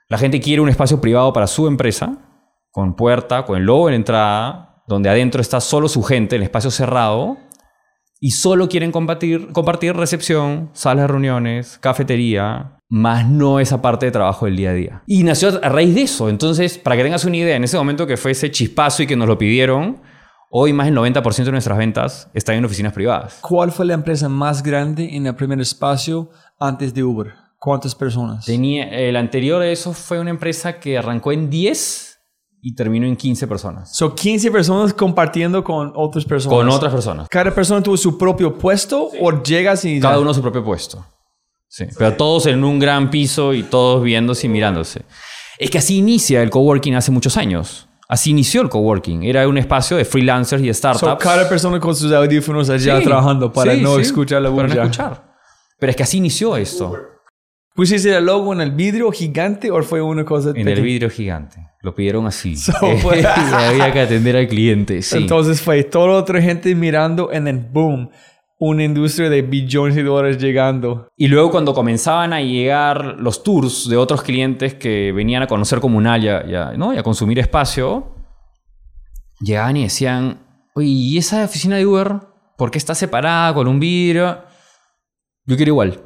La 0.09 0.19
gente 0.19 0.41
quiere 0.41 0.61
un 0.61 0.69
espacio 0.69 1.01
privado 1.01 1.33
para 1.33 1.47
su 1.47 1.67
empresa, 1.67 2.19
con 2.71 2.95
puerta, 2.95 3.45
con 3.45 3.57
el 3.57 3.65
logo 3.65 3.89
en 3.89 3.95
entrada, 3.95 4.83
donde 4.87 5.09
adentro 5.09 5.41
está 5.41 5.61
solo 5.61 5.89
su 5.89 6.03
gente, 6.03 6.37
el 6.37 6.43
espacio 6.43 6.71
cerrado, 6.71 7.39
y 8.21 8.33
solo 8.33 8.69
quieren 8.69 8.93
compartir, 8.93 9.53
compartir 9.53 9.97
recepción, 9.97 10.71
salas 10.73 11.05
de 11.05 11.09
reuniones, 11.09 11.79
cafetería, 11.79 12.79
más 12.89 13.29
no 13.29 13.61
esa 13.61 13.83
parte 13.83 14.07
de 14.07 14.13
trabajo 14.13 14.47
del 14.47 14.57
día 14.57 14.71
a 14.71 14.75
día. 14.75 15.03
Y 15.07 15.23
nació 15.25 15.61
a 15.63 15.69
raíz 15.69 15.95
de 15.95 16.03
eso. 16.03 16.29
Entonces, 16.29 16.79
para 16.79 16.97
que 16.97 17.03
tengas 17.03 17.25
una 17.25 17.37
idea, 17.37 17.57
en 17.57 17.65
ese 17.65 17.77
momento 17.77 18.07
que 18.07 18.17
fue 18.17 18.33
ese 18.33 18.51
chispazo 18.51 19.03
y 19.03 19.07
que 19.07 19.17
nos 19.17 19.29
lo 19.29 19.39
pidieron, 19.39 20.01
hoy 20.57 20.73
más 20.73 20.87
del 20.87 20.95
90% 20.95 21.45
de 21.47 21.51
nuestras 21.51 21.77
ventas 21.77 22.31
están 22.33 22.55
en 22.55 22.65
oficinas 22.65 22.93
privadas. 22.93 23.39
¿Cuál 23.41 23.73
fue 23.73 23.87
la 23.87 23.95
empresa 23.95 24.29
más 24.29 24.63
grande 24.63 25.17
en 25.17 25.27
el 25.27 25.35
primer 25.35 25.61
espacio 25.61 26.31
antes 26.61 26.95
de 26.95 27.03
Uber? 27.03 27.35
¿Cuántas 27.59 27.97
personas? 27.97 28.45
Tenía, 28.45 28.85
el 28.85 29.17
anterior 29.17 29.61
a 29.61 29.67
eso 29.67 29.93
fue 29.93 30.21
una 30.21 30.31
empresa 30.31 30.79
que 30.79 30.97
arrancó 30.97 31.33
en 31.33 31.51
10 31.51 32.21
y 32.63 32.75
terminó 32.77 33.05
en 33.05 33.17
15 33.17 33.49
personas. 33.49 33.97
Son 33.97 34.15
15 34.15 34.53
personas 34.53 34.95
compartiendo 34.95 35.65
con 35.65 35.93
otras 35.97 36.25
personas. 36.25 36.57
Con 36.57 36.69
otras 36.69 36.93
personas. 36.93 37.29
¿Cada 37.29 37.53
persona 37.53 37.83
tuvo 37.83 37.97
su 37.97 38.17
propio 38.17 38.57
puesto 38.57 39.11
o 39.21 39.43
llegas 39.43 39.85
y... 39.85 39.99
Cada 39.99 40.21
uno 40.21 40.33
su 40.33 40.41
propio 40.41 40.63
puesto. 40.63 41.05
Sí. 41.67 41.87
Pero 41.99 42.15
todos 42.15 42.47
en 42.47 42.63
un 42.63 42.79
gran 42.79 43.11
piso 43.11 43.55
y 43.55 43.65
todos 43.65 44.05
viéndose 44.05 44.47
y 44.47 44.51
mirándose. 44.51 45.03
Es 45.59 45.69
que 45.69 45.79
así 45.79 45.99
inicia 45.99 46.43
el 46.43 46.51
coworking 46.51 46.95
hace 46.95 47.11
muchos 47.11 47.37
años. 47.37 47.89
Así 48.15 48.31
inició 48.31 48.63
el 48.63 48.69
coworking. 48.69 49.25
Era 49.25 49.49
un 49.49 49.59
espacio 49.59 49.97
de 49.97 50.05
freelancers 50.05 50.63
y 50.63 50.67
de 50.69 50.75
So, 50.75 50.79
startups. 50.79 51.21
cada 51.25 51.49
persona 51.49 51.81
con 51.81 51.97
sus 51.97 52.13
audífonos 52.13 52.71
allá 52.71 52.99
Sí, 52.99 53.05
trabajando 53.05 53.53
para 53.53 53.75
sí, 53.75 53.81
no 53.83 53.97
sí, 53.97 54.03
escuchar 54.03 54.41
la 54.41 54.51
Para 54.55 54.69
no 54.69 54.75
bulla. 54.75 54.83
escuchar. 54.85 55.35
Pero 55.81 55.91
es 55.91 55.97
que 55.97 56.03
así 56.05 56.19
inició 56.19 56.57
esto. 56.57 56.97
¿Pusiste 57.75 58.17
el 58.17 58.25
logo 58.25 58.53
en 58.53 58.61
el 58.61 58.71
vidrio 58.71 59.11
gigante 59.11 59.69
o 59.73 59.83
fue 59.83 60.01
una 60.01 60.25
cosa 60.25 60.51
En 60.51 60.59
el 60.59 60.65
pequeña? 60.65 60.85
vidrio 60.85 61.11
gigante. 61.11 61.57
Lo 61.83 61.93
pidieron 61.93 62.25
así. 62.27 62.55
So, 62.57 62.73
fue- 63.03 63.25
Había 63.27 63.93
que 63.93 64.01
atender 64.01 64.37
al 64.37 64.47
cliente. 64.47 65.03
Sí. 65.03 65.19
Entonces 65.19 65.61
fue 65.61 65.83
toda 65.83 66.13
otra 66.21 66.41
gente 66.41 66.73
mirando 66.77 67.31
y 67.33 67.41
then 67.43 67.69
boom, 67.73 68.11
una 68.69 68.85
industria 68.85 69.29
de 69.31 69.43
billones 69.43 69.95
de 69.95 70.03
dólares 70.03 70.39
llegando. 70.39 71.09
Y 71.17 71.29
luego 71.29 71.51
cuando 71.51 71.75
comenzaban 71.75 72.33
a 72.33 72.41
llegar 72.41 73.17
los 73.19 73.43
tours 73.43 73.89
de 73.89 73.97
otros 73.97 74.23
clientes 74.23 74.75
que 74.75 75.13
venían 75.13 75.43
a 75.43 75.47
conocer 75.47 75.81
Comunal 75.81 76.23
y 76.25 76.29
a, 76.29 76.47
y 76.47 76.55
a- 76.55 76.73
¿no? 76.73 76.95
y 76.95 76.99
a 76.99 77.03
consumir 77.03 77.39
espacio, 77.39 78.15
llegaban 79.41 79.77
y 79.77 79.83
decían, 79.85 80.39
oye, 80.75 80.87
¿y 80.89 81.19
esa 81.19 81.45
oficina 81.45 81.77
de 81.77 81.87
Uber? 81.87 82.17
¿Por 82.57 82.71
qué 82.71 82.79
está 82.79 82.95
separada 82.95 83.53
con 83.55 83.67
un 83.69 83.81
vidrio? 83.81 84.39
Yo 85.47 85.57
quiero 85.57 85.71
igual. 85.73 86.01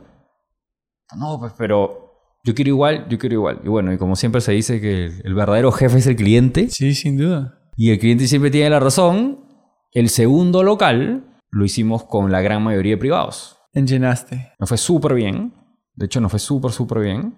No, 1.16 1.38
pues, 1.38 1.52
pero 1.56 2.12
yo 2.44 2.54
quiero 2.54 2.70
igual, 2.70 3.06
yo 3.08 3.18
quiero 3.18 3.34
igual. 3.34 3.60
Y 3.64 3.68
bueno, 3.68 3.92
y 3.92 3.98
como 3.98 4.16
siempre 4.16 4.40
se 4.40 4.52
dice 4.52 4.80
que 4.80 5.06
el, 5.06 5.22
el 5.24 5.34
verdadero 5.34 5.70
jefe 5.72 5.98
es 5.98 6.06
el 6.06 6.16
cliente, 6.16 6.68
Sí, 6.70 6.94
sin 6.94 7.16
duda. 7.16 7.60
y 7.76 7.90
el 7.90 7.98
cliente 7.98 8.26
siempre 8.26 8.50
tiene 8.50 8.70
la 8.70 8.80
razón, 8.80 9.44
el 9.92 10.08
segundo 10.08 10.62
local 10.62 11.37
lo 11.50 11.64
hicimos 11.64 12.04
con 12.04 12.30
la 12.30 12.40
gran 12.40 12.62
mayoría 12.62 12.94
de 12.94 12.98
privados. 12.98 13.58
Enllenaste. 13.72 14.52
Nos 14.58 14.68
fue 14.68 14.78
súper 14.78 15.14
bien. 15.14 15.54
De 15.94 16.06
hecho, 16.06 16.20
nos 16.20 16.30
fue 16.30 16.40
súper, 16.40 16.72
súper 16.72 17.00
bien. 17.00 17.36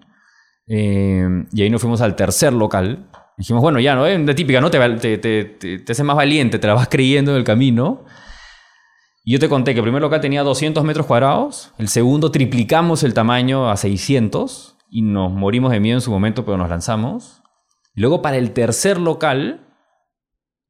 Eh, 0.67 1.27
y 1.51 1.61
ahí 1.61 1.69
nos 1.69 1.81
fuimos 1.81 2.01
al 2.01 2.15
tercer 2.15 2.53
local. 2.53 3.09
Dijimos, 3.37 3.61
bueno, 3.61 3.79
ya, 3.79 3.95
¿no? 3.95 4.05
Es 4.05 4.19
la 4.19 4.35
típica, 4.35 4.61
¿no? 4.61 4.69
Te, 4.69 4.79
te, 4.97 5.17
te, 5.17 5.43
te, 5.45 5.79
te 5.79 5.91
hace 5.91 6.03
más 6.03 6.15
valiente, 6.15 6.59
te 6.59 6.67
la 6.67 6.73
vas 6.73 6.87
creyendo 6.89 7.31
en 7.31 7.37
el 7.37 7.43
camino. 7.43 8.05
Y 9.23 9.33
yo 9.33 9.39
te 9.39 9.49
conté 9.49 9.73
que 9.73 9.79
el 9.79 9.83
primer 9.83 10.01
local 10.01 10.21
tenía 10.21 10.43
200 10.43 10.83
metros 10.83 11.05
cuadrados. 11.05 11.73
El 11.77 11.87
segundo 11.87 12.31
triplicamos 12.31 13.03
el 13.03 13.13
tamaño 13.13 13.69
a 13.69 13.77
600. 13.77 14.77
Y 14.89 15.03
nos 15.03 15.31
morimos 15.31 15.71
de 15.71 15.79
miedo 15.79 15.97
en 15.97 16.01
su 16.01 16.11
momento, 16.11 16.43
pero 16.43 16.57
nos 16.57 16.69
lanzamos. 16.69 17.41
Y 17.95 18.01
luego 18.01 18.21
para 18.21 18.37
el 18.37 18.51
tercer 18.51 18.99
local, 18.99 19.70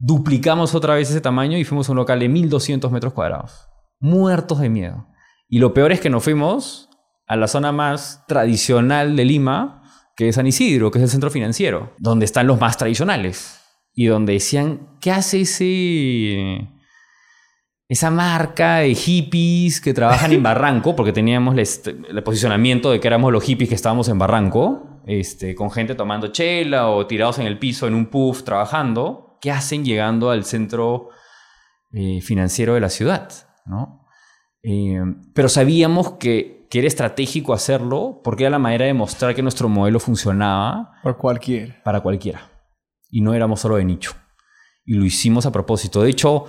duplicamos 0.02 0.74
otra 0.74 0.96
vez 0.96 1.10
ese 1.10 1.22
tamaño 1.22 1.58
y 1.58 1.64
fuimos 1.64 1.88
a 1.88 1.92
un 1.92 1.98
local 1.98 2.20
de 2.20 2.28
1200 2.28 2.92
metros 2.92 3.14
cuadrados. 3.14 3.70
Muertos 4.00 4.60
de 4.60 4.70
miedo. 4.70 5.08
Y 5.48 5.60
lo 5.60 5.74
peor 5.74 5.92
es 5.92 6.00
que 6.00 6.10
nos 6.10 6.24
fuimos 6.24 6.90
a 7.28 7.36
la 7.36 7.48
zona 7.48 7.72
más 7.72 8.26
tradicional 8.28 9.16
de 9.16 9.26
Lima, 9.26 9.84
que 10.16 10.28
es 10.28 10.36
San 10.36 10.48
Isidro, 10.48 10.90
que 10.90 10.98
es 10.98 11.04
el 11.04 11.10
centro 11.10 11.30
financiero, 11.30 11.94
donde 12.00 12.26
están 12.26 12.48
los 12.48 12.60
más 12.60 12.78
tradicionales. 12.78 13.62
Y 13.94 14.08
donde 14.08 14.34
decían, 14.34 14.98
¿qué 15.00 15.12
hace 15.12 15.42
ese... 15.42 16.68
Esa 17.88 18.10
marca 18.10 18.78
de 18.78 18.96
hippies 18.96 19.82
que 19.82 19.94
trabajan 19.94 20.32
en 20.32 20.42
Barranco, 20.44 20.96
porque 20.96 21.12
teníamos 21.12 21.56
el, 21.58 22.24
posicionamiento 22.24 22.90
de 22.90 23.02
que 23.02 23.08
éramos 23.08 23.34
los 23.34 23.44
hippies 23.44 23.68
que 23.68 23.76
estábamos 23.76 24.08
en 24.08 24.18
Barranco, 24.18 25.02
este, 25.06 25.54
con 25.56 25.70
gente 25.72 25.94
tomando 25.94 26.30
chela 26.30 26.88
o 26.90 27.06
tirados 27.06 27.38
en 27.40 27.48
el 27.48 27.60
piso 27.60 27.88
en 27.88 27.94
un 27.94 28.06
puff 28.06 28.44
trabajando. 28.44 29.31
¿Qué 29.42 29.52
hacen 29.52 29.84
llegando 29.84 30.30
al 30.30 30.46
centro 30.46 31.10
eh, 31.92 32.22
financiero 32.22 32.76
de 32.76 32.80
la 32.80 32.90
ciudad? 32.90 33.30
¿no? 33.66 34.06
Eh, 34.64 35.02
pero 35.34 35.50
sabíamos 35.50 36.14
que, 36.14 36.68
que 36.70 36.80
era 36.80 36.88
estratégico 36.88 37.54
hacerlo 37.54 38.22
porque 38.24 38.44
era 38.44 38.52
la 38.52 38.60
manera 38.60 38.86
de 38.86 38.94
mostrar 38.94 39.34
que 39.36 39.42
nuestro 39.42 39.68
modelo 39.68 40.00
funcionaba 40.00 40.94
Por 41.04 41.18
cualquier. 41.18 41.82
para 41.84 42.02
cualquiera. 42.02 42.50
Y 43.10 43.22
no 43.22 43.34
éramos 43.34 43.60
solo 43.60 43.76
de 43.78 43.84
nicho. 43.84 44.14
Y 44.86 44.94
lo 44.94 45.04
hicimos 45.06 45.46
a 45.46 45.52
propósito. 45.52 46.02
De 46.02 46.10
hecho, 46.10 46.46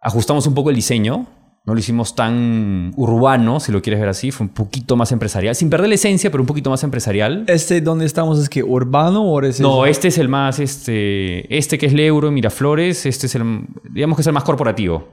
ajustamos 0.00 0.46
un 0.46 0.54
poco 0.54 0.70
el 0.70 0.76
diseño. 0.76 1.26
No 1.64 1.74
lo 1.74 1.78
hicimos 1.78 2.16
tan 2.16 2.92
urbano, 2.96 3.60
si 3.60 3.70
lo 3.70 3.80
quieres 3.80 4.00
ver 4.00 4.08
así. 4.08 4.32
Fue 4.32 4.46
un 4.46 4.52
poquito 4.52 4.96
más 4.96 5.12
empresarial. 5.12 5.54
Sin 5.54 5.70
perder 5.70 5.88
la 5.88 5.94
esencia, 5.94 6.28
pero 6.30 6.42
un 6.42 6.46
poquito 6.46 6.70
más 6.70 6.82
empresarial. 6.82 7.44
¿Este 7.46 7.80
donde 7.80 8.04
estamos 8.04 8.40
es 8.40 8.48
que 8.48 8.64
urbano 8.64 9.22
o 9.22 9.40
es 9.42 9.60
No, 9.60 9.86
este 9.86 10.08
es 10.08 10.18
el 10.18 10.28
más, 10.28 10.58
este, 10.58 11.56
este 11.56 11.78
que 11.78 11.86
es 11.86 11.92
el 11.92 12.00
euro 12.00 12.28
en 12.28 12.34
Miraflores, 12.34 13.06
este 13.06 13.26
es 13.26 13.34
el, 13.36 13.66
digamos 13.90 14.16
que 14.16 14.22
es 14.22 14.26
el 14.26 14.32
más 14.32 14.42
corporativo. 14.42 15.06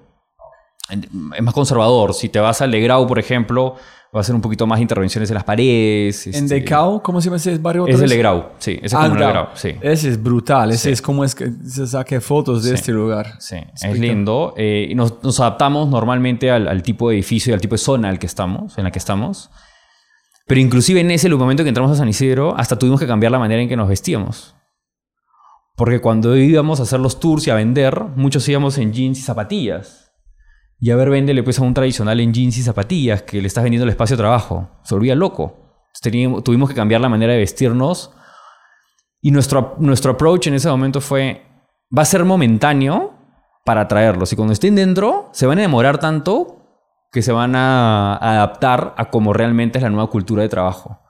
Es 0.89 1.43
más 1.43 1.53
conservador. 1.53 2.15
Si 2.15 2.30
te 2.30 2.39
vas 2.39 2.61
al 2.63 2.71
de 2.71 2.81
Grau, 2.81 3.05
por 3.05 3.19
ejemplo, 3.19 3.76
va 4.15 4.22
a 4.22 4.23
ser 4.23 4.34
un 4.34 4.41
poquito 4.41 4.65
más 4.65 4.80
intervenciones 4.81 5.30
en 5.30 5.36
las 5.36 5.44
paredes. 5.44 6.26
¿En 6.27 6.34
este, 6.36 6.56
Decao? 6.56 7.02
¿Cómo 7.03 7.22
se 7.22 7.26
llama 7.26 7.38
ese 7.38 7.57
barrio? 7.60 7.86
Es 7.88 7.99
el 8.02 8.10
de 8.10 8.18
Grau, 8.18 8.49
sí. 8.57 8.72
Ese 8.77 8.86
es 8.88 8.94
Ah, 8.95 9.07
de 9.07 9.15
Grau. 9.15 9.30
Grau, 9.31 9.48
sí. 9.53 9.76
Ese 9.81 10.10
es 10.10 10.22
brutal. 10.23 10.72
Ese 10.72 10.84
Sí. 10.84 10.90
es 10.91 11.02
como 11.02 11.23
es 11.23 11.36
que 11.36 11.52
se 11.68 11.86
saque 11.86 12.19
fotos 12.19 12.64
de 12.64 12.69
Sí. 12.69 12.76
este 12.76 12.91
lugar. 12.91 13.36
Sí, 13.40 13.57
es 13.84 13.99
lindo. 13.99 14.53
Eh, 14.57 14.88
y 14.90 14.95
nos, 14.95 15.22
nos 15.23 15.40
adaptamos 15.40 15.88
normalmente 15.90 16.49
al, 16.49 16.68
al 16.68 16.81
tipo 16.81 17.10
de 17.10 17.15
edificio 17.18 17.52
y 17.52 17.53
al 17.53 17.61
tipo 17.61 17.76
de 17.76 17.80
zona 17.80 18.10
al 18.10 18.18
que 18.19 18.26
estamos, 18.26 18.77
en 18.77 18.84
la 18.86 18.91
que 18.91 18.99
estamos. 18.99 19.49
Pero 20.48 20.60
inclusive 20.60 20.99
en 21.02 21.11
ese 21.11 21.30
momento 21.30 21.61
que 21.64 21.69
entramos 21.69 21.91
a 21.91 21.95
San 21.95 22.10
Isidro, 22.10 22.56
hasta 22.57 22.80
tuvimos 22.80 22.99
que 22.99 23.06
cambiar 23.06 23.31
la 23.31 23.38
manera 23.38 23.61
en 23.61 23.69
que 23.69 23.76
nos 23.76 23.88
vestíamos. 23.88 24.56
Porque 25.76 26.02
cuando 26.02 26.36
íbamos 26.36 26.80
a 26.80 26.84
hacer 26.84 26.99
los 26.99 27.19
tours 27.19 27.45
y 27.45 27.52
a 27.52 27.56
vender, 27.56 28.03
muchos 28.15 28.49
íbamos 28.49 28.77
en 28.80 28.91
jeans 28.91 29.19
y 29.19 29.22
zapatillas. 29.22 30.09
Y 30.80 30.91
a 30.91 30.95
ver, 30.95 31.10
véndele 31.10 31.43
pues 31.43 31.60
a 31.60 31.64
un 31.64 31.73
tradicional 31.73 32.19
en 32.19 32.34
jeans 32.34 32.57
y 32.57 32.64
zapatillas 32.64 33.23
que 33.23 33.41
le 33.41 33.47
estás 33.47 33.64
vendiendo 33.64 33.84
el 33.84 33.89
espacio 33.89 34.15
de 34.15 34.22
trabajo. 34.22 34.69
Se 34.84 34.95
volvía 34.95 35.14
loco. 35.14 35.57
Tuvimos 36.43 36.69
que 36.69 36.76
cambiar 36.76 37.01
la 37.01 37.10
manera 37.10 37.34
de 37.34 37.39
vestirnos. 37.39 38.11
Y 39.22 39.31
nuestro, 39.31 39.76
nuestro 39.80 40.14
approach 40.14 40.47
en 40.47 40.53
ese 40.53 40.69
momento 40.69 41.01
fue, 41.01 41.45
va 41.95 42.03
a 42.03 42.06
ser 42.06 42.23
momentáneo 42.23 43.14
para 43.65 43.81
atraerlos. 43.81 44.31
Y 44.31 44.38
cuando 44.38 44.53
estén 44.53 44.76
dentro, 44.76 45.30
se 45.34 45.45
van 45.45 45.60
a 45.60 45.64
demorar 45.64 45.99
tanto 45.99 46.56
que 47.11 47.22
se 47.22 47.34
van 47.34 47.56
a 47.56 48.15
adaptar 48.15 48.93
a 48.95 49.10
cómo 49.10 49.34
realmente 49.34 49.80
es 49.80 49.84
la 49.84 49.89
nueva 49.89 50.10
cultura 50.10 50.43
de 50.43 50.49
trabajo. 50.49 51.01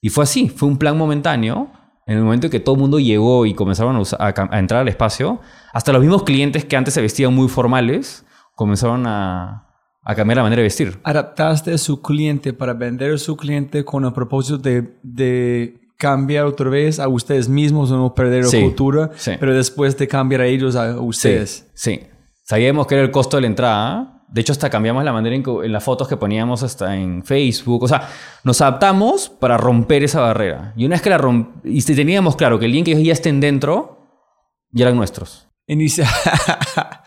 Y 0.00 0.08
fue 0.08 0.24
así, 0.24 0.48
fue 0.48 0.68
un 0.68 0.78
plan 0.78 0.96
momentáneo. 0.96 1.70
En 2.06 2.16
el 2.16 2.24
momento 2.24 2.46
en 2.46 2.50
que 2.50 2.60
todo 2.60 2.74
el 2.76 2.80
mundo 2.80 2.98
llegó 2.98 3.44
y 3.46 3.54
comenzaron 3.54 4.02
a 4.18 4.58
entrar 4.58 4.80
al 4.80 4.88
espacio, 4.88 5.40
hasta 5.72 5.92
los 5.92 6.00
mismos 6.00 6.24
clientes 6.24 6.64
que 6.64 6.76
antes 6.76 6.94
se 6.94 7.00
vestían 7.00 7.34
muy 7.34 7.48
formales, 7.48 8.24
comenzaron 8.54 9.06
a, 9.06 9.68
a 10.02 10.14
cambiar 10.14 10.36
la 10.38 10.42
manera 10.44 10.60
de 10.60 10.64
vestir. 10.64 10.98
Adaptaste 11.04 11.72
a 11.72 11.78
su 11.78 12.00
cliente 12.02 12.52
para 12.52 12.74
vender 12.74 13.14
a 13.14 13.18
su 13.18 13.36
cliente 13.36 13.84
con 13.84 14.04
el 14.04 14.12
propósito 14.12 14.58
de, 14.58 14.98
de 15.02 15.80
cambiar 15.98 16.44
otra 16.46 16.68
vez 16.68 16.98
a 16.98 17.08
ustedes 17.08 17.48
mismos 17.48 17.90
no 17.90 18.12
perder 18.14 18.44
la 18.44 18.50
Sí, 18.50 18.60
cultura, 18.62 19.10
sí. 19.14 19.32
pero 19.38 19.54
después 19.54 19.96
de 19.96 20.08
cambiar 20.08 20.40
a 20.40 20.46
ellos 20.46 20.74
a 20.76 21.00
ustedes. 21.00 21.70
Sí, 21.74 21.96
sí. 22.00 22.06
Sabíamos 22.44 22.86
que 22.86 22.96
era 22.96 23.04
el 23.04 23.10
costo 23.10 23.36
de 23.36 23.42
la 23.42 23.46
entrada. 23.46 24.18
De 24.28 24.40
hecho, 24.40 24.52
hasta 24.52 24.68
cambiamos 24.70 25.04
la 25.04 25.12
manera 25.12 25.36
en, 25.36 25.42
que- 25.42 25.50
en 25.64 25.72
las 25.72 25.84
fotos 25.84 26.08
que 26.08 26.16
poníamos 26.16 26.62
hasta 26.62 26.96
en 26.96 27.22
Facebook. 27.22 27.82
O 27.84 27.88
sea, 27.88 28.08
nos 28.44 28.60
adaptamos 28.60 29.28
para 29.28 29.56
romper 29.58 30.02
esa 30.02 30.20
barrera. 30.20 30.72
Y 30.76 30.84
una 30.86 30.94
vez 30.94 31.02
que 31.02 31.10
la 31.10 31.18
romp 31.18 31.64
y 31.64 31.80
teníamos 31.82 32.34
claro 32.34 32.58
que 32.58 32.64
el 32.66 32.74
en 32.74 32.84
que 32.84 32.92
ellos 32.92 33.04
ya 33.04 33.12
estén 33.12 33.40
dentro, 33.40 34.08
ya 34.72 34.86
eran 34.86 34.96
nuestros. 34.96 35.48
Y 35.66 35.76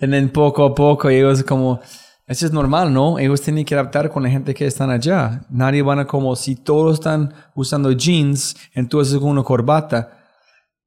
dice, 0.00 0.16
en 0.16 0.28
poco 0.30 0.64
a 0.64 0.74
poco 0.74 1.08
ellos 1.08 1.42
como, 1.44 1.80
eso 2.26 2.46
es 2.46 2.52
normal, 2.52 2.92
¿no? 2.92 3.18
Ellos 3.18 3.40
tienen 3.40 3.64
que 3.64 3.74
adaptar 3.74 4.10
con 4.10 4.22
la 4.22 4.30
gente 4.30 4.54
que 4.54 4.66
están 4.66 4.90
allá. 4.90 5.42
Nadie 5.50 5.82
van 5.82 5.98
a 5.98 6.06
como, 6.06 6.36
si 6.36 6.56
todos 6.56 6.94
están 6.94 7.34
usando 7.54 7.90
jeans, 7.92 8.56
entonces 8.72 9.18
con 9.18 9.30
una 9.30 9.42
corbata, 9.42 10.16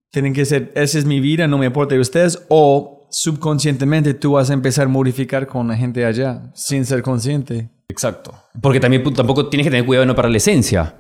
tienen 0.10 0.34
que 0.34 0.46
ser, 0.46 0.72
esa 0.76 1.00
es 1.00 1.06
mi 1.06 1.20
vida, 1.20 1.48
no 1.48 1.58
me 1.58 1.66
importa 1.66 1.96
de 1.96 2.02
ustedes, 2.02 2.46
o 2.48 3.08
subconscientemente 3.10 4.14
tú 4.14 4.34
vas 4.34 4.50
a 4.50 4.54
empezar 4.54 4.86
a 4.86 4.90
modificar 4.90 5.46
con 5.48 5.68
la 5.68 5.76
gente 5.76 6.06
allá, 6.06 6.52
sin 6.54 6.86
ser 6.86 7.02
consciente. 7.02 7.70
Exacto. 7.90 8.34
Porque 8.62 8.80
también 8.80 9.04
tampoco 9.14 9.50
tienes 9.50 9.66
que 9.66 9.72
tener 9.72 9.86
cuidado 9.86 10.06
no 10.06 10.16
perder 10.16 10.32
la 10.32 10.38
esencia. 10.38 10.96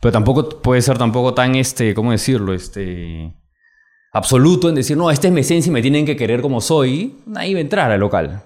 Pero 0.00 0.12
tampoco 0.12 0.60
puede 0.60 0.82
ser 0.82 0.98
tampoco 0.98 1.32
tan, 1.32 1.54
este, 1.54 1.94
¿cómo 1.94 2.10
decirlo? 2.10 2.52
Este, 2.52 3.34
absoluto 4.14 4.68
en 4.70 4.76
decir, 4.76 4.96
no, 4.96 5.10
esta 5.10 5.26
es 5.28 5.34
mi 5.34 5.42
esencia 5.42 5.68
y 5.68 5.72
me 5.72 5.82
tienen 5.82 6.06
que 6.06 6.16
querer 6.16 6.40
como 6.40 6.60
soy. 6.60 7.16
Nadie 7.26 7.54
va 7.54 7.58
a 7.58 7.60
entrar 7.60 7.90
al 7.90 8.00
local. 8.00 8.42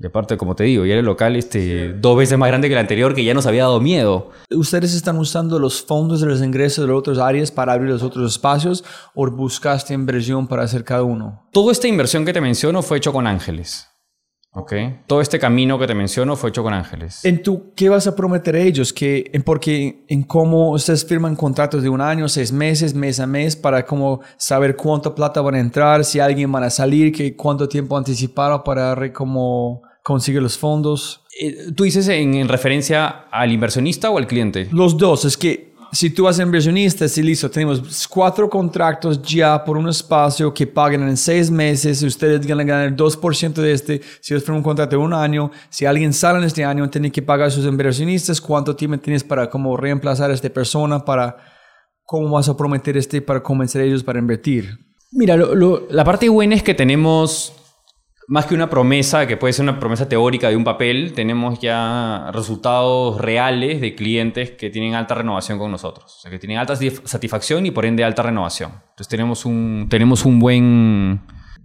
Y 0.00 0.06
aparte, 0.06 0.36
como 0.36 0.54
te 0.54 0.62
digo, 0.62 0.86
ya 0.86 0.92
era 0.92 1.00
el 1.00 1.06
local 1.06 1.34
este, 1.34 1.92
dos 1.92 2.16
veces 2.16 2.38
más 2.38 2.48
grande 2.48 2.68
que 2.68 2.74
el 2.74 2.78
anterior 2.78 3.14
que 3.14 3.24
ya 3.24 3.34
nos 3.34 3.46
había 3.46 3.64
dado 3.64 3.80
miedo. 3.80 4.30
¿Ustedes 4.48 4.94
están 4.94 5.18
usando 5.18 5.58
los 5.58 5.82
fondos 5.82 6.20
de 6.20 6.28
los 6.28 6.40
ingresos 6.40 6.84
de 6.84 6.92
las 6.92 6.98
otras 7.00 7.18
áreas 7.18 7.50
para 7.50 7.72
abrir 7.72 7.90
los 7.90 8.04
otros 8.04 8.32
espacios 8.32 8.84
o 9.12 9.28
buscaste 9.28 9.94
inversión 9.94 10.46
para 10.46 10.62
hacer 10.62 10.84
cada 10.84 11.02
uno? 11.02 11.48
Toda 11.50 11.72
esta 11.72 11.88
inversión 11.88 12.24
que 12.24 12.32
te 12.32 12.40
menciono 12.40 12.80
fue 12.82 12.98
hecho 12.98 13.12
con 13.12 13.26
ángeles. 13.26 13.87
¿Ok? 14.58 14.72
Todo 15.06 15.20
este 15.20 15.38
camino 15.38 15.78
que 15.78 15.86
te 15.86 15.94
menciono 15.94 16.34
fue 16.34 16.50
hecho 16.50 16.62
con 16.62 16.74
ángeles. 16.74 17.24
¿En 17.24 17.42
tú 17.42 17.72
qué 17.76 17.88
vas 17.88 18.06
a 18.08 18.16
prometer 18.16 18.56
a 18.56 18.60
ellos? 18.60 18.92
Que, 18.92 19.30
en, 19.32 19.42
porque 19.42 20.04
en 20.08 20.24
cómo 20.24 20.72
ustedes 20.72 21.06
firman 21.06 21.36
contratos 21.36 21.82
de 21.82 21.88
un 21.88 22.00
año, 22.00 22.28
seis 22.28 22.50
meses, 22.52 22.92
mes 22.92 23.20
a 23.20 23.26
mes, 23.26 23.54
para 23.54 23.84
como 23.86 24.20
saber 24.36 24.74
cuánta 24.74 25.14
plata 25.14 25.40
van 25.40 25.54
a 25.54 25.60
entrar, 25.60 26.04
si 26.04 26.18
alguien 26.18 26.50
van 26.50 26.64
a 26.64 26.70
salir, 26.70 27.12
que 27.12 27.36
cuánto 27.36 27.68
tiempo 27.68 27.96
anticiparon 27.96 28.62
para 28.64 28.94
re, 28.94 29.12
como 29.12 29.82
conseguir 30.02 30.42
los 30.42 30.58
fondos. 30.58 31.22
Eh, 31.40 31.70
¿Tú 31.76 31.84
dices 31.84 32.08
en, 32.08 32.34
en 32.34 32.48
referencia 32.48 33.06
al 33.30 33.52
inversionista 33.52 34.10
o 34.10 34.18
al 34.18 34.26
cliente? 34.26 34.68
Los 34.72 34.96
dos, 34.96 35.24
es 35.24 35.36
que 35.36 35.67
si 35.92 36.10
tú 36.10 36.24
vas 36.24 36.38
a 36.38 36.42
inversionista, 36.42 37.08
si 37.08 37.22
listo, 37.22 37.50
tenemos 37.50 38.06
cuatro 38.08 38.48
contratos 38.48 39.20
ya 39.22 39.64
por 39.64 39.76
un 39.76 39.88
espacio 39.88 40.52
que 40.52 40.66
pagan 40.66 41.08
en 41.08 41.16
seis 41.16 41.50
meses, 41.50 42.02
ustedes 42.02 42.46
van 42.46 42.60
a 42.60 42.64
ganar 42.64 42.94
2% 42.96 43.54
de 43.62 43.72
este, 43.72 44.00
si 44.20 44.34
ellos 44.34 44.44
firman 44.44 44.58
un 44.58 44.64
contrato 44.64 44.96
de 44.96 45.02
un 45.02 45.12
año, 45.14 45.50
si 45.70 45.86
alguien 45.86 46.12
sale 46.12 46.38
en 46.38 46.44
este 46.44 46.64
año, 46.64 46.88
tienen 46.90 47.10
que 47.10 47.22
pagar 47.22 47.48
a 47.48 47.50
sus 47.50 47.64
inversionistas, 47.66 48.40
cuánto 48.40 48.76
tiempo 48.76 48.98
tienes 48.98 49.24
para 49.24 49.48
como 49.48 49.76
reemplazar 49.76 50.30
a 50.30 50.34
esta 50.34 50.48
persona, 50.50 51.04
para 51.04 51.36
cómo 52.04 52.30
vas 52.30 52.48
a 52.48 52.56
prometer 52.56 52.96
este 52.96 53.20
para 53.20 53.42
convencer 53.42 53.82
a 53.82 53.84
ellos 53.84 54.02
para 54.02 54.18
invertir. 54.18 54.78
Mira, 55.12 55.36
lo- 55.36 55.54
lo- 55.54 55.86
la 55.90 56.04
parte 56.04 56.28
buena 56.28 56.54
es 56.54 56.62
que 56.62 56.74
tenemos, 56.74 57.52
más 58.28 58.44
que 58.44 58.54
una 58.54 58.68
promesa, 58.68 59.26
que 59.26 59.38
puede 59.38 59.54
ser 59.54 59.62
una 59.62 59.80
promesa 59.80 60.06
teórica 60.06 60.50
de 60.50 60.56
un 60.56 60.62
papel, 60.62 61.14
tenemos 61.14 61.60
ya 61.60 62.30
resultados 62.32 63.18
reales 63.18 63.80
de 63.80 63.94
clientes 63.94 64.50
que 64.50 64.68
tienen 64.68 64.94
alta 64.94 65.14
renovación 65.14 65.58
con 65.58 65.70
nosotros. 65.70 66.14
O 66.18 66.20
sea, 66.20 66.30
que 66.30 66.38
tienen 66.38 66.58
alta 66.58 66.74
satisf- 66.74 67.06
satisfacción 67.06 67.64
y 67.64 67.70
por 67.70 67.86
ende 67.86 68.04
alta 68.04 68.22
renovación. 68.22 68.70
Entonces 68.90 69.08
tenemos 69.08 69.46
un, 69.46 69.86
tenemos 69.88 70.26
un 70.26 70.38
buen... 70.38 71.20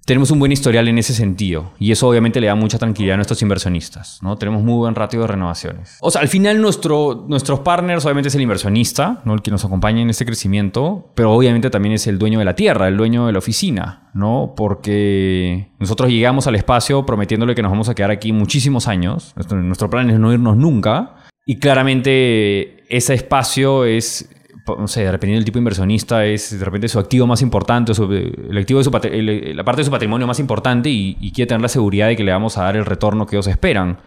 Tenemos 0.05 0.31
un 0.31 0.39
buen 0.39 0.51
historial 0.51 0.89
en 0.89 0.97
ese 0.97 1.13
sentido 1.13 1.71
y 1.79 1.93
eso 1.93 2.09
obviamente 2.09 2.41
le 2.41 2.47
da 2.47 2.55
mucha 2.55 2.77
tranquilidad 2.77 3.13
a 3.13 3.17
nuestros 3.17 3.41
inversionistas, 3.41 4.19
¿no? 4.21 4.37
Tenemos 4.37 4.61
muy 4.61 4.75
buen 4.75 4.95
ratio 4.95 5.21
de 5.21 5.27
renovaciones. 5.27 5.97
O 6.01 6.11
sea, 6.11 6.21
al 6.21 6.27
final 6.27 6.61
nuestro, 6.61 7.25
nuestros 7.29 7.61
partners 7.61 8.03
obviamente 8.03 8.27
es 8.27 8.35
el 8.35 8.41
inversionista, 8.41 9.21
¿no? 9.23 9.33
El 9.33 9.41
que 9.41 9.51
nos 9.51 9.63
acompaña 9.63 10.01
en 10.01 10.09
este 10.09 10.25
crecimiento, 10.25 11.11
pero 11.15 11.31
obviamente 11.31 11.69
también 11.69 11.93
es 11.93 12.05
el 12.07 12.19
dueño 12.19 12.39
de 12.39 12.45
la 12.45 12.55
tierra, 12.55 12.89
el 12.89 12.97
dueño 12.97 13.27
de 13.27 13.31
la 13.31 13.39
oficina, 13.39 14.09
¿no? 14.13 14.53
Porque 14.57 15.69
nosotros 15.79 16.09
llegamos 16.09 16.47
al 16.47 16.55
espacio 16.55 17.05
prometiéndole 17.05 17.55
que 17.55 17.61
nos 17.61 17.71
vamos 17.71 17.87
a 17.87 17.95
quedar 17.95 18.11
aquí 18.11 18.33
muchísimos 18.33 18.89
años. 18.89 19.31
Nuestro, 19.37 19.61
nuestro 19.61 19.89
plan 19.89 20.09
es 20.09 20.19
no 20.19 20.33
irnos 20.33 20.57
nunca 20.57 21.15
y 21.45 21.59
claramente 21.59 22.83
ese 22.95 23.13
espacio 23.13 23.85
es 23.85 24.29
no 24.67 24.87
sé, 24.87 25.01
dependiendo 25.03 25.39
del 25.39 25.45
tipo 25.45 25.55
de 25.57 25.61
inversionista, 25.61 26.25
es 26.25 26.57
de 26.57 26.63
repente 26.63 26.87
su 26.87 26.97
activo 26.99 27.27
más 27.27 27.41
importante, 27.41 27.93
su- 27.93 28.11
el 28.11 28.57
activo 28.57 28.79
de 28.79 28.83
su 28.85 28.97
el- 29.07 29.55
la 29.57 29.63
parte 29.63 29.81
de 29.81 29.85
su 29.85 29.91
patrimonio 29.91 30.25
más 30.27 30.39
importante 30.39 30.89
y, 30.89 31.17
y 31.19 31.31
quiere 31.31 31.47
tener 31.49 31.61
la 31.61 31.67
seguridad 31.67 32.07
de 32.07 32.15
que 32.15 32.23
le 32.23 32.31
vamos 32.31 32.57
a 32.57 32.63
dar 32.63 32.77
el 32.77 32.85
retorno 32.85 33.25
que 33.25 33.35
ellos 33.35 33.47
esperan. 33.47 33.99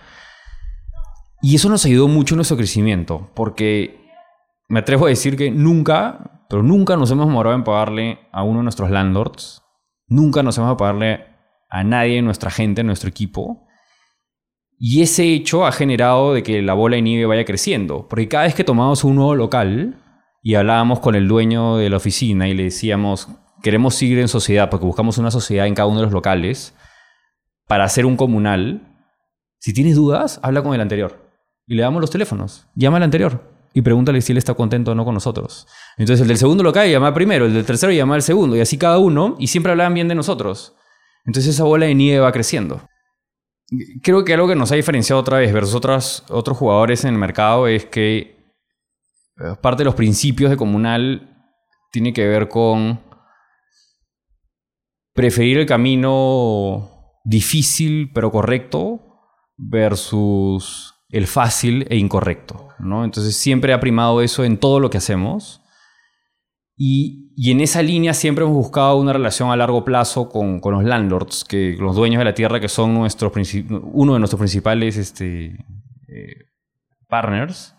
Y 1.43 1.55
eso 1.57 1.69
nos 1.69 1.85
ayudó 1.85 2.09
mucho 2.09 2.35
en 2.35 2.39
nuestro 2.39 2.57
crecimiento, 2.57 3.31
porque 3.35 4.01
me 4.69 4.81
atrevo 4.81 5.07
a 5.07 5.11
decir 5.11 5.37
que 5.37 5.51
nunca, 5.51 6.45
pero 6.49 6.63
nunca 6.63 6.97
nos 6.97 7.11
hemos 7.11 7.27
demorado 7.27 7.55
en 7.55 7.65
pagarle 7.65 8.19
a 8.33 8.43
uno 8.43 8.59
de 8.61 8.65
nuestros 8.65 8.91
landlords, 8.91 9.63
nunca 10.09 10.43
nos 10.43 10.57
hemos 10.59 10.71
de 10.71 10.77
pagarle 10.77 11.27
a 11.69 11.85
nadie, 11.85 12.23
nuestra 12.23 12.51
gente, 12.51 12.83
nuestro 12.83 13.09
equipo. 13.11 13.67
Y 14.79 15.03
ese 15.03 15.25
hecho 15.33 15.67
ha 15.67 15.73
generado 15.73 16.33
de 16.35 16.43
que 16.43 16.63
la 16.63 16.75
bola 16.75 16.97
de 16.97 17.03
nieve 17.03 17.27
vaya 17.27 17.45
creciendo, 17.45 18.07
porque 18.09 18.29
cada 18.29 18.45
vez 18.45 18.55
que 18.55 18.65
tomamos 18.65 19.05
un 19.05 19.17
nuevo 19.17 19.35
local, 19.35 20.03
y 20.47 20.55
hablábamos 20.55 21.01
con 21.01 21.17
el 21.17 21.27
dueño 21.27 21.77
de 21.77 21.91
la 21.91 21.97
oficina 21.97 22.47
y 22.47 22.55
le 22.55 22.63
decíamos, 22.63 23.27
queremos 23.65 23.97
seguir 23.97 24.21
en 24.21 24.29
sociedad 24.29 24.71
porque 24.71 24.87
buscamos 24.87 25.19
una 25.19 25.33
sociedad 25.33 25.67
en 25.67 25.75
cada 25.75 25.89
uno 25.89 25.99
de 25.99 26.05
los 26.05 26.13
locales 26.13 26.73
para 27.67 27.83
hacer 27.83 28.07
un 28.07 28.17
comunal. 28.17 28.81
Si 29.59 29.75
tienes 29.75 29.97
dudas, 29.97 30.39
habla 30.45 30.63
con 30.63 30.73
el 30.73 30.81
anterior. 30.81 31.33
Y 31.67 31.75
le 31.75 31.83
damos 31.83 32.01
los 32.01 32.13
teléfonos. 32.13 32.69
Llama 32.77 32.99
al 32.99 33.03
anterior 33.03 33.43
y 33.75 33.83
pregúntale 33.83 34.21
si 34.21 34.31
él 34.31 34.39
está 34.39 34.55
contento 34.55 34.93
o 34.93 34.95
no 34.95 35.05
con 35.05 35.15
nosotros. 35.15 35.67
Entonces 35.97 36.23
el 36.23 36.29
del 36.29 36.39
segundo 36.39 36.63
local 36.63 36.89
llama 36.89 37.13
primero, 37.13 37.47
el 37.47 37.53
del 37.53 37.67
tercero 37.67 37.91
llama 37.91 38.15
al 38.15 38.23
segundo 38.23 38.55
y 38.55 38.61
así 38.61 38.79
cada 38.79 38.99
uno 38.99 39.35
y 39.41 39.49
siempre 39.49 39.73
hablaban 39.73 39.95
bien 39.95 40.07
de 40.07 40.15
nosotros. 40.15 40.77
Entonces 41.25 41.57
esa 41.57 41.65
bola 41.65 41.87
de 41.87 41.97
nieve 41.97 42.21
va 42.21 42.31
creciendo. 42.31 42.89
Creo 44.01 44.25
que 44.25 44.35
algo 44.35 44.47
que 44.47 44.55
nos 44.55 44.71
ha 44.71 44.77
diferenciado 44.77 45.21
otra 45.21 45.39
vez 45.39 45.53
versus 45.53 45.75
otros, 45.75 46.23
otros 46.29 46.57
jugadores 46.57 47.03
en 47.03 47.15
el 47.15 47.19
mercado 47.19 47.67
es 47.67 47.85
que 47.85 48.36
parte 49.61 49.81
de 49.81 49.85
los 49.85 49.95
principios 49.95 50.51
de 50.51 50.57
comunal 50.57 51.37
tiene 51.93 52.13
que 52.13 52.27
ver 52.27 52.49
con 52.49 53.01
preferir 55.13 55.59
el 55.59 55.67
camino 55.67 56.91
difícil 57.25 58.13
pero 58.13 58.31
correcto 58.31 59.01
versus 59.57 60.95
el 61.09 61.27
fácil 61.27 61.87
e 61.89 61.97
incorrecto, 61.97 62.69
¿no? 62.79 63.05
Entonces 63.05 63.37
siempre 63.37 63.73
ha 63.73 63.81
primado 63.81 64.21
eso 64.23 64.45
en 64.45 64.59
todo 64.59 64.81
lo 64.81 64.91
que 64.91 64.99
hacemos 64.99 65.63
y, 66.77 67.33
y 67.37 67.53
en 67.53 67.61
esa 67.61 67.83
línea 67.83 68.13
siempre 68.13 68.45
hemos 68.45 68.57
buscado 68.57 68.99
una 68.99 69.13
relación 69.13 69.51
a 69.51 69.57
largo 69.57 69.85
plazo 69.85 70.29
con, 70.29 70.61
con 70.61 70.75
los 70.75 70.85
landlords, 70.85 71.45
que 71.45 71.77
los 71.79 71.97
dueños 71.97 72.19
de 72.19 72.25
la 72.25 72.35
tierra 72.35 72.61
que 72.61 72.69
son 72.69 72.93
nuestros 72.95 73.33
uno 73.93 74.13
de 74.13 74.19
nuestros 74.19 74.39
principales 74.39 74.97
este, 74.97 75.57
eh, 76.09 76.35
partners. 77.09 77.76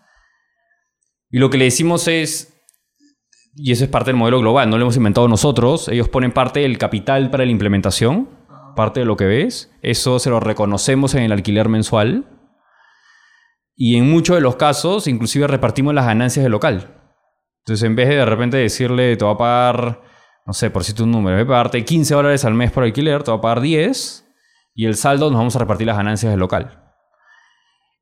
Y 1.30 1.38
lo 1.38 1.50
que 1.50 1.58
le 1.58 1.64
decimos 1.64 2.08
es, 2.08 2.54
y 3.54 3.72
eso 3.72 3.84
es 3.84 3.90
parte 3.90 4.10
del 4.10 4.16
modelo 4.16 4.40
global, 4.40 4.70
no 4.70 4.78
lo 4.78 4.82
hemos 4.82 4.96
inventado 4.96 5.28
nosotros, 5.28 5.88
ellos 5.88 6.08
ponen 6.08 6.32
parte 6.32 6.60
del 6.60 6.78
capital 6.78 7.30
para 7.30 7.44
la 7.44 7.50
implementación, 7.50 8.28
parte 8.74 9.00
de 9.00 9.06
lo 9.06 9.16
que 9.16 9.26
ves, 9.26 9.70
eso 9.82 10.18
se 10.18 10.30
lo 10.30 10.40
reconocemos 10.40 11.14
en 11.14 11.24
el 11.24 11.32
alquiler 11.32 11.68
mensual, 11.68 12.26
y 13.76 13.96
en 13.96 14.10
muchos 14.10 14.36
de 14.36 14.40
los 14.40 14.56
casos 14.56 15.06
inclusive 15.06 15.46
repartimos 15.46 15.94
las 15.94 16.06
ganancias 16.06 16.42
del 16.42 16.52
local. 16.52 16.94
Entonces 17.64 17.84
en 17.84 17.94
vez 17.94 18.08
de 18.08 18.16
de 18.16 18.24
repente 18.24 18.56
decirle, 18.56 19.16
te 19.16 19.24
va 19.24 19.32
a 19.32 19.36
pagar, 19.36 20.02
no 20.46 20.52
sé, 20.54 20.70
por 20.70 20.82
decirte 20.82 21.02
un 21.02 21.10
número, 21.10 21.36
voy 21.36 21.44
a 21.44 21.48
pagarte 21.48 21.84
15 21.84 22.14
dólares 22.14 22.44
al 22.44 22.54
mes 22.54 22.70
por 22.70 22.84
alquiler, 22.84 23.22
te 23.22 23.30
va 23.30 23.36
a 23.36 23.40
pagar 23.40 23.60
10, 23.60 24.24
y 24.74 24.86
el 24.86 24.94
saldo 24.94 25.28
nos 25.30 25.38
vamos 25.38 25.56
a 25.56 25.58
repartir 25.58 25.86
las 25.86 25.96
ganancias 25.96 26.32
del 26.32 26.40
local. 26.40 26.87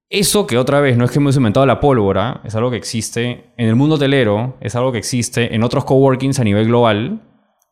Eso 0.08 0.46
que 0.46 0.56
otra 0.56 0.80
vez 0.80 0.96
no 0.96 1.04
es 1.04 1.10
que 1.10 1.18
hemos 1.18 1.36
inventado 1.36 1.66
la 1.66 1.80
pólvora, 1.80 2.40
es 2.44 2.54
algo 2.54 2.70
que 2.70 2.76
existe 2.76 3.52
en 3.56 3.68
el 3.68 3.74
mundo 3.74 3.96
hotelero, 3.96 4.56
es 4.60 4.76
algo 4.76 4.92
que 4.92 4.98
existe 4.98 5.52
en 5.52 5.64
otros 5.64 5.84
coworkings 5.84 6.38
a 6.38 6.44
nivel 6.44 6.66
global, 6.66 7.22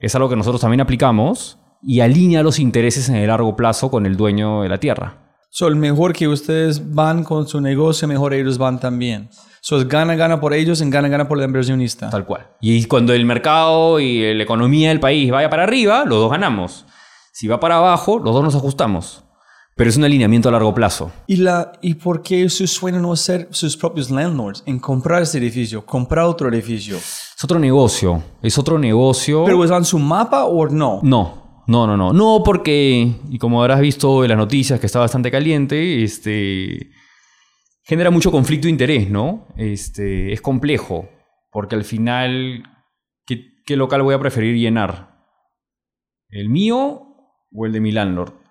es 0.00 0.16
algo 0.16 0.28
que 0.28 0.34
nosotros 0.34 0.60
también 0.60 0.80
aplicamos 0.80 1.60
y 1.80 2.00
alinea 2.00 2.42
los 2.42 2.58
intereses 2.58 3.08
en 3.08 3.16
el 3.16 3.28
largo 3.28 3.54
plazo 3.54 3.88
con 3.88 4.04
el 4.04 4.16
dueño 4.16 4.62
de 4.62 4.68
la 4.68 4.78
tierra. 4.78 5.20
So, 5.50 5.68
el 5.68 5.76
mejor 5.76 6.12
que 6.12 6.26
ustedes 6.26 6.92
van 6.92 7.22
con 7.22 7.46
su 7.46 7.60
negocio, 7.60 8.08
mejor 8.08 8.34
ellos 8.34 8.58
van 8.58 8.80
también. 8.80 9.28
So, 9.60 9.78
es 9.78 9.86
gana, 9.86 10.16
gana 10.16 10.40
por 10.40 10.54
ellos 10.54 10.80
y 10.80 10.90
gana, 10.90 11.06
gana 11.06 11.28
por 11.28 11.38
el 11.38 11.44
inversionista. 11.44 12.10
Tal 12.10 12.26
cual. 12.26 12.48
Y 12.60 12.84
cuando 12.86 13.12
el 13.12 13.24
mercado 13.24 14.00
y 14.00 14.34
la 14.34 14.42
economía 14.42 14.88
del 14.88 14.98
país 14.98 15.30
vaya 15.30 15.48
para 15.48 15.62
arriba, 15.62 16.04
los 16.04 16.18
dos 16.18 16.32
ganamos. 16.32 16.84
Si 17.32 17.46
va 17.46 17.60
para 17.60 17.76
abajo, 17.76 18.18
los 18.18 18.34
dos 18.34 18.42
nos 18.42 18.56
ajustamos. 18.56 19.22
Pero 19.76 19.90
es 19.90 19.96
un 19.96 20.04
alineamiento 20.04 20.48
a 20.48 20.52
largo 20.52 20.72
plazo. 20.72 21.10
¿Y, 21.26 21.36
la, 21.36 21.72
¿Y 21.82 21.94
por 21.94 22.22
qué 22.22 22.48
su 22.48 22.66
sueño 22.66 23.00
no 23.00 23.16
ser 23.16 23.48
sus 23.50 23.76
propios 23.76 24.08
landlords? 24.08 24.62
En 24.66 24.78
comprar 24.78 25.22
ese 25.22 25.38
edificio, 25.38 25.84
comprar 25.84 26.26
otro 26.26 26.48
edificio. 26.48 26.96
Es 26.96 27.42
otro 27.42 27.58
negocio. 27.58 28.22
Es 28.40 28.56
otro 28.56 28.78
negocio. 28.78 29.44
¿Pero 29.44 29.64
está 29.64 29.76
en 29.76 29.84
su 29.84 29.98
mapa 29.98 30.44
o 30.44 30.68
no? 30.68 31.00
No, 31.02 31.64
no, 31.66 31.88
no, 31.88 31.96
no. 31.96 32.12
No, 32.12 32.42
porque, 32.44 33.16
y 33.28 33.38
como 33.38 33.62
habrás 33.62 33.80
visto 33.80 34.22
en 34.22 34.28
las 34.28 34.38
noticias 34.38 34.78
que 34.78 34.86
está 34.86 35.00
bastante 35.00 35.32
caliente, 35.32 36.04
este, 36.04 36.90
genera 37.82 38.12
mucho 38.12 38.30
conflicto 38.30 38.66
de 38.66 38.70
interés, 38.70 39.10
¿no? 39.10 39.48
Este, 39.56 40.32
es 40.32 40.40
complejo, 40.40 41.08
porque 41.50 41.74
al 41.74 41.84
final, 41.84 42.62
¿qué, 43.26 43.54
qué 43.66 43.76
local 43.76 44.02
voy 44.02 44.14
a 44.14 44.20
preferir 44.20 44.54
llenar? 44.54 45.26
¿El 46.28 46.48
mío 46.48 47.08
o 47.52 47.66
el 47.66 47.72
de 47.72 47.80
mi 47.80 47.90
landlord? 47.90 48.43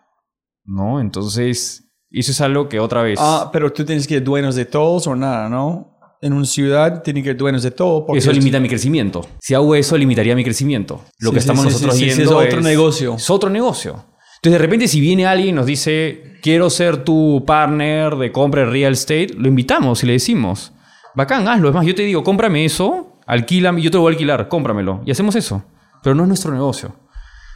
¿No? 0.66 1.00
Entonces, 1.00 1.90
eso 2.12 2.32
es 2.32 2.42
algo 2.42 2.70
que 2.70 2.80
otra 2.80 3.02
vez... 3.02 3.20
Ah, 3.22 3.50
pero 3.52 3.72
tú 3.72 3.84
tienes 3.86 4.08
que 4.08 4.16
ser 4.16 4.24
dueños 4.24 4.56
de 4.56 4.66
todos 4.66 5.08
o 5.08 5.16
nada, 5.16 5.50
¿no? 5.50 5.90
En 6.22 6.32
una 6.34 6.46
ciudad 6.46 7.02
tienen 7.04 7.22
que 7.24 7.32
ser 7.32 7.38
dueños 7.38 7.64
de 7.64 7.72
todo. 7.72 8.06
porque 8.06 8.20
eso 8.20 8.32
es- 8.32 8.38
limita 8.38 8.60
mi 8.60 8.70
crecimiento. 8.70 9.28
Si 9.42 9.54
hago 9.54 9.76
eso, 9.76 9.98
limitaría 9.98 10.36
mi 10.36 10.44
crecimiento. 10.44 11.02
Lo 11.20 11.30
Sí, 11.30 11.34
que 11.34 11.40
estamos 11.40 11.64
sí, 11.66 11.70
nosotros 11.72 11.96
sí, 11.98 12.06
viendo 12.06 12.42
es 12.42 12.48
otro 12.48 12.62
negocio. 12.62 13.16
Es 13.16 13.30
otro 13.30 13.50
negocio. 13.50 14.06
Entonces, 14.38 14.54
de 14.54 14.58
repente, 14.58 14.88
si 14.88 15.02
viene 15.02 15.26
alguien 15.26 15.50
y 15.50 15.52
nos 15.54 15.66
dice, 15.66 16.36
quiero 16.42 16.70
ser 16.70 17.04
tu 17.04 17.44
partner 17.46 18.16
de 18.16 18.32
compra 18.32 18.62
de 18.62 18.70
real 18.72 18.94
estate, 18.94 19.30
lo 19.38 19.48
invitamos 19.50 20.02
y 20.04 20.06
le 20.08 20.14
decimos, 20.14 20.72
bacán, 21.16 21.48
hazlo. 21.48 21.70
Es 21.70 21.76
más, 21.76 21.86
yo 21.86 21.96
te 21.96 22.04
digo, 22.04 22.24
cómprame 22.24 22.64
eso, 22.66 23.18
alquílame, 23.26 23.82
yo 23.82 23.92
te 23.92 23.98
lo 23.98 24.02
voy 24.04 24.12
a 24.12 24.14
alquilar, 24.14 24.48
cómpramelo. 24.48 25.02
Y 25.06 25.12
hacemos 25.12 25.36
eso. 25.36 25.64
Pero 26.02 26.16
no 26.16 26.24
es 26.24 26.28
nuestro 26.30 26.54
negocio. 26.54 26.96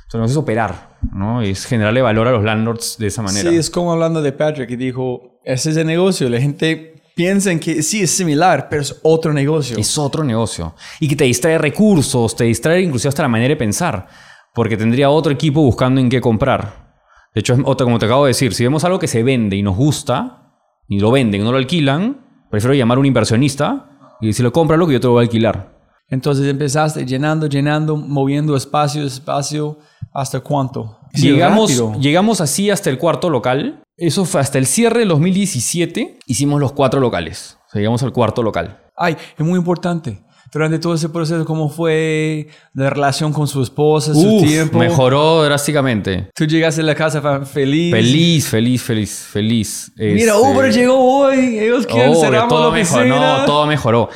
Nuestro 0.07 0.21
negocio 0.21 0.39
es 0.39 0.43
operar, 0.43 0.97
¿no? 1.11 1.41
Es 1.41 1.65
generarle 1.65 2.01
valor 2.01 2.29
a 2.29 2.31
los 2.31 2.41
landlords 2.41 2.95
de 2.97 3.07
esa 3.07 3.21
manera. 3.21 3.49
Sí, 3.49 3.57
es 3.57 3.69
como 3.69 3.91
hablando 3.91 4.21
de 4.21 4.31
Patrick 4.31 4.69
que 4.69 4.77
dijo, 4.77 5.41
ese 5.43 5.71
es 5.71 5.75
el 5.75 5.85
negocio. 5.85 6.29
La 6.29 6.39
gente 6.39 7.03
piensa 7.13 7.51
en 7.51 7.59
que 7.59 7.83
sí 7.83 8.03
es 8.03 8.11
similar, 8.11 8.69
pero 8.69 8.83
es 8.83 8.97
otro 9.03 9.33
negocio. 9.33 9.77
Es 9.77 9.97
otro 9.97 10.23
negocio. 10.23 10.75
Y 11.01 11.09
que 11.09 11.17
te 11.17 11.25
distrae 11.25 11.57
recursos, 11.57 12.37
te 12.37 12.45
distrae 12.45 12.83
inclusive 12.83 13.09
hasta 13.09 13.23
la 13.23 13.27
manera 13.27 13.49
de 13.49 13.57
pensar. 13.57 14.07
Porque 14.53 14.77
tendría 14.77 15.09
otro 15.09 15.33
equipo 15.33 15.61
buscando 15.61 15.99
en 15.99 16.07
qué 16.07 16.21
comprar. 16.21 16.95
De 17.35 17.41
hecho, 17.41 17.57
otra, 17.65 17.83
como 17.83 17.99
te 17.99 18.05
acabo 18.05 18.23
de 18.23 18.29
decir, 18.29 18.53
si 18.53 18.63
vemos 18.63 18.85
algo 18.85 18.99
que 18.99 19.07
se 19.07 19.23
vende 19.23 19.57
y 19.57 19.61
nos 19.61 19.75
gusta, 19.75 20.53
y 20.87 21.01
lo 21.01 21.11
venden, 21.11 21.43
no 21.43 21.51
lo 21.51 21.57
alquilan, 21.57 22.45
prefiero 22.49 22.73
llamar 22.73 22.95
a 22.95 23.01
un 23.01 23.07
inversionista 23.07 24.15
y 24.21 24.27
decirle, 24.27 24.53
cómpralo 24.53 24.87
que 24.87 24.93
yo 24.93 25.01
te 25.01 25.07
lo 25.07 25.13
voy 25.13 25.23
a 25.23 25.23
alquilar. 25.23 25.76
Entonces 26.09 26.47
empezaste 26.47 27.05
llenando, 27.05 27.47
llenando, 27.47 27.97
moviendo 27.97 28.55
espacio, 28.55 29.03
espacio, 29.03 29.77
¿hasta 30.13 30.39
cuánto? 30.39 30.97
Sí, 31.13 31.31
Llegamos, 31.31 31.69
rápido. 31.71 31.99
llegamos 31.99 32.41
así 32.41 32.69
hasta 32.69 32.89
el 32.89 32.97
cuarto 32.97 33.29
local. 33.29 33.81
Eso 33.97 34.25
fue 34.25 34.39
hasta 34.41 34.57
el 34.57 34.65
cierre 34.67 34.99
del 34.99 35.09
2017. 35.09 36.19
Hicimos 36.27 36.59
los 36.61 36.71
cuatro 36.73 36.99
locales. 36.99 37.57
O 37.67 37.71
sea, 37.71 37.79
llegamos 37.79 38.03
al 38.03 38.13
cuarto 38.13 38.43
local. 38.43 38.77
Ay, 38.95 39.17
es 39.37 39.45
muy 39.45 39.57
importante. 39.57 40.23
Durante 40.53 40.79
todo 40.79 40.93
ese 40.93 41.09
proceso, 41.09 41.43
¿cómo 41.43 41.67
fue 41.69 42.47
la 42.73 42.89
relación 42.89 43.33
con 43.33 43.47
su 43.47 43.61
esposa, 43.61 44.13
su 44.13 44.35
Uf, 44.37 44.43
tiempo? 44.47 44.77
mejoró 44.79 45.43
drásticamente. 45.43 46.29
Tú 46.33 46.45
llegaste 46.45 46.79
a 46.81 46.85
la 46.85 46.95
casa 46.95 47.41
feliz. 47.45 47.91
Feliz, 47.93 48.47
feliz, 48.47 48.81
feliz, 48.81 49.27
feliz. 49.29 49.91
Mira, 49.97 50.35
Este, 50.35 50.47
Uber 50.47 50.71
llegó 50.73 50.95
hoy. 50.97 51.59
Ellos 51.59 51.85
quieren 51.85 52.15
cerramos 52.15 52.47
todo 52.49 52.69
la 52.69 52.77
mejoró, 52.77 53.05
no, 53.07 53.45
todo 53.45 53.65
mejoró. 53.67 54.09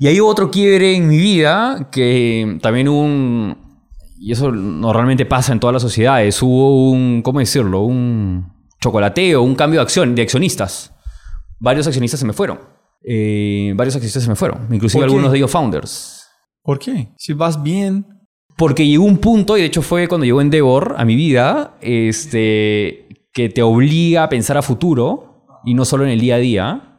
Y 0.00 0.08
hay 0.08 0.18
otro 0.18 0.50
quiebre 0.50 0.96
en 0.96 1.08
mi 1.08 1.18
vida 1.18 1.90
que 1.92 2.58
también 2.62 2.88
hubo 2.88 3.02
un... 3.02 3.54
Y 4.18 4.32
eso 4.32 4.50
normalmente 4.50 5.26
pasa 5.26 5.52
en 5.52 5.60
todas 5.60 5.74
las 5.74 5.82
sociedades. 5.82 6.42
Hubo 6.42 6.90
un, 6.90 7.20
¿cómo 7.20 7.38
decirlo? 7.38 7.82
Un 7.82 8.50
chocolateo, 8.80 9.42
un 9.42 9.54
cambio 9.54 9.80
de 9.80 9.82
acción, 9.82 10.14
de 10.14 10.22
accionistas. 10.22 10.94
Varios 11.58 11.86
accionistas 11.86 12.18
se 12.18 12.24
me 12.24 12.32
fueron. 12.32 12.60
Eh, 13.04 13.74
varios 13.76 13.94
accionistas 13.94 14.22
se 14.22 14.30
me 14.30 14.36
fueron. 14.36 14.68
Inclusive 14.72 15.04
algunos 15.04 15.32
de 15.32 15.36
ellos 15.36 15.50
founders. 15.50 16.26
¿Por 16.62 16.78
qué? 16.78 17.12
Si 17.18 17.34
vas 17.34 17.62
bien. 17.62 18.06
Porque 18.56 18.86
llegó 18.86 19.04
un 19.04 19.18
punto, 19.18 19.58
y 19.58 19.60
de 19.60 19.66
hecho 19.66 19.82
fue 19.82 20.08
cuando 20.08 20.24
llegó 20.24 20.40
Endeavor 20.40 20.94
a 20.96 21.04
mi 21.04 21.14
vida, 21.14 21.76
este, 21.82 23.26
que 23.34 23.50
te 23.50 23.62
obliga 23.62 24.24
a 24.24 24.28
pensar 24.30 24.56
a 24.56 24.62
futuro 24.62 25.44
y 25.66 25.74
no 25.74 25.84
solo 25.84 26.04
en 26.04 26.10
el 26.10 26.20
día 26.20 26.36
a 26.36 26.38
día. 26.38 26.89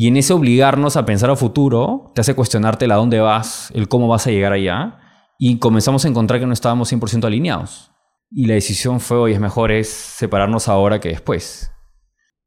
Y 0.00 0.06
en 0.06 0.16
ese 0.16 0.32
obligarnos 0.32 0.96
a 0.96 1.04
pensar 1.04 1.28
a 1.28 1.34
futuro, 1.34 2.12
te 2.14 2.20
hace 2.20 2.36
cuestionarte 2.36 2.84
el 2.84 2.92
a 2.92 2.94
dónde 2.94 3.18
vas, 3.18 3.72
el 3.74 3.88
cómo 3.88 4.06
vas 4.06 4.28
a 4.28 4.30
llegar 4.30 4.52
allá. 4.52 5.00
Y 5.40 5.58
comenzamos 5.58 6.04
a 6.04 6.08
encontrar 6.08 6.38
que 6.38 6.46
no 6.46 6.52
estábamos 6.52 6.92
100% 6.92 7.24
alineados. 7.24 7.90
Y 8.30 8.46
la 8.46 8.54
decisión 8.54 9.00
fue, 9.00 9.16
hoy 9.16 9.32
es 9.32 9.40
mejor 9.40 9.72
es 9.72 9.88
separarnos 9.88 10.68
ahora 10.68 11.00
que 11.00 11.08
después. 11.08 11.72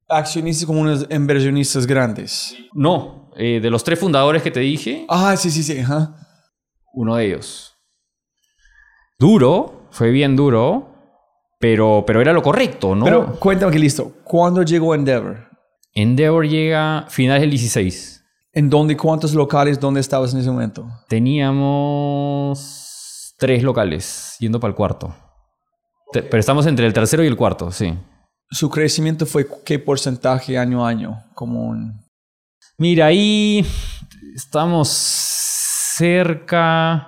Accionistas 0.07 0.65
como 0.65 0.79
unos 0.79 1.05
inversionistas 1.09 1.85
grandes. 1.85 2.55
No, 2.71 3.29
eh, 3.35 3.59
de 3.61 3.69
los 3.69 3.83
tres 3.83 3.99
fundadores 3.99 4.43
que 4.43 4.51
te 4.51 4.61
dije, 4.61 5.05
Ah, 5.09 5.35
sí, 5.35 5.51
sí, 5.51 5.61
sí. 5.61 5.77
Ajá. 5.77 6.15
uno 6.93 7.17
de 7.17 7.25
ellos. 7.25 7.73
Duro, 9.19 9.89
fue 9.91 10.11
bien 10.11 10.37
duro, 10.37 10.95
pero, 11.59 12.05
pero 12.07 12.21
era 12.21 12.31
lo 12.31 12.43
correcto, 12.43 12.95
¿no? 12.95 13.03
Pero 13.03 13.37
cuéntame 13.41 13.73
que 13.73 13.79
listo. 13.79 14.13
¿Cuándo 14.23 14.63
llegó 14.63 14.95
Endeavor? 14.95 15.50
Endeavor 15.93 16.47
llega 16.47 17.05
finales 17.09 17.41
del 17.41 17.49
16. 17.49 18.23
¿En 18.53 18.69
dónde? 18.69 18.95
¿Cuántos 18.95 19.33
locales? 19.33 19.79
¿Dónde 19.79 19.99
estabas 19.99 20.33
en 20.33 20.39
ese 20.39 20.49
momento? 20.49 20.87
Teníamos 21.07 22.15
tres 23.37 23.61
locales 23.63 24.35
yendo 24.39 24.59
para 24.59 24.69
el 24.69 24.75
cuarto. 24.75 25.15
Pero 26.13 26.37
estamos 26.37 26.65
entre 26.65 26.85
el 26.85 26.93
tercero 26.93 27.23
y 27.23 27.27
el 27.27 27.37
cuarto, 27.37 27.71
sí. 27.71 27.93
¿Su 28.49 28.69
crecimiento 28.69 29.25
fue 29.25 29.47
qué 29.65 29.79
porcentaje 29.79 30.57
año 30.57 30.85
a 30.85 30.89
año? 30.89 31.23
Como 31.33 31.67
un... 31.67 32.01
Mira, 32.77 33.05
ahí 33.07 33.65
estamos 34.35 34.89
cerca... 35.97 37.07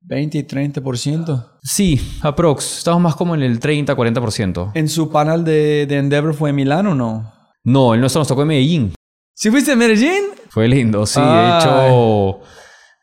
20, 0.00 0.46
30%. 0.46 1.58
Sí, 1.62 2.00
aprox. 2.22 2.78
Estamos 2.78 3.02
más 3.02 3.14
como 3.14 3.34
en 3.34 3.42
el 3.42 3.60
30-40%. 3.60 4.70
¿En 4.74 4.88
su 4.88 5.10
panel 5.10 5.44
de, 5.44 5.86
de 5.86 5.98
Endeavor 5.98 6.32
fue 6.34 6.50
en 6.50 6.56
Milán 6.56 6.86
o 6.86 6.94
no? 6.94 7.37
No, 7.68 7.94
el 7.94 8.00
nuestro 8.00 8.20
nos 8.20 8.28
tocó 8.28 8.42
en 8.42 8.48
Medellín. 8.48 8.92
¿Sí 9.34 9.50
fuiste 9.50 9.72
a 9.72 9.76
Medellín? 9.76 10.22
Fue 10.48 10.66
lindo, 10.66 11.04
sí. 11.06 11.20
De 11.20 11.58
hecho, 11.58 12.40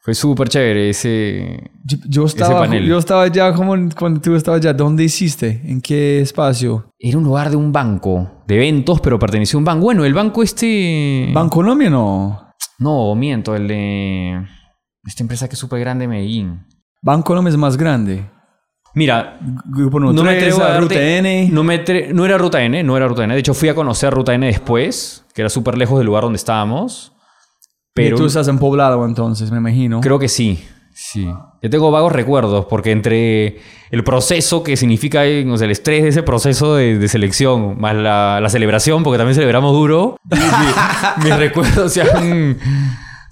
fue 0.01 0.13
súper 0.13 0.49
chévere 0.49 0.89
ese... 0.89 1.71
Yo, 1.83 1.97
yo 2.09 2.25
estaba, 2.25 2.61
panel. 2.61 2.85
yo 2.85 2.97
estaba 2.97 3.27
ya 3.27 3.53
como 3.53 3.75
en- 3.75 3.91
cuando 3.91 4.19
tú 4.19 4.35
estabas 4.35 4.59
allá. 4.61 4.73
¿Dónde 4.73 5.03
hiciste? 5.03 5.61
¿En 5.65 5.81
qué 5.81 6.19
espacio? 6.21 6.89
Era 6.99 7.17
un 7.17 7.23
lugar 7.23 7.49
de 7.51 7.55
un 7.55 7.71
banco, 7.71 8.43
de 8.47 8.55
eventos, 8.55 8.99
pero 9.01 9.19
pertenecía 9.19 9.55
a 9.57 9.59
un 9.59 9.65
banco. 9.65 9.83
Bueno, 9.85 10.03
el 10.03 10.13
banco 10.13 10.41
este... 10.43 11.29
¿Bancolombia 11.33 11.89
no? 11.89 12.51
No, 12.79 13.15
miento, 13.15 13.55
el 13.55 13.67
de... 13.67 14.45
Esta 15.05 15.21
empresa 15.23 15.47
que 15.47 15.53
es 15.53 15.59
súper 15.59 15.79
grande 15.79 16.03
de 16.03 16.07
Medellín. 16.07 16.65
Bancolombia 17.03 17.51
es 17.51 17.57
más 17.57 17.77
grande. 17.77 18.29
Mira, 18.95 19.37
Grupo 19.65 19.99
no 19.99 20.11
me 20.13 20.31
atrevo 20.31 20.63
a 20.63 20.79
Ruta 20.79 20.95
N. 21.01 21.49
No, 21.51 21.63
me 21.63 21.83
no 22.13 22.25
era 22.25 22.37
Ruta 22.37 22.63
N, 22.63 22.81
no 22.83 22.97
era 22.97 23.07
Ruta 23.07 23.23
N. 23.25 23.33
De 23.33 23.39
hecho, 23.39 23.53
fui 23.53 23.69
a 23.69 23.75
conocer 23.75 24.11
Ruta 24.13 24.33
N 24.33 24.45
después, 24.47 25.23
que 25.33 25.41
era 25.41 25.49
súper 25.49 25.77
lejos 25.77 25.97
del 25.99 26.07
lugar 26.07 26.23
donde 26.23 26.37
estábamos. 26.37 27.11
Pero 27.93 28.15
Y 28.15 28.19
tú 28.19 28.25
estás 28.25 28.47
en 28.47 28.57
Poblado 28.57 29.05
entonces, 29.05 29.51
me 29.51 29.57
imagino. 29.57 30.01
creo 30.01 30.17
que 30.19 30.27
sí. 30.27 30.65
Sí. 30.93 31.25
Yo 31.61 31.69
tengo 31.69 31.91
vagos 31.91 32.13
recuerdos, 32.13 32.65
porque 32.69 32.91
entre 32.91 33.57
el 33.91 34.03
proceso 34.05 34.63
que 34.63 34.77
significa 34.77 35.25
eh, 35.25 35.45
o 35.49 35.57
sea, 35.57 35.65
el 35.65 35.71
estrés 35.71 36.03
de 36.03 36.09
ese 36.09 36.23
proceso 36.23 36.75
de, 36.75 36.97
de 36.97 37.07
selección, 37.09 37.77
más 37.79 37.93
la, 37.95 38.39
la 38.41 38.47
celebración, 38.49 39.03
porque 39.03 39.17
también 39.17 39.35
celebramos 39.35 39.73
duro, 39.73 40.15
mi- 40.31 40.37
mi- 40.39 41.23
mis 41.29 41.35
recuerdos 41.37 41.91
se 41.91 42.01
han, 42.01 42.57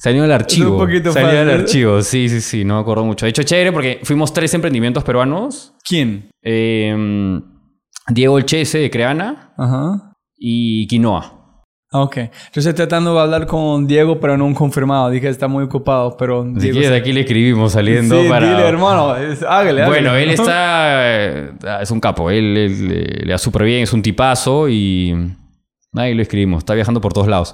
se 0.03 0.11
ido 0.11 0.23
al 0.25 0.31
archivo. 0.33 0.73
un 0.73 0.79
poquito 0.79 1.11
se 1.13 1.21
ido 1.21 1.29
al 1.29 1.49
archivo, 1.49 2.01
sí, 2.01 2.27
sí, 2.27 2.41
sí, 2.41 2.65
no 2.65 2.75
me 2.75 2.81
acuerdo 2.81 3.05
mucho. 3.05 3.25
De 3.25 3.29
hecho, 3.29 3.43
chévere 3.43 3.71
porque 3.71 3.99
fuimos 4.03 4.33
tres 4.33 4.53
emprendimientos 4.53 5.03
peruanos. 5.03 5.73
¿Quién? 5.87 6.29
Eh, 6.41 7.39
Diego 8.09 8.33
Olchese 8.33 8.79
de 8.79 8.89
Creana 8.91 9.53
Ajá. 9.57 10.13
y 10.37 10.87
Quinoa. 10.87 11.39
Ok. 11.95 12.15
Yo 12.17 12.59
estoy 12.59 12.73
tratando 12.73 13.13
de 13.13 13.21
hablar 13.21 13.45
con 13.45 13.85
Diego, 13.87 14.19
pero 14.19 14.35
no 14.35 14.51
confirmado. 14.55 15.09
Dije 15.11 15.29
está 15.29 15.47
muy 15.47 15.63
ocupado, 15.63 16.17
pero 16.17 16.43
Diego... 16.43 16.81
que 16.81 16.89
de 16.89 16.95
aquí 16.97 17.13
le 17.13 17.21
escribimos 17.21 17.73
saliendo 17.73 18.21
sí, 18.23 18.27
para... 18.27 18.49
dile, 18.49 18.67
hermano. 18.67 19.15
es- 19.15 19.43
hágale, 19.43 19.83
hágale. 19.83 19.87
Bueno, 19.87 20.15
él 20.15 20.29
está... 20.31 20.93
eh, 21.17 21.51
Es 21.81 21.91
un 21.91 21.99
capo. 21.99 22.29
Él, 22.31 22.57
él, 22.57 22.91
eh, 22.91 23.21
le 23.25 23.31
da 23.31 23.37
súper 23.37 23.63
bien, 23.63 23.83
es 23.83 23.93
un 23.93 24.01
tipazo 24.01 24.67
y... 24.67 25.13
Ahí 25.95 26.15
lo 26.15 26.23
escribimos. 26.23 26.57
Está 26.59 26.73
viajando 26.73 26.99
por 26.99 27.13
todos 27.13 27.27
lados. 27.27 27.53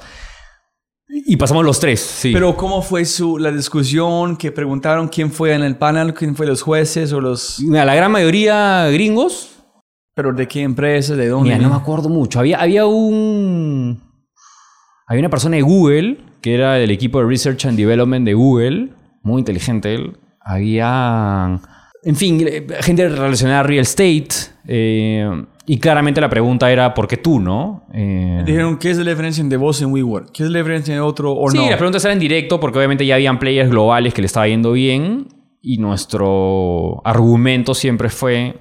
Y 1.11 1.37
pasamos 1.37 1.65
los 1.65 1.79
tres, 1.79 1.99
sí. 1.99 2.31
Pero 2.31 2.55
¿cómo 2.55 2.83
fue 2.83 3.03
su, 3.03 3.39
la 3.39 3.51
discusión? 3.51 4.37
Que 4.37 4.51
preguntaron 4.51 5.07
quién 5.07 5.31
fue 5.31 5.53
en 5.55 5.63
el 5.63 5.75
panel, 5.75 6.13
quién 6.13 6.35
fue 6.35 6.45
los 6.45 6.61
jueces 6.61 7.11
o 7.13 7.19
los... 7.19 7.59
Mira, 7.61 7.83
la 7.83 7.95
gran 7.95 8.11
mayoría 8.11 8.87
gringos. 8.91 9.55
¿Pero 10.13 10.33
de 10.33 10.47
qué 10.47 10.61
empresa? 10.61 11.15
¿De 11.15 11.27
dónde? 11.27 11.49
Mira, 11.49 11.61
no 11.61 11.69
me 11.69 11.75
acuerdo 11.75 12.09
mucho. 12.09 12.39
Había, 12.39 12.61
había 12.61 12.85
un... 12.85 13.99
Había 15.07 15.21
una 15.21 15.29
persona 15.29 15.55
de 15.55 15.63
Google, 15.63 16.19
que 16.41 16.53
era 16.53 16.73
del 16.73 16.91
equipo 16.91 17.19
de 17.19 17.25
Research 17.25 17.65
and 17.65 17.77
Development 17.77 18.23
de 18.23 18.35
Google. 18.35 18.89
Muy 19.23 19.39
inteligente 19.39 19.95
él. 19.95 20.15
Había... 20.41 21.59
En 22.03 22.15
fin, 22.15 22.45
eh, 22.47 22.67
gente 22.81 23.09
relacionada 23.09 23.61
a 23.61 23.63
real 23.63 23.81
estate. 23.81 24.29
eh, 24.67 25.27
y 25.71 25.77
claramente 25.79 26.19
la 26.19 26.31
pregunta 26.31 26.71
era, 26.71 26.95
¿por 26.95 27.07
qué 27.07 27.17
tú, 27.17 27.39
no? 27.39 27.83
Eh, 27.93 28.41
Dijeron, 28.43 28.79
¿qué 28.79 28.89
es 28.89 28.97
la 28.97 29.11
diferencia 29.11 29.39
entre 29.39 29.59
vos 29.59 29.79
y 29.79 29.85
WeWork? 29.85 30.31
¿Qué 30.31 30.41
es 30.41 30.49
la 30.49 30.57
diferencia 30.57 30.95
entre 30.95 31.01
otro 31.01 31.31
o 31.31 31.47
Sí, 31.51 31.57
no? 31.57 31.69
las 31.69 31.77
preguntas 31.77 32.03
eran 32.03 32.13
en 32.15 32.21
directo 32.21 32.59
porque 32.59 32.79
obviamente 32.79 33.05
ya 33.05 33.13
habían 33.13 33.37
players 33.37 33.69
globales 33.69 34.15
que 34.15 34.23
le 34.23 34.25
estaba 34.25 34.47
yendo 34.47 34.71
bien 34.71 35.27
y 35.61 35.77
nuestro 35.77 37.05
argumento 37.05 37.75
siempre 37.75 38.09
fue, 38.09 38.55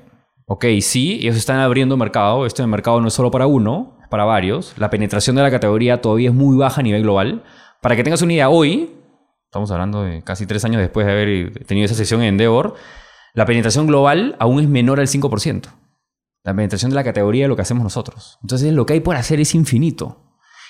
ok, 0.44 0.66
sí, 0.82 1.20
ellos 1.22 1.36
están 1.36 1.60
abriendo 1.60 1.96
mercado, 1.96 2.44
este 2.44 2.66
mercado 2.66 3.00
no 3.00 3.08
es 3.08 3.14
solo 3.14 3.30
para 3.30 3.46
uno, 3.46 3.96
es 4.02 4.08
para 4.08 4.26
varios, 4.26 4.74
la 4.76 4.90
penetración 4.90 5.34
de 5.34 5.40
la 5.40 5.50
categoría 5.50 6.02
todavía 6.02 6.28
es 6.28 6.34
muy 6.34 6.58
baja 6.58 6.82
a 6.82 6.84
nivel 6.84 7.04
global. 7.04 7.42
Para 7.80 7.96
que 7.96 8.04
tengas 8.04 8.20
una 8.20 8.34
idea, 8.34 8.50
hoy, 8.50 8.90
estamos 9.46 9.70
hablando 9.70 10.02
de 10.02 10.22
casi 10.22 10.44
tres 10.44 10.62
años 10.66 10.82
después 10.82 11.06
de 11.06 11.12
haber 11.12 11.64
tenido 11.64 11.86
esa 11.86 11.94
sesión 11.94 12.20
en 12.20 12.28
Endeavor, 12.28 12.74
la 13.32 13.46
penetración 13.46 13.86
global 13.86 14.36
aún 14.38 14.60
es 14.60 14.68
menor 14.68 15.00
al 15.00 15.06
5%. 15.06 15.68
La 16.44 16.54
penetración 16.54 16.90
de 16.90 16.94
la 16.94 17.04
categoría 17.04 17.44
de 17.44 17.48
lo 17.48 17.56
que 17.56 17.62
hacemos 17.62 17.82
nosotros. 17.84 18.38
Entonces 18.42 18.72
lo 18.72 18.86
que 18.86 18.94
hay 18.94 19.00
por 19.00 19.16
hacer 19.16 19.40
es 19.40 19.54
infinito. 19.54 20.24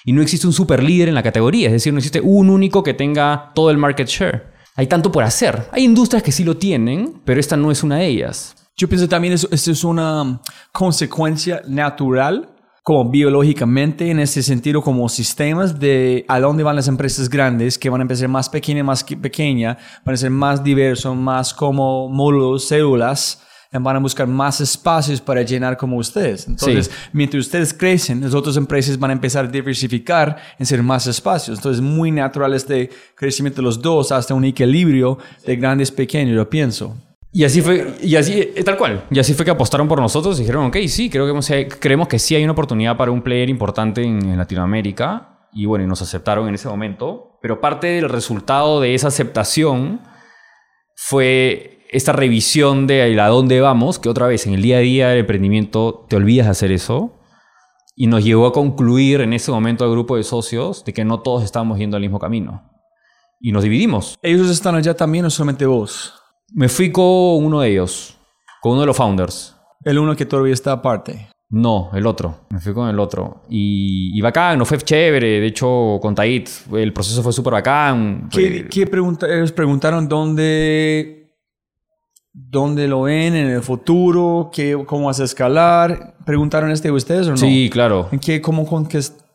Y 0.05 0.13
no 0.13 0.23
existe 0.23 0.47
un 0.47 0.53
super 0.53 0.83
líder 0.83 1.09
en 1.09 1.15
la 1.15 1.23
categoría, 1.23 1.67
es 1.67 1.73
decir, 1.73 1.93
no 1.93 1.99
existe 1.99 2.21
un 2.21 2.51
único 2.51 2.83
que 2.83 2.95
tenga 2.95 3.53
todo 3.55 3.71
el 3.71 3.79
market 3.79 4.09
share. 4.09 4.53
Hay 4.77 4.87
tanto 4.87 5.11
por 5.11 5.25
hacer. 5.25 5.69
Hay 5.73 5.85
industrias 5.85 6.23
que 6.23 6.33
sí 6.33 6.45
lo 6.45 6.57
tienen, 6.57 7.21
pero 7.25 7.41
esta 7.41 7.57
no 7.57 7.71
es 7.71 7.83
una 7.83 7.97
de 7.97 8.07
ellas. 8.07 8.55
Yo 8.77 8.89
pienso 8.89 9.09
también 9.09 9.35
eso, 9.35 9.49
esto 9.51 9.73
es 9.73 9.83
una 9.83 10.41
consecuencia 10.73 11.63
natural, 11.67 12.55
como 12.85 13.11
biológicamente, 13.11 14.11
en 14.11 14.21
ese 14.21 14.43
sentido, 14.43 14.81
como 14.81 15.09
sistemas 15.09 15.79
de 15.81 16.25
a 16.29 16.39
dónde 16.41 16.63
van 16.63 16.77
las 16.77 16.89
empresas 16.89 17.29
grandes, 17.29 17.77
que 17.77 17.91
van 17.91 18.01
a 18.01 18.03
empezar 18.03 18.29
más 18.29 18.49
pequeña, 18.49 18.83
más 18.85 19.03
que- 19.05 19.17
pequeña, 19.17 19.77
van 20.07 20.15
a 20.15 20.17
ser 20.17 20.31
más 20.31 20.63
diversos, 20.65 21.15
más 21.17 21.53
como 21.53 22.09
módulos, 22.09 22.69
células, 22.69 23.43
van 23.73 23.97
a 23.97 23.99
buscar 23.99 24.27
más 24.27 24.61
espacios 24.61 25.21
para 25.21 25.43
llenar 25.43 25.77
como 25.77 25.97
ustedes. 25.99 26.47
Entonces, 26.49 26.87
Sí. 26.87 27.09
mientras 27.13 27.47
ustedes 27.47 27.75
crecen, 27.75 28.21
las 28.23 28.35
otras 28.35 28.57
empresas 28.57 28.99
van 28.99 29.11
a 29.11 29.13
empezar 29.15 29.45
a 29.45 29.49
diversificar 29.49 30.37
en 30.59 30.65
ser 30.67 30.83
más 30.83 31.07
espacios. 31.07 31.59
Entonces, 31.59 31.83
muy 31.83 32.11
natural 32.11 32.55
este 32.55 32.89
crecimiento 33.15 33.57
de 33.61 33.65
los 33.65 33.81
dos 33.83 34.11
hasta 34.13 34.33
un 34.35 34.45
equilibrio 34.45 35.19
de 35.47 35.57
grandes 35.57 35.91
pequeños, 35.91 36.35
yo 36.35 36.49
pienso. 36.49 36.97
Y 37.31 37.45
así 37.45 37.61
fue, 37.61 37.95
y 38.03 38.17
así, 38.17 38.41
eh, 38.41 38.63
tal 38.65 38.79
cual. 38.79 39.05
Y 39.11 39.19
así 39.19 39.35
fue 39.35 39.45
que 39.45 39.51
apostaron 39.51 39.87
por 39.87 40.01
nosotros 40.01 40.39
y 40.39 40.43
dijeron, 40.43 40.65
ok, 40.67 40.77
sí, 40.89 41.11
creo 41.11 41.27
que 41.27 41.33
hemos- 41.33 41.51
creemos 41.79 42.09
que 42.09 42.19
sí 42.19 42.35
hay 42.35 42.43
una 42.43 42.53
oportunidad 42.53 42.97
para 42.97 43.11
un 43.11 43.21
player 43.21 43.51
importante 43.51 44.03
en, 44.03 44.23
en 44.31 44.39
Latinoamérica. 44.39 45.35
Y 45.53 45.67
bueno, 45.67 45.85
y 45.85 45.89
nos 45.89 46.01
aceptaron 46.01 46.49
en 46.49 46.55
ese 46.55 46.69
momento. 46.69 47.39
Pero 47.43 47.61
parte 47.61 47.87
del 47.89 48.09
resultado 48.09 48.81
de 48.81 48.95
esa 48.95 49.09
aceptación 49.09 50.01
fue 50.95 51.78
esta 51.91 52.13
revisión 52.13 52.87
de 52.87 53.21
a 53.21 53.29
dónde 53.29 53.61
vamos, 53.61 53.99
que 53.99 54.09
otra 54.09 54.27
vez 54.27 54.47
en 54.47 54.55
el 54.55 54.63
día 54.63 54.79
a 54.79 54.81
día 54.81 55.09
del 55.09 55.21
emprendimiento 55.21 56.07
te 56.09 56.17
olvidas 56.17 56.47
de 56.47 56.51
hacer 56.51 56.73
eso. 56.73 57.15
Y 57.97 58.07
nos 58.07 58.25
llevó 58.25 58.47
a 58.47 58.53
concluir 58.53 59.21
en 59.23 59.33
ese 59.33 59.51
momento 59.51 59.85
al 59.85 59.91
grupo 59.91 60.17
de 60.17 60.23
socios 60.23 60.85
de 60.85 60.93
que 60.93 61.05
no 61.05 61.21
todos 61.21 61.43
estábamos 61.43 61.79
yendo 61.79 61.97
al 61.97 62.03
mismo 62.03 62.21
camino. 62.21 62.63
Y 63.41 63.51
nos 63.51 63.65
dividimos. 63.65 64.17
¿Ellos 64.23 64.49
están 64.51 64.77
allá 64.77 64.95
también 64.95 65.25
o 65.25 65.31
solamente 65.31 65.67
vos? 65.67 66.15
Me 66.53 66.69
fui 66.69 66.93
con 66.93 67.05
uno 67.45 67.61
de 67.61 67.71
ellos, 67.71 68.17
con 68.63 68.73
uno 68.73 68.83
de 68.83 68.87
los 68.87 68.97
founders. 68.97 69.57
El 69.85 69.99
uno 69.99 70.15
que 70.15 70.27
todavía 70.27 70.55
está 70.55 70.73
aparte. 70.73 71.29
No, 71.51 71.91
el 71.95 72.07
otro. 72.07 72.47
Me 72.51 72.61
fui 72.61 72.75
con 72.75 72.89
el 72.89 73.01
otro. 73.01 73.43
Y, 73.49 74.17
y 74.17 74.21
bacán, 74.21 74.59
no 74.59 74.65
fue 74.65 74.79
chévere. 74.79 75.41
De 75.41 75.47
hecho, 75.47 75.99
con 76.01 76.15
Tait, 76.15 76.49
el 76.73 76.93
proceso 76.93 77.23
fue 77.23 77.33
súper 77.33 77.55
bacán. 77.55 78.29
¿Qué, 78.31 78.69
qué 78.69 78.87
pregunta, 78.87 79.27
ellos 79.27 79.53
preguntaron 79.53 80.09
dónde, 80.09 81.18
dónde 82.51 82.87
lo 82.89 83.03
ven 83.03 83.35
en 83.35 83.49
el 83.49 83.63
futuro, 83.63 84.51
qué, 84.53 84.77
cómo 84.87 85.07
vas 85.07 85.21
a 85.21 85.25
escalar? 85.25 86.15
¿Preguntaron 86.25 86.71
este 86.71 86.89
de 86.89 86.93
ustedes 86.93 87.27
o 87.27 87.31
no? 87.31 87.37
Sí, 87.37 87.69
claro. 87.73 88.09
¿En 88.13 88.19
qué, 88.19 88.41
cómo, 88.41 88.67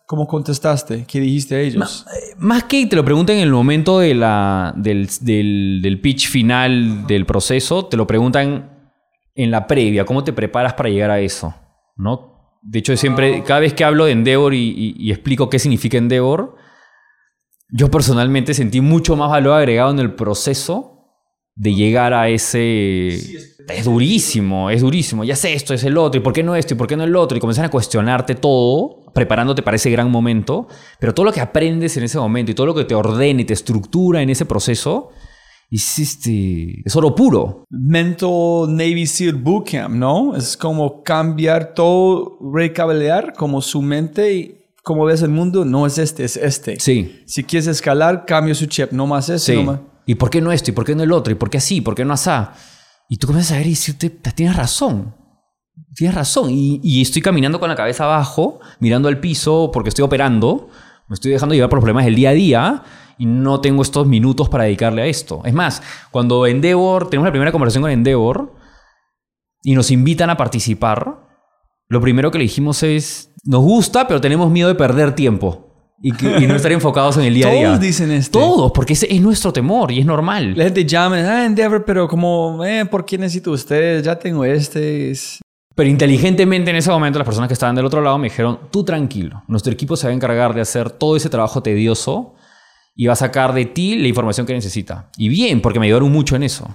cómo 0.05 0.27
contestaste? 0.27 1.05
¿Qué 1.07 1.19
dijiste 1.19 1.55
a 1.55 1.59
ellos? 1.59 2.05
Más 2.37 2.63
que 2.63 2.85
te 2.85 2.95
lo 2.95 3.03
pregunten 3.05 3.37
en 3.37 3.43
el 3.43 3.51
momento 3.51 3.99
de 3.99 4.15
la, 4.15 4.73
del, 4.77 5.09
del, 5.21 5.79
del 5.81 5.99
pitch 6.01 6.29
final 6.29 7.05
del 7.07 7.25
proceso, 7.25 7.85
te 7.85 7.97
lo 7.97 8.07
preguntan 8.07 8.69
en 9.35 9.51
la 9.51 9.67
previa. 9.67 10.05
¿Cómo 10.05 10.23
te 10.23 10.31
preparas 10.33 10.73
para 10.73 10.89
llegar 10.89 11.11
a 11.11 11.19
eso? 11.19 11.53
¿No? 11.97 12.31
De 12.61 12.79
hecho, 12.79 12.95
siempre, 12.95 13.43
cada 13.43 13.59
vez 13.59 13.73
que 13.73 13.83
hablo 13.83 14.05
de 14.05 14.13
Endeavor 14.13 14.53
y, 14.53 14.69
y- 14.69 14.95
y 14.97 15.11
explico 15.11 15.49
qué 15.49 15.59
significa 15.59 15.97
Endeavor, 15.97 16.55
yo 17.69 17.89
personalmente 17.91 18.53
sentí 18.53 18.79
mucho 18.81 19.15
más 19.15 19.29
valor 19.29 19.57
agregado 19.57 19.91
en 19.91 19.99
el 19.99 20.13
proceso 20.13 20.92
de 21.55 21.75
llegar 21.75 22.13
a 22.13 22.29
ese... 22.29 23.09
es 23.09 23.85
durísimo, 23.85 24.69
es 24.69 24.81
durísimo. 24.81 25.23
Ya 25.23 25.35
sé 25.35 25.53
esto, 25.53 25.73
es 25.73 25.83
el 25.83 25.97
otro, 25.97 26.19
y 26.19 26.23
por 26.23 26.33
qué 26.33 26.43
no 26.43 26.55
esto, 26.55 26.73
y 26.73 26.77
por 26.77 26.87
qué 26.87 26.97
no 26.97 27.03
el 27.03 27.15
otro, 27.15 27.37
y 27.37 27.41
comienzan 27.41 27.65
a 27.65 27.69
cuestionarte 27.69 28.35
todo, 28.35 29.03
preparándote 29.13 29.61
para 29.61 29.75
ese 29.75 29.91
gran 29.91 30.09
momento, 30.09 30.67
pero 30.99 31.13
todo 31.13 31.25
lo 31.25 31.31
que 31.31 31.41
aprendes 31.41 31.95
en 31.97 32.03
ese 32.03 32.17
momento 32.17 32.51
y 32.51 32.55
todo 32.55 32.67
lo 32.67 32.75
que 32.75 32.85
te 32.85 32.95
ordena 32.95 33.41
y 33.41 33.45
te 33.45 33.53
estructura 33.53 34.21
en 34.21 34.29
ese 34.29 34.45
proceso, 34.45 35.09
es, 35.69 35.99
este, 35.99 36.81
es 36.85 36.95
oro 36.95 37.15
puro. 37.15 37.65
Mental 37.69 38.67
Navy 38.69 39.05
SEAL 39.05 39.35
Bootcamp, 39.35 39.95
¿no? 39.95 40.35
Es 40.35 40.57
como 40.57 41.03
cambiar 41.03 41.73
todo, 41.73 42.37
recablear 42.53 43.33
como 43.33 43.61
su 43.61 43.81
mente 43.81 44.33
y 44.33 44.57
como 44.83 45.05
ves 45.05 45.21
el 45.21 45.29
mundo, 45.29 45.63
no 45.65 45.85
es 45.85 45.97
este, 45.97 46.25
es 46.25 46.35
este. 46.35 46.79
Sí, 46.79 47.23
Si 47.25 47.43
quieres 47.43 47.67
escalar, 47.67 48.25
cambia 48.25 48.53
su 48.53 48.65
chip, 48.65 48.91
no 48.91 49.07
más 49.07 49.29
este, 49.29 49.53
sí. 49.53 49.57
no 49.57 49.63
más. 49.63 49.79
¿Y 50.05 50.15
por 50.15 50.29
qué 50.29 50.41
no 50.41 50.51
esto? 50.51 50.71
¿Y 50.71 50.73
por 50.73 50.85
qué 50.85 50.95
no 50.95 51.03
el 51.03 51.11
otro? 51.11 51.31
¿Y 51.31 51.35
por 51.35 51.49
qué 51.49 51.57
así? 51.57 51.81
¿Por 51.81 51.95
qué 51.95 52.05
no 52.05 52.13
asá? 52.13 52.53
Y 53.09 53.17
tú 53.17 53.27
comienzas 53.27 53.53
a 53.53 53.57
ver 53.57 53.67
y 53.67 53.71
decirte, 53.71 54.09
tienes 54.09 54.55
razón. 54.55 55.15
Tienes 55.95 56.15
razón. 56.15 56.49
Y, 56.51 56.79
y 56.83 57.01
estoy 57.01 57.21
caminando 57.21 57.59
con 57.59 57.69
la 57.69 57.75
cabeza 57.75 58.05
abajo, 58.05 58.59
mirando 58.79 59.07
al 59.07 59.19
piso 59.19 59.71
porque 59.71 59.89
estoy 59.89 60.03
operando. 60.03 60.69
Me 61.07 61.13
estoy 61.15 61.31
dejando 61.31 61.55
llevar 61.55 61.69
por 61.69 61.79
problemas 61.79 62.05
del 62.05 62.15
día 62.15 62.29
a 62.29 62.33
día 62.33 62.83
y 63.17 63.25
no 63.25 63.61
tengo 63.61 63.81
estos 63.81 64.07
minutos 64.07 64.49
para 64.49 64.65
dedicarle 64.65 65.03
a 65.03 65.05
esto. 65.05 65.41
Es 65.45 65.53
más, 65.53 65.81
cuando 66.11 66.47
Endeavor, 66.47 67.09
tenemos 67.09 67.25
la 67.25 67.31
primera 67.31 67.51
conversación 67.51 67.83
con 67.83 67.91
Endeavor 67.91 68.55
y 69.61 69.75
nos 69.75 69.91
invitan 69.91 70.29
a 70.29 70.37
participar, 70.37 71.27
lo 71.87 72.01
primero 72.01 72.31
que 72.31 72.39
le 72.39 72.45
dijimos 72.45 72.83
es, 72.83 73.31
nos 73.43 73.61
gusta, 73.61 74.07
pero 74.07 74.19
tenemos 74.19 74.49
miedo 74.49 74.67
de 74.67 74.75
perder 74.75 75.13
tiempo 75.15 75.72
y, 76.01 76.11
que- 76.11 76.37
y 76.39 76.47
no 76.47 76.55
estar 76.55 76.71
enfocados 76.71 77.17
en 77.17 77.23
el 77.23 77.33
día 77.33 77.47
a 77.47 77.51
día. 77.51 77.67
Todos 77.67 77.79
dicen 77.79 78.11
esto. 78.11 78.39
Todos, 78.39 78.71
porque 78.71 78.93
ese 78.93 79.13
es 79.13 79.21
nuestro 79.21 79.53
temor 79.53 79.91
y 79.91 79.99
es 79.99 80.05
normal. 80.05 80.53
La 80.57 80.65
gente 80.65 80.85
llama, 80.85 81.17
ah, 81.17 81.45
Endeavor, 81.45 81.85
pero 81.85 82.07
como, 82.07 82.63
eh, 82.65 82.85
¿por 82.85 83.05
qué 83.05 83.17
necesito 83.17 83.51
ustedes? 83.51 84.03
Ya 84.03 84.17
tengo 84.17 84.43
este. 84.45 85.11
es- 85.11 85.39
Pero 85.75 85.89
inteligentemente 85.89 86.69
en 86.71 86.77
ese 86.77 86.89
momento 86.91 87.19
las 87.19 87.25
personas 87.25 87.47
que 87.47 87.53
estaban 87.53 87.75
del 87.75 87.85
otro 87.85 88.01
lado 88.01 88.17
me 88.17 88.29
dijeron, 88.29 88.59
tú 88.71 88.83
tranquilo, 88.83 89.43
nuestro 89.47 89.71
equipo 89.73 89.95
se 89.95 90.07
va 90.07 90.11
a 90.11 90.15
encargar 90.15 90.53
de 90.53 90.61
hacer 90.61 90.89
todo 90.91 91.15
ese 91.15 91.29
trabajo 91.29 91.63
tedioso 91.63 92.35
y 92.95 93.07
va 93.07 93.13
a 93.13 93.15
sacar 93.15 93.53
de 93.53 93.65
ti 93.65 93.95
la 93.95 94.07
información 94.07 94.45
que 94.45 94.53
necesita. 94.53 95.09
Y 95.17 95.29
bien, 95.29 95.61
porque 95.61 95.79
me 95.79 95.87
ayudaron 95.87 96.11
mucho 96.11 96.35
en 96.35 96.43
eso. 96.43 96.67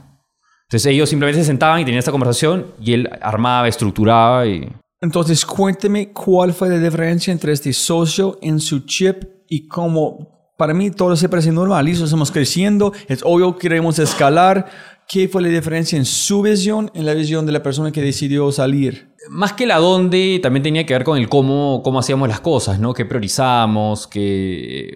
Entonces 0.65 0.87
ellos 0.93 1.09
simplemente 1.09 1.41
se 1.41 1.47
sentaban 1.47 1.81
y 1.81 1.85
tenían 1.85 2.01
esta 2.01 2.11
conversación 2.11 2.67
y 2.81 2.93
él 2.95 3.09
armaba, 3.23 3.69
estructuraba 3.69 4.47
y... 4.47 4.69
Entonces, 5.01 5.47
cuénteme 5.47 6.13
cuál 6.13 6.53
fue 6.53 6.69
la 6.69 6.79
diferencia 6.79 7.33
entre 7.33 7.53
este 7.53 7.73
socio 7.73 8.39
en 8.43 8.59
su 8.59 8.81
chip 8.81 9.23
y 9.49 9.69
cómo, 9.69 10.53
para 10.57 10.75
mí, 10.75 10.91
todo 10.91 11.15
se 11.15 11.29
parece 11.29 11.53
normal. 11.53 11.85
Listo, 11.85 12.05
estamos 12.05 12.33
creciendo, 12.33 12.93
es 13.07 13.21
obvio 13.25 13.55
que 13.55 13.61
queremos 13.69 13.99
escalar. 13.99 14.69
¿Qué 15.11 15.27
fue 15.27 15.41
la 15.41 15.49
diferencia 15.49 15.97
en 15.97 16.05
su 16.05 16.43
visión, 16.43 16.91
en 16.95 17.07
la 17.07 17.15
visión 17.15 17.47
de 17.47 17.53
la 17.53 17.63
persona 17.63 17.93
que 17.93 18.03
decidió 18.03 18.53
salir? 18.53 19.15
Más 19.31 19.55
que 19.55 19.67
la 19.67 19.79
dónde, 19.79 20.39
también 20.43 20.63
tenía 20.63 20.85
que 20.85 20.93
ver 20.93 21.05
con 21.05 21.17
el 21.17 21.29
cómo, 21.31 21.81
cómo 21.83 21.99
hacíamos 21.99 22.29
las 22.29 22.41
cosas, 22.41 22.79
¿no? 22.79 22.93
Qué 22.93 23.07
priorizábamos, 23.07 24.07
que... 24.07 24.89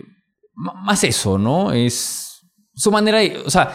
M- 0.55 0.73
Más 0.85 1.03
eso, 1.05 1.39
¿no? 1.39 1.73
Es 1.73 2.41
su 2.75 2.91
manera 2.91 3.21
de... 3.21 3.39
O 3.47 3.51
sea, 3.51 3.75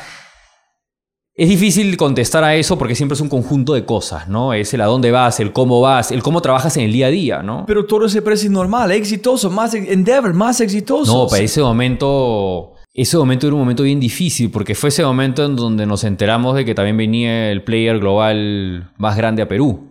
es 1.38 1.50
difícil 1.50 1.96
contestar 1.98 2.44
a 2.44 2.56
eso 2.56 2.80
porque 2.80 2.96
siempre 2.96 3.14
es 3.14 3.22
un 3.22 3.30
conjunto 3.30 3.76
de 3.76 3.86
cosas, 3.86 4.28
¿no? 4.28 4.54
Es 4.54 4.74
el 4.74 4.82
a 4.82 4.86
dónde 4.86 5.12
vas, 5.12 5.40
el 5.40 5.54
cómo 5.54 5.80
vas, 5.80 6.12
el 6.12 6.24
cómo 6.24 6.42
trabajas 6.42 6.76
en 6.78 6.86
el 6.86 6.92
día 6.92 7.06
a 7.06 7.10
día, 7.12 7.44
¿no? 7.44 7.64
Pero 7.68 7.86
todo 7.86 8.10
se 8.10 8.24
parece 8.24 8.50
normal, 8.50 8.92
exitoso, 8.92 9.52
más 9.52 9.76
Endeavor, 9.76 10.34
más 10.34 10.60
exitoso. 10.62 11.14
No, 11.14 11.28
para 11.30 11.44
ese 11.44 11.62
momento... 11.62 12.74
Ese 12.92 13.16
momento 13.16 13.46
era 13.46 13.54
un 13.54 13.62
momento 13.62 13.84
bien 13.84 14.00
difícil 14.00 14.50
porque 14.50 14.74
fue 14.74 14.90
ese 14.90 15.04
momento 15.04 15.46
en 15.46 15.56
donde 15.56 15.86
nos 15.86 16.04
enteramos 16.04 16.56
de 16.56 16.66
que 16.66 16.74
también 16.74 16.98
venía 16.98 17.52
el 17.52 17.64
player 17.64 18.00
global 18.00 18.92
más 18.98 19.16
grande 19.16 19.44
a 19.44 19.48
Perú. 19.48 19.88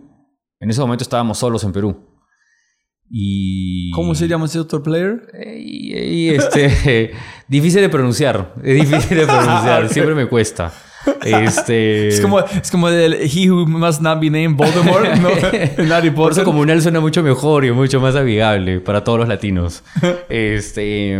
En 0.59 0.69
ese 0.69 0.81
momento 0.81 1.03
estábamos 1.03 1.37
solos 1.37 1.63
en 1.63 1.71
Perú. 1.71 1.95
Y... 3.09 3.91
¿Cómo 3.91 4.13
se 4.15 4.27
llama 4.27 4.47
ese 4.47 4.59
otro 4.59 4.83
player? 4.83 5.21
Y, 5.57 5.97
y, 5.97 6.29
este, 6.31 7.11
difícil 7.47 7.79
de 7.79 7.87
pronunciar. 7.87 8.53
Es 8.61 8.75
difícil 8.75 9.17
de 9.17 9.25
pronunciar. 9.25 9.87
Siempre 9.93 10.13
me 10.13 10.27
cuesta. 10.27 10.73
Este, 11.23 12.07
Es 12.07 12.21
como, 12.21 12.39
es 12.39 12.71
como 12.71 12.89
el 12.89 13.13
He 13.13 13.49
Who 13.49 13.67
Must 13.67 14.01
Not 14.01 14.19
Be 14.19 14.29
Named 14.29 14.55
Voldemort, 14.55 15.15
¿no? 15.17 15.29
Harry 15.95 16.11
Por 16.11 16.31
eso 16.31 16.41
Potter. 16.41 16.43
comunal 16.43 16.81
suena 16.81 16.99
mucho 16.99 17.23
mejor 17.23 17.65
y 17.65 17.71
mucho 17.71 17.99
más 17.99 18.15
amigable 18.15 18.79
para 18.79 19.03
todos 19.03 19.19
los 19.19 19.27
latinos. 19.27 19.83
Este. 20.29 21.19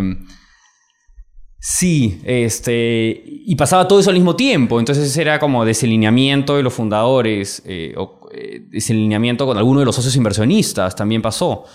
Sí, 1.59 2.21
este. 2.23 3.23
Y 3.25 3.55
pasaba 3.55 3.87
todo 3.87 3.99
eso 3.99 4.09
al 4.09 4.15
mismo 4.15 4.35
tiempo. 4.35 4.79
Entonces 4.79 5.15
era 5.17 5.39
como 5.39 5.65
desalineamiento 5.65 6.55
de 6.55 6.63
los 6.63 6.73
fundadores, 6.73 7.61
eh, 7.65 7.93
o, 7.97 8.29
eh, 8.33 8.61
desalineamiento 8.69 9.45
con 9.45 9.57
alguno 9.57 9.79
de 9.79 9.85
los 9.85 9.95
socios 9.95 10.15
inversionistas, 10.15 10.95
también 10.95 11.21
pasó. 11.21 11.65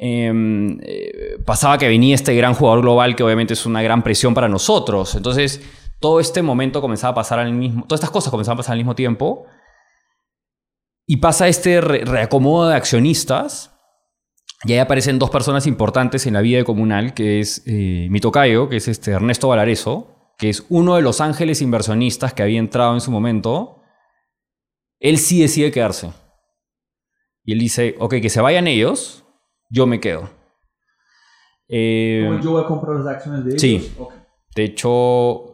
Em, 0.00 0.78
eh, 0.82 1.38
pasaba 1.44 1.76
que 1.76 1.88
venía 1.88 2.14
este 2.14 2.34
gran 2.34 2.54
jugador 2.54 2.82
global 2.82 3.16
que 3.16 3.24
obviamente 3.24 3.54
es 3.54 3.66
una 3.66 3.82
gran 3.82 4.02
presión 4.02 4.32
para 4.32 4.48
nosotros. 4.48 5.14
Entonces, 5.16 5.60
todo 6.00 6.20
este 6.20 6.42
momento 6.42 6.80
comenzaba 6.80 7.12
a 7.12 7.14
pasar 7.14 7.38
al 7.38 7.52
mismo. 7.52 7.84
Todas 7.86 7.98
estas 8.00 8.10
cosas 8.10 8.30
comenzaban 8.30 8.56
a 8.56 8.60
pasar 8.60 8.72
al 8.72 8.78
mismo 8.78 8.94
tiempo. 8.94 9.46
Y 11.06 11.16
pasa 11.18 11.48
este 11.48 11.80
re- 11.80 12.04
reacomodo 12.04 12.68
de 12.68 12.76
accionistas. 12.76 13.74
Y 14.64 14.72
ahí 14.72 14.78
aparecen 14.78 15.18
dos 15.18 15.30
personas 15.30 15.66
importantes 15.66 16.26
en 16.26 16.34
la 16.34 16.40
vida 16.40 16.58
de 16.58 16.64
Comunal, 16.64 17.14
que 17.14 17.40
es 17.40 17.62
eh, 17.66 18.08
mi 18.10 18.20
tocayo, 18.20 18.68
que 18.68 18.76
es 18.76 18.88
este 18.88 19.12
Ernesto 19.12 19.48
Valareso, 19.48 20.32
que 20.36 20.48
es 20.50 20.66
uno 20.68 20.96
de 20.96 21.02
los 21.02 21.20
ángeles 21.20 21.62
inversionistas 21.62 22.34
que 22.34 22.42
había 22.42 22.58
entrado 22.58 22.92
en 22.94 23.00
su 23.00 23.10
momento. 23.10 23.82
Él 25.00 25.18
sí 25.18 25.40
decide 25.40 25.70
quedarse. 25.70 26.12
Y 27.44 27.52
él 27.52 27.60
dice, 27.60 27.94
ok, 28.00 28.16
que 28.20 28.28
se 28.28 28.40
vayan 28.40 28.66
ellos, 28.66 29.24
yo 29.70 29.86
me 29.86 30.00
quedo. 30.00 30.28
Eh, 31.68 32.28
Yo 32.42 32.52
voy 32.52 32.62
a 32.64 32.66
comprar 32.66 32.96
las 32.96 33.06
acciones 33.16 33.44
de 33.44 33.50
ellos. 33.50 33.60
Sí. 33.62 33.94
de 34.56 34.64
hecho, 34.64 35.47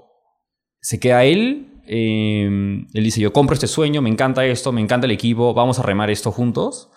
se 0.84 1.00
queda 1.00 1.24
él. 1.24 1.80
eh, 1.86 2.46
él 2.94 3.04
dice, 3.04 3.20
yo 3.20 3.32
compro 3.32 3.54
este 3.54 3.66
sueño, 3.66 4.00
me 4.02 4.10
encanta 4.10 4.44
esto, 4.44 4.70
me 4.70 4.80
encanta 4.80 5.06
el 5.06 5.10
equipo, 5.12 5.52
vamos 5.54 5.78
a 5.78 5.82
remar 5.82 6.10
esto 6.10 6.30
juntos. 6.30 6.90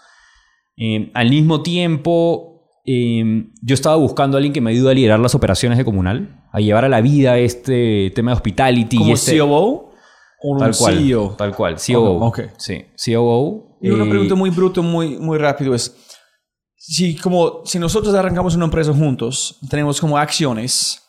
Eh, 0.77 1.09
al 1.13 1.29
mismo 1.29 1.61
tiempo, 1.63 2.69
eh, 2.85 3.45
yo 3.61 3.73
estaba 3.73 3.95
buscando 3.95 4.35
a 4.35 4.39
alguien 4.39 4.53
que 4.53 4.61
me 4.61 4.71
ayude 4.71 4.91
a 4.91 4.93
liderar 4.93 5.19
las 5.19 5.35
operaciones 5.35 5.77
de 5.77 5.85
Comunal, 5.85 6.45
a 6.51 6.59
llevar 6.59 6.85
a 6.85 6.89
la 6.89 7.01
vida 7.01 7.37
este 7.39 8.11
tema 8.13 8.31
de 8.31 8.35
hospitality. 8.35 8.97
y 8.97 8.99
¿Como 8.99 9.13
este, 9.13 9.39
COO? 9.39 9.91
¿O 10.43 10.57
Tal 10.59 10.69
un 10.69 10.75
cual, 10.77 10.97
CEO? 10.97 11.35
tal 11.37 11.55
cual, 11.55 11.75
COO. 11.85 12.25
Ok. 12.27 12.39
Sí, 12.57 12.85
COO. 13.13 13.77
Y 13.81 13.89
una 13.89 14.05
eh, 14.05 14.09
pregunta 14.09 14.35
muy 14.35 14.49
bruta, 14.51 14.81
muy, 14.81 15.17
muy 15.17 15.37
rápido 15.37 15.73
es, 15.73 15.95
si, 16.75 17.15
como, 17.15 17.61
si 17.65 17.79
nosotros 17.79 18.13
arrancamos 18.13 18.55
una 18.55 18.65
empresa 18.65 18.93
juntos, 18.93 19.57
tenemos 19.69 19.99
como 19.99 20.17
acciones, 20.17 21.01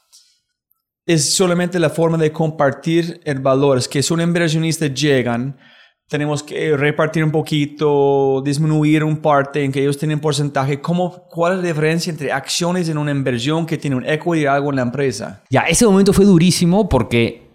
es 1.09 1.33
solamente 1.33 1.79
la 1.79 1.89
forma 1.89 2.19
de 2.19 2.31
compartir 2.31 3.23
el 3.25 3.41
valor. 3.41 3.79
Es 3.79 3.89
que 3.89 4.03
si 4.03 4.13
un 4.13 4.21
inversionista 4.21 4.89
llegan, 4.89 5.57
tenemos 6.07 6.43
que 6.43 6.77
repartir 6.77 7.25
un 7.25 7.31
poquito, 7.31 8.43
disminuir 8.45 9.03
un 9.03 9.17
parte 9.17 9.65
en 9.65 9.73
que 9.73 9.81
ellos 9.81 9.97
tienen 9.97 10.21
porcentaje. 10.21 10.83
¿Cómo, 10.83 11.27
¿Cuál 11.31 11.55
es 11.55 11.59
la 11.61 11.69
diferencia 11.69 12.11
entre 12.11 12.31
acciones 12.31 12.91
en 12.91 12.99
una 12.99 13.11
inversión 13.11 13.65
que 13.65 13.79
tiene 13.79 13.97
un 13.97 14.05
equity 14.05 14.43
y 14.43 14.47
algo 14.47 14.69
en 14.69 14.77
la 14.77 14.83
empresa? 14.83 15.43
Ya, 15.49 15.63
ese 15.63 15.87
momento 15.87 16.13
fue 16.13 16.27
durísimo 16.27 16.91
porque 16.91 17.49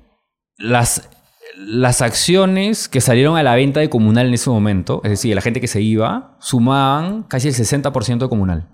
las, 0.57 1.07
las 1.55 2.01
acciones 2.01 2.89
que 2.89 3.01
salieron 3.01 3.37
a 3.37 3.43
la 3.43 3.53
venta 3.53 3.81
de 3.81 3.89
Comunal 3.89 4.29
en 4.29 4.33
ese 4.33 4.49
momento, 4.49 4.99
es 5.03 5.11
decir, 5.11 5.35
la 5.35 5.41
gente 5.41 5.61
que 5.61 5.67
se 5.67 5.81
iba, 5.81 6.37
sumaban 6.39 7.21
casi 7.21 7.49
el 7.49 7.53
60% 7.53 8.17
de 8.17 8.29
Comunal. 8.29 8.67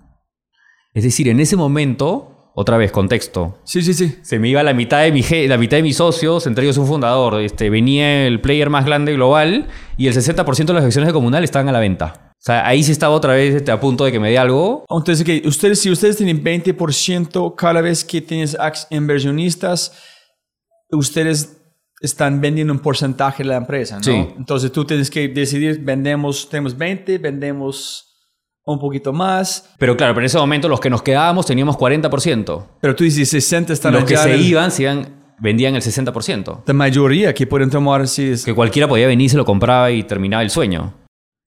Es 0.94 1.04
decir, 1.04 1.28
en 1.28 1.38
ese 1.38 1.56
momento, 1.56 2.39
otra 2.54 2.76
vez, 2.76 2.92
contexto, 2.92 3.58
Sí, 3.64 3.82
sí, 3.82 3.94
sí. 3.94 4.16
se 4.22 4.38
me 4.38 4.48
iba 4.48 4.62
la 4.62 4.74
mitad 4.74 5.02
de, 5.02 5.12
mi, 5.12 5.22
la 5.46 5.56
mitad 5.56 5.76
de 5.76 5.82
mis 5.82 5.96
socios, 5.96 6.46
entre 6.46 6.64
ellos 6.64 6.76
un 6.78 6.86
fundador. 6.86 7.40
Este, 7.40 7.70
venía 7.70 8.26
el 8.26 8.40
player 8.40 8.70
más 8.70 8.84
grande 8.84 9.12
global 9.14 9.68
y 9.96 10.08
el 10.08 10.14
60% 10.14 10.66
de 10.66 10.74
las 10.74 10.84
acciones 10.84 11.08
de 11.08 11.12
Comunal 11.12 11.44
estaban 11.44 11.68
a 11.68 11.72
la 11.72 11.80
venta. 11.80 12.32
O 12.32 12.42
sea, 12.42 12.66
ahí 12.66 12.82
sí 12.82 12.90
estaba 12.92 13.14
otra 13.14 13.34
vez 13.34 13.54
este, 13.54 13.70
a 13.70 13.78
punto 13.78 14.04
de 14.04 14.12
que 14.12 14.18
me 14.18 14.30
dé 14.30 14.38
algo. 14.38 14.84
Entonces, 14.88 15.24
que 15.24 15.42
ustedes, 15.46 15.80
si 15.80 15.90
ustedes 15.90 16.16
tienen 16.16 16.42
20% 16.42 17.54
cada 17.54 17.80
vez 17.82 18.02
que 18.04 18.20
tienes 18.22 18.56
inversionistas, 18.88 19.92
ustedes 20.90 21.58
están 22.00 22.40
vendiendo 22.40 22.72
un 22.72 22.78
porcentaje 22.78 23.42
de 23.42 23.50
la 23.50 23.56
empresa, 23.56 23.96
¿no? 23.96 24.02
Sí. 24.02 24.28
Entonces 24.38 24.72
tú 24.72 24.86
tienes 24.86 25.10
que 25.10 25.28
decidir, 25.28 25.80
vendemos, 25.80 26.48
tenemos 26.48 26.76
20, 26.76 27.18
vendemos 27.18 28.09
un 28.72 28.78
poquito 28.80 29.12
más, 29.12 29.70
Pero 29.78 29.96
claro, 29.96 30.14
pero 30.14 30.22
en 30.22 30.26
ese 30.26 30.38
momento 30.38 30.68
los 30.68 30.80
que 30.80 30.90
nos 30.90 31.02
quedábamos 31.02 31.46
teníamos 31.46 31.76
40%. 31.76 32.66
pero 32.80 32.94
tú 32.96 33.04
dices 33.04 33.28
60 33.30 33.72
están 33.72 33.92
los 33.94 34.04
que 34.04 34.16
se 34.16 34.34
el- 34.34 34.40
iban, 34.42 34.70
se 34.70 34.82
iban, 34.82 35.34
vendían 35.40 35.74
el 35.74 35.82
60%. 35.82 36.62
La 36.66 36.74
mayoría 36.74 37.32
que 37.34 37.46
pueden 37.46 37.70
tomar 37.70 38.02
así 38.02 38.30
es, 38.30 38.44
Que 38.44 38.54
cualquiera 38.54 38.86
podía 38.88 39.06
venir, 39.06 39.30
se 39.30 39.36
lo 39.36 39.44
compraba 39.44 39.90
y 39.90 40.02
terminaba 40.04 40.42
el 40.42 40.50
sueño. 40.50 40.94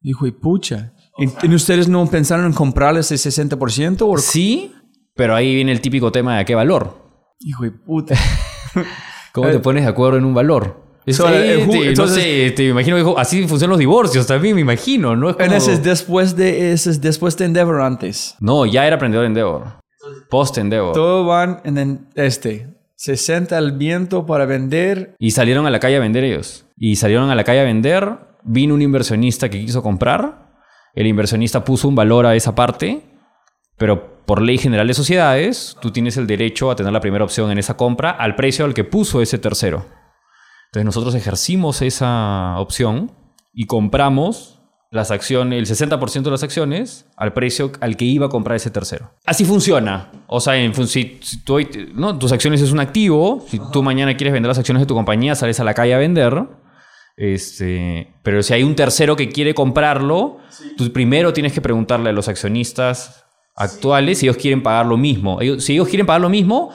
hijo 0.02 0.26
de 0.26 0.32
pucha. 0.34 0.94
¿Y, 1.18 1.26
y 1.48 1.54
ustedes 1.56 1.88
no 1.88 2.06
pensaron 2.08 2.46
en 2.48 2.54
comprar 2.54 2.98
ese 2.98 3.16
60%? 3.16 4.02
O, 4.02 4.18
Sí, 4.18 4.74
pero 5.16 5.36
ahí 5.36 5.54
viene 5.56 5.72
el 5.72 5.80
típico 5.80 6.12
tema 6.12 6.36
de 6.36 6.42
a 6.42 6.46
qué 6.46 6.56
valor. 6.56 6.98
Hijo 7.40 7.64
de 7.64 7.72
puta. 7.72 8.16
¿Cómo 9.34 9.48
Eh, 9.50 9.52
te 9.54 9.60
pones 9.60 9.84
de 9.84 9.90
acuerdo 9.90 10.18
en 10.18 10.26
un 10.26 10.34
valor? 10.34 10.83
So, 11.08 11.28
eh, 11.30 11.68
te- 11.70 11.88
entonces- 11.90 12.18
no 12.18 12.24
sé, 12.24 12.52
te 12.52 12.68
imagino 12.70 12.96
que 13.16 13.22
así 13.22 13.46
funcionan 13.48 13.72
los 13.72 13.80
divorcios 13.80 14.26
también, 14.26 14.56
me 14.56 14.62
imagino, 14.62 15.16
¿no? 15.16 15.30
Es 15.32 15.36
como- 15.36 15.52
Ese 15.56 15.74
es 15.74 15.84
después 15.84 16.36
de, 16.36 16.72
ese 16.72 16.92
es 16.92 17.02
después 17.02 17.36
de 17.38 17.46
Endeavor 17.46 17.82
antes. 17.82 18.36
No, 18.40 18.66
ya 18.66 18.88
era 18.88 18.96
aprendedor 18.96 19.26
Endeavor. 19.26 19.80
Post 20.30 20.58
Endeavor. 20.58 20.94
Todo 20.94 21.26
van 21.26 21.62
en 21.66 21.78
el- 21.78 22.00
este. 22.16 22.68
60 22.96 23.58
al 23.58 23.74
viento 23.74 24.26
para 24.26 24.46
vender. 24.46 25.16
Y 25.20 25.32
salieron 25.32 25.66
a 25.66 25.70
la 25.70 25.80
calle 25.80 25.98
a 25.98 26.00
vender 26.00 26.24
ellos. 26.24 26.66
Y 26.78 26.96
salieron 26.96 27.30
a 27.30 27.36
la 27.36 27.44
calle 27.44 27.60
a 27.60 27.64
vender. 27.66 28.18
Vino 28.44 28.74
un 28.74 28.82
inversionista 28.82 29.50
que 29.50 29.60
quiso 29.60 29.84
comprar. 29.84 30.52
El 30.96 31.08
inversionista 31.08 31.66
puso 31.66 31.90
un 31.90 31.96
valor 31.96 32.26
a 32.26 32.36
esa 32.36 32.56
parte. 32.56 33.02
Pero 33.78 34.24
por 34.26 34.42
ley 34.42 34.58
general 34.58 34.88
de 34.88 34.94
sociedades, 34.94 35.76
tú 35.82 35.92
tienes 35.92 36.16
el 36.16 36.28
derecho 36.28 36.72
a 36.72 36.76
tener 36.78 36.94
la 36.94 37.02
primera 37.02 37.26
opción 37.26 37.52
en 37.52 37.58
esa 37.58 37.76
compra 37.76 38.12
al 38.12 38.36
precio 38.36 38.64
al 38.64 38.74
que 38.74 38.86
puso 38.86 39.22
ese 39.22 39.38
tercero. 39.38 39.86
Entonces 40.74 40.86
nosotros 40.86 41.14
ejercimos 41.14 41.84
esa 41.84 42.56
opción 42.58 43.12
y 43.54 43.68
compramos 43.68 44.60
las 44.90 45.12
acciones, 45.12 45.60
el 45.60 45.68
60% 45.78 46.24
de 46.24 46.32
las 46.32 46.42
acciones 46.42 47.06
al 47.16 47.32
precio 47.34 47.72
al 47.80 47.96
que 47.96 48.06
iba 48.06 48.26
a 48.26 48.30
comprar 48.30 48.56
ese 48.56 48.72
tercero. 48.72 49.12
Así 49.24 49.46
funciona. 49.46 50.12
O 50.26 50.40
sea, 50.40 50.58
en 50.58 50.74
si, 50.88 51.20
si 51.22 51.44
tú 51.44 51.60
tus 52.20 52.32
acciones 52.32 52.60
es 52.62 52.72
un 52.72 52.80
activo, 52.80 53.46
si 53.48 53.60
tú 53.72 53.84
mañana 53.84 54.18
quieres 54.18 54.34
vender 54.34 54.48
las 54.48 54.58
acciones 54.58 54.82
de 54.82 54.88
tu 54.88 54.96
compañía, 54.96 55.36
sales 55.36 55.60
a 55.60 55.64
la 55.64 55.76
calle 55.76 55.94
a 55.94 56.00
vender. 56.00 56.44
Este, 57.18 58.12
pero 58.24 58.42
si 58.42 58.56
hay 58.56 58.64
un 58.64 58.74
tercero 58.76 59.16
que 59.16 59.30
quiere 59.30 59.54
comprarlo, 59.54 60.40
tú 60.76 60.92
primero 60.92 61.34
tienes 61.34 61.54
que 61.54 61.62
preguntarle 61.62 62.10
a 62.10 62.14
los 62.14 62.28
accionistas 62.28 63.26
actuales 63.56 64.18
si 64.18 64.26
ellos 64.26 64.38
quieren 64.38 64.64
pagar 64.64 64.88
lo 64.88 64.98
mismo. 64.98 65.40
Ellos- 65.40 65.64
si 65.64 65.74
ellos 65.74 65.88
quieren 65.88 66.08
pagar 66.08 66.22
lo 66.22 66.30
mismo, 66.30 66.72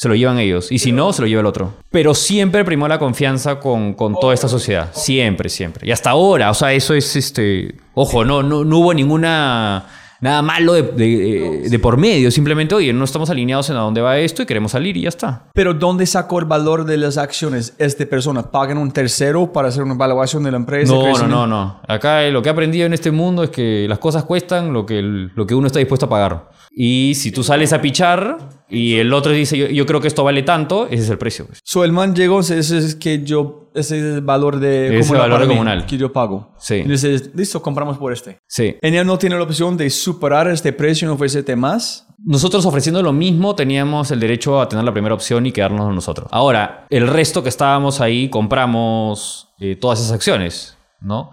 se 0.00 0.08
lo 0.08 0.14
llevan 0.14 0.38
ellos. 0.38 0.70
Y 0.70 0.78
si 0.78 0.92
no, 0.92 1.12
se 1.12 1.20
lo 1.22 1.28
lleva 1.28 1.40
el 1.40 1.46
otro. 1.46 1.74
Pero 1.90 2.14
siempre 2.14 2.64
primó 2.64 2.86
la 2.86 2.98
confianza 3.00 3.58
con, 3.58 3.94
con 3.94 4.14
toda 4.18 4.32
esta 4.32 4.46
sociedad. 4.48 4.90
Siempre, 4.92 5.48
siempre. 5.48 5.86
Y 5.88 5.90
hasta 5.90 6.10
ahora, 6.10 6.50
o 6.50 6.54
sea, 6.54 6.72
eso 6.72 6.94
es 6.94 7.16
este. 7.16 7.74
Ojo, 7.94 8.24
no, 8.24 8.42
no, 8.42 8.64
no 8.64 8.78
hubo 8.78 8.94
ninguna. 8.94 9.86
Nada 10.20 10.42
malo 10.42 10.72
de, 10.72 10.82
de- 10.82 11.68
de 11.70 11.78
por 11.78 11.96
medio. 11.96 12.32
Simplemente, 12.32 12.74
oye, 12.74 12.92
no 12.92 13.04
estamos 13.04 13.30
alineados 13.30 13.70
en 13.70 13.76
a 13.76 13.80
dónde 13.80 14.00
va 14.00 14.18
esto 14.18 14.42
y 14.42 14.46
queremos 14.46 14.72
salir 14.72 14.96
y 14.96 15.02
ya 15.02 15.10
está. 15.10 15.44
Pero 15.54 15.74
¿dónde 15.74 16.06
sacó 16.06 16.40
el 16.40 16.44
valor 16.44 16.84
de 16.86 16.96
las 16.96 17.18
acciones? 17.18 17.74
Esta 17.78 18.04
persona 18.04 18.42
pagan 18.50 18.78
un 18.78 18.90
tercero 18.90 19.52
para 19.52 19.68
hacer 19.68 19.84
una 19.84 19.94
evaluación 19.94 20.42
de 20.42 20.50
la 20.50 20.56
empresa. 20.56 20.92
No, 20.92 21.16
no, 21.18 21.28
no, 21.28 21.46
no. 21.46 21.80
Acá 21.86 22.24
eh, 22.24 22.32
lo 22.32 22.42
que 22.42 22.48
he 22.48 22.52
aprendido 22.52 22.84
en 22.86 22.94
este 22.94 23.12
mundo 23.12 23.44
es 23.44 23.50
que 23.50 23.86
las 23.88 24.00
cosas 24.00 24.24
cuestan 24.24 24.72
lo 24.72 24.84
que, 24.86 25.00
lo 25.02 25.46
que 25.46 25.54
uno 25.54 25.68
está 25.68 25.78
dispuesto 25.78 26.06
a 26.06 26.08
pagar. 26.08 26.50
Y 26.80 27.16
si 27.16 27.32
tú 27.32 27.42
sales 27.42 27.72
a 27.72 27.80
pichar 27.80 28.62
y 28.68 28.98
el 28.98 29.12
otro 29.12 29.32
dice, 29.32 29.58
yo, 29.58 29.66
yo 29.66 29.84
creo 29.84 30.00
que 30.00 30.06
esto 30.06 30.22
vale 30.22 30.44
tanto, 30.44 30.86
ese 30.86 31.02
es 31.02 31.10
el 31.10 31.18
precio. 31.18 31.44
pues. 31.46 31.58
So 31.64 31.82
el 31.82 31.90
man 31.90 32.14
llegó, 32.14 32.38
ese 32.38 32.56
es 32.60 32.94
que 32.94 33.24
yo, 33.24 33.72
ese 33.74 33.98
es 33.98 34.04
el 34.14 34.20
valor 34.20 34.60
de 34.60 34.96
Ese 35.00 35.12
valor 35.16 35.40
de 35.40 35.48
mí, 35.48 35.54
comunal. 35.54 35.86
que 35.86 35.98
yo 35.98 36.12
pago. 36.12 36.54
Sí. 36.56 36.76
Y 36.76 36.84
dices, 36.84 37.32
listo, 37.34 37.60
compramos 37.62 37.98
por 37.98 38.12
este. 38.12 38.38
Sí. 38.46 38.76
En 38.80 38.94
él 38.94 39.04
no 39.04 39.18
tiene 39.18 39.34
la 39.36 39.42
opción 39.42 39.76
de 39.76 39.90
superar 39.90 40.46
este 40.46 40.72
precio 40.72 41.08
y 41.08 41.10
ofrecerte 41.12 41.56
más. 41.56 42.06
Nosotros 42.24 42.64
ofreciendo 42.64 43.02
lo 43.02 43.12
mismo 43.12 43.56
teníamos 43.56 44.12
el 44.12 44.20
derecho 44.20 44.60
a 44.60 44.68
tener 44.68 44.84
la 44.84 44.92
primera 44.92 45.16
opción 45.16 45.46
y 45.46 45.50
quedarnos 45.50 45.92
nosotros. 45.92 46.28
Ahora, 46.30 46.86
el 46.90 47.08
resto 47.08 47.42
que 47.42 47.48
estábamos 47.48 48.00
ahí 48.00 48.28
compramos 48.30 49.48
eh, 49.58 49.74
todas 49.74 49.98
esas 49.98 50.12
acciones, 50.12 50.76
¿no? 51.00 51.32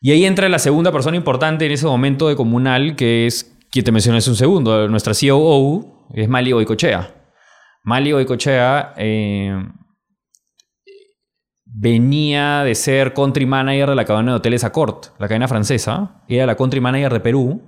Y 0.00 0.10
ahí 0.10 0.24
entra 0.24 0.48
la 0.48 0.58
segunda 0.58 0.90
persona 0.90 1.16
importante 1.16 1.64
en 1.66 1.72
ese 1.72 1.86
momento 1.86 2.26
de 2.28 2.34
Comunal, 2.34 2.96
que 2.96 3.26
es 3.26 3.51
quien 3.72 3.86
te 3.86 3.90
mencioné 3.90 4.18
hace 4.18 4.28
un 4.28 4.36
segundo, 4.36 4.86
nuestra 4.88 5.14
COO, 5.14 6.06
es 6.12 6.28
Mali 6.28 6.52
Oicochea. 6.52 7.32
Mali 7.84 8.12
Oicochea 8.12 8.92
eh, 8.98 9.64
venía 11.64 12.64
de 12.64 12.74
ser 12.74 13.14
country 13.14 13.46
manager 13.46 13.88
de 13.88 13.94
la 13.96 14.04
cadena 14.04 14.32
de 14.32 14.36
hoteles 14.36 14.62
Accort, 14.62 15.18
la 15.18 15.26
cadena 15.26 15.48
francesa. 15.48 16.22
Era 16.28 16.44
la 16.44 16.54
country 16.54 16.80
manager 16.82 17.14
de 17.14 17.20
Perú. 17.20 17.62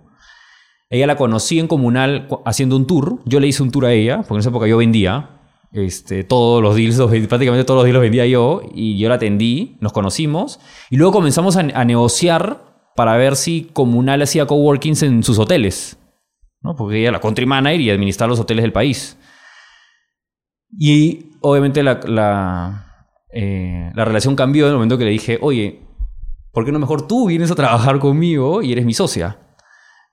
Ella 0.91 1.07
la 1.07 1.17
conocí 1.17 1.59
en 1.59 1.67
Comunal 1.67 2.29
haciendo 2.45 2.77
un 2.77 2.87
tour. 2.87 3.21
Yo 3.25 3.41
le 3.41 3.47
hice 3.47 3.63
un 3.63 3.71
tour 3.71 3.87
a 3.87 3.93
ella, 3.93 4.19
porque 4.19 4.35
en 4.35 4.41
esa 4.41 4.51
época 4.51 4.67
yo 4.67 4.77
vendía. 4.77 5.41
Este, 5.73 6.23
todos 6.23 6.63
los 6.63 6.77
deals, 6.77 6.99
prácticamente 7.29 7.65
todos 7.65 7.79
los 7.79 7.85
deals 7.85 7.95
los 7.95 8.03
vendía 8.03 8.27
yo. 8.27 8.61
Y 8.75 8.99
yo 8.99 9.09
la 9.09 9.15
atendí, 9.15 9.79
nos 9.81 9.95
conocimos. 9.95 10.61
Y 10.91 10.97
luego 10.97 11.15
comenzamos 11.15 11.57
a 11.57 11.85
negociar 11.87 12.74
para 12.97 13.17
ver 13.17 13.37
si 13.37 13.71
Comunal 13.73 14.23
hacía 14.23 14.47
coworkings 14.47 15.03
en 15.03 15.23
sus 15.23 15.39
hoteles. 15.39 15.99
¿no? 16.65 16.75
Porque 16.75 16.97
ella 16.97 17.09
era 17.09 17.19
la 17.19 17.21
country 17.21 17.47
manager 17.47 17.81
y 17.81 17.91
administrar 17.91 18.29
los 18.29 18.41
hoteles 18.41 18.63
del 18.63 18.73
país. 18.73 19.19
Y 20.71 21.33
obviamente 21.41 21.83
la, 21.83 22.01
la, 22.07 23.09
eh, 23.33 23.93
la 23.95 24.05
relación 24.05 24.35
cambió 24.35 24.65
en 24.65 24.71
el 24.71 24.77
momento 24.77 24.99
que 24.99 25.05
le 25.05 25.11
dije, 25.11 25.39
oye, 25.43 25.83
¿por 26.53 26.65
qué 26.65 26.73
no 26.73 26.79
mejor 26.79 27.07
tú 27.07 27.29
vienes 27.29 27.51
a 27.51 27.55
trabajar 27.55 27.99
conmigo 27.99 28.63
y 28.63 28.73
eres 28.73 28.85
mi 28.85 28.95
socia? 28.95 29.39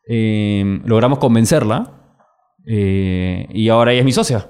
Eh, 0.07 0.81
logramos 0.83 1.19
convencerla 1.19 2.17
eh, 2.65 3.47
y 3.49 3.69
ahora 3.69 3.93
ella 3.93 4.01
es 4.01 4.05
mi 4.05 4.11
socia. 4.11 4.49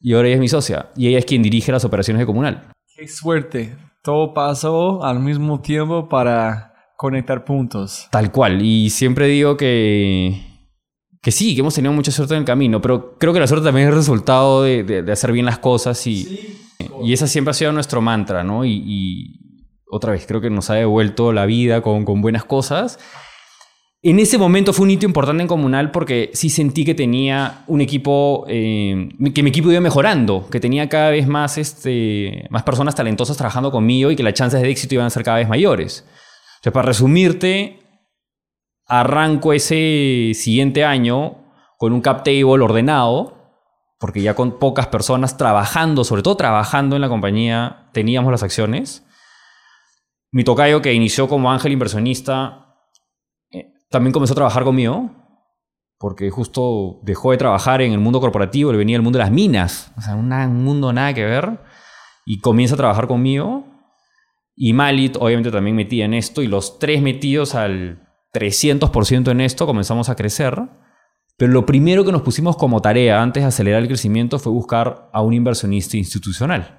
Y 0.00 0.14
ahora 0.14 0.28
ella 0.28 0.36
es 0.36 0.40
mi 0.40 0.48
socia. 0.48 0.90
Y 0.96 1.08
ella 1.08 1.18
es 1.18 1.26
quien 1.26 1.42
dirige 1.42 1.70
las 1.70 1.84
operaciones 1.84 2.20
de 2.20 2.26
Comunal. 2.26 2.72
Qué 2.96 3.06
suerte. 3.06 3.76
Todo 4.02 4.34
pasó 4.34 5.04
al 5.04 5.20
mismo 5.20 5.60
tiempo 5.60 6.08
para 6.08 6.71
conectar 7.02 7.44
puntos. 7.44 8.08
Tal 8.10 8.32
cual. 8.32 8.62
Y 8.62 8.88
siempre 8.90 9.26
digo 9.26 9.56
que, 9.58 10.40
que 11.20 11.30
sí, 11.30 11.54
que 11.54 11.60
hemos 11.60 11.74
tenido 11.74 11.92
mucha 11.92 12.10
suerte 12.10 12.34
en 12.34 12.40
el 12.40 12.46
camino, 12.46 12.80
pero 12.80 13.16
creo 13.18 13.32
que 13.32 13.40
la 13.40 13.46
suerte 13.46 13.66
también 13.66 13.88
es 13.88 13.92
el 13.92 13.98
resultado 13.98 14.62
de, 14.62 14.82
de- 14.84 15.02
de 15.02 15.12
hacer 15.12 15.32
bien 15.32 15.44
las 15.46 15.58
cosas 15.58 16.06
y, 16.06 16.56
y 17.04 17.12
esa 17.12 17.26
siempre 17.26 17.50
ha 17.50 17.54
sido 17.54 17.72
nuestro 17.72 18.00
mantra, 18.00 18.42
¿no? 18.42 18.64
Y, 18.64 18.82
y 18.86 19.34
otra 19.90 20.12
vez, 20.12 20.24
creo 20.26 20.40
que 20.40 20.48
nos 20.48 20.70
ha 20.70 20.74
devuelto 20.74 21.32
la 21.32 21.44
vida 21.44 21.82
con, 21.82 22.04
con 22.06 22.22
buenas 22.22 22.44
cosas. 22.44 22.98
En 24.04 24.18
ese 24.18 24.36
momento 24.36 24.72
fue 24.72 24.82
un 24.84 24.90
hito 24.90 25.06
importante 25.06 25.42
en 25.42 25.46
Comunal 25.48 25.92
porque 25.92 26.30
sí 26.32 26.50
sentí 26.50 26.84
que 26.84 26.92
tenía 26.94 27.62
un 27.68 27.80
equipo, 27.80 28.44
eh, 28.48 29.10
que 29.32 29.42
mi 29.44 29.50
equipo 29.50 29.70
iba 29.70 29.80
mejorando, 29.80 30.48
que 30.50 30.58
tenía 30.58 30.88
cada 30.88 31.10
vez 31.10 31.28
más, 31.28 31.56
este, 31.56 32.46
más 32.50 32.64
personas 32.64 32.96
talentosas 32.96 33.36
trabajando 33.36 33.70
conmigo 33.70 34.10
y 34.10 34.16
que 34.16 34.24
las 34.24 34.34
chances 34.34 34.60
de 34.60 34.68
éxito 34.70 34.94
iban 34.96 35.06
a 35.06 35.10
ser 35.10 35.22
cada 35.22 35.36
vez 35.36 35.48
mayores. 35.48 36.04
O 36.64 36.72
para 36.72 36.86
resumirte, 36.86 37.80
arranco 38.86 39.52
ese 39.52 40.32
siguiente 40.34 40.84
año 40.84 41.36
con 41.78 41.92
un 41.92 42.00
cap 42.00 42.22
table 42.22 42.62
ordenado, 42.62 43.42
porque 43.98 44.22
ya 44.22 44.34
con 44.34 44.58
pocas 44.58 44.86
personas 44.86 45.36
trabajando, 45.36 46.04
sobre 46.04 46.22
todo 46.22 46.36
trabajando 46.36 46.96
en 46.96 47.02
la 47.02 47.08
compañía, 47.08 47.88
teníamos 47.92 48.30
las 48.30 48.42
acciones. 48.42 49.04
Mi 50.30 50.44
tocayo, 50.44 50.82
que 50.82 50.92
inició 50.92 51.28
como 51.28 51.50
ángel 51.50 51.72
inversionista, 51.72 52.76
eh, 53.50 53.72
también 53.90 54.12
comenzó 54.12 54.34
a 54.34 54.36
trabajar 54.36 54.64
conmigo, 54.64 55.10
porque 55.98 56.30
justo 56.30 57.00
dejó 57.02 57.32
de 57.32 57.38
trabajar 57.38 57.80
en 57.82 57.92
el 57.92 57.98
mundo 57.98 58.20
corporativo, 58.20 58.72
le 58.72 58.78
venía 58.78 58.96
el 58.96 59.02
mundo 59.02 59.18
de 59.18 59.24
las 59.24 59.32
minas, 59.32 59.92
o 59.96 60.00
sea, 60.00 60.14
un 60.14 60.64
mundo 60.64 60.92
nada 60.92 61.14
que 61.14 61.24
ver, 61.24 61.60
y 62.24 62.40
comienza 62.40 62.74
a 62.74 62.78
trabajar 62.78 63.06
conmigo. 63.06 63.71
Y 64.54 64.72
Malit, 64.72 65.16
obviamente, 65.18 65.50
también 65.50 65.76
metía 65.76 66.04
en 66.04 66.14
esto, 66.14 66.42
y 66.42 66.46
los 66.46 66.78
tres 66.78 67.00
metidos 67.02 67.54
al 67.54 68.08
300% 68.34 69.30
en 69.30 69.40
esto, 69.40 69.66
comenzamos 69.66 70.08
a 70.08 70.14
crecer. 70.16 70.60
Pero 71.38 71.52
lo 71.52 71.64
primero 71.66 72.04
que 72.04 72.12
nos 72.12 72.22
pusimos 72.22 72.56
como 72.56 72.80
tarea 72.82 73.22
antes 73.22 73.42
de 73.42 73.48
acelerar 73.48 73.80
el 73.82 73.88
crecimiento 73.88 74.38
fue 74.38 74.52
buscar 74.52 75.08
a 75.12 75.22
un 75.22 75.32
inversionista 75.32 75.96
institucional. 75.96 76.78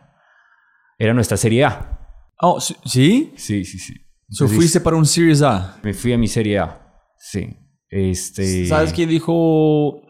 Era 0.97 1.13
nuestra 1.13 1.37
serie 1.37 1.65
A. 1.65 1.99
Oh, 2.39 2.59
¿sí? 2.61 2.75
¿sí? 2.85 3.33
Sí, 3.35 3.65
sí. 3.65 3.77
So, 4.29 4.45
Entonces, 4.45 4.55
fuiste 4.55 4.79
para 4.81 4.95
un 4.95 5.05
Series 5.05 5.41
A. 5.41 5.77
Me 5.83 5.93
fui 5.93 6.13
a 6.13 6.17
mi 6.17 6.27
serie 6.27 6.59
A. 6.59 6.93
Sí. 7.17 7.57
Este... 7.89 8.65
¿Sabes 8.67 8.93
qué 8.93 9.05
dijo? 9.05 10.01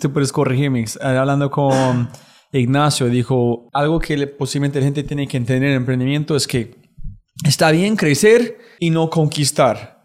Tú 0.00 0.12
puedes 0.12 0.32
corregirme. 0.32 0.80
eh, 0.82 0.86
Hablando 1.02 1.50
con 1.50 2.08
Ignacio, 2.52 3.06
dijo 3.06 3.68
algo 3.72 3.98
que 3.98 4.16
le- 4.16 4.26
posiblemente 4.26 4.78
la 4.80 4.84
gente 4.84 5.02
tiene 5.04 5.26
que 5.26 5.36
entender 5.36 5.70
en 5.70 5.76
emprendimiento 5.76 6.36
es 6.36 6.46
que 6.46 6.81
está 7.44 7.70
bien 7.70 7.96
crecer 7.96 8.58
y 8.78 8.90
no 8.90 9.10
conquistar. 9.10 10.02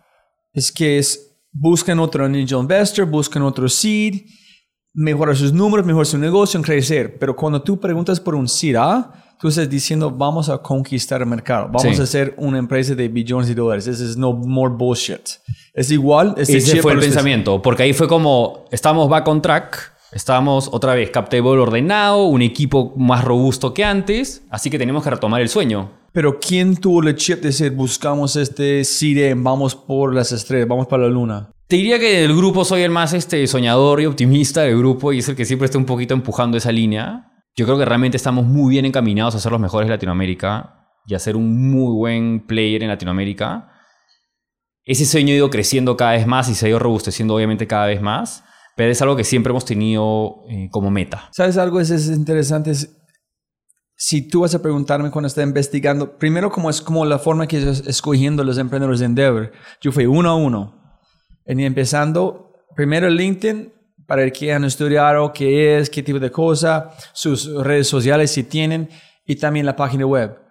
Es 0.53 0.71
que 0.71 0.97
es 0.97 1.35
buscan 1.51 1.99
otro 1.99 2.25
angel 2.25 2.47
investor, 2.59 3.05
buscan 3.05 3.41
otro 3.43 3.67
seed, 3.69 4.21
mejorar 4.93 5.35
sus 5.35 5.53
números, 5.53 5.85
mejorar 5.85 6.05
su 6.05 6.17
negocio, 6.17 6.57
en 6.57 6.63
crecer. 6.63 7.17
Pero 7.19 7.35
cuando 7.35 7.61
tú 7.61 7.79
preguntas 7.79 8.19
por 8.19 8.35
un 8.35 8.47
seed 8.47 8.75
A, 8.75 9.13
tú 9.39 9.47
estás 9.49 9.69
diciendo 9.69 10.09
vamos 10.11 10.49
a 10.49 10.57
conquistar 10.59 11.21
el 11.21 11.27
mercado, 11.27 11.65
vamos 11.71 11.95
Sí. 11.95 12.01
a 12.01 12.05
ser 12.05 12.33
una 12.37 12.57
empresa 12.57 12.95
de 12.95 13.07
billones 13.07 13.47
de 13.47 13.55
dólares. 13.55 13.85
This 13.85 13.99
is 13.99 14.17
no 14.17 14.33
more 14.33 14.73
bullshit. 14.75 15.29
Es 15.73 15.91
igual. 15.91 16.33
este 16.37 16.57
Ese 16.57 16.81
fue 16.81 16.93
el 16.93 16.97
ustedes. 16.97 17.13
pensamiento, 17.15 17.61
porque 17.61 17.83
ahí 17.83 17.93
fue 17.93 18.07
como, 18.07 18.65
estábamos 18.71 19.09
back 19.09 19.27
on 19.27 19.41
track, 19.43 19.93
estábamos 20.11 20.69
otra 20.71 20.95
vez 20.95 21.11
captable 21.11 21.49
ordenado, 21.59 22.23
un 22.25 22.41
equipo 22.41 22.93
más 22.97 23.23
robusto 23.23 23.73
que 23.75 23.83
antes, 23.83 24.41
así 24.49 24.71
que 24.71 24.79
teníamos 24.79 25.03
que 25.03 25.11
retomar 25.11 25.41
el 25.41 25.49
sueño. 25.49 25.91
Pero 26.17 26.39
¿quién 26.39 26.75
tuvo 26.75 27.03
el 27.03 27.15
chip 27.15 27.41
de 27.41 27.49
decir 27.49 27.69
buscamos 27.73 28.35
este 28.37 28.83
seed, 28.83 29.35
vamos 29.37 29.75
por 29.75 30.15
las 30.15 30.31
estrellas, 30.31 30.67
vamos 30.67 30.87
para 30.87 31.03
la 31.03 31.09
luna? 31.09 31.51
Te 31.67 31.75
diría 31.75 31.99
que 31.99 32.21
del 32.21 32.35
grupo 32.35 32.65
soy 32.65 32.81
el 32.81 32.89
más 32.89 33.13
este, 33.13 33.45
soñador 33.45 34.01
y 34.01 34.07
optimista 34.07 34.61
del 34.63 34.79
grupo 34.79 35.13
y 35.13 35.19
es 35.19 35.29
el 35.29 35.35
que 35.35 35.45
siempre 35.45 35.65
está 35.67 35.77
un 35.77 35.85
poquito 35.85 36.15
empujando 36.15 36.57
esa 36.57 36.71
línea. 36.71 37.27
Yo 37.55 37.65
creo 37.65 37.77
que 37.77 37.85
realmente 37.85 38.17
estamos 38.17 38.47
muy 38.47 38.71
bien 38.71 38.85
encaminados 38.85 39.35
a 39.35 39.39
ser 39.39 39.51
los 39.51 39.61
mejores 39.61 39.87
de 39.87 39.93
Latinoamérica 39.93 40.87
y 41.05 41.13
a 41.13 41.19
ser 41.19 41.35
un 41.35 41.69
muy 41.69 41.93
buen 41.95 42.47
player 42.47 42.81
en 42.81 42.89
Latinoamérica. 42.89 43.69
Ese 44.85 45.05
sueño 45.05 45.33
ha 45.33 45.37
ido 45.37 45.51
creciendo 45.51 45.95
cada 45.97 46.13
vez 46.13 46.25
más 46.25 46.49
y 46.49 46.55
se 46.55 46.65
ha 46.65 46.69
ido 46.69 46.79
robusteciendo 46.79 47.35
obviamente 47.35 47.67
cada 47.67 47.85
vez 47.85 48.01
más, 48.01 48.43
pero 48.75 48.89
es 48.91 48.99
algo 49.03 49.15
que 49.15 49.23
siempre 49.23 49.51
hemos 49.51 49.65
tenido 49.65 50.37
eh, 50.49 50.67
como 50.71 50.89
meta. 50.89 51.29
¿Sabes 51.31 51.59
algo? 51.59 51.79
Es, 51.79 51.91
es 51.91 52.07
interesante. 52.07 52.71
es- 52.71 52.89
si 53.99 54.21
tú 54.21 54.41
vas 54.41 54.53
a 54.53 54.61
preguntarme 54.61 55.09
cuando 55.09 55.27
está 55.27 55.41
investigando, 55.41 56.17
primero 56.19 56.51
como 56.51 56.69
es 56.69 56.81
como 56.81 57.03
la 57.03 57.17
forma 57.17 57.47
que 57.47 57.59
yo 57.59 57.71
escogiendo 57.71 58.43
los 58.43 58.59
emprendedores 58.59 58.99
de 58.99 59.07
Endeavor, 59.07 59.51
yo 59.81 59.91
fui 59.91 60.05
uno 60.05 60.29
a 60.29 60.35
uno. 60.35 61.01
Y 61.47 61.63
empezando, 61.65 62.53
primero 62.75 63.09
LinkedIn, 63.09 63.73
para 64.05 64.23
el 64.23 64.31
que 64.31 64.53
han 64.53 64.63
estudiado 64.65 65.33
qué 65.33 65.77
es, 65.77 65.89
qué 65.89 66.03
tipo 66.03 66.19
de 66.19 66.29
cosa, 66.29 66.91
sus 67.11 67.51
redes 67.63 67.87
sociales 67.87 68.29
si 68.29 68.43
tienen, 68.43 68.87
y 69.25 69.35
también 69.35 69.65
la 69.65 69.75
página 69.75 70.05
web. 70.05 70.46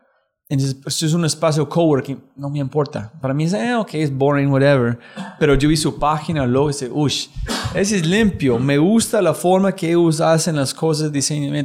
Entonces, 0.48 0.76
pues, 0.80 1.02
es 1.02 1.12
un 1.12 1.24
espacio 1.24 1.68
coworking, 1.68 2.18
no 2.36 2.48
me 2.48 2.60
importa. 2.60 3.12
Para 3.20 3.34
mí 3.34 3.44
es, 3.44 3.52
eh, 3.52 3.74
ok, 3.74 3.94
es 3.94 4.16
boring, 4.16 4.48
whatever. 4.48 4.96
Pero 5.40 5.54
yo 5.56 5.68
vi 5.68 5.76
su 5.76 5.98
página, 5.98 6.46
luego 6.46 6.68
dice, 6.68 6.88
ush, 6.92 7.26
ese 7.74 7.96
es 7.96 8.06
limpio. 8.06 8.56
Me 8.60 8.78
gusta 8.78 9.20
la 9.20 9.34
forma 9.34 9.72
que 9.72 9.88
ellos 9.88 10.20
hacen 10.20 10.54
las 10.54 10.72
cosas. 10.72 11.06
Es 11.12 11.12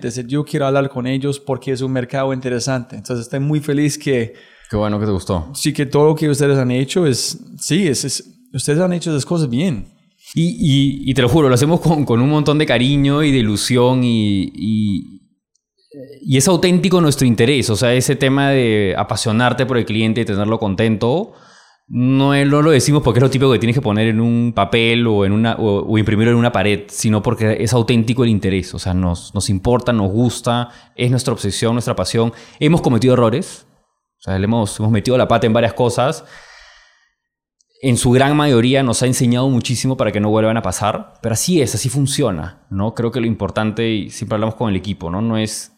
decir, 0.01 0.25
yo 0.27 0.43
quiero 0.43 0.65
hablar 0.65 0.89
con 0.89 1.05
ellos 1.05 1.39
porque 1.39 1.71
es 1.73 1.81
un 1.81 1.91
mercado 1.91 2.33
interesante. 2.33 2.95
Entonces, 2.95 3.25
estoy 3.25 3.39
muy 3.39 3.59
feliz 3.59 3.99
que 3.99 4.33
Qué 4.69 4.75
bueno 4.77 4.99
que 4.99 5.05
te 5.05 5.11
gustó. 5.11 5.49
sí 5.53 5.73
que 5.73 5.85
todo 5.85 6.05
lo 6.05 6.15
que 6.15 6.27
ustedes 6.29 6.57
han 6.57 6.71
hecho 6.71 7.05
es, 7.05 7.37
sí, 7.59 7.87
es, 7.87 8.03
es- 8.03 8.33
ustedes 8.51 8.79
han 8.79 8.93
hecho 8.93 9.11
las 9.13 9.25
cosas 9.25 9.47
bien. 9.47 9.93
Y, 10.33 10.43
y- 10.43 11.09
y 11.11 11.13
te 11.13 11.21
lo 11.21 11.29
juro, 11.29 11.49
lo 11.49 11.53
hacemos 11.55 11.81
con, 11.81 12.03
con 12.05 12.19
un 12.21 12.29
montón 12.29 12.57
de 12.57 12.65
cariño 12.65 13.21
y 13.21 13.31
de 13.31 13.37
ilusión 13.39 14.03
y, 14.03 14.51
y, 14.55 15.20
y 16.22 16.38
es 16.38 16.47
auténtico 16.47 17.01
nuestro 17.01 17.27
interés. 17.27 17.69
O 17.69 17.76
sea, 17.76 17.93
ese 17.93 18.15
tema 18.15 18.49
de 18.49 18.95
apasionarte 18.97 19.65
por 19.65 19.77
el 19.77 19.85
cliente 19.85 20.22
y 20.22 20.26
tenerlo 20.26 20.59
contento, 20.59 21.34
no, 21.88 22.34
no 22.45 22.61
lo 22.61 22.72
decimos 22.72 23.03
porque 23.03 23.19
es 23.19 23.23
lo 23.23 23.30
típico 23.30 23.51
que 23.51 23.59
tienes 23.59 23.76
que 23.76 23.81
poner 23.81 24.07
en 24.07 24.22
un 24.22 24.53
papel 24.55 25.05
o, 25.07 25.26
en 25.26 25.34
una, 25.34 25.55
o, 25.55 25.85
o 25.85 25.97
imprimirlo 25.97 26.31
en 26.31 26.38
una 26.38 26.51
pared, 26.51 26.84
sino 26.88 27.22
porque 27.22 27.57
es 27.59 27.73
auténtico 27.73 28.23
el 28.23 28.30
interés. 28.30 28.73
O 28.73 28.80
sea, 28.80 28.93
nos, 28.93 29.34
nos 29.34 29.49
importa, 29.49 29.91
nos 29.91 30.11
gusta, 30.11 30.69
es 30.95 31.11
nuestra 31.11 31.34
obsesión, 31.34 31.73
nuestra 31.73 31.95
pasión. 31.95 32.34
Hemos 32.59 32.81
cometido 32.81 33.13
errores. 33.13 33.68
O 34.19 34.23
sea, 34.23 34.38
le 34.38 34.45
hemos, 34.45 34.80
hemos 34.80 34.91
metido 34.91 35.18
la 35.18 35.27
pata 35.27 35.47
en 35.47 35.53
varias 35.53 35.73
cosas 35.73 36.23
en 37.81 37.97
su 37.97 38.11
gran 38.11 38.38
mayoría 38.38 38.84
nos 38.84 39.01
ha 39.01 39.07
enseñado 39.07 39.49
muchísimo 39.49 39.97
para 39.97 40.11
que 40.11 40.19
no 40.19 40.30
vuelvan 40.30 40.55
a 40.55 40.61
pasar, 40.61 41.13
pero 41.22 41.34
así 41.34 41.61
es, 41.61 41.73
así 41.73 41.89
funciona, 41.89 42.68
¿no? 42.69 42.93
Creo 42.93 43.11
que 43.11 43.19
lo 43.19 43.26
importante, 43.26 43.89
y 43.89 44.09
siempre 44.11 44.35
hablamos 44.35 44.53
con 44.53 44.69
el 44.69 44.76
equipo, 44.76 45.09
¿no? 45.09 45.22
No 45.22 45.35
es 45.38 45.73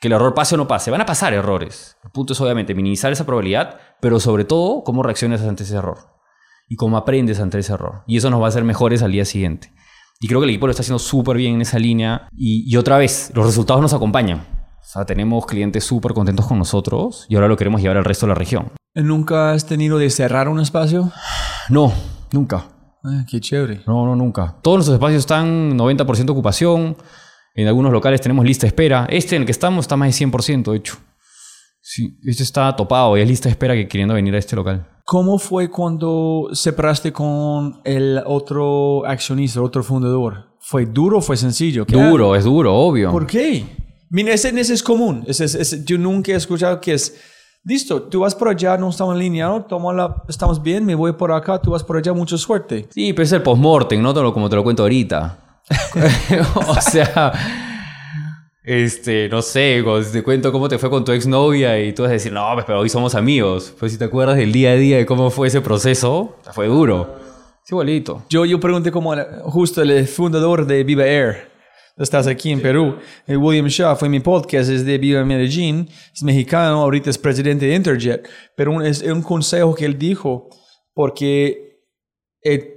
que 0.00 0.08
el 0.08 0.12
error 0.12 0.34
pase 0.34 0.54
o 0.54 0.58
no 0.58 0.68
pase, 0.68 0.90
van 0.90 1.00
a 1.00 1.06
pasar 1.06 1.32
errores. 1.32 1.96
El 2.04 2.10
punto 2.10 2.32
es 2.32 2.40
obviamente 2.40 2.74
minimizar 2.74 3.12
esa 3.12 3.26
probabilidad, 3.26 3.78
pero 4.00 4.20
sobre 4.20 4.44
todo 4.44 4.84
cómo 4.84 5.02
reaccionas 5.02 5.42
ante 5.42 5.64
ese 5.64 5.76
error 5.76 5.98
y 6.68 6.76
cómo 6.76 6.96
aprendes 6.96 7.40
ante 7.40 7.58
ese 7.58 7.72
error. 7.72 8.02
Y 8.06 8.16
eso 8.16 8.30
nos 8.30 8.40
va 8.40 8.46
a 8.46 8.48
hacer 8.48 8.64
mejores 8.64 9.02
al 9.02 9.12
día 9.12 9.24
siguiente. 9.24 9.72
Y 10.20 10.28
creo 10.28 10.40
que 10.40 10.44
el 10.44 10.50
equipo 10.50 10.66
lo 10.66 10.70
está 10.70 10.82
haciendo 10.82 10.98
súper 10.98 11.36
bien 11.36 11.54
en 11.56 11.60
esa 11.62 11.78
línea. 11.78 12.28
Y, 12.36 12.64
y 12.70 12.76
otra 12.76 12.98
vez, 12.98 13.30
los 13.34 13.46
resultados 13.46 13.80
nos 13.80 13.94
acompañan. 13.94 14.46
O 14.80 14.90
sea, 14.90 15.04
tenemos 15.04 15.46
clientes 15.46 15.84
súper 15.84 16.12
contentos 16.14 16.46
con 16.46 16.58
nosotros 16.58 17.26
y 17.28 17.34
ahora 17.34 17.46
lo 17.46 17.56
queremos 17.56 17.80
llevar 17.80 17.98
al 17.98 18.04
resto 18.04 18.26
de 18.26 18.30
la 18.30 18.34
región. 18.34 18.72
¿Nunca 18.94 19.52
has 19.52 19.66
tenido 19.66 19.98
de 19.98 20.10
cerrar 20.10 20.48
un 20.48 20.60
espacio? 20.60 21.12
No, 21.68 21.92
nunca. 22.32 22.64
Ah, 23.04 23.24
qué 23.28 23.38
chévere. 23.38 23.82
No, 23.86 24.06
no, 24.06 24.16
nunca. 24.16 24.56
Todos 24.62 24.78
nuestros 24.78 24.94
espacios 24.94 25.20
están 25.20 25.76
90% 25.78 26.30
ocupación. 26.30 26.96
En 27.58 27.66
algunos 27.66 27.90
locales 27.90 28.20
tenemos 28.20 28.44
lista 28.44 28.62
de 28.62 28.68
espera. 28.68 29.08
Este 29.10 29.34
en 29.34 29.42
el 29.42 29.46
que 29.46 29.50
estamos 29.50 29.82
está 29.84 29.96
más 29.96 30.16
de 30.16 30.26
100%, 30.26 30.70
de 30.70 30.76
hecho. 30.76 30.94
Sí, 31.80 32.16
este 32.24 32.44
está 32.44 32.76
topado 32.76 33.18
y 33.18 33.20
es 33.20 33.28
lista 33.28 33.48
de 33.48 33.50
espera 33.50 33.74
que 33.74 33.88
queriendo 33.88 34.14
venir 34.14 34.32
a 34.36 34.38
este 34.38 34.54
local. 34.54 34.86
¿Cómo 35.04 35.40
fue 35.40 35.68
cuando 35.68 36.50
separaste 36.52 37.12
con 37.12 37.80
el 37.82 38.22
otro 38.26 39.04
accionista, 39.04 39.60
otro 39.60 39.82
fundador? 39.82 40.56
¿Fue 40.60 40.86
duro 40.86 41.18
o 41.18 41.20
fue 41.20 41.36
sencillo? 41.36 41.84
¿Qué- 41.84 41.96
Duro, 41.96 42.36
es 42.36 42.44
duro, 42.44 42.72
obvio. 42.76 43.10
¿Por 43.10 43.26
qué? 43.26 43.64
Mira, 44.08 44.32
ese, 44.34 44.50
ese 44.60 44.74
es 44.74 44.82
común. 44.84 45.24
Ese, 45.26 45.44
es- 45.46 45.56
ese- 45.56 45.82
yo 45.84 45.98
nunca 45.98 46.30
he 46.30 46.36
escuchado 46.36 46.80
que 46.80 46.92
es, 46.94 47.16
listo, 47.64 48.02
tú 48.02 48.20
vas 48.20 48.36
por 48.36 48.50
allá, 48.50 48.76
no 48.76 48.90
estamos 48.90 49.16
alineados, 49.16 49.66
toma 49.66 49.92
la, 49.92 50.22
estamos 50.28 50.62
bien, 50.62 50.84
me 50.86 50.94
voy 50.94 51.12
por 51.14 51.32
acá, 51.32 51.60
tú 51.60 51.72
vas 51.72 51.82
por 51.82 51.96
allá, 51.96 52.12
mucha 52.12 52.38
suerte. 52.38 52.86
Sí, 52.90 53.12
pero 53.14 53.24
es 53.24 53.32
el 53.32 53.42
postmortem, 53.42 54.00
no 54.00 54.14
como 54.32 54.48
te 54.48 54.54
lo 54.54 54.62
cuento 54.62 54.84
ahorita. 54.84 55.47
o 56.54 56.80
sea, 56.80 57.32
este, 58.62 59.28
no 59.28 59.42
sé, 59.42 59.82
te 60.12 60.22
cuento 60.22 60.52
cómo 60.52 60.68
te 60.68 60.78
fue 60.78 60.90
con 60.90 61.04
tu 61.04 61.12
exnovia 61.12 61.80
y 61.80 61.92
tú 61.92 62.02
vas 62.02 62.10
a 62.10 62.14
decir, 62.14 62.32
no, 62.32 62.50
pues, 62.54 62.64
pero 62.66 62.80
hoy 62.80 62.88
somos 62.88 63.14
amigos. 63.14 63.74
Pues 63.78 63.92
si 63.92 63.98
te 63.98 64.04
acuerdas 64.04 64.36
del 64.36 64.52
día 64.52 64.72
a 64.72 64.74
día 64.76 64.96
de 64.98 65.06
cómo 65.06 65.30
fue 65.30 65.48
ese 65.48 65.60
proceso, 65.60 66.36
fue 66.52 66.66
duro. 66.66 67.16
Es 67.64 67.70
igualito. 67.70 68.24
Yo, 68.28 68.44
yo 68.44 68.58
pregunté 68.60 68.90
como 68.90 69.14
justo 69.44 69.82
el 69.82 70.06
fundador 70.06 70.66
de 70.66 70.84
Viva 70.84 71.04
Air. 71.04 71.48
Estás 71.98 72.26
aquí 72.28 72.52
en 72.52 72.62
Perú. 72.62 72.96
Eh, 73.26 73.36
William 73.36 73.66
Shaw 73.66 73.96
fue 73.96 74.08
mi 74.08 74.20
podcast, 74.20 74.70
es 74.70 74.84
de 74.86 74.98
Viva 74.98 75.24
Medellín, 75.24 75.88
es 76.14 76.22
mexicano, 76.22 76.80
ahorita 76.82 77.10
es 77.10 77.18
presidente 77.18 77.66
de 77.66 77.74
Interjet. 77.74 78.28
Pero 78.56 78.70
un- 78.72 78.86
es 78.86 79.02
un 79.02 79.20
consejo 79.22 79.74
que 79.74 79.84
él 79.84 79.98
dijo, 79.98 80.48
porque 80.94 81.80
el 82.40 82.68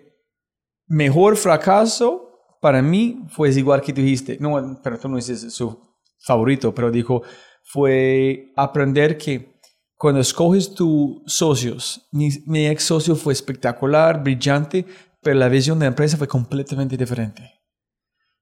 mejor 0.87 1.37
fracaso 1.37 2.30
para 2.61 2.81
mí 2.81 3.25
fue 3.29 3.49
igual 3.49 3.81
que 3.81 3.91
tú 3.91 4.01
dijiste. 4.01 4.37
No, 4.39 4.79
pero 4.81 4.97
tú 4.97 5.09
no 5.09 5.17
dices 5.17 5.53
su 5.53 5.77
favorito, 6.19 6.73
pero 6.73 6.91
dijo, 6.91 7.23
fue 7.63 8.53
aprender 8.55 9.17
que 9.17 9.59
cuando 9.97 10.21
escoges 10.21 10.73
tus 10.73 11.21
socios, 11.25 12.07
mi, 12.11 12.29
mi 12.45 12.67
ex 12.67 12.83
socio 12.83 13.15
fue 13.15 13.33
espectacular, 13.33 14.23
brillante, 14.23 14.85
pero 15.21 15.37
la 15.37 15.49
visión 15.49 15.77
de 15.79 15.85
la 15.85 15.89
empresa 15.89 16.17
fue 16.17 16.27
completamente 16.27 16.95
diferente. 16.95 17.61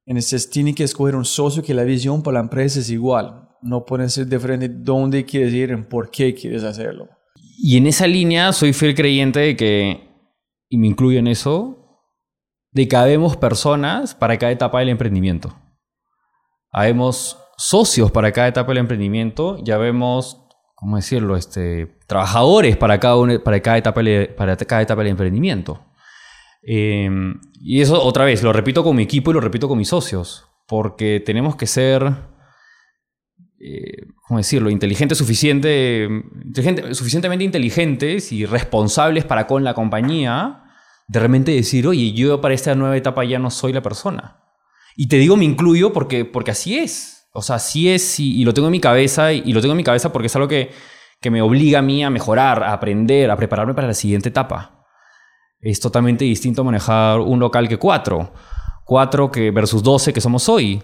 Entonces, 0.05 0.49
tiene 0.49 0.73
que 0.73 0.83
escoger 0.83 1.15
un 1.15 1.25
socio 1.25 1.61
que 1.61 1.73
la 1.73 1.83
visión 1.83 2.23
para 2.23 2.35
la 2.35 2.39
empresa 2.39 2.79
es 2.79 2.89
igual. 2.89 3.47
No 3.61 3.85
puede 3.85 4.09
ser 4.09 4.27
diferente 4.27 4.69
dónde 4.69 5.25
quieres 5.25 5.53
ir, 5.53 5.71
en 5.71 5.85
por 5.85 6.09
qué 6.09 6.33
quieres 6.33 6.63
hacerlo. 6.63 7.07
Y 7.57 7.77
en 7.77 7.87
esa 7.87 8.07
línea 8.07 8.51
soy 8.53 8.73
fiel 8.73 8.95
creyente 8.95 9.39
de 9.39 9.55
que, 9.55 10.01
y 10.69 10.77
me 10.77 10.87
incluyo 10.87 11.19
en 11.19 11.27
eso, 11.27 11.78
de 12.71 12.87
que 12.87 12.95
habemos 12.95 13.37
personas 13.37 14.15
para 14.15 14.37
cada 14.37 14.51
etapa 14.51 14.79
del 14.79 14.89
emprendimiento. 14.89 15.55
Habemos 16.71 17.37
socios 17.57 18.11
para 18.11 18.31
cada 18.31 18.47
etapa 18.47 18.69
del 18.69 18.77
emprendimiento 18.79 19.57
y 19.65 19.71
habemos, 19.71 20.45
¿cómo 20.75 20.95
decirlo? 20.97 21.35
Este, 21.35 21.97
trabajadores 22.07 22.77
para 22.77 22.99
cada, 22.99 23.17
una- 23.17 23.43
para, 23.43 23.59
cada 23.61 23.77
etapa, 23.77 24.01
para 24.37 24.55
cada 24.55 24.81
etapa 24.81 25.01
del 25.01 25.11
emprendimiento. 25.11 25.83
Eh, 26.61 27.09
y 27.61 27.81
eso 27.81 28.01
otra 28.03 28.25
vez, 28.25 28.43
lo 28.43 28.53
repito 28.53 28.83
con 28.83 28.95
mi 28.95 29.03
equipo 29.03 29.31
y 29.31 29.33
lo 29.33 29.41
repito 29.41 29.67
con 29.67 29.77
mis 29.77 29.89
socios, 29.89 30.45
porque 30.67 31.19
tenemos 31.25 31.55
que 31.55 31.65
ser, 31.65 32.05
eh, 33.59 34.05
¿cómo 34.27 34.37
decirlo?, 34.37 34.69
inteligentes, 34.69 35.17
suficiente, 35.17 36.07
suficientemente 36.91 37.43
inteligentes 37.43 38.31
y 38.31 38.45
responsables 38.45 39.25
para 39.25 39.47
con 39.47 39.63
la 39.63 39.73
compañía, 39.73 40.63
de 41.09 41.19
realmente 41.19 41.51
decir, 41.51 41.87
oye, 41.87 42.13
yo 42.13 42.39
para 42.39 42.53
esta 42.53 42.75
nueva 42.75 42.95
etapa 42.95 43.25
ya 43.25 43.39
no 43.39 43.49
soy 43.49 43.73
la 43.73 43.81
persona. 43.81 44.43
Y 44.95 45.07
te 45.07 45.17
digo, 45.17 45.35
me 45.35 45.43
incluyo 45.43 45.91
porque, 45.91 46.23
porque 46.23 46.51
así 46.51 46.77
es. 46.77 47.27
O 47.33 47.41
sea, 47.41 47.55
así 47.55 47.89
es 47.89 48.19
y, 48.19 48.43
lo 48.45 48.53
tengo 48.53 48.67
en 48.67 48.73
mi 48.73 48.79
cabeza 48.79 49.33
y, 49.33 49.41
y 49.43 49.53
lo 49.53 49.61
tengo 49.61 49.73
en 49.73 49.77
mi 49.77 49.83
cabeza 49.83 50.13
porque 50.13 50.27
es 50.27 50.35
algo 50.35 50.47
que, 50.47 50.69
que 51.19 51.31
me 51.31 51.41
obliga 51.41 51.79
a 51.79 51.81
mí 51.81 52.03
a 52.03 52.11
mejorar, 52.11 52.63
a 52.63 52.73
aprender, 52.73 53.31
a 53.31 53.35
prepararme 53.35 53.73
para 53.73 53.87
la 53.87 53.93
siguiente 53.95 54.29
etapa. 54.29 54.85
Es 55.59 55.79
totalmente 55.79 56.25
distinto 56.25 56.63
manejar 56.63 57.19
un 57.19 57.39
local 57.39 57.67
que 57.67 57.77
cuatro. 57.77 58.31
Cuatro 58.85 59.31
que 59.31 59.49
versus 59.49 59.81
12 59.81 60.13
que 60.13 60.21
somos 60.21 60.47
hoy. 60.47 60.81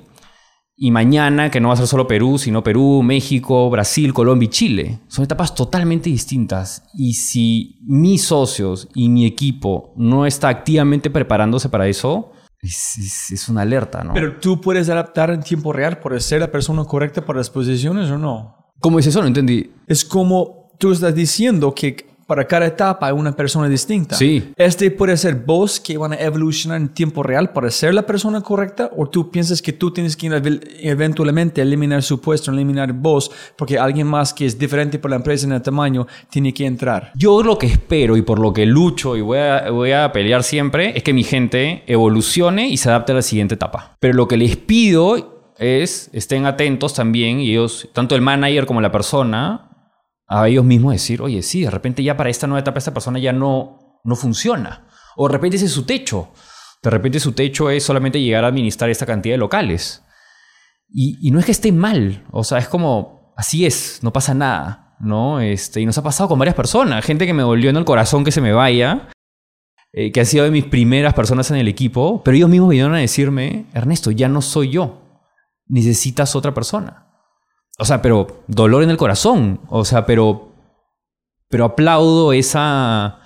Y 0.77 0.91
mañana 0.91 1.49
que 1.49 1.61
no 1.61 1.69
va 1.69 1.73
a 1.75 1.77
ser 1.77 1.87
solo 1.87 2.05
Perú, 2.05 2.37
sino 2.37 2.61
Perú, 2.63 3.01
México, 3.01 3.69
Brasil, 3.69 4.13
Colombia 4.13 4.47
y 4.47 4.49
Chile. 4.49 4.99
Son 5.07 5.23
etapas 5.23 5.55
totalmente 5.55 6.09
distintas. 6.09 6.83
Y 6.93 7.13
si 7.13 7.79
mis 7.87 8.23
socios 8.25 8.89
y 8.93 9.07
mi 9.07 9.25
equipo 9.25 9.93
no 9.95 10.25
está 10.25 10.49
activamente 10.49 11.09
preparándose 11.09 11.69
para 11.69 11.87
eso, 11.87 12.31
es, 12.61 12.97
es- 12.97 13.31
es 13.31 13.47
una 13.49 13.61
alerta, 13.61 14.03
¿no? 14.03 14.13
Pero 14.13 14.37
tú 14.39 14.59
puedes 14.59 14.89
adaptar 14.89 15.29
en 15.31 15.41
tiempo 15.43 15.71
real, 15.71 15.99
puedes 15.99 16.25
ser 16.25 16.41
la 16.41 16.51
persona 16.51 16.83
correcta 16.83 17.25
para 17.25 17.37
las 17.37 17.49
posiciones 17.49 18.09
o 18.11 18.17
no. 18.17 18.55
¿Cómo 18.81 18.99
es 18.99 19.07
eso? 19.07 19.21
No 19.21 19.27
entendí. 19.27 19.71
Es 19.87 20.03
como 20.03 20.71
tú 20.77 20.91
estás 20.91 21.15
diciendo 21.15 21.73
que 21.73 22.04
para 22.27 22.45
cada 22.47 22.65
etapa 22.65 23.07
hay 23.07 23.13
una 23.13 23.35
persona 23.35 23.69
distinta. 23.69 24.15
Sí. 24.15 24.51
Este 24.57 24.89
puede 24.91 25.15
ser 25.17 25.35
vos 25.35 25.79
que 25.79 25.97
van 25.97 26.13
a 26.13 26.15
evolucionar 26.19 26.81
en 26.81 26.89
tiempo 26.89 27.21
real 27.23 27.51
para 27.53 27.69
ser 27.69 27.93
la 27.93 28.03
persona 28.05 28.41
correcta 28.41 28.89
o 28.97 29.07
tú 29.07 29.29
piensas 29.29 29.61
que 29.61 29.73
tú 29.73 29.91
tienes 29.91 30.15
que 30.17 30.27
ev- 30.27 30.61
eventualmente 30.79 31.61
eliminar 31.61 32.01
su 32.03 32.19
puesto, 32.19 32.51
eliminar 32.51 32.93
vos 32.93 33.29
porque 33.55 33.77
alguien 33.77 34.07
más 34.07 34.33
que 34.33 34.45
es 34.45 34.57
diferente 34.57 34.97
por 34.99 35.11
la 35.11 35.17
empresa 35.17 35.45
en 35.45 35.51
el 35.53 35.61
tamaño 35.61 36.07
tiene 36.29 36.53
que 36.53 36.65
entrar. 36.65 37.11
Yo 37.15 37.43
lo 37.43 37.57
que 37.57 37.67
espero 37.67 38.17
y 38.17 38.21
por 38.21 38.39
lo 38.39 38.51
que 38.53 38.65
lucho 38.65 39.15
y 39.15 39.21
voy 39.21 39.37
a, 39.37 39.69
voy 39.69 39.91
a 39.91 40.11
pelear 40.11 40.43
siempre 40.43 40.97
es 40.97 41.03
que 41.03 41.13
mi 41.13 41.23
gente 41.23 41.83
evolucione 41.87 42.67
y 42.69 42.77
se 42.77 42.89
adapte 42.89 43.11
a 43.11 43.15
la 43.15 43.21
siguiente 43.21 43.55
etapa. 43.55 43.95
Pero 43.99 44.13
lo 44.15 44.27
que 44.27 44.37
les 44.37 44.55
pido 44.57 45.53
es 45.57 46.09
estén 46.11 46.45
atentos 46.45 46.93
también 46.93 47.39
y 47.39 47.51
ellos, 47.51 47.87
tanto 47.93 48.15
el 48.15 48.21
manager 48.21 48.65
como 48.65 48.81
la 48.81 48.91
persona, 48.91 49.69
a 50.27 50.47
ellos 50.47 50.65
mismos 50.65 50.93
decir, 50.93 51.21
oye, 51.21 51.41
sí, 51.41 51.61
de 51.61 51.71
repente 51.71 52.03
ya 52.03 52.17
para 52.17 52.29
esta 52.29 52.47
nueva 52.47 52.61
etapa 52.61 52.79
esta 52.79 52.93
persona 52.93 53.19
ya 53.19 53.33
no, 53.33 53.99
no 54.03 54.15
funciona. 54.15 54.87
O 55.15 55.27
de 55.27 55.33
repente 55.33 55.57
ese 55.57 55.65
es 55.65 55.71
su 55.71 55.83
techo. 55.83 56.29
De 56.81 56.89
repente 56.89 57.19
su 57.19 57.31
techo 57.31 57.69
es 57.69 57.83
solamente 57.83 58.21
llegar 58.21 58.43
a 58.43 58.47
administrar 58.47 58.89
esta 58.89 59.05
cantidad 59.05 59.33
de 59.33 59.39
locales. 59.39 60.03
Y, 60.89 61.27
y 61.27 61.31
no 61.31 61.39
es 61.39 61.45
que 61.45 61.51
esté 61.51 61.71
mal, 61.71 62.23
o 62.31 62.43
sea, 62.43 62.59
es 62.59 62.67
como, 62.67 63.33
así 63.35 63.65
es, 63.65 63.99
no 64.01 64.13
pasa 64.13 64.33
nada, 64.33 64.95
¿no? 64.99 65.39
Este, 65.41 65.81
y 65.81 65.85
nos 65.85 65.97
ha 65.97 66.03
pasado 66.03 66.29
con 66.29 66.39
varias 66.39 66.55
personas, 66.55 67.03
gente 67.03 67.25
que 67.25 67.33
me 67.33 67.41
dolió 67.41 67.69
en 67.69 67.77
el 67.77 67.85
corazón 67.85 68.23
que 68.23 68.31
se 68.31 68.41
me 68.41 68.53
vaya, 68.53 69.09
eh, 69.91 70.11
que 70.11 70.21
ha 70.21 70.25
sido 70.25 70.43
de 70.43 70.51
mis 70.51 70.65
primeras 70.65 71.13
personas 71.13 71.49
en 71.51 71.57
el 71.57 71.67
equipo, 71.67 72.21
pero 72.23 72.37
ellos 72.37 72.49
mismos 72.49 72.69
vinieron 72.69 72.93
a 72.93 72.99
decirme, 72.99 73.65
Ernesto, 73.73 74.11
ya 74.11 74.29
no 74.29 74.41
soy 74.41 74.69
yo, 74.69 75.23
necesitas 75.67 76.35
otra 76.35 76.53
persona. 76.53 77.04
O 77.77 77.85
sea, 77.85 78.01
pero 78.01 78.43
dolor 78.47 78.83
en 78.83 78.89
el 78.89 78.97
corazón, 78.97 79.59
o 79.69 79.83
sea, 79.83 80.05
pero, 80.05 80.53
pero 81.49 81.65
aplaudo 81.65 82.31
esa 82.33 83.19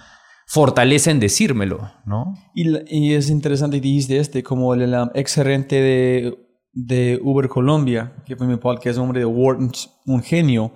fortaleza 0.48 1.12
en 1.12 1.20
decírmelo, 1.20 1.92
¿no? 2.06 2.34
Y, 2.56 2.68
y 2.88 3.14
es 3.14 3.30
interesante 3.30 3.78
que 3.78 3.88
dijiste 3.88 4.18
este, 4.18 4.42
como 4.42 4.74
el, 4.74 4.82
el 4.82 4.96
ex 5.14 5.36
gerente 5.36 5.76
de, 5.76 6.38
de 6.74 7.20
Uber 7.22 7.48
Colombia, 7.48 8.16
que 8.26 8.36
fue 8.36 8.48
mi 8.48 8.58
podcast, 8.58 8.98
un 8.98 9.06
hombre 9.06 9.20
de 9.20 9.26
Wharton, 9.26 9.72
un 10.06 10.24
genio. 10.24 10.74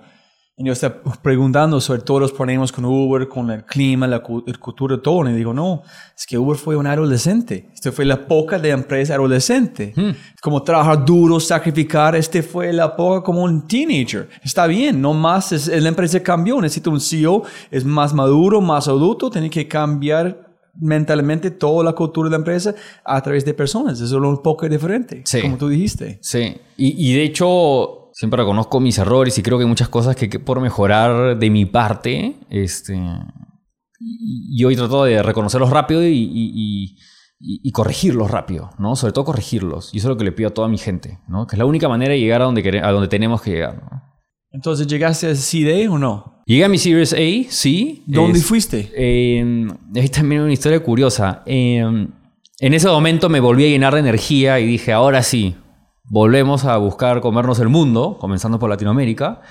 Y 0.56 0.64
yo 0.64 0.72
estaba 0.72 1.02
preguntando 1.20 1.80
sobre 1.80 2.02
todos 2.02 2.20
los 2.20 2.32
problemas 2.32 2.70
con 2.70 2.84
Uber, 2.84 3.26
con 3.28 3.50
el 3.50 3.64
clima, 3.64 4.06
la, 4.06 4.22
la 4.46 4.58
cultura, 4.58 5.02
todo. 5.02 5.28
Y 5.28 5.32
digo, 5.32 5.52
no, 5.52 5.82
es 6.16 6.24
que 6.26 6.38
Uber 6.38 6.56
fue 6.56 6.76
un 6.76 6.86
adolescente. 6.86 7.68
Este 7.74 7.90
fue 7.90 8.04
la 8.04 8.14
época 8.14 8.60
de 8.60 8.70
empresa 8.70 9.14
adolescente. 9.14 9.92
Como 10.40 10.62
trabajar 10.62 11.04
duro, 11.04 11.40
sacrificar. 11.40 12.14
Este 12.14 12.40
fue 12.40 12.72
la 12.72 12.84
época 12.84 13.22
como 13.24 13.42
un 13.42 13.66
teenager. 13.66 14.28
Está 14.44 14.68
bien, 14.68 15.00
no 15.00 15.12
más. 15.12 15.50
Es, 15.50 15.66
la 15.66 15.88
empresa 15.88 16.22
cambió. 16.22 16.60
Necesita 16.60 16.88
un 16.88 17.00
CEO, 17.00 17.42
es 17.72 17.84
más 17.84 18.14
maduro, 18.14 18.60
más 18.60 18.86
adulto. 18.86 19.30
Tiene 19.30 19.50
que 19.50 19.66
cambiar 19.66 20.54
mentalmente 20.80 21.50
toda 21.50 21.82
la 21.82 21.94
cultura 21.94 22.26
de 22.28 22.30
la 22.30 22.36
empresa 22.36 22.76
a 23.04 23.20
través 23.20 23.44
de 23.44 23.54
personas. 23.54 23.94
Eso 24.00 24.04
es 24.04 24.12
un 24.22 24.40
poco 24.40 24.68
diferente, 24.68 25.22
Sí. 25.24 25.40
como 25.42 25.56
tú 25.56 25.68
dijiste. 25.68 26.18
Sí, 26.22 26.56
y, 26.76 27.10
y 27.10 27.14
de 27.14 27.24
hecho 27.24 28.03
siempre 28.14 28.38
reconozco 28.38 28.80
mis 28.80 28.96
errores 28.98 29.36
y 29.38 29.42
creo 29.42 29.58
que 29.58 29.64
hay 29.64 29.68
muchas 29.68 29.88
cosas 29.90 30.16
que, 30.16 30.30
que 30.30 30.38
por 30.38 30.60
mejorar 30.60 31.36
de 31.38 31.50
mi 31.50 31.66
parte. 31.66 32.36
Este, 32.48 32.98
y, 34.00 34.62
hoy 34.64 34.76
trato 34.76 35.04
de 35.04 35.22
reconocerlos 35.22 35.70
rápido 35.70 36.02
y, 36.02 36.08
y- 36.08 36.52
y- 36.54 36.96
y- 37.40 37.60
y 37.62 37.72
corregirlos 37.72 38.30
rápido, 38.30 38.70
¿no? 38.78 38.96
Sobre 38.96 39.12
todo 39.12 39.24
corregirlos. 39.24 39.92
Y 39.92 39.98
eso 39.98 40.08
es 40.08 40.10
lo 40.10 40.16
que 40.16 40.24
le 40.24 40.32
pido 40.32 40.48
a 40.48 40.54
toda 40.54 40.68
mi 40.68 40.78
gente, 40.78 41.18
¿no? 41.28 41.46
Que 41.46 41.56
es 41.56 41.58
la 41.58 41.64
única 41.66 41.88
manera 41.88 42.12
de 42.12 42.20
llegar 42.20 42.40
a 42.42 42.44
donde, 42.46 42.80
a 42.82 42.90
donde 42.92 43.08
tenemos 43.08 43.42
que 43.42 43.50
llegar, 43.50 43.82
¿no? 43.82 44.02
Entonces, 44.50 44.86
¿llegaste 44.86 45.28
a 45.28 45.34
CD 45.34 45.88
o 45.88 45.98
no? 45.98 46.42
Llegué 46.46 46.64
a 46.64 46.68
mi 46.68 46.78
Series 46.78 47.12
A, 47.12 47.50
sí. 47.50 48.04
¿Dónde 48.06 48.38
Es- 48.38 48.44
fuiste? 48.46 48.90
Eh, 48.96 49.66
hay 49.96 50.08
también 50.08 50.42
una 50.42 50.52
historia 50.52 50.80
curiosa. 50.80 51.42
Eh, 51.46 51.78
en 52.60 52.74
ese 52.74 52.88
momento 52.88 53.28
me 53.28 53.40
volví 53.40 53.64
a 53.64 53.68
llenar 53.68 53.94
de 53.94 54.00
energía 54.00 54.60
y 54.60 54.66
dije, 54.66 54.92
ahora 54.92 55.22
sí, 55.22 55.56
volvemos 56.04 56.64
a 56.64 56.76
buscar 56.76 57.20
comernos 57.20 57.58
el 57.60 57.68
mundo, 57.68 58.16
comenzando 58.20 58.58
por 58.58 58.70
Latinoamérica. 58.70 59.42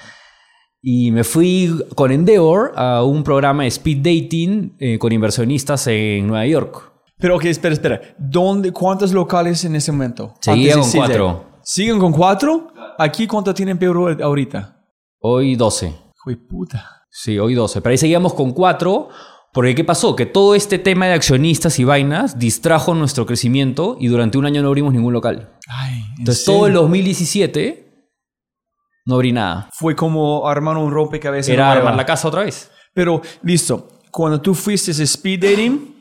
Y 0.82 1.12
me 1.12 1.24
fui 1.24 1.74
con 1.96 2.12
Endeavor 2.12 2.74
a 2.76 3.04
un 3.04 3.24
programa 3.24 3.64
de 3.64 3.70
speed 3.70 3.98
dating 3.98 4.76
eh, 4.80 5.00
con 5.00 5.12
inversionistas 5.14 5.88
en 5.88 6.28
Nueva 6.28 6.46
York. 6.46 6.92
Pero, 7.18 7.38
ok, 7.38 7.46
espera, 7.46 7.74
espera. 7.74 8.02
¿Dónde, 8.18 8.74
¿Cuántos 8.74 9.14
locales 9.14 9.64
en 9.64 9.76
ese 9.76 9.92
momento? 9.94 10.34
Seguía 10.42 10.74
Antes 10.74 10.92
de 10.92 11.00
con 11.00 11.08
cuatro. 11.08 11.46
¿Siguen 11.64 12.00
con 12.00 12.12
cuatro? 12.12 12.68
¿Aquí 12.98 13.28
cuánto 13.28 13.54
tienen 13.54 13.78
Perú 13.78 14.10
ahorita? 14.22 14.78
Hoy 15.20 15.56
12. 15.56 15.88
Hijo 15.88 16.48
puta. 16.50 17.04
Sí, 17.10 17.40
hoy 17.40 17.54
12. 17.54 17.82
Pero 17.82 17.92
ahí 17.92 17.98
seguíamos 17.98 18.34
con 18.34 18.52
4. 18.52 19.08
Porque 19.54 19.76
¿qué 19.76 19.84
pasó? 19.84 20.16
Que 20.16 20.26
todo 20.26 20.56
este 20.56 20.80
tema 20.80 21.06
de 21.06 21.14
accionistas 21.14 21.78
y 21.80 21.84
vainas 21.84 22.40
distrajo 22.40 22.96
nuestro 22.96 23.26
crecimiento 23.26 23.98
y 24.00 24.08
durante 24.08 24.38
un 24.38 24.46
año 24.46 24.62
no 24.64 24.70
abrimos 24.70 24.94
ningún 24.94 25.14
local. 25.14 25.58
Ay, 25.70 25.94
¿en 25.94 26.20
Entonces 26.20 26.44
serio? 26.44 26.58
todo 26.58 26.68
el 26.68 26.74
2017 26.74 27.84
no 29.06 29.16
abrí 29.16 29.32
nada. 29.32 29.70
Fue 29.74 29.96
como 29.96 30.48
armar 30.48 30.78
un 30.78 30.92
rompecabezas. 30.92 31.50
Era 31.50 31.66
nueva. 31.66 31.80
armar 31.80 31.96
la 31.96 32.06
casa 32.06 32.28
otra 32.28 32.44
vez. 32.44 32.72
Pero, 32.94 33.22
listo. 33.42 33.90
Cuando 34.12 34.40
tú 34.42 34.54
fuiste 34.54 34.92
speed 34.92 35.42
dating, 35.42 35.96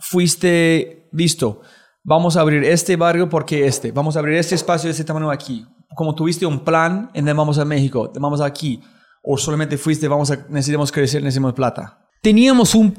fuiste, 0.00 1.08
listo. 1.12 1.62
Vamos 2.04 2.36
a 2.36 2.40
abrir 2.40 2.64
este 2.64 2.96
barrio 2.96 3.28
porque 3.28 3.66
este. 3.66 3.92
Vamos 3.92 4.16
a 4.16 4.18
abrir 4.18 4.36
este 4.36 4.54
espacio 4.54 4.88
de 4.88 4.92
este 4.92 5.04
tamaño 5.04 5.30
aquí. 5.30 5.66
Como 5.94 6.14
tuviste 6.14 6.44
un 6.44 6.60
plan, 6.60 7.10
en 7.14 7.24
vamos 7.24 7.58
a 7.58 7.64
México, 7.64 8.12
vamos 8.18 8.40
aquí. 8.40 8.82
O 9.22 9.38
solamente 9.38 9.78
fuiste, 9.78 10.08
vamos 10.08 10.30
a, 10.32 10.46
necesitamos 10.48 10.90
crecer, 10.90 11.22
necesitamos 11.22 11.54
plata. 11.54 12.01
Teníamos 12.22 12.76
un, 12.76 12.94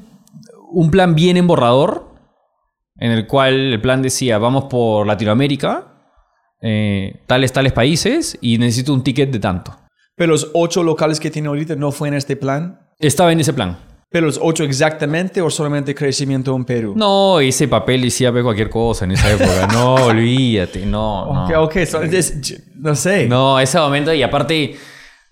un 0.71 0.91
plan 0.91 1.15
bien 1.15 1.37
en 1.37 1.47
borrador, 1.47 2.09
en 2.97 3.11
el 3.11 3.25
cual 3.25 3.53
el 3.73 3.79
plan 3.81 4.01
decía, 4.01 4.37
vamos 4.37 4.65
por 4.65 5.07
Latinoamérica, 5.07 5.87
eh, 6.61 7.21
tales, 7.25 7.53
tales 7.53 7.71
países, 7.71 8.37
y 8.41 8.57
necesito 8.57 8.93
un 8.93 9.01
ticket 9.01 9.31
de 9.31 9.39
tanto. 9.39 9.73
Pero 10.17 10.33
los 10.33 10.51
ocho 10.53 10.83
locales 10.83 11.21
que 11.21 11.31
tiene 11.31 11.47
ahorita 11.47 11.75
no 11.77 11.91
fue 11.93 12.09
en 12.09 12.15
este 12.15 12.35
plan. 12.35 12.79
Estaba 12.99 13.31
en 13.31 13.39
ese 13.39 13.53
plan. 13.53 13.79
Pero 14.09 14.27
los 14.27 14.39
ocho 14.41 14.63
exactamente 14.65 15.41
o 15.41 15.49
solamente 15.49 15.95
crecimiento 15.95 16.53
en 16.55 16.65
Perú. 16.65 16.93
No, 16.95 17.39
ese 17.39 17.67
papel 17.69 18.01
decía 18.01 18.31
cualquier 18.31 18.69
cosa 18.69 19.05
en 19.05 19.11
esa 19.13 19.31
época. 19.31 19.67
No, 19.71 19.95
olvídate, 20.05 20.85
no. 20.85 21.33
no. 21.33 21.43
Ok, 21.45 21.51
ok, 21.57 21.85
so, 21.85 22.03
es- 22.03 22.61
no 22.75 22.93
sé. 22.93 23.27
No, 23.27 23.57
ese 23.59 23.79
momento, 23.79 24.13
y 24.13 24.21
aparte, 24.21 24.75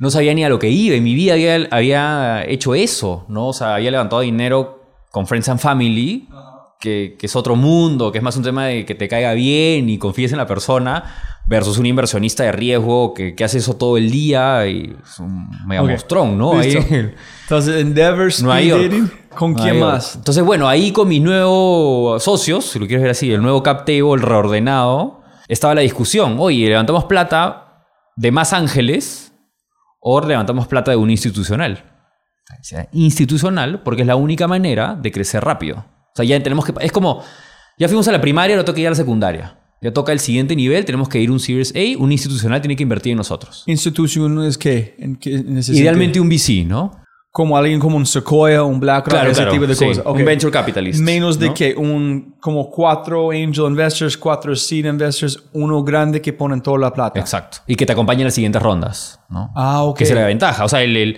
no 0.01 0.09
sabía 0.09 0.33
ni 0.33 0.43
a 0.43 0.49
lo 0.49 0.57
que 0.57 0.67
iba. 0.67 0.95
En 0.95 1.03
mi 1.03 1.13
vida 1.13 1.33
había, 1.33 1.67
había 1.69 2.43
hecho 2.47 2.73
eso, 2.73 3.23
¿no? 3.29 3.49
O 3.49 3.53
sea, 3.53 3.75
había 3.75 3.91
levantado 3.91 4.23
dinero 4.23 4.83
con 5.11 5.27
Friends 5.27 5.47
and 5.49 5.59
Family, 5.59 6.27
que, 6.79 7.15
que 7.19 7.27
es 7.27 7.35
otro 7.35 7.55
mundo, 7.55 8.11
que 8.11 8.17
es 8.17 8.23
más 8.23 8.35
un 8.35 8.41
tema 8.41 8.65
de 8.65 8.83
que 8.83 8.95
te 8.95 9.07
caiga 9.07 9.33
bien 9.33 9.91
y 9.91 9.99
confíes 9.99 10.31
en 10.31 10.39
la 10.39 10.47
persona, 10.47 11.03
versus 11.45 11.77
un 11.77 11.85
inversionista 11.85 12.43
de 12.43 12.51
riesgo 12.51 13.13
que, 13.13 13.35
que 13.35 13.43
hace 13.43 13.59
eso 13.59 13.75
todo 13.75 13.95
el 13.95 14.09
día 14.09 14.65
y 14.65 14.95
es 15.03 15.19
un 15.19 15.47
mega 15.67 15.83
Ok, 15.83 15.91
mostrón, 15.91 16.35
¿no? 16.35 16.57
Ahí-. 16.57 16.73
Entonces, 17.43 17.79
Endeavor, 17.79 18.31
Nueva 18.41 18.61
York. 18.61 18.91
¿con 19.37 19.51
Nueva 19.51 19.63
quién 19.63 19.79
York. 19.79 19.93
más? 19.93 20.15
Entonces, 20.15 20.43
bueno, 20.43 20.67
ahí 20.67 20.91
con 20.91 21.09
mis 21.09 21.21
nuevos 21.21 22.23
socios, 22.23 22.65
si 22.65 22.79
lo 22.79 22.87
quieres 22.87 23.03
ver 23.03 23.11
así, 23.11 23.31
el 23.31 23.43
nuevo 23.43 23.61
cap 23.61 23.85
table 23.85 24.17
reordenado, 24.17 25.21
estaba 25.47 25.75
la 25.75 25.81
discusión. 25.81 26.37
Oye, 26.39 26.67
¿levantamos 26.67 27.03
plata 27.03 27.85
de 28.15 28.31
más 28.31 28.51
ángeles 28.51 29.30
o 30.01 30.19
levantamos 30.19 30.67
plata 30.67 30.91
de 30.91 30.97
un 30.97 31.09
institucional? 31.09 31.83
Institucional 32.91 33.81
porque 33.81 34.01
es 34.01 34.07
la 34.07 34.17
única 34.17 34.47
manera 34.47 34.95
de 34.95 35.11
crecer 35.11 35.43
rápido. 35.43 35.77
O 35.77 36.15
sea, 36.15 36.25
ya 36.25 36.41
tenemos 36.43 36.65
que... 36.65 36.73
Es 36.81 36.91
como, 36.91 37.23
ya 37.77 37.87
fuimos 37.87 38.07
a 38.09 38.11
la 38.11 38.19
primaria, 38.19 38.55
ahora 38.55 38.65
toca 38.65 38.81
ir 38.81 38.87
a 38.87 38.89
la 38.89 38.95
secundaria. 38.95 39.57
Ya 39.81 39.93
toca 39.93 40.11
el 40.11 40.19
siguiente 40.19 40.55
nivel, 40.55 40.85
tenemos 40.85 41.09
que 41.09 41.19
ir 41.19 41.29
a 41.29 41.31
un 41.31 41.39
Series 41.39 41.73
A, 41.75 41.97
un 41.97 42.11
institucional 42.11 42.61
tiene 42.61 42.75
que 42.75 42.83
invertir 42.83 43.11
en 43.11 43.17
nosotros. 43.17 43.63
Institución 43.65 44.43
es 44.43 44.57
qué? 44.57 44.95
¿En 44.99 45.15
qué 45.15 45.35
en 45.35 45.57
ese 45.57 45.73
Idealmente 45.73 46.19
sentido? 46.19 46.23
un 46.23 46.29
VC, 46.29 46.67
¿no? 46.67 47.00
Como 47.31 47.55
alguien 47.55 47.79
como 47.79 47.95
un 47.95 48.05
Sequoia, 48.05 48.61
un 48.63 48.79
BlackRock, 48.79 49.13
Claro, 49.13 49.31
ese 49.31 49.41
claro, 49.41 49.51
tipo 49.53 49.65
de 49.65 49.75
sí, 49.75 49.85
cosas. 49.85 50.05
un 50.05 50.25
venture 50.25 50.51
capitalist, 50.51 50.99
Menos 50.99 51.39
de 51.39 51.53
que 51.53 51.73
un 51.77 52.35
como 52.41 52.69
cuatro 52.69 53.31
angel 53.31 53.67
investors, 53.67 54.17
cuatro 54.17 54.53
seed 54.55 54.85
investors, 54.85 55.41
uno 55.53 55.81
grande 55.81 56.21
que 56.21 56.33
ponen 56.33 56.61
toda 56.61 56.77
la 56.77 56.93
plata. 56.93 57.19
Exacto. 57.19 57.59
Y 57.67 57.75
que 57.75 57.85
te 57.85 57.93
acompañe 57.93 58.21
en 58.21 58.25
las 58.25 58.33
siguientes 58.33 58.61
rondas, 58.61 59.19
¿no? 59.29 59.49
Ah, 59.55 59.83
ok. 59.83 59.97
Que 59.99 60.03
es 60.03 60.11
la 60.11 60.25
ventaja. 60.25 60.65
O 60.65 60.67
sea, 60.67 60.81
el, 60.81 60.97
el, 60.97 61.17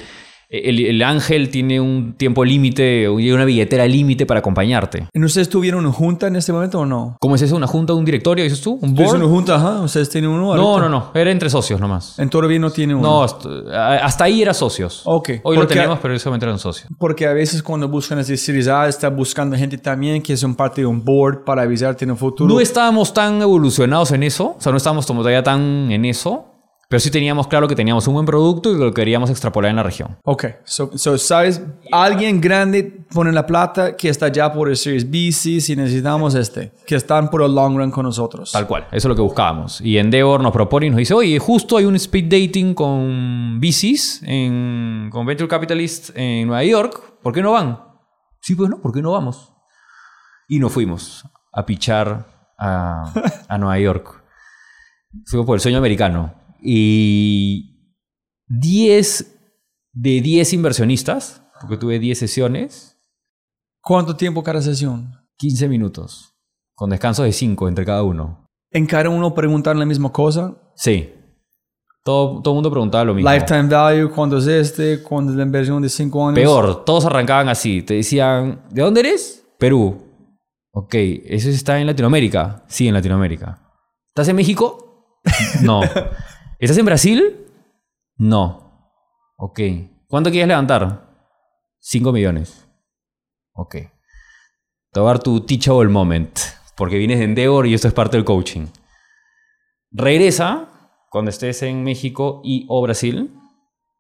el- 0.54 0.86
el 0.86 1.02
ángel 1.04 1.50
tiene 1.50 1.80
un 1.82 2.14
tiempo 2.14 2.46
límite 2.46 3.04
y 3.20 3.32
una 3.32 3.46
billetera 3.46 3.86
límite 3.88 4.26
para 4.26 4.40
acompañarte. 4.42 5.08
¿Y 5.14 5.24
ustedes 5.24 5.50
tuvieron 5.50 5.86
una 5.86 5.94
junta 5.94 6.28
en 6.28 6.36
este 6.36 6.54
momento 6.54 6.80
o 6.80 6.86
no? 6.86 7.18
¿Cómo 7.20 7.36
es 7.36 7.42
eso? 7.42 7.56
¿Una 7.56 7.68
junta, 7.68 7.94
un 7.94 8.06
directorio, 8.06 8.44
dices 8.44 8.62
tú? 8.62 8.78
¿Un 8.82 8.90
¿Es 8.90 8.96
board? 8.96 9.16
una 9.18 9.26
junta? 9.26 9.56
Ajá. 9.56 9.82
¿Ustedes 9.82 10.10
tienen 10.10 10.30
uno? 10.30 10.56
No, 10.56 10.62
ahorita? 10.74 10.90
no, 10.90 10.90
no. 10.90 11.12
Era 11.14 11.32
entre 11.32 11.50
socios 11.50 11.80
nomás. 11.80 12.20
En 12.20 12.30
todavía 12.30 12.60
no 12.60 12.70
tiene 12.70 12.94
uno. 12.96 13.04
No, 13.08 13.24
hasta, 13.24 13.50
hasta 14.04 14.24
ahí 14.26 14.42
era 14.42 14.54
socios. 14.54 15.02
Ok. 15.06 15.30
Hoy 15.44 15.58
lo 15.58 15.66
tenemos, 15.68 16.00
pero 16.02 16.18
solamente 16.20 16.46
eran 16.46 16.60
socios. 16.60 16.90
Porque 16.98 17.26
a 17.26 17.34
veces 17.34 17.64
cuando 17.64 17.88
buscan 17.88 18.20
ese 18.20 18.38
Series 18.38 18.68
A, 18.68 18.88
está 18.88 19.10
buscando 19.10 19.56
gente 19.58 19.78
también 19.78 20.22
que 20.22 20.38
son 20.38 20.56
parte 20.56 20.82
de 20.82 20.88
un 20.88 21.04
board 21.04 21.44
para 21.46 21.64
avisarte 21.64 22.06
en 22.06 22.12
el 22.12 22.18
futuro. 22.18 22.54
No 22.54 22.60
estábamos 22.60 23.14
tan 23.14 23.42
evolucionados 23.42 24.12
en 24.12 24.24
eso. 24.24 24.56
O 24.58 24.62
sea, 24.62 24.72
no 24.72 24.78
estábamos 24.78 25.06
todavía 25.06 25.42
tan 25.44 25.92
en 25.92 26.06
eso. 26.06 26.46
Pero 26.94 27.02
sí 27.02 27.10
teníamos 27.10 27.48
claro 27.48 27.68
que 27.68 27.76
teníamos 27.76 28.08
un 28.08 28.14
buen 28.14 28.26
producto 28.28 28.72
y 28.72 28.78
lo 28.78 28.94
queríamos 28.94 29.32
extrapolar 29.32 29.72
en 29.72 29.78
la 29.78 29.82
región. 29.82 30.16
Ok, 30.26 30.46
so, 30.64 30.96
so, 30.96 31.18
sabes, 31.18 31.60
alguien 31.92 32.40
grande 32.40 32.84
pone 32.84 33.32
la 33.32 33.48
plata 33.48 33.98
que 33.98 34.10
está 34.10 34.28
ya 34.28 34.54
por 34.54 34.70
el 34.70 34.78
Series 34.78 35.10
B, 35.10 35.32
C, 35.32 35.60
si 35.60 35.76
necesitamos 35.76 36.36
este, 36.36 36.72
que 36.86 36.94
están 36.94 37.32
por 37.32 37.42
el 37.42 37.56
long 37.56 37.78
run 37.78 37.90
con 37.90 38.06
nosotros. 38.06 38.52
Tal 38.52 38.68
cual, 38.68 38.84
eso 38.92 38.98
es 38.98 39.06
lo 39.06 39.16
que 39.16 39.24
buscábamos. 39.24 39.82
Y 39.82 39.98
Endeavor 39.98 40.44
nos 40.44 40.52
propone 40.52 40.86
y 40.86 40.90
nos 40.92 41.00
dice, 41.00 41.16
oye, 41.16 41.40
justo 41.40 41.78
hay 41.78 41.86
un 41.86 41.96
speed 41.96 42.26
dating 42.26 42.76
con 42.76 43.60
VCs, 43.60 44.22
en, 44.28 45.10
con 45.12 45.26
Venture 45.26 45.50
Capitalists 45.50 46.14
en 46.16 46.46
Nueva 46.46 46.64
York, 46.64 47.16
¿por 47.24 47.34
qué 47.34 47.42
no 47.42 47.54
van? 47.54 47.80
Sí, 48.40 48.54
pues 48.54 48.70
no, 48.70 48.80
¿por 48.80 48.94
qué 48.94 49.02
no 49.02 49.14
vamos? 49.14 49.52
Y 50.48 50.60
nos 50.60 50.72
fuimos 50.72 51.24
a 51.52 51.66
pichar 51.66 52.54
a, 52.60 53.12
a 53.48 53.58
Nueva 53.58 53.80
York. 53.80 54.24
Fuimos 55.26 55.48
por 55.48 55.56
el 55.56 55.60
sueño 55.60 55.80
americano. 55.80 56.43
Y 56.64 57.96
10 58.48 59.40
de 59.94 60.22
10 60.22 60.54
inversionistas, 60.54 61.44
porque 61.60 61.78
tuve 61.78 62.00
10 62.00 62.18
sesiones, 62.18 62.94
¿Cuánto 63.86 64.16
tiempo 64.16 64.42
cada 64.44 64.62
sesión? 64.62 65.12
15 65.40 65.68
minutos, 65.68 66.34
con 66.74 66.90
descansos 66.90 67.26
de 67.26 67.34
5 67.34 67.68
entre 67.68 67.84
cada 67.84 68.02
uno. 68.02 68.48
En 68.72 68.86
cada 68.86 69.10
uno 69.10 69.36
preguntar 69.36 69.76
la 69.76 69.86
misma 69.86 70.10
cosa. 70.10 70.56
Sí. 70.74 71.14
Todo, 72.02 72.42
todo 72.42 72.54
el 72.54 72.56
mundo 72.56 72.72
preguntaba 72.72 73.04
lo 73.04 73.14
mismo. 73.14 73.30
Lifetime 73.30 73.68
value, 73.68 74.10
¿cuándo 74.10 74.38
es 74.38 74.48
este? 74.48 75.04
¿Cuándo 75.04 75.34
es 75.34 75.38
la 75.38 75.44
inversión 75.44 75.82
de 75.82 75.90
5 75.90 76.28
años? 76.30 76.36
Peor, 76.36 76.86
todos 76.86 77.04
arrancaban 77.04 77.50
así. 77.50 77.82
Te 77.82 77.96
decían, 77.96 78.62
¿de 78.72 78.82
dónde 78.82 79.02
eres? 79.02 79.46
Perú. 79.60 80.02
Ok, 80.72 80.96
¿eso 80.96 81.50
está 81.50 81.78
en 81.78 81.88
Latinoamérica? 81.88 82.64
Sí, 82.70 82.88
en 82.88 82.94
Latinoamérica. 82.94 83.70
¿Estás 84.12 84.30
en 84.30 84.38
México? 84.38 85.20
No. 85.62 85.82
¿Estás 86.60 86.78
en 86.78 86.86
Brasil? 86.86 87.38
No. 88.18 88.92
Ok. 89.38 89.60
¿Cuánto 90.08 90.30
quieres 90.30 90.48
levantar? 90.48 91.10
5 91.80 92.12
millones. 92.12 92.68
Ok. 93.54 93.76
Te 94.92 95.00
voy 95.00 95.10
a 95.10 95.14
dar 95.14 95.20
tu 95.24 95.42
teachable 95.42 95.90
moment. 95.90 96.38
Porque 96.76 96.98
vienes 96.98 97.20
de 97.20 97.26
Endeavor 97.26 97.68
y 97.68 97.74
esto 97.74 97.88
es 97.88 97.94
parte 97.94 98.18
del 98.18 98.26
coaching. 98.26 98.68
Regresa 99.92 100.70
cuando 101.10 101.30
estés 101.30 101.62
en 101.64 101.84
México 101.84 102.42
y 102.44 102.66
o 102.70 102.82
Brasil. 102.82 103.32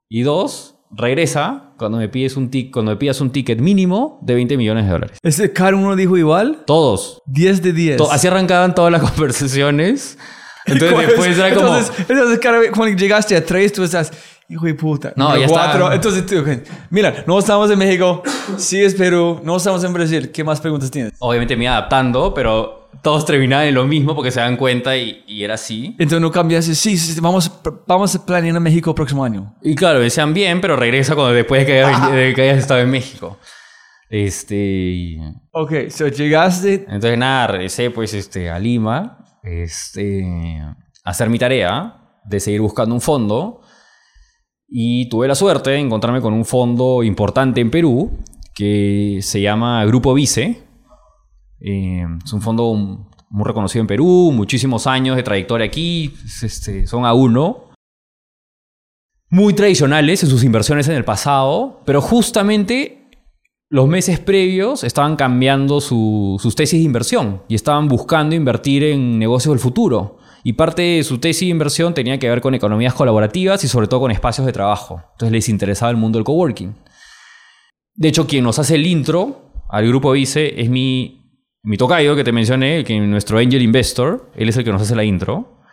Y 0.09 0.21
dos, 0.21 0.75
regresa 0.91 1.73
cuando 1.77 1.97
me 1.97 2.09
pides 2.09 2.37
un 2.37 2.49
tic, 2.49 2.71
cuando 2.71 2.91
me 2.91 2.97
pidas 2.97 3.19
un 3.21 3.31
ticket 3.31 3.59
mínimo 3.59 4.19
de 4.21 4.35
20 4.35 4.57
millones 4.57 4.85
de 4.85 4.91
dólares. 4.91 5.17
¿Este 5.21 5.51
cada 5.51 5.75
uno 5.75 5.95
dijo 5.95 6.17
igual? 6.17 6.63
Todos. 6.65 7.21
10 7.25 7.61
de 7.63 7.73
10. 7.73 7.97
To- 7.97 8.11
así 8.11 8.27
arrancaban 8.27 8.73
todas 8.75 8.91
las 8.91 9.01
conversaciones. 9.11 10.17
Entonces 10.65 11.07
después 11.07 11.37
era 11.37 11.53
como... 11.53 11.67
Entonces, 11.77 12.05
entonces 12.09 12.39
cada 12.39 12.59
vez 12.59 12.71
cuando 12.71 12.97
llegaste 12.97 13.35
a 13.35 13.45
3, 13.45 13.73
tú 13.73 13.83
estás, 13.83 14.11
hijo 14.47 14.65
de 14.65 14.73
puta. 14.75 15.13
No, 15.15 15.35
ya 15.37 15.45
está. 15.45 15.53
cuatro. 15.53 15.91
Entonces 15.91 16.25
tú, 16.25 16.43
mira, 16.89 17.23
no 17.27 17.39
estamos 17.39 17.69
en 17.71 17.79
México, 17.79 18.23
sí 18.57 18.81
es 18.81 18.95
Perú, 18.95 19.41
no 19.43 19.57
estamos 19.57 19.83
en 19.83 19.93
Brasil. 19.93 20.31
¿Qué 20.31 20.43
más 20.43 20.61
preguntas 20.61 20.91
tienes? 20.91 21.13
Obviamente 21.19 21.55
me 21.55 21.65
iba 21.65 21.73
adaptando, 21.73 22.33
pero 22.33 22.89
todos 23.01 23.25
terminaban 23.25 23.67
en 23.67 23.75
lo 23.75 23.85
mismo 23.85 24.15
porque 24.15 24.31
se 24.31 24.39
dan 24.39 24.55
cuenta 24.55 24.95
y, 24.95 25.23
y 25.27 25.43
era 25.43 25.55
así. 25.55 25.95
Entonces 25.99 26.21
no 26.21 26.31
cambiaste, 26.31 26.75
sí, 26.75 26.97
sí, 26.97 27.19
vamos, 27.19 27.51
vamos 27.87 28.15
a 28.15 28.25
planear 28.25 28.55
en 28.55 28.63
México 28.63 28.91
el 28.91 28.95
próximo 28.95 29.23
año. 29.23 29.55
Y 29.61 29.75
claro, 29.75 29.99
decían 29.99 30.33
bien, 30.33 30.61
pero 30.61 30.75
regresa 30.75 31.15
cuando 31.15 31.33
después 31.33 31.61
de 31.61 31.65
que, 31.65 31.83
hayas, 31.83 32.11
de 32.11 32.33
que 32.33 32.41
hayas 32.41 32.59
estado 32.59 32.81
en 32.81 32.89
México. 32.89 33.37
Este... 34.09 35.17
Ok, 35.51 35.89
so 35.89 36.07
llegaste, 36.07 36.85
Entonces 36.87 37.17
nada, 37.17 37.47
regresé 37.47 37.89
pues 37.89 38.13
este, 38.13 38.49
a 38.49 38.59
Lima 38.59 39.22
este, 39.43 40.25
hacer 41.03 41.29
mi 41.29 41.37
tarea 41.37 42.19
de 42.25 42.39
seguir 42.39 42.61
buscando 42.61 42.95
un 42.95 43.01
fondo 43.01 43.61
y 44.67 45.07
tuve 45.09 45.27
la 45.27 45.35
suerte 45.35 45.71
de 45.71 45.79
encontrarme 45.79 46.21
con 46.21 46.33
un 46.33 46.45
fondo 46.45 47.03
importante 47.03 47.61
en 47.61 47.69
Perú 47.69 48.17
que 48.55 49.19
se 49.21 49.41
llama 49.41 49.83
Grupo 49.85 50.13
Vice. 50.13 50.63
Eh, 51.59 52.05
es 52.23 52.33
un 52.33 52.41
fondo 52.41 52.73
muy 53.29 53.45
reconocido 53.45 53.81
en 53.81 53.87
Perú, 53.87 54.31
muchísimos 54.33 54.87
años 54.87 55.15
de 55.15 55.23
trayectoria 55.23 55.65
aquí, 55.65 56.13
es, 56.23 56.43
este, 56.43 56.87
son 56.87 57.05
a 57.05 57.13
uno. 57.13 57.71
Muy 59.29 59.53
tradicionales 59.53 60.23
en 60.23 60.29
sus 60.29 60.43
inversiones 60.43 60.87
en 60.87 60.95
el 60.95 61.05
pasado, 61.05 61.81
pero 61.85 62.01
justamente 62.01 63.02
los 63.73 63.87
meses 63.87 64.19
previos 64.19 64.83
estaban 64.83 65.15
cambiando 65.15 65.81
su- 65.81 66.37
sus 66.39 66.53
tesis 66.53 66.79
de 66.79 66.85
inversión 66.85 67.41
y 67.47 67.55
estaban 67.55 67.87
buscando 67.87 68.35
invertir 68.35 68.83
en 68.83 69.17
negocios 69.17 69.51
del 69.51 69.59
futuro. 69.59 70.19
Y 70.43 70.53
parte 70.53 70.83
de 70.83 71.03
su 71.03 71.17
tesis 71.17 71.47
de 71.47 71.51
inversión 71.53 71.95
tenía 71.95 72.19
que 72.19 72.29
ver 72.29 72.39
con 72.39 72.53
economías 72.53 72.93
colaborativas 72.93 73.63
y 73.63 73.67
sobre 73.67 73.87
todo 73.87 74.01
con 74.01 74.11
espacios 74.11 74.45
de 74.45 74.53
trabajo. 74.53 75.01
Entonces 75.13 75.31
les 75.31 75.49
interesaba 75.49 75.89
el 75.89 75.97
mundo 75.97 76.19
del 76.19 76.23
coworking. 76.23 76.75
De 77.95 78.09
hecho, 78.09 78.27
quien 78.27 78.43
nos 78.43 78.59
hace 78.59 78.75
el 78.75 78.85
intro 78.85 79.51
al 79.69 79.87
grupo 79.87 80.11
Vice 80.11 80.61
es 80.61 80.69
mi, 80.69 81.41
mi 81.63 81.75
tocayo 81.75 82.15
que 82.15 82.23
te 82.23 82.31
mencioné, 82.31 82.83
que 82.83 82.95
es 82.95 83.01
nuestro 83.01 83.39
angel 83.39 83.63
investor. 83.63 84.29
Él 84.35 84.49
es 84.49 84.57
el 84.57 84.63
que 84.63 84.71
nos 84.71 84.83
hace 84.83 84.95
la 84.95 85.03
intro. 85.03 85.63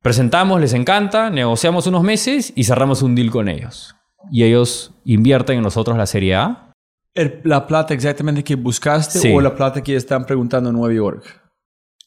Presentamos, 0.00 0.62
les 0.62 0.72
encanta, 0.72 1.28
negociamos 1.28 1.86
unos 1.86 2.02
meses 2.02 2.54
y 2.56 2.64
cerramos 2.64 3.02
un 3.02 3.14
deal 3.14 3.30
con 3.30 3.50
ellos. 3.50 3.94
Y 4.32 4.44
ellos 4.44 4.94
invierten 5.04 5.58
en 5.58 5.62
nosotros 5.62 5.98
la 5.98 6.06
Serie 6.06 6.36
A. 6.36 6.65
el- 7.16 7.40
la 7.44 7.66
plata 7.66 7.94
exactamente 7.94 8.44
que 8.44 8.54
buscaste 8.54 9.18
Sí. 9.18 9.32
o 9.34 9.40
la 9.40 9.54
plata 9.54 9.82
que 9.82 9.96
están 9.96 10.24
preguntando 10.24 10.70
en 10.70 10.76
Nueva 10.76 10.94
York. 10.94 11.24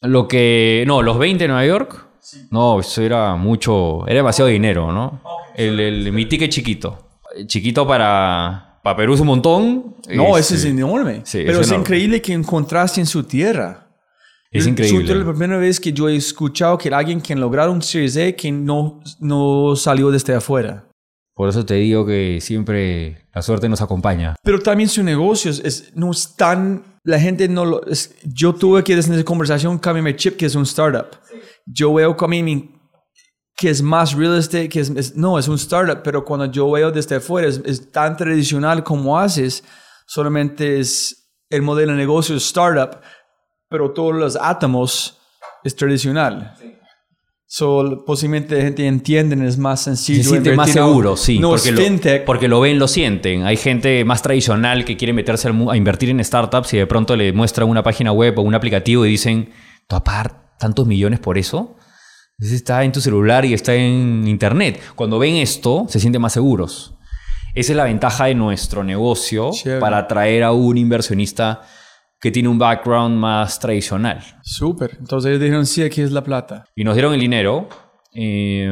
Lo 0.02 0.28
que. 0.28 0.84
No, 0.88 1.02
los 1.02 1.18
20 1.20 1.44
en 1.46 1.52
Nueva 1.52 1.66
York. 1.66 2.08
No, 2.52 2.80
eso 2.80 3.02
era 3.02 3.36
mucho. 3.36 4.06
Era 4.08 4.18
demasiado 4.18 4.50
dinero, 4.50 4.92
¿no? 4.92 5.22
El, 5.56 5.80
el- 5.80 6.12
mi 6.14 6.26
ticket 6.26 6.50
chiquito. 6.52 7.08
Chiquito 7.48 7.86
para. 7.88 8.80
Para 8.84 8.96
Perú 8.96 9.14
es 9.14 9.20
un 9.20 9.28
montón. 9.28 9.96
No, 10.14 10.38
ese 10.38 10.56
es 10.56 10.64
Este, 10.64 10.70
enorme. 10.70 11.22
sí, 11.26 11.40
Pero 11.46 11.60
es 11.60 11.66
es, 11.66 11.68
enorme. 11.68 11.82
increíble 11.84 12.22
que 12.22 12.32
encontraste 12.34 13.02
en 13.02 13.06
su 13.08 13.24
tierra. 13.24 13.88
Es 14.52 14.66
increíble. 14.66 15.12
es 15.12 15.18
la 15.20 15.26
primera 15.26 15.58
vez 15.58 15.80
que 15.80 15.92
yo 15.94 16.08
he 16.10 16.16
escuchado 16.16 16.78
que 16.78 16.90
alguien 16.90 17.22
que 17.22 17.36
lograron 17.36 17.76
un 17.76 17.82
Series 17.84 18.18
A 18.18 18.32
que 18.32 18.52
no, 18.52 19.00
no 19.20 19.76
salió 19.76 20.10
desde 20.10 20.34
afuera. 20.34 20.89
Por 21.40 21.48
eso 21.48 21.66
te 21.66 21.76
digo 21.76 22.06
que 22.06 22.40
siempre 22.42 23.30
la 23.34 23.42
suerte 23.42 23.70
nos 23.70 23.82
acompaña. 23.82 24.36
Pero 24.44 24.60
también 24.60 24.90
su 24.90 25.02
negocio 25.02 25.50
es, 25.52 25.90
no 25.96 26.12
es 26.12 26.36
tan... 26.36 27.00
La 27.06 27.18
gente 27.18 27.48
no 27.48 27.64
lo... 27.64 27.86
es- 27.88 28.14
yo 28.26 28.54
tuve 28.54 28.84
que 28.84 28.94
desde 28.94 29.16
esa 29.16 29.24
conversación 29.24 29.80
cambiarme 29.80 30.18
chip 30.18 30.36
que 30.36 30.48
es 30.48 30.56
un 30.56 30.64
startup. 30.64 31.08
Yo 31.66 31.94
veo 31.94 32.18
mi- 32.28 32.76
que 33.56 33.70
es 33.70 33.82
más 33.82 34.16
real 34.16 34.38
estate, 34.38 34.68
que 34.68 34.82
es, 34.82 34.90
es- 34.90 35.16
no, 35.16 35.40
es 35.40 35.48
un 35.48 35.56
startup, 35.56 36.02
pero 36.04 36.26
cuando 36.26 36.46
yo 36.48 36.70
veo 36.72 36.92
desde 36.92 37.16
afuera 37.16 37.48
es, 37.48 37.62
es 37.64 37.90
tan 37.90 38.18
tradicional 38.18 38.84
como 38.84 39.18
haces, 39.18 39.64
solamente 40.08 40.82
es 40.82 41.32
el 41.50 41.62
modelo 41.62 41.94
de 41.94 42.00
negocio 42.00 42.36
es 42.36 42.44
startup, 42.48 43.00
pero 43.70 43.94
todos 43.94 44.14
los 44.14 44.36
átomos 44.36 45.18
es 45.64 45.74
tradicional. 45.74 46.54
So, 47.52 48.04
posiblemente 48.06 48.56
la 48.56 48.62
gente 48.62 48.86
entiende, 48.86 49.48
es 49.48 49.58
más 49.58 49.82
sencillo. 49.82 50.22
Se 50.22 50.30
siente 50.30 50.56
más 50.56 50.70
seguro, 50.70 51.18
sí. 51.18 51.40
No 51.40 51.50
porque, 51.50 51.70
es 51.70 51.76
lo, 51.76 51.82
fintech. 51.82 52.24
porque 52.24 52.48
lo 52.48 52.60
ven, 52.60 52.78
lo 52.78 52.88
sienten. 52.88 53.44
Hay 53.44 53.58
gente 53.58 54.06
más 54.06 54.22
tradicional 54.22 54.86
que 54.86 54.96
quiere 54.96 55.14
meterse 55.14 55.50
a 55.50 55.76
invertir 55.76 56.12
en 56.12 56.24
startups 56.24 56.76
y 56.76 56.78
de 56.78 56.86
pronto 56.86 57.16
le 57.16 57.34
muestran 57.34 57.68
una 57.68 57.82
página 57.82 58.12
web 58.12 58.38
o 58.38 58.44
un 58.44 58.54
aplicativo 58.54 59.04
y 59.04 59.10
dicen, 59.10 59.50
¿tú 59.88 59.96
vas 59.96 60.02
a 60.02 60.04
pagar 60.04 60.58
tantos 60.60 60.86
millones 60.86 61.20
por 61.20 61.40
eso? 61.40 61.76
Está 62.38 62.84
en 62.84 62.92
tu 62.92 63.02
celular 63.02 63.44
y 63.46 63.56
está 63.56 63.74
en 63.74 64.28
internet. 64.28 64.80
Cuando 64.94 65.18
ven 65.18 65.38
esto, 65.38 65.88
se 65.90 66.00
sienten 66.00 66.22
más 66.22 66.34
seguros. 66.34 66.94
Esa 67.56 67.72
es 67.72 67.76
la 67.76 67.86
ventaja 67.86 68.26
de 68.26 68.36
nuestro 68.36 68.84
negocio 68.84 69.50
Chévere. 69.54 69.82
para 69.82 69.98
atraer 69.98 70.44
a 70.44 70.52
un 70.52 70.78
inversionista 70.78 71.64
que 72.22 72.32
tiene 72.32 72.50
un 72.50 72.58
background 72.60 73.16
más 73.18 73.60
tradicional. 73.60 74.22
Súper. 74.44 74.98
Entonces 75.00 75.30
ellos 75.30 75.42
dijeron, 75.42 75.66
sí, 75.66 75.84
aquí 75.84 76.02
es 76.02 76.12
la 76.12 76.24
plata. 76.24 76.66
Y 76.76 76.84
nos 76.84 76.96
dieron 76.96 77.14
el 77.14 77.20
dinero. 77.20 77.68
eh, 78.14 78.70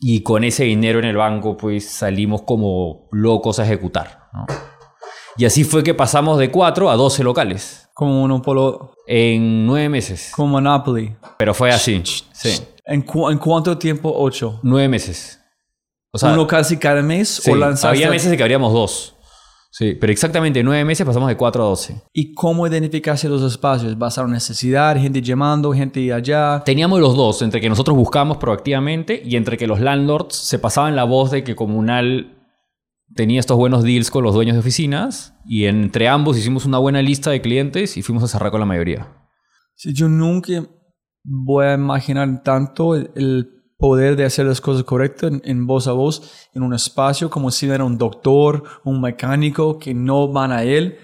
y 0.00 0.22
con 0.22 0.44
ese 0.44 0.64
dinero 0.64 0.98
en 0.98 1.04
el 1.06 1.16
banco, 1.16 1.56
pues 1.56 1.88
salimos 1.88 2.42
como 2.42 3.08
locos 3.12 3.58
a 3.58 3.64
ejecutar. 3.64 4.28
¿no? 4.32 4.44
Y 5.36 5.44
así 5.46 5.64
fue 5.64 5.82
que 5.82 5.94
pasamos 5.94 6.38
de 6.38 6.50
4 6.50 6.90
a 6.90 6.96
12 6.96 7.24
locales 7.24 7.88
Como 7.94 8.20
Monopolo, 8.20 8.92
en 9.06 9.64
9 9.66 9.88
meses. 9.88 10.32
como 10.34 10.48
Monopoly. 10.54 11.16
Pero 11.38 11.54
fue 11.54 11.70
así. 11.70 12.02
Sí, 12.32 12.60
¿En, 12.84 13.02
cu- 13.02 13.30
en 13.30 13.38
cuánto 13.38 13.78
tiempo? 13.78 14.12
Ocho. 14.14 14.60
9 14.62 14.88
meses. 14.88 15.40
O 16.12 16.18
sea, 16.18 16.32
¿Uno 16.32 16.46
casi 16.46 16.76
cada 16.76 17.00
mes? 17.02 17.28
sí, 17.42 17.50
¿O 17.50 17.56
lanzaste? 17.56 17.88
había 17.88 18.10
meses 18.10 18.30
en 18.30 18.36
que 18.36 18.42
abríamos 18.42 18.72
dos. 18.72 19.16
Sí, 19.76 19.96
pero 20.00 20.12
exactamente 20.12 20.62
9 20.62 20.84
meses 20.84 21.04
pasamos 21.04 21.28
de 21.28 21.36
4 21.36 21.60
a 21.60 21.66
12. 21.66 22.02
¿Y 22.12 22.32
cómo 22.32 22.64
identificarse 22.64 23.28
los 23.28 23.42
espacios? 23.42 23.98
¿Basado 23.98 24.28
en 24.28 24.34
necesidad? 24.34 24.96
¿Gente 24.96 25.20
llamando? 25.20 25.72
¿Gente 25.72 26.12
allá? 26.12 26.62
Teníamos 26.64 27.00
los 27.00 27.16
dos, 27.16 27.42
entre 27.42 27.60
que 27.60 27.68
nosotros 27.68 27.96
buscamos 27.96 28.36
proactivamente 28.36 29.20
y 29.24 29.34
entre 29.34 29.56
que 29.56 29.66
los 29.66 29.80
landlords 29.80 30.36
se 30.36 30.60
pasaban 30.60 30.94
la 30.94 31.02
voz 31.02 31.32
de 31.32 31.42
que 31.42 31.56
Comunal 31.56 32.38
tenía 33.16 33.40
estos 33.40 33.56
buenos 33.56 33.82
deals 33.82 34.12
con 34.12 34.22
los 34.22 34.32
dueños 34.32 34.54
de 34.54 34.60
oficinas 34.60 35.34
y 35.44 35.64
entre 35.64 36.06
ambos 36.06 36.38
hicimos 36.38 36.66
una 36.66 36.78
buena 36.78 37.02
lista 37.02 37.32
de 37.32 37.40
clientes 37.40 37.96
y 37.96 38.02
fuimos 38.02 38.22
a 38.22 38.28
cerrar 38.28 38.52
con 38.52 38.60
la 38.60 38.66
mayoría. 38.66 39.08
Sí, 39.74 39.92
yo 39.92 40.08
nunca 40.08 40.52
voy 41.24 41.66
a 41.66 41.74
imaginar 41.74 42.44
tanto 42.44 42.94
el, 42.94 43.10
el 43.16 43.53
poder 43.84 44.16
de 44.16 44.24
hacer 44.24 44.46
las 44.46 44.62
cosas 44.62 44.82
correctas 44.82 45.30
en, 45.30 45.42
en 45.44 45.66
voz 45.66 45.88
a 45.88 45.92
voz 45.92 46.48
en 46.54 46.62
un 46.62 46.72
espacio 46.72 47.28
como 47.28 47.50
si 47.50 47.68
era 47.68 47.84
un 47.84 47.98
doctor, 47.98 48.62
un 48.82 48.98
mecánico 48.98 49.78
que 49.78 49.92
no 49.92 50.26
van 50.32 50.52
a 50.52 50.62
él, 50.62 50.96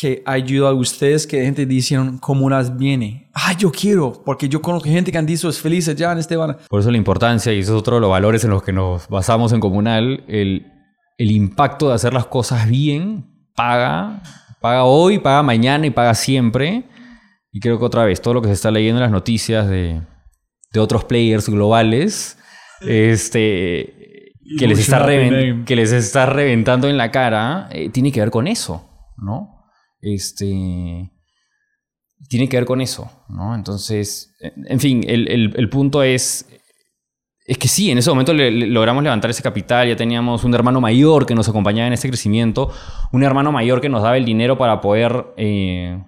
que 0.00 0.22
ayuda 0.24 0.70
a 0.70 0.72
ustedes, 0.72 1.26
que 1.26 1.44
gente 1.44 1.66
dicen 1.66 2.16
comunas 2.16 2.78
viene. 2.78 3.30
Ah, 3.34 3.52
yo 3.58 3.70
quiero, 3.70 4.22
porque 4.24 4.48
yo 4.48 4.62
conozco 4.62 4.88
gente 4.88 5.12
que 5.12 5.18
han 5.18 5.26
dicho 5.26 5.50
es 5.50 5.60
feliz 5.60 5.86
allá 5.86 6.10
en 6.12 6.16
Esteban. 6.16 6.56
Por 6.70 6.80
eso 6.80 6.90
la 6.90 6.96
importancia, 6.96 7.52
y 7.52 7.58
eso 7.58 7.74
es 7.74 7.78
otro 7.78 7.96
de 7.96 8.00
los 8.00 8.08
valores 8.08 8.42
en 8.42 8.50
los 8.52 8.62
que 8.62 8.72
nos 8.72 9.06
basamos 9.08 9.52
en 9.52 9.60
Comunal, 9.60 10.24
el, 10.28 10.64
el 11.18 11.30
impacto 11.30 11.88
de 11.88 11.94
hacer 11.94 12.14
las 12.14 12.24
cosas 12.24 12.70
bien, 12.70 13.50
paga, 13.54 14.22
paga 14.62 14.84
hoy, 14.84 15.18
paga 15.18 15.42
mañana 15.42 15.86
y 15.86 15.90
paga 15.90 16.14
siempre. 16.14 16.84
Y 17.52 17.60
creo 17.60 17.78
que 17.78 17.84
otra 17.84 18.06
vez, 18.06 18.22
todo 18.22 18.32
lo 18.32 18.40
que 18.40 18.48
se 18.48 18.54
está 18.54 18.70
leyendo 18.70 18.96
en 18.96 19.02
las 19.02 19.12
noticias 19.12 19.68
de, 19.68 20.00
de 20.72 20.80
otros 20.80 21.04
players 21.04 21.48
globales, 21.48 22.38
este, 22.80 24.32
que, 24.58 24.66
les 24.68 24.78
está 24.80 24.98
reven- 25.06 25.64
que 25.64 25.76
les 25.76 25.92
está 25.92 26.26
reventando 26.26 26.88
en 26.88 26.96
la 26.96 27.10
cara, 27.10 27.68
eh, 27.72 27.88
tiene 27.90 28.12
que 28.12 28.20
ver 28.20 28.30
con 28.30 28.46
eso, 28.48 28.88
¿no? 29.16 29.64
Este, 30.00 31.10
tiene 32.28 32.48
que 32.48 32.56
ver 32.56 32.66
con 32.66 32.80
eso, 32.80 33.10
¿no? 33.28 33.54
Entonces, 33.54 34.34
en 34.40 34.80
fin, 34.80 35.04
el, 35.06 35.28
el- 35.28 35.54
el 35.56 35.68
punto 35.68 36.02
es, 36.02 36.46
es 37.46 37.56
que 37.58 37.68
sí, 37.68 37.90
en 37.90 37.98
ese 37.98 38.10
momento 38.10 38.32
le- 38.34 38.50
le- 38.50 38.66
logramos 38.66 39.02
levantar 39.02 39.30
ese 39.30 39.42
capital, 39.42 39.88
ya 39.88 39.96
teníamos 39.96 40.44
un 40.44 40.54
hermano 40.54 40.80
mayor 40.80 41.24
que 41.26 41.34
nos 41.34 41.48
acompañaba 41.48 41.86
en 41.86 41.92
este 41.94 42.08
crecimiento, 42.08 42.70
un 43.12 43.22
hermano 43.22 43.52
mayor 43.52 43.80
que 43.80 43.88
nos 43.88 44.02
daba 44.02 44.16
el 44.16 44.24
dinero 44.24 44.58
para 44.58 44.80
poder 44.80 45.26
eh, 45.36 46.02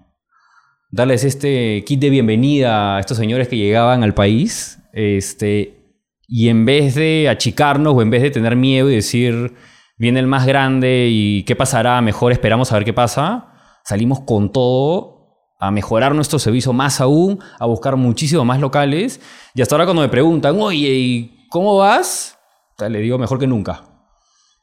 darles 0.91 1.25
este 1.25 1.85
kit 1.87 2.01
de 2.01 2.11
bienvenida 2.11 2.97
a 2.97 3.01
estos 3.01 3.17
señores 3.17 3.49
que 3.49 3.57
llegaban 3.57 4.03
al 4.03 4.15
país, 4.15 4.79
este, 4.93 5.97
y 6.27 6.49
en 6.49 6.65
vez 6.65 6.95
de 6.95 7.29
achicarnos 7.29 7.95
o 7.95 8.03
en 8.03 8.11
vez 8.11 8.23
de 8.23 8.31
tener 8.31 8.57
miedo 8.57 8.91
y 8.91 8.97
decir, 8.97 9.55
viene 9.99 10.21
el 10.21 10.27
más 10.27 10.47
grande 10.47 11.09
y 11.11 11.45
qué 11.45 11.55
pasará, 11.55 12.01
mejor 12.01 12.33
esperamos 12.33 12.73
a 12.73 12.77
ver 12.77 12.85
qué 12.85 12.93
pasa, 12.93 13.53
salimos 13.85 14.21
con 14.21 14.51
todo 14.53 15.21
a 15.61 15.71
mejorar 15.71 16.15
nuestro 16.15 16.39
servicio 16.39 16.73
más 16.73 17.01
aún, 17.01 17.39
a 17.59 17.67
buscar 17.67 17.97
muchísimo 17.97 18.45
más 18.47 18.61
locales. 18.61 19.21
Y 19.55 19.61
hasta 19.61 19.75
ahora 19.75 19.85
cuando 19.85 20.01
me 20.01 20.09
preguntan, 20.09 20.59
oye, 20.59 20.89
¿y 20.89 21.47
cómo 21.51 21.77
vas? 21.77 22.39
Le 22.79 22.99
digo, 23.01 23.19
mejor 23.19 23.39
que 23.39 23.47
nunca. 23.47 23.85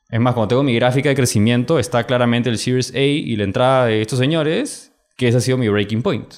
Es 0.09 0.19
más, 0.19 0.33
cuando 0.33 0.47
tengo 0.47 0.63
mi 0.63 0.73
gráfica 0.73 1.09
de 1.09 1.15
crecimiento, 1.15 1.77
está 1.77 2.05
claramente 2.05 2.49
el 2.49 2.57
Series 2.57 2.95
A 2.95 2.99
y 2.99 3.35
la 3.35 3.43
entrada 3.43 3.85
de 3.85 4.01
estos 4.01 4.17
señores, 4.17 4.91
que 5.17 5.27
ese 5.27 5.37
ha 5.37 5.41
sido 5.41 5.57
mi 5.57 5.67
breaking 5.67 6.01
point. 6.01 6.35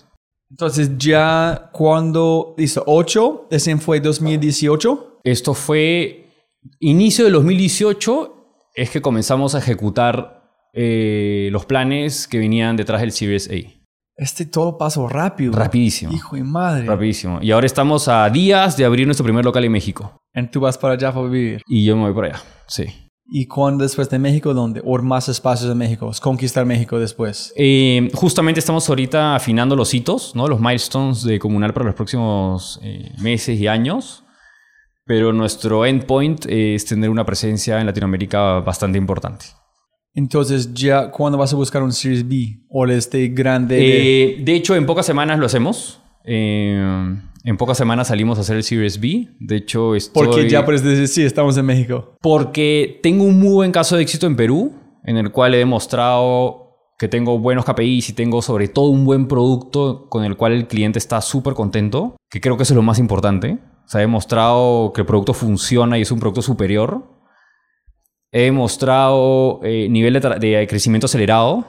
Entonces 0.49 0.97
ya 0.97 1.69
cuando, 1.71 2.55
listo, 2.57 2.83
8, 2.87 3.47
ese 3.51 3.77
fue 3.77 3.99
2018. 3.99 5.19
Esto 5.23 5.53
fue 5.53 6.29
inicio 6.79 7.25
de 7.25 7.31
2018, 7.31 8.35
es 8.73 8.89
que 8.89 9.01
comenzamos 9.01 9.53
a 9.53 9.59
ejecutar 9.59 10.39
eh, 10.73 11.49
los 11.51 11.65
planes 11.65 12.27
que 12.27 12.39
venían 12.39 12.75
detrás 12.77 13.01
del 13.01 13.11
Series 13.11 13.49
A. 13.49 13.79
Este 14.15 14.45
todo 14.45 14.77
pasó 14.77 15.07
rápido. 15.07 15.53
Rapidísimo. 15.53 16.11
Hijo 16.11 16.35
de 16.35 16.43
madre. 16.43 16.85
Rapidísimo. 16.85 17.39
Y 17.41 17.51
ahora 17.51 17.65
estamos 17.65 18.07
a 18.07 18.29
días 18.29 18.75
de 18.75 18.85
abrir 18.85 19.05
nuestro 19.05 19.23
primer 19.23 19.45
local 19.45 19.63
en 19.63 19.71
México. 19.71 20.19
Y 20.33 20.47
tú 20.47 20.59
vas 20.59 20.77
para 20.77 20.95
allá 20.95 21.13
para 21.13 21.27
vivir. 21.27 21.61
Y 21.67 21.85
yo 21.85 21.95
me 21.95 22.03
voy 22.03 22.13
por 22.13 22.25
allá. 22.25 22.41
Sí. 22.67 23.08
¿Y 23.31 23.45
cuándo 23.45 23.83
después 23.83 24.09
de 24.09 24.17
México? 24.17 24.53
¿Dónde? 24.53 24.81
¿O 24.83 24.97
más 25.01 25.29
espacios 25.29 25.69
de 25.69 25.75
México? 25.75 26.09
¿Es 26.09 26.19
conquistar 26.19 26.65
México 26.65 26.97
después? 26.99 27.53
Eh, 27.55 28.09
justamente 28.13 28.59
estamos 28.59 28.89
ahorita 28.89 29.35
afinando 29.35 29.75
los 29.75 29.93
hitos, 29.93 30.35
¿no? 30.35 30.47
Los 30.47 30.59
milestones 30.59 31.23
de 31.23 31.37
Comunal 31.37 31.73
para 31.73 31.85
los 31.85 31.95
próximos 31.95 32.79
eh, 32.83 33.11
meses 33.21 33.59
y 33.59 33.67
años. 33.67 34.23
Pero 35.05 35.31
nuestro 35.33 35.85
endpoint 35.85 36.45
es 36.47 36.85
tener 36.85 37.09
una 37.09 37.25
presencia 37.25 37.79
en 37.79 37.85
Latinoamérica 37.87 38.59
bastante 38.59 38.97
importante. 38.97 39.45
Entonces, 40.13 40.73
ya, 40.73 41.11
¿cuándo 41.11 41.37
vas 41.37 41.53
a 41.53 41.55
buscar 41.55 41.81
un 41.83 41.91
Series 41.91 42.27
B? 42.27 42.61
¿O 42.69 42.85
este 42.87 43.27
grande? 43.29 43.75
de- 43.75 44.23
Eh, 44.23 44.37
de 44.43 44.53
hecho, 44.55 44.75
en 44.75 44.85
pocas 44.85 45.05
semanas 45.05 45.39
lo 45.39 45.45
hacemos. 45.45 45.99
Eh, 46.25 47.15
en 47.43 47.57
pocas 47.57 47.77
semanas 47.77 48.09
salimos 48.09 48.37
a 48.37 48.41
hacer 48.41 48.57
el 48.57 48.63
Series 48.63 48.99
B. 48.99 49.29
De 49.39 49.57
hecho, 49.57 49.95
estoy... 49.95 50.27
Porque 50.27 50.49
ya 50.49 50.63
decir, 50.63 51.07
sí, 51.07 51.23
estamos 51.23 51.57
en 51.57 51.65
México. 51.65 52.15
Porque 52.21 52.99
tengo 53.01 53.23
un 53.23 53.39
muy 53.39 53.53
buen 53.53 53.71
caso 53.71 53.95
de 53.95 54.03
éxito 54.03 54.27
en 54.27 54.35
Perú, 54.35 54.73
en 55.03 55.17
el 55.17 55.31
cual 55.31 55.53
he 55.55 55.59
demostrado 55.59 56.69
que 56.97 57.07
tengo 57.07 57.39
buenos 57.39 57.63
KPIs 57.63 58.09
y 58.09 58.13
tengo 58.13 58.41
sobre 58.41 58.67
todo 58.67 58.89
un 58.89 59.05
buen 59.05 59.27
producto 59.27 60.09
con 60.09 60.25
el 60.25 60.35
cual 60.35 60.51
el 60.51 60.67
cliente 60.67 60.99
está 60.99 61.21
súper 61.21 61.53
contento, 61.53 62.17
que 62.29 62.41
creo 62.41 62.57
que 62.57 62.63
eso 62.63 62.73
es 62.73 62.75
lo 62.75 62.81
más 62.81 62.99
importante. 62.99 63.57
Se 63.85 63.97
ha 63.97 64.01
demostrado 64.01 64.91
que 64.93 65.01
el 65.01 65.07
producto 65.07 65.33
funciona 65.33 65.97
y 65.97 66.01
es 66.01 66.11
un 66.11 66.19
producto 66.19 66.41
superior. 66.41 67.07
He 68.31 68.43
demostrado 68.43 69.61
eh, 69.63 69.87
nivel 69.89 70.13
de, 70.13 70.19
de 70.39 70.67
crecimiento 70.67 71.05
acelerado. 71.05 71.65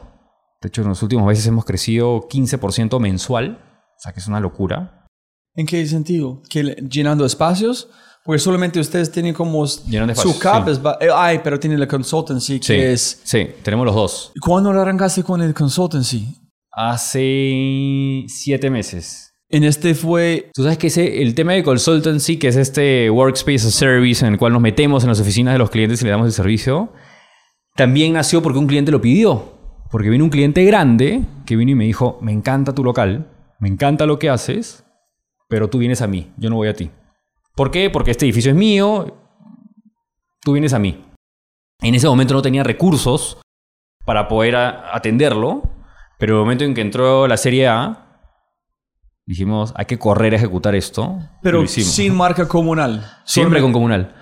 De 0.61 0.69
hecho, 0.69 0.83
en 0.83 0.89
los 0.89 1.03
últimos 1.03 1.25
meses 1.25 1.47
hemos 1.47 1.65
crecido 1.65 2.29
15% 2.29 2.99
mensual. 2.99 3.59
O 3.97 4.01
sea, 4.01 4.13
que 4.13 4.19
es 4.19 4.27
una 4.27 4.41
locura. 4.41 5.00
¿En 5.55 5.67
qué 5.67 5.85
sentido? 5.87 6.43
¿Que 6.49 6.63
le- 6.63 6.75
llenando 6.77 7.25
espacios? 7.25 7.89
Porque 8.25 8.39
solamente 8.39 8.79
ustedes 8.79 9.11
tienen 9.11 9.33
como... 9.35 9.67
Su 9.67 10.39
cap 10.39 10.69
sí. 10.69 10.79
eh, 11.01 11.09
Ay, 11.15 11.41
pero 11.43 11.59
tiene 11.59 11.77
la 11.79 11.89
consultancy, 11.89 12.61
que 12.61 12.67
Sí, 12.67 12.75
es... 12.75 13.21
sí, 13.25 13.47
tenemos 13.63 13.87
los 13.87 13.95
dos. 13.95 14.33
¿Cuándo 14.41 14.73
lo 14.73 14.81
arrancaste 14.83 15.23
con 15.25 15.41
el 15.41 15.55
consultancy? 15.55 16.37
Hace 16.71 18.25
siete 18.29 18.71
meses. 18.71 19.33
En 19.49 19.65
este 19.65 19.95
fue... 19.95 20.51
Tú 20.55 20.63
sabes 20.63 20.79
que 20.79 20.87
ese, 20.89 21.23
el 21.23 21.35
tema 21.35 21.53
de 21.55 21.63
consultancy, 21.65 22.37
que 22.37 22.49
es 22.49 22.57
este 22.57 23.11
workspace 23.11 23.67
as 23.67 23.75
service 23.75 24.25
en 24.25 24.33
el 24.35 24.39
cual 24.39 24.53
nos 24.53 24.63
metemos 24.63 25.03
en 25.03 25.09
las 25.09 25.21
oficinas 25.21 25.55
de 25.55 25.59
los 25.59 25.71
clientes 25.71 26.01
y 26.01 26.05
le 26.05 26.11
damos 26.13 26.27
el 26.27 26.33
servicio, 26.33 26.93
también 27.75 28.13
nació 28.13 28.43
porque 28.43 28.59
un 28.59 28.67
cliente 28.69 28.93
lo 28.93 29.01
pidió. 29.01 29.59
Porque 29.91 30.09
vino 30.09 30.23
un 30.23 30.31
cliente 30.31 30.65
grande 30.65 31.23
que 31.47 31.57
vino 31.57 31.73
y 31.73 31.75
me 31.75 31.85
dijo, 31.85 32.19
me 32.23 32.31
encanta 32.33 32.75
tu 32.75 32.85
local, 32.85 33.29
me 33.59 33.69
encanta 33.69 34.07
lo 34.07 34.21
que 34.21 34.31
haces, 34.31 34.85
pero 35.51 35.69
tú 35.69 35.79
vienes 35.79 36.01
a 36.01 36.07
mí, 36.07 36.33
yo 36.39 36.49
no 36.49 36.57
voy 36.57 36.69
a 36.69 36.75
ti. 36.75 36.91
¿Por 37.57 37.71
qué? 37.71 37.91
Porque 37.91 38.13
este 38.13 38.25
edificio 38.25 38.53
es 38.53 38.57
mío, 38.57 39.19
tú 40.41 40.53
vienes 40.53 40.73
a 40.73 40.79
mí. 40.79 41.05
En 41.83 41.95
ese 41.95 42.07
momento 42.07 42.33
no 42.35 42.41
tenía 42.41 42.63
recursos 42.63 43.39
para 44.07 44.29
poder 44.29 44.55
atenderlo, 44.57 45.63
pero 46.19 46.37
el 46.37 46.41
momento 46.41 46.65
en 46.65 46.73
que 46.73 46.81
entró 46.81 47.27
la 47.27 47.37
serie 47.37 47.67
A, 47.67 48.07
dijimos, 49.27 49.73
hay 49.75 49.87
que 49.87 49.99
correr 49.99 50.35
a 50.35 50.37
ejecutar 50.37 50.75
esto. 50.77 51.19
Pero 51.43 51.67
sin 51.67 52.15
marca 52.15 52.47
comunal. 52.47 53.05
Siempre 53.25 53.61
con 53.61 53.73
comunal. 53.73 54.15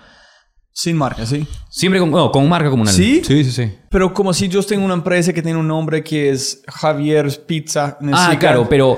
Sin 0.73 0.97
marca, 0.97 1.27
sí. 1.27 1.47
Siempre 1.69 2.01
con, 2.01 2.11
no, 2.11 2.31
con 2.31 2.49
marca 2.49 2.71
comunal. 2.71 2.95
¿Sí? 2.95 3.23
Sí, 3.23 3.45
sí, 3.45 3.51
sí. 3.51 3.75
Pero 3.91 4.15
como 4.15 4.33
si 4.33 4.49
yo 4.49 4.63
tengo 4.63 4.85
una 4.85 4.95
empresa 4.95 5.33
que 5.33 5.43
tiene 5.43 5.59
un 5.59 5.67
nombre 5.67 6.03
que 6.03 6.31
es 6.31 6.63
Javier 6.69 7.29
Pizza. 7.47 7.99
Ah, 8.13 8.37
claro, 8.39 8.67
pero 8.69 8.97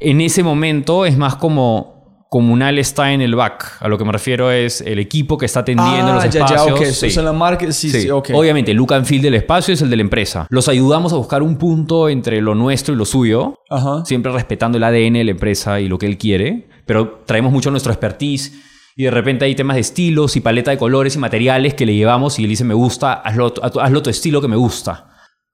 en 0.00 0.20
ese 0.20 0.42
momento 0.42 1.04
es 1.06 1.16
más 1.16 1.36
como 1.36 1.96
comunal 2.30 2.78
está 2.78 3.12
en 3.14 3.22
el 3.22 3.34
back. 3.34 3.78
A 3.80 3.88
lo 3.88 3.96
que 3.96 4.04
me 4.04 4.12
refiero 4.12 4.50
es 4.50 4.82
el 4.82 4.98
equipo 4.98 5.38
que 5.38 5.46
está 5.46 5.60
atendiendo 5.60 6.12
Ah, 6.12 6.14
los 6.16 6.24
ya, 6.24 6.40
espacios. 6.42 6.66
ya, 6.66 6.74
ok. 6.74 6.84
sí. 6.84 7.06
O 7.06 7.10
sea, 7.10 7.22
la 7.22 7.32
marca, 7.32 7.72
sí, 7.72 7.90
sí, 7.90 8.02
Sí. 8.02 8.10
ok. 8.10 8.30
Obviamente, 8.34 8.70
el 8.72 8.76
look 8.76 8.92
and 8.92 9.06
feel 9.06 9.22
del 9.22 9.34
espacio 9.34 9.72
es 9.72 9.80
el 9.80 9.88
de 9.88 9.96
la 9.96 10.02
empresa. 10.02 10.46
Los 10.50 10.68
ayudamos 10.68 11.14
a 11.14 11.16
buscar 11.16 11.42
un 11.42 11.56
punto 11.56 12.10
entre 12.10 12.42
lo 12.42 12.54
nuestro 12.54 12.92
y 12.92 12.98
lo 12.98 13.06
suyo, 13.06 13.54
Ajá. 13.70 14.04
siempre 14.04 14.30
respetando 14.30 14.76
el 14.76 14.84
ADN 14.84 15.14
de 15.20 15.24
la 15.24 15.30
empresa 15.30 15.80
y 15.80 15.88
lo 15.88 15.96
que 15.98 16.04
él 16.04 16.18
quiere, 16.18 16.68
pero 16.84 17.22
traemos 17.24 17.50
mucho 17.50 17.70
nuestro 17.70 17.92
expertise 17.92 18.52
y 18.94 19.04
de 19.04 19.10
repente 19.10 19.46
hay 19.46 19.54
temas 19.54 19.76
de 19.76 19.80
estilos 19.80 20.36
y 20.36 20.40
paleta 20.40 20.70
de 20.70 20.76
colores 20.76 21.14
y 21.16 21.18
materiales 21.18 21.72
que 21.74 21.86
le 21.86 21.94
llevamos 21.94 22.38
y 22.38 22.42
él 22.42 22.50
dice, 22.50 22.64
me 22.64 22.74
gusta, 22.74 23.14
hazlo, 23.14 23.54
hazlo 23.62 24.00
a 24.00 24.02
tu 24.02 24.10
estilo 24.10 24.42
que 24.42 24.48
me 24.48 24.56
gusta. 24.56 25.07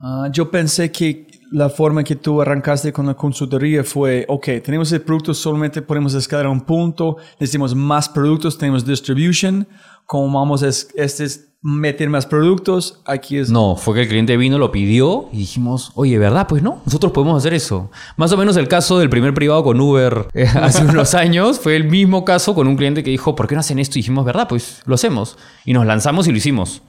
Ah, 0.06 0.28
yo 0.30 0.50
pensé 0.50 0.92
que 0.92 1.26
la 1.50 1.70
forma 1.70 2.04
que 2.04 2.14
tú 2.16 2.42
arrancaste 2.42 2.92
con 2.92 3.06
la 3.06 3.14
consultoría 3.14 3.82
fue, 3.84 4.26
ok, 4.28 4.44
tenemos 4.62 4.92
el 4.92 5.00
producto, 5.00 5.32
solamente 5.32 5.80
podemos 5.80 6.12
escalar 6.14 6.46
a 6.46 6.50
un 6.50 6.60
punto, 6.60 7.16
necesitamos 7.40 7.74
más 7.74 8.08
productos, 8.08 8.58
tenemos 8.58 8.84
distribution, 8.84 9.66
¿cómo 10.04 10.38
vamos 10.38 10.62
a 10.62 10.68
es- 10.68 10.88
este 10.96 11.24
es 11.24 11.48
meter 11.62 12.10
más 12.10 12.26
productos? 12.26 13.00
Aquí 13.06 13.38
es... 13.38 13.48
No, 13.50 13.76
fue 13.76 13.94
que 13.94 14.02
el 14.02 14.08
cliente 14.08 14.36
vino, 14.36 14.58
lo 14.58 14.70
pidió 14.72 15.28
y 15.32 15.38
dijimos, 15.38 15.92
oye, 15.94 16.18
¿verdad? 16.18 16.46
Pues 16.48 16.62
no, 16.62 16.82
nosotros 16.84 17.12
podemos 17.12 17.38
hacer 17.38 17.54
eso. 17.54 17.90
Más 18.18 18.30
o 18.32 18.36
menos 18.36 18.56
el 18.58 18.68
caso 18.68 18.98
del 18.98 19.08
primer 19.08 19.32
privado 19.32 19.64
con 19.64 19.80
Uber 19.80 20.26
eh, 20.34 20.46
hace 20.60 20.84
unos 20.84 21.14
años 21.14 21.58
fue 21.60 21.76
el 21.76 21.84
mismo 21.88 22.24
caso 22.26 22.54
con 22.54 22.66
un 22.68 22.76
cliente 22.76 23.02
que 23.02 23.10
dijo, 23.10 23.34
¿por 23.34 23.46
qué 23.46 23.54
no 23.54 23.60
hacen 23.60 23.78
esto? 23.78 23.98
Y 23.98 24.02
dijimos, 24.02 24.26
¿verdad? 24.26 24.48
Pues 24.48 24.82
lo 24.84 24.96
hacemos. 24.96 25.38
Y 25.64 25.72
nos 25.72 25.86
lanzamos 25.86 26.26
y 26.26 26.32
lo 26.32 26.36
hicimos. 26.36 26.82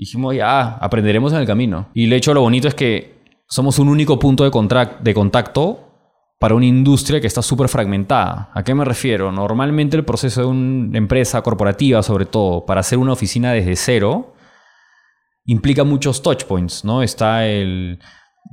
Dijimos, 0.00 0.34
ya, 0.34 0.76
aprenderemos 0.76 1.30
en 1.34 1.40
el 1.40 1.46
camino. 1.46 1.90
Y 1.92 2.08
de 2.08 2.16
hecho 2.16 2.32
lo 2.32 2.40
bonito 2.40 2.66
es 2.66 2.74
que 2.74 3.20
somos 3.46 3.78
un 3.78 3.90
único 3.90 4.18
punto 4.18 4.44
de, 4.48 4.88
de 5.02 5.12
contacto 5.12 5.90
para 6.38 6.54
una 6.54 6.64
industria 6.64 7.20
que 7.20 7.26
está 7.26 7.42
súper 7.42 7.68
fragmentada. 7.68 8.48
¿A 8.54 8.64
qué 8.64 8.74
me 8.74 8.86
refiero? 8.86 9.30
Normalmente 9.30 9.98
el 9.98 10.06
proceso 10.06 10.40
de 10.40 10.46
una 10.46 10.96
empresa 10.96 11.42
corporativa, 11.42 12.02
sobre 12.02 12.24
todo, 12.24 12.64
para 12.64 12.80
hacer 12.80 12.96
una 12.96 13.12
oficina 13.12 13.52
desde 13.52 13.76
cero, 13.76 14.32
implica 15.44 15.84
muchos 15.84 16.22
touch 16.22 16.44
points, 16.44 16.82
¿no? 16.82 17.02
Está 17.02 17.46
el... 17.46 17.98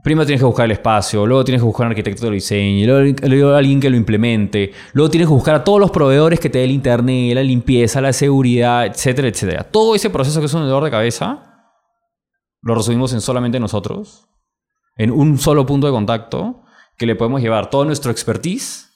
Primero 0.03 0.25
tienes 0.25 0.41
que 0.41 0.45
buscar 0.45 0.65
el 0.65 0.71
espacio, 0.71 1.25
luego 1.25 1.43
tienes 1.43 1.61
que 1.61 1.65
buscar 1.65 1.87
un 1.87 1.91
arquitecto 1.91 2.21
que 2.21 2.27
lo 2.27 2.33
diseñe, 2.33 2.85
luego, 2.85 3.15
luego 3.27 3.55
alguien 3.55 3.79
que 3.79 3.89
lo 3.89 3.97
implemente, 3.97 4.71
luego 4.93 5.09
tienes 5.09 5.27
que 5.27 5.33
buscar 5.33 5.55
a 5.55 5.63
todos 5.63 5.79
los 5.79 5.91
proveedores 5.91 6.39
que 6.39 6.49
te 6.49 6.59
dé 6.59 6.65
el 6.65 6.71
internet, 6.71 7.33
la 7.35 7.43
limpieza, 7.43 7.99
la 7.99 8.13
seguridad, 8.13 8.85
etcétera, 8.85 9.27
etcétera. 9.27 9.63
Todo 9.63 9.95
ese 9.95 10.09
proceso 10.09 10.39
que 10.39 10.45
es 10.45 10.53
un 10.53 10.61
dolor 10.61 10.83
de 10.83 10.91
cabeza, 10.91 11.71
lo 12.61 12.75
resumimos 12.75 13.11
en 13.13 13.21
solamente 13.21 13.59
nosotros, 13.59 14.27
en 14.95 15.11
un 15.11 15.37
solo 15.37 15.65
punto 15.65 15.87
de 15.87 15.93
contacto, 15.93 16.63
que 16.97 17.05
le 17.05 17.15
podemos 17.15 17.41
llevar 17.41 17.69
todo 17.69 17.83
nuestro 17.83 18.11
expertise, 18.11 18.89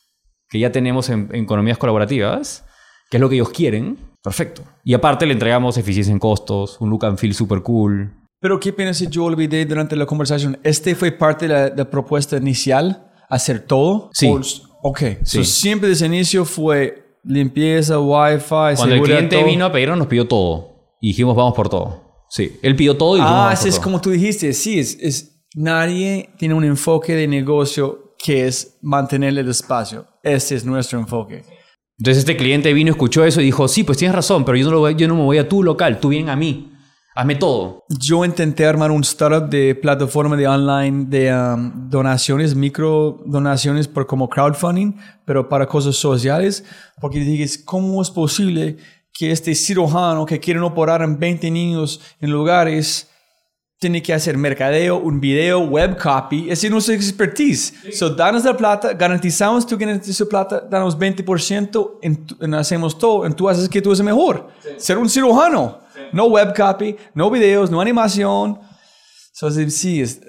que 0.50 0.60
ya 0.60 0.72
tenemos 0.72 1.10
en, 1.10 1.30
en 1.34 1.44
economías 1.44 1.78
colaborativas, 1.78 2.66
que 3.10 3.18
es 3.18 3.22
lo 3.22 3.28
que 3.28 3.36
ellos 3.36 3.50
quieren, 3.50 3.98
perfecto. 4.24 4.64
Y 4.84 4.94
aparte 4.94 5.26
le 5.26 5.34
entregamos 5.34 5.78
eficiencia 5.78 6.14
en 6.14 6.20
costos, 6.20 6.80
un 6.80 6.90
look 6.90 7.06
and 7.06 7.18
feel 7.18 7.34
super 7.34 7.62
cool. 7.62 8.21
Pero 8.42 8.60
¿qué 8.60 8.74
piensas 8.74 8.98
si 8.98 9.08
yo 9.08 9.24
olvidé 9.26 9.66
durante 9.66 9.96
la 9.96 10.06
conversación? 10.06 10.58
¿Este 10.64 10.96
fue 10.96 11.12
parte 11.12 11.48
de 11.48 11.54
la, 11.54 11.70
de 11.70 11.78
la 11.78 11.90
propuesta 11.90 12.36
inicial? 12.38 13.08
¿Hacer 13.30 13.62
todo? 13.62 14.10
Sí. 14.14 14.28
O- 14.28 14.42
ok. 14.90 15.00
Sí. 15.24 15.38
So, 15.38 15.44
siempre 15.44 15.88
desde 15.90 16.08
el 16.08 16.14
inicio 16.16 16.44
fue 16.44 17.18
limpieza, 17.24 18.00
wifi, 18.00 18.46
Cuando 18.50 18.96
el 18.96 19.02
cliente 19.04 19.36
todo. 19.38 19.46
vino 19.46 19.66
a 19.66 19.72
pedirnos, 19.72 19.98
nos 20.00 20.08
pidió 20.08 20.28
todo. 20.28 20.96
Y 21.00 21.10
dijimos, 21.10 21.36
vamos 21.36 21.54
por 21.54 21.70
todo. 21.70 22.26
Sí, 22.30 22.58
él 22.62 22.76
pidió 22.76 22.98
todo 22.98 23.16
y 23.16 23.20
dijimos, 23.20 23.32
Ah, 23.34 23.44
vamos 23.46 23.54
por 23.54 23.60
ese 23.60 23.70
es 23.70 23.76
todo. 23.76 23.84
como 23.84 24.02
tú 24.02 24.10
dijiste. 24.10 24.54
Sí, 24.54 24.80
es, 24.80 24.98
es 25.00 25.46
nadie 25.56 26.30
tiene 26.38 26.54
un 26.56 26.64
enfoque 26.64 27.14
de 27.16 27.28
negocio 27.28 28.16
que 28.24 28.48
es 28.48 28.78
mantener 28.82 29.38
el 29.38 29.50
espacio. 29.50 30.08
Ese 30.24 30.56
es 30.56 30.66
nuestro 30.66 30.98
enfoque. 31.00 31.44
Entonces 32.00 32.20
este 32.24 32.36
cliente 32.38 32.74
vino, 32.74 32.90
escuchó 32.92 33.24
eso 33.24 33.42
y 33.42 33.46
dijo, 33.46 33.68
sí, 33.68 33.84
pues 33.84 33.98
tienes 34.00 34.16
razón, 34.16 34.44
pero 34.46 34.58
yo 34.58 34.66
no, 34.66 34.72
lo 34.72 34.80
voy- 34.80 34.96
yo 34.96 35.08
no 35.08 35.16
me 35.16 35.24
voy 35.24 35.38
a 35.38 35.48
tu 35.48 35.62
local, 35.62 36.00
tú 36.00 36.10
ven 36.10 36.30
a 36.30 36.36
mí. 36.36 36.71
Hazme 37.14 37.36
todo. 37.36 37.84
Yo 37.90 38.24
intenté 38.24 38.66
armar 38.66 38.90
un 38.90 39.02
startup 39.04 39.50
de 39.50 39.76
plataforma 39.76 40.38
de 40.38 40.48
online 40.48 41.06
de 41.10 41.34
um, 41.36 41.90
donaciones, 41.90 42.56
micro 42.56 43.22
donaciones 43.26 43.88
por 43.88 44.06
como 44.08 44.30
crowdfunding, 44.30 44.94
pero 45.26 45.50
para 45.50 45.68
cosas 45.68 45.98
sociales, 45.98 46.64
porque 47.02 47.20
dije, 47.20 47.66
¿cómo 47.66 48.02
es 48.02 48.10
posible 48.10 48.78
que 49.12 49.32
este 49.32 49.54
cirujano 49.56 50.26
que 50.26 50.40
quiere 50.40 50.62
operar 50.62 51.02
en 51.02 51.20
20 51.20 51.52
niños 51.52 52.00
en 52.22 52.32
lugares 52.32 53.10
tiene 53.78 54.02
que 54.02 54.14
hacer 54.14 54.38
mercadeo, 54.38 54.98
un 54.98 55.20
video, 55.20 55.60
web 55.60 55.98
copy? 56.02 56.50
Ese 56.50 56.68
es 56.68 56.72
nuestra 56.72 56.96
expertise. 56.96 57.74
So, 57.94 58.12
danos 58.12 58.46
la 58.46 58.56
plata, 58.56 58.94
garantizamos 58.94 59.66
tú 59.68 59.78
que 59.78 59.86
necesitas 59.86 60.28
plata, 60.30 60.62
danos 60.62 60.98
20%, 60.98 61.98
en, 62.04 62.26
tu- 62.26 62.38
en 62.40 62.54
hacemos 62.54 62.98
todo, 62.98 63.26
en 63.26 63.34
tú 63.34 63.50
haces 63.50 63.68
que 63.68 63.82
tú 63.82 63.90
eres 63.90 64.02
mejor. 64.02 64.48
Ser 64.78 64.98
un 64.98 65.10
cirujano. 65.10 65.82
No 66.14 66.26
web 66.26 66.54
copy, 66.56 66.96
no 67.14 67.30
videos, 67.30 67.72
no 67.72 67.82
animación. 67.82 68.60
So, 69.34 69.50
sí, 69.52 70.02
es, 70.02 70.22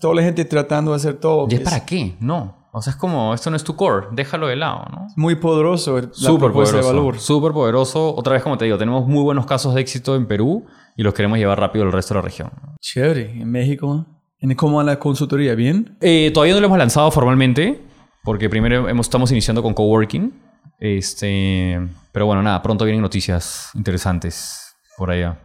toda 0.00 0.14
la 0.14 0.22
gente 0.22 0.44
tratando 0.44 0.92
de 0.92 0.96
hacer 0.96 1.14
todo. 1.14 1.46
¿Y 1.50 1.54
es 1.54 1.60
para 1.60 1.84
qué? 1.84 2.16
No. 2.20 2.64
O 2.76 2.82
sea, 2.82 2.90
es 2.90 2.96
como, 2.96 3.32
esto 3.32 3.50
no 3.50 3.56
es 3.56 3.62
tu 3.62 3.76
core, 3.76 4.08
déjalo 4.10 4.48
de 4.48 4.56
lado, 4.56 4.84
¿no? 4.90 5.06
Muy 5.16 5.36
poderoso 5.36 5.96
la 6.00 6.08
Súper 6.10 6.46
propuesta 6.46 6.76
de 6.76 6.82
poderoso. 6.82 7.04
valor. 7.04 7.20
Súper 7.20 7.52
poderoso. 7.52 8.14
Otra 8.16 8.32
vez, 8.32 8.42
como 8.42 8.58
te 8.58 8.64
digo, 8.64 8.76
tenemos 8.76 9.06
muy 9.06 9.22
buenos 9.22 9.46
casos 9.46 9.74
de 9.74 9.80
éxito 9.80 10.16
en 10.16 10.26
Perú 10.26 10.66
y 10.96 11.04
los 11.04 11.14
queremos 11.14 11.38
llevar 11.38 11.60
rápido 11.60 11.84
al 11.84 11.92
resto 11.92 12.14
de 12.14 12.18
la 12.18 12.22
región. 12.22 12.50
Chévere. 12.80 13.30
En 13.30 13.48
México, 13.48 14.06
¿en 14.40 14.54
¿cómo 14.56 14.78
va 14.78 14.84
la 14.84 14.98
consultoría? 14.98 15.54
¿Bien? 15.54 15.96
Eh, 16.00 16.32
todavía 16.34 16.54
no 16.54 16.60
lo 16.60 16.66
hemos 16.66 16.78
lanzado 16.78 17.12
formalmente, 17.12 17.80
porque 18.24 18.50
primero 18.50 18.88
hemos, 18.88 19.06
estamos 19.06 19.30
iniciando 19.30 19.62
con 19.62 19.72
coworking. 19.72 20.32
Este, 20.80 21.80
pero 22.10 22.26
bueno, 22.26 22.42
nada, 22.42 22.60
pronto 22.60 22.84
vienen 22.84 23.02
noticias 23.02 23.70
interesantes 23.74 24.63
por 24.96 25.10
allá. 25.10 25.40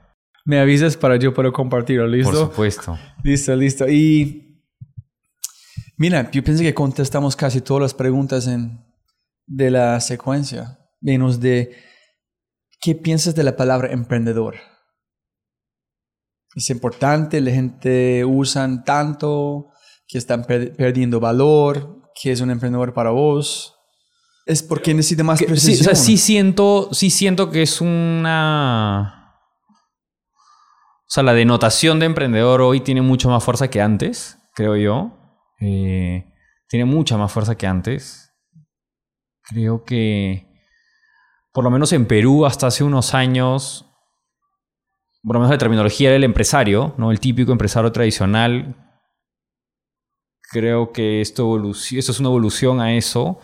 Me 0.45 0.59
avisas 0.59 0.97
para 0.97 1.17
yo 1.17 1.33
poder 1.33 1.51
compartirlo, 1.51 2.03
Por 2.05 2.11
¿listo? 2.13 2.45
supuesto. 2.47 2.97
Listo, 3.23 3.55
listo. 3.55 3.87
Y 3.87 4.63
mira, 5.97 6.29
yo 6.31 6.43
pienso 6.43 6.63
que 6.63 6.73
contestamos 6.73 7.35
casi 7.35 7.61
todas 7.61 7.81
las 7.81 7.93
preguntas 7.93 8.47
en, 8.47 8.83
de 9.45 9.69
la 9.71 9.99
secuencia. 9.99 10.79
Menos 11.01 11.39
de, 11.39 11.75
¿qué 12.81 12.95
piensas 12.95 13.35
de 13.35 13.43
la 13.43 13.55
palabra 13.55 13.91
emprendedor? 13.91 14.55
Es 16.55 16.69
importante, 16.71 17.39
la 17.41 17.51
gente 17.51 18.25
usan 18.25 18.83
tanto, 18.83 19.67
que 20.07 20.17
están 20.17 20.43
per- 20.45 20.75
perdiendo 20.75 21.19
valor, 21.19 22.01
que 22.19 22.31
es 22.31 22.41
un 22.41 22.49
emprendedor 22.49 22.93
para 22.93 23.11
vos. 23.11 23.75
Es 24.45 24.63
porque 24.63 24.93
necesita 24.95 25.23
más 25.23 25.37
Que- 25.37 25.45
sí, 25.45 25.51
precisión. 25.51 25.81
o 25.81 25.83
sea, 25.83 25.95
sí 25.95 26.17
siento, 26.17 26.89
sí 26.91 27.09
siento 27.11 27.51
que 27.51 27.61
es 27.61 27.81
una... 27.81 29.18
O 31.09 31.11
sea, 31.11 31.23
la 31.23 31.33
denotación 31.33 31.99
de 31.99 32.05
emprendedor 32.05 32.61
hoy 32.61 32.81
tiene 32.81 33.01
mucho 33.01 33.31
más 33.31 33.43
fuerza 33.43 33.67
que 33.67 33.81
antes, 33.81 34.37
creo 34.53 34.75
yo. 34.75 35.11
Eh, 35.59 36.31
tiene 36.67 36.85
mucha 36.85 37.17
más 37.17 37.31
fuerza 37.31 37.57
que 37.57 37.65
antes. 37.65 38.31
Creo 39.41 39.83
que, 39.83 40.45
por 41.51 41.63
lo 41.63 41.71
menos 41.71 41.93
en 41.93 42.05
Perú, 42.05 42.45
hasta 42.45 42.67
hace 42.67 42.83
unos 42.83 43.15
años, 43.15 43.87
por 45.23 45.33
lo 45.33 45.39
menos 45.39 45.49
la 45.49 45.57
terminología 45.57 46.11
del 46.11 46.23
empresario, 46.23 46.93
¿no? 46.99 47.09
El 47.09 47.19
típico 47.19 47.51
empresario 47.51 47.91
tradicional. 47.91 48.75
Creo 50.51 50.91
que 50.91 51.21
esto 51.21 51.71
es 51.73 52.19
una 52.19 52.29
evolución 52.29 52.81
a 52.81 52.93
eso. 52.93 53.39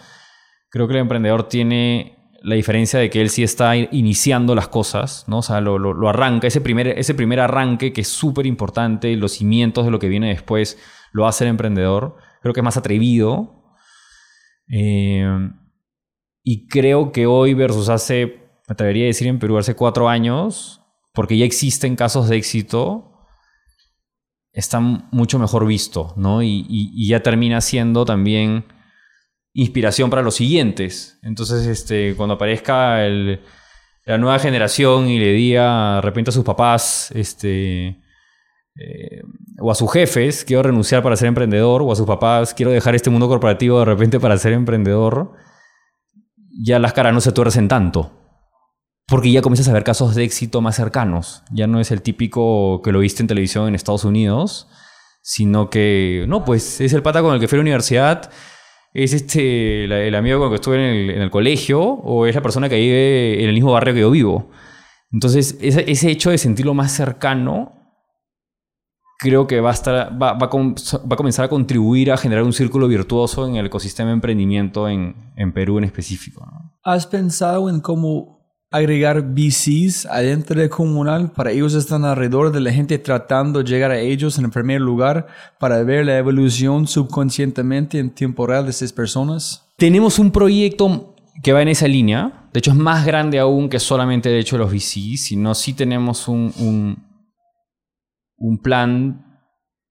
Creo 0.69 0.87
que 0.87 0.93
el 0.93 0.99
emprendedor 0.99 1.49
tiene 1.49 2.14
la 2.45 2.53
diferencia 2.53 2.99
de 2.99 3.09
que 3.09 3.21
él 3.21 3.31
sí 3.31 3.41
está 3.41 3.75
iniciando 3.75 4.53
las 4.53 4.67
cosas, 4.67 5.25
¿no? 5.27 5.39
O 5.39 5.41
sea, 5.41 5.61
lo, 5.61 6.07
arranca, 6.07 6.45
ese 6.45 6.61
primer, 6.61 6.87
ese 6.89 7.15
primer 7.15 7.39
arranque 7.39 7.91
que 7.91 8.01
es 8.01 8.07
súper 8.07 8.45
importante, 8.45 9.15
los 9.15 9.31
cimientos 9.31 9.83
de 9.83 9.89
lo 9.89 9.97
que 9.97 10.09
viene 10.09 10.29
después, 10.29 10.77
lo 11.11 11.25
hace 11.25 11.45
el 11.45 11.49
emprendedor. 11.49 12.17
Creo 12.43 12.53
que 12.53 12.59
es 12.59 12.63
más 12.63 12.77
atrevido. 12.77 13.63
Eh, 14.71 15.27
y 16.43 16.67
creo 16.67 17.11
que 17.11 17.25
hoy 17.25 17.55
versus 17.55 17.89
hace, 17.89 18.27
me 18.67 18.73
atrevería 18.73 19.05
a 19.05 19.07
decir 19.07 19.27
en 19.27 19.39
Perú, 19.39 19.57
hace 19.57 19.75
cuatro 19.75 20.07
años, 20.07 20.81
porque 21.15 21.39
ya 21.39 21.45
existen 21.45 21.95
casos 21.95 22.29
de 22.29 22.37
éxito, 22.37 23.25
está 24.51 24.79
mucho 24.79 25.39
mejor 25.39 25.65
visto, 25.65 26.13
¿no? 26.15 26.43
Y 26.43 27.07
ya 27.07 27.23
termina 27.23 27.59
siendo 27.59 28.05
también 28.05 28.65
inspiración 29.55 30.09
para 30.09 30.21
los 30.21 30.35
siguientes. 30.35 31.17
Entonces, 31.23 31.65
este, 31.65 32.13
cuando 32.15 32.35
aparezca 32.35 32.99
la 34.05 34.17
nueva 34.17 34.37
generación 34.37 35.09
y 35.09 35.17
le 35.17 35.31
diga 35.31 35.95
de 35.95 36.01
repente 36.01 36.29
a 36.29 36.33
sus 36.33 36.43
papás, 36.43 37.09
este, 37.15 37.87
eh, 37.87 39.21
o 39.59 39.71
a 39.71 39.75
sus 39.75 39.91
jefes, 39.91 40.43
quiero 40.43 40.63
renunciar 40.63 41.01
para 41.01 41.15
ser 41.15 41.29
emprendedor, 41.29 41.81
o 41.81 41.91
a 41.91 41.95
sus 41.95 42.05
papás, 42.05 42.53
quiero 42.53 42.71
dejar 42.71 42.95
este 42.95 43.09
mundo 43.09 43.29
corporativo 43.29 43.79
de 43.79 43.85
repente 43.85 44.19
para 44.19 44.37
ser 44.37 44.51
emprendedor, 44.51 45.31
ya 46.63 46.77
las 46.77 46.91
caras 46.91 47.13
no 47.13 47.21
se 47.21 47.31
tuercen 47.31 47.69
tanto. 47.69 48.11
Porque 49.07 49.31
ya 49.31 49.41
comienzas 49.41 49.69
a 49.69 49.73
ver 49.73 49.83
casos 49.83 50.15
de 50.15 50.23
éxito 50.23 50.61
más 50.61 50.75
cercanos. 50.75 51.43
Ya 51.51 51.67
no 51.67 51.79
es 51.79 51.91
el 51.91 52.01
típico 52.01 52.81
que 52.81 52.91
lo 52.91 52.99
viste 52.99 53.21
en 53.21 53.27
televisión 53.27 53.67
en 53.67 53.75
Estados 53.75 54.03
Unidos, 54.03 54.67
sino 55.21 55.69
que, 55.69 56.25
no, 56.27 56.43
pues 56.43 56.81
es 56.81 56.91
el 56.91 57.03
pata 57.03 57.21
con 57.21 57.33
el 57.33 57.39
que 57.39 57.47
fui 57.47 57.55
a 57.55 57.59
la 57.59 57.61
universidad, 57.61 58.31
es 58.95 59.13
este 59.13 59.85
el 59.85 60.15
amigo 60.15 60.39
con 60.39 60.47
el 60.47 60.51
que 60.51 60.55
estuve 60.55 60.75
en 60.75 60.95
el, 60.95 61.09
en 61.17 61.21
el 61.21 61.29
colegio, 61.29 61.81
o 61.81 62.25
es 62.25 62.33
la 62.33 62.41
persona 62.41 62.69
que 62.69 62.77
vive 62.77 63.43
en 63.43 63.49
el 63.49 63.53
mismo 63.53 63.73
barrio 63.73 63.93
que 63.93 63.99
yo 63.99 64.09
vivo. 64.09 64.49
Entonces, 65.11 65.57
ese, 65.61 65.89
ese 65.89 66.09
hecho 66.09 66.31
de 66.31 66.37
sentirlo 66.37 66.73
más 66.73 66.91
cercano, 66.91 67.73
creo 69.19 69.47
que 69.47 69.59
va 69.61 69.69
a, 69.69 69.73
estar, 69.73 70.21
va, 70.21 70.33
va 70.33 70.49
va 70.49 71.15
comenzar 71.17 71.45
a 71.45 71.49
contribuir 71.49 72.11
a 72.11 72.17
generar 72.17 72.43
un 72.43 72.53
círculo 72.53 72.87
virtuoso 72.87 73.47
en 73.47 73.57
el 73.57 73.67
ecosistema 73.67 74.09
de 74.09 74.15
emprendimiento 74.15 74.87
en, 74.87 75.33
en 75.35 75.53
Perú 75.53 75.77
en 75.77 75.83
específico. 75.83 76.45
¿Has 76.83 77.07
pensado 77.07 77.69
en 77.69 77.81
cómo 77.81 78.34
agregar 78.75 79.21
VCs 79.21 80.05
adentro 80.05 80.59
del 80.59 80.69
comunal 80.69 81.31
para 81.31 81.51
ellos 81.51 81.73
están 81.73 82.05
alrededor 82.05 82.51
de 82.51 82.61
la 82.61 82.71
gente 82.71 82.97
tratando 82.99 83.59
de 83.59 83.69
llegar 83.69 83.91
a 83.91 83.99
ellos 83.99 84.37
en 84.37 84.45
el 84.45 84.51
primer 84.51 84.81
lugar 84.81 85.27
para 85.59 85.81
ver 85.83 86.05
la 86.05 86.17
evolución 86.17 86.87
subconscientemente 86.87 87.99
en 87.99 88.09
tiempo 88.09 88.45
real 88.45 88.65
de 88.65 88.71
estas 88.71 88.93
personas? 88.93 89.65
Tenemos 89.77 90.19
un 90.19 90.31
proyecto 90.31 91.15
que 91.41 91.53
va 91.53 91.61
en 91.61 91.69
esa 91.69 91.87
línea. 91.87 92.47
De 92.53 92.59
hecho, 92.59 92.71
es 92.71 92.77
más 92.77 93.05
grande 93.05 93.39
aún 93.39 93.69
que 93.69 93.79
solamente 93.79 94.29
de 94.29 94.39
hecho 94.39 94.57
los 94.57 94.71
VCs, 94.71 95.25
sino 95.25 95.53
sí 95.55 95.73
tenemos 95.73 96.27
un, 96.27 96.53
un, 96.59 97.03
un 98.37 98.57
plan 98.57 99.24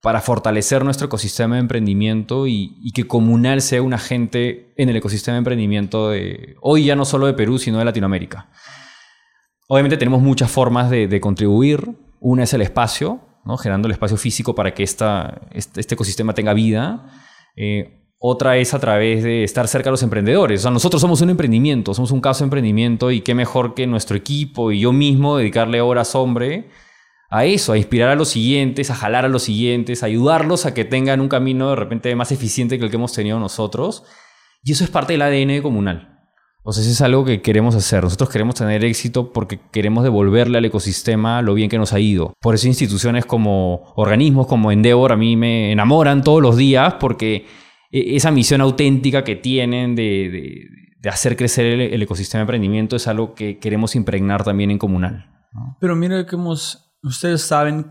para 0.05 0.21
fortalecer 0.21 0.85
nuestro 0.85 1.07
ecosistema 1.07 1.55
de 1.55 1.63
emprendimiento 1.63 2.47
y, 2.47 2.93
que 2.95 3.07
Comunal 3.07 3.63
sea 3.63 3.81
un 3.81 3.95
agente 3.95 4.75
en 4.77 4.91
el 4.91 4.97
ecosistema 4.97 5.37
de 5.37 5.39
emprendimiento 5.39 6.11
de 6.11 6.57
hoy 6.61 6.85
ya 6.85 6.95
no 6.95 7.07
solo 7.07 7.27
de 7.27 7.33
Perú, 7.33 7.59
sino 7.59 7.79
de 7.79 7.87
Latinoamérica. 7.87 8.51
Obviamente 9.67 9.97
tenemos 9.97 10.21
muchas 10.21 10.51
formas 10.51 10.91
de, 10.91 11.09
de 11.09 11.21
contribuir. 11.23 11.97
Una 12.21 12.43
es 12.43 12.53
el 12.53 12.61
espacio, 12.61 13.23
¿no? 13.47 13.57
generando 13.57 13.89
el 13.89 13.93
espacio 13.93 14.19
físico 14.19 14.55
para 14.55 14.75
que 14.75 14.83
esta, 14.83 15.41
este, 15.53 15.81
este 15.81 15.95
ecosistema 15.95 16.35
tenga 16.35 16.53
vida. 16.53 17.07
Eh, 17.57 18.03
otra 18.19 18.59
es 18.59 18.75
a 18.75 18.81
través 18.81 19.25
de 19.25 19.43
estar 19.43 19.67
cerca 19.69 19.87
de 19.87 19.93
los 19.93 20.03
emprendedores. 20.03 20.61
O 20.61 20.63
sea, 20.65 20.71
nosotros 20.71 21.01
somos 21.01 21.23
un 21.23 21.31
emprendimiento, 21.31 21.95
somos 21.95 22.11
un 22.11 22.21
caso 22.21 22.45
de 22.45 22.49
emprendimiento 22.49 23.11
y 23.11 23.23
qué 23.23 23.35
mejor 23.35 23.73
que 23.73 23.87
nuestro 23.87 24.19
equipo 24.19 24.71
y 24.71 24.81
yo 24.81 24.93
mismo 24.93 25.39
dedicarle 25.39 25.81
horas, 25.81 26.15
hombre, 26.15 26.69
a 27.31 27.45
eso, 27.45 27.73
a 27.73 27.79
inspirar 27.79 28.11
a 28.11 28.15
los 28.15 28.29
siguientes, 28.29 28.91
a 28.91 28.95
jalar 28.95 29.25
a 29.25 29.29
los 29.29 29.43
siguientes, 29.43 30.03
a 30.03 30.07
ayudarlos 30.07 30.67
a 30.67 30.75
que 30.75 30.85
tengan 30.85 31.21
un 31.21 31.29
camino 31.29 31.71
de 31.71 31.77
repente 31.77 32.15
más 32.15 32.33
eficiente 32.33 32.79
que 32.79 32.85
el 32.85 32.91
que 32.91 32.97
hemos 32.97 33.13
tenido 33.13 33.39
nosotros. 33.39 34.05
Y 34.63 34.73
eso 34.73 34.85
es 34.85 34.91
parte 34.91 35.15
del 35.15 35.23
ADN 35.23 35.63
comunal. 35.63 36.15
O 36.67 36.73
sea, 36.73 36.83
eso 36.83 36.91
es 36.91 37.01
algo 37.03 37.27
que 37.27 37.43
queremos 37.43 37.75
hacer. 37.75 38.03
Nosotros 38.03 38.31
queremos 38.31 38.55
tener 38.55 38.83
éxito 38.85 39.35
porque 39.35 39.61
queremos 39.71 40.03
devolverle 40.03 40.57
al 40.57 40.65
ecosistema 40.65 41.43
lo 41.43 41.53
bien 41.53 41.69
que 41.69 41.77
nos 41.77 41.93
ha 41.93 42.01
ido. 42.01 42.33
Por 42.41 42.55
eso 42.55 42.67
instituciones 42.67 43.27
como 43.27 43.93
organismos 43.97 44.47
como 44.47 44.73
Endeavor 44.73 45.13
a 45.13 45.17
mí 45.17 45.37
me 45.37 45.73
enamoran 45.73 46.25
todos 46.25 46.41
los 46.41 46.57
días 46.57 46.95
porque 46.99 47.45
e, 47.93 48.17
esa 48.17 48.31
misión 48.31 48.63
auténtica 48.63 49.25
que 49.25 49.37
tienen 49.37 49.95
de, 49.95 50.69
hacer 51.07 51.37
crecer 51.37 51.67
el, 51.67 51.81
el, 51.83 52.03
ecosistema 52.03 52.39
de 52.39 52.45
emprendimiento 52.45 52.97
es 52.97 53.09
algo 53.09 53.35
que 53.35 53.59
queremos 53.59 53.95
impregnar 53.95 54.43
también 54.43 54.71
en 54.71 54.79
comunal. 54.79 55.27
Pero 55.81 55.95
mira 55.95 56.25
que 56.25 56.37
hemos 56.37 56.84
Ustedes 57.05 57.43
saben 57.43 57.87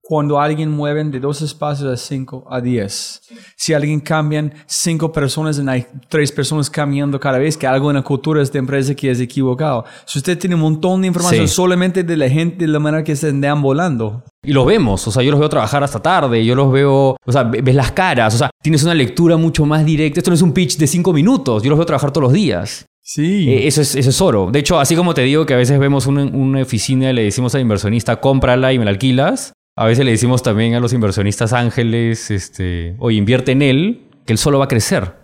cuando 0.00 0.40
alguien 0.40 0.70
mueve 0.70 1.04
de 1.04 1.20
dos 1.20 1.42
espacios 1.42 1.92
a 1.92 1.96
cinco 1.96 2.46
a 2.48 2.60
diez. 2.60 3.20
Si 3.56 3.74
alguien 3.74 4.00
cambian 4.00 4.54
cinco 4.66 5.12
personas, 5.12 5.58
y 5.58 5.68
hay 5.68 5.86
tres 6.08 6.32
personas 6.32 6.70
cambiando 6.70 7.20
cada 7.20 7.38
vez, 7.38 7.56
que 7.56 7.66
algo 7.66 7.90
en 7.90 7.96
la 7.96 8.02
cultura 8.02 8.38
de 8.38 8.44
esta 8.44 8.56
empresa 8.56 8.94
que 8.94 9.10
es 9.10 9.20
equivocado. 9.20 9.84
Si 10.06 10.18
usted 10.18 10.38
tiene 10.38 10.54
un 10.54 10.62
montón 10.62 11.02
de 11.02 11.08
información 11.08 11.46
sí. 11.46 11.54
solamente 11.54 12.02
de 12.02 12.16
la 12.16 12.30
gente, 12.30 12.64
de 12.64 12.68
la 12.68 12.78
manera 12.78 13.04
que 13.04 13.14
se 13.14 13.28
andan 13.28 13.60
volando. 13.60 14.22
Y 14.42 14.52
lo 14.52 14.64
vemos, 14.64 15.06
o 15.06 15.10
sea, 15.10 15.22
yo 15.22 15.32
los 15.32 15.40
veo 15.40 15.50
trabajar 15.50 15.82
hasta 15.84 16.00
tarde, 16.00 16.42
yo 16.42 16.54
los 16.54 16.72
veo, 16.72 17.16
o 17.22 17.32
sea, 17.32 17.42
ves 17.42 17.74
las 17.74 17.92
caras, 17.92 18.36
o 18.36 18.38
sea, 18.38 18.48
tienes 18.62 18.84
una 18.84 18.94
lectura 18.94 19.36
mucho 19.36 19.66
más 19.66 19.84
directa. 19.84 20.20
Esto 20.20 20.30
no 20.30 20.36
es 20.36 20.42
un 20.42 20.52
pitch 20.52 20.78
de 20.78 20.86
cinco 20.86 21.12
minutos, 21.12 21.62
yo 21.62 21.68
los 21.68 21.78
veo 21.78 21.84
trabajar 21.84 22.10
todos 22.10 22.22
los 22.22 22.32
días. 22.32 22.86
Sí. 23.08 23.48
Eh, 23.48 23.68
eso, 23.68 23.82
es, 23.82 23.94
eso 23.94 24.10
es 24.10 24.20
oro. 24.20 24.50
De 24.50 24.58
hecho, 24.58 24.80
así 24.80 24.96
como 24.96 25.14
te 25.14 25.22
digo 25.22 25.46
que 25.46 25.54
a 25.54 25.56
veces 25.56 25.78
vemos 25.78 26.08
una, 26.08 26.60
oficina 26.60 27.10
y 27.10 27.12
le 27.12 27.22
decimos 27.22 27.54
al 27.54 27.60
inversionista, 27.60 28.16
cómprala 28.16 28.72
y 28.72 28.80
me 28.80 28.84
la 28.84 28.90
alquilas, 28.90 29.52
a 29.76 29.86
veces 29.86 30.04
le 30.04 30.10
decimos 30.10 30.42
también 30.42 30.74
a 30.74 30.80
los 30.80 30.92
inversionistas 30.92 31.52
ángeles, 31.52 32.32
este, 32.32 32.96
oye, 32.98 33.16
invierte 33.16 33.52
en 33.52 33.62
él, 33.62 34.08
que 34.26 34.32
él 34.32 34.38
solo 34.38 34.58
va 34.58 34.64
a 34.64 34.68
crecer. 34.68 35.14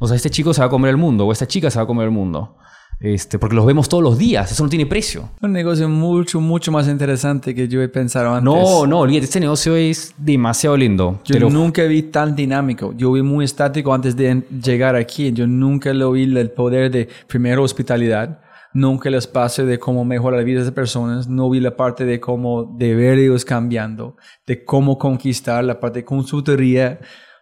O 0.00 0.08
sea, 0.08 0.16
este 0.16 0.30
chico 0.30 0.52
se 0.52 0.62
va 0.62 0.66
a 0.66 0.70
comer 0.70 0.90
el 0.90 0.96
mundo, 0.96 1.26
o 1.26 1.32
esta 1.32 1.46
chica 1.46 1.70
se 1.70 1.78
va 1.78 1.84
a 1.84 1.86
comer 1.86 2.06
el 2.06 2.10
mundo. 2.10 2.56
Este, 3.00 3.38
porque 3.38 3.54
los 3.54 3.64
vemos 3.64 3.88
todos 3.88 4.02
los 4.02 4.18
días, 4.18 4.50
eso 4.50 4.64
no 4.64 4.68
tiene 4.68 4.84
precio. 4.84 5.30
Un 5.40 5.52
negocio 5.52 5.88
mucho, 5.88 6.40
mucho 6.40 6.72
más 6.72 6.88
interesante 6.88 7.54
que 7.54 7.68
yo 7.68 7.80
he 7.80 7.88
pensado 7.88 8.34
antes. 8.34 8.44
No, 8.44 8.86
no, 8.86 9.00
olvídate, 9.00 9.24
este 9.24 9.40
negocio 9.40 9.76
es 9.76 10.14
demasiado 10.18 10.76
lindo. 10.76 11.20
Yo 11.24 11.34
Pero... 11.34 11.48
nunca 11.48 11.84
vi 11.84 12.02
tan 12.02 12.34
dinámico. 12.34 12.92
Yo 12.96 13.12
vi 13.12 13.22
muy 13.22 13.44
estático 13.44 13.94
antes 13.94 14.16
de 14.16 14.42
llegar 14.62 14.96
aquí. 14.96 15.32
Yo 15.32 15.46
nunca 15.46 15.92
lo 15.94 16.12
vi 16.12 16.24
el 16.24 16.50
poder 16.50 16.90
de, 16.90 17.08
primero, 17.28 17.62
hospitalidad. 17.62 18.40
Nunca 18.74 19.08
el 19.08 19.14
espacio 19.14 19.64
de 19.64 19.78
cómo 19.78 20.04
mejorar 20.04 20.40
la 20.40 20.44
vida 20.44 20.58
de 20.58 20.66
las 20.66 20.74
personas. 20.74 21.28
No 21.28 21.48
vi 21.50 21.60
la 21.60 21.76
parte 21.76 22.04
de 22.04 22.18
cómo 22.18 22.64
de 22.64 22.96
ver 22.96 23.18
ellos 23.18 23.44
cambiando, 23.44 24.16
de 24.46 24.64
cómo 24.64 24.98
conquistar, 24.98 25.62
la 25.62 25.78
parte 25.78 26.00
de 26.00 26.04
consultoría 26.04 26.98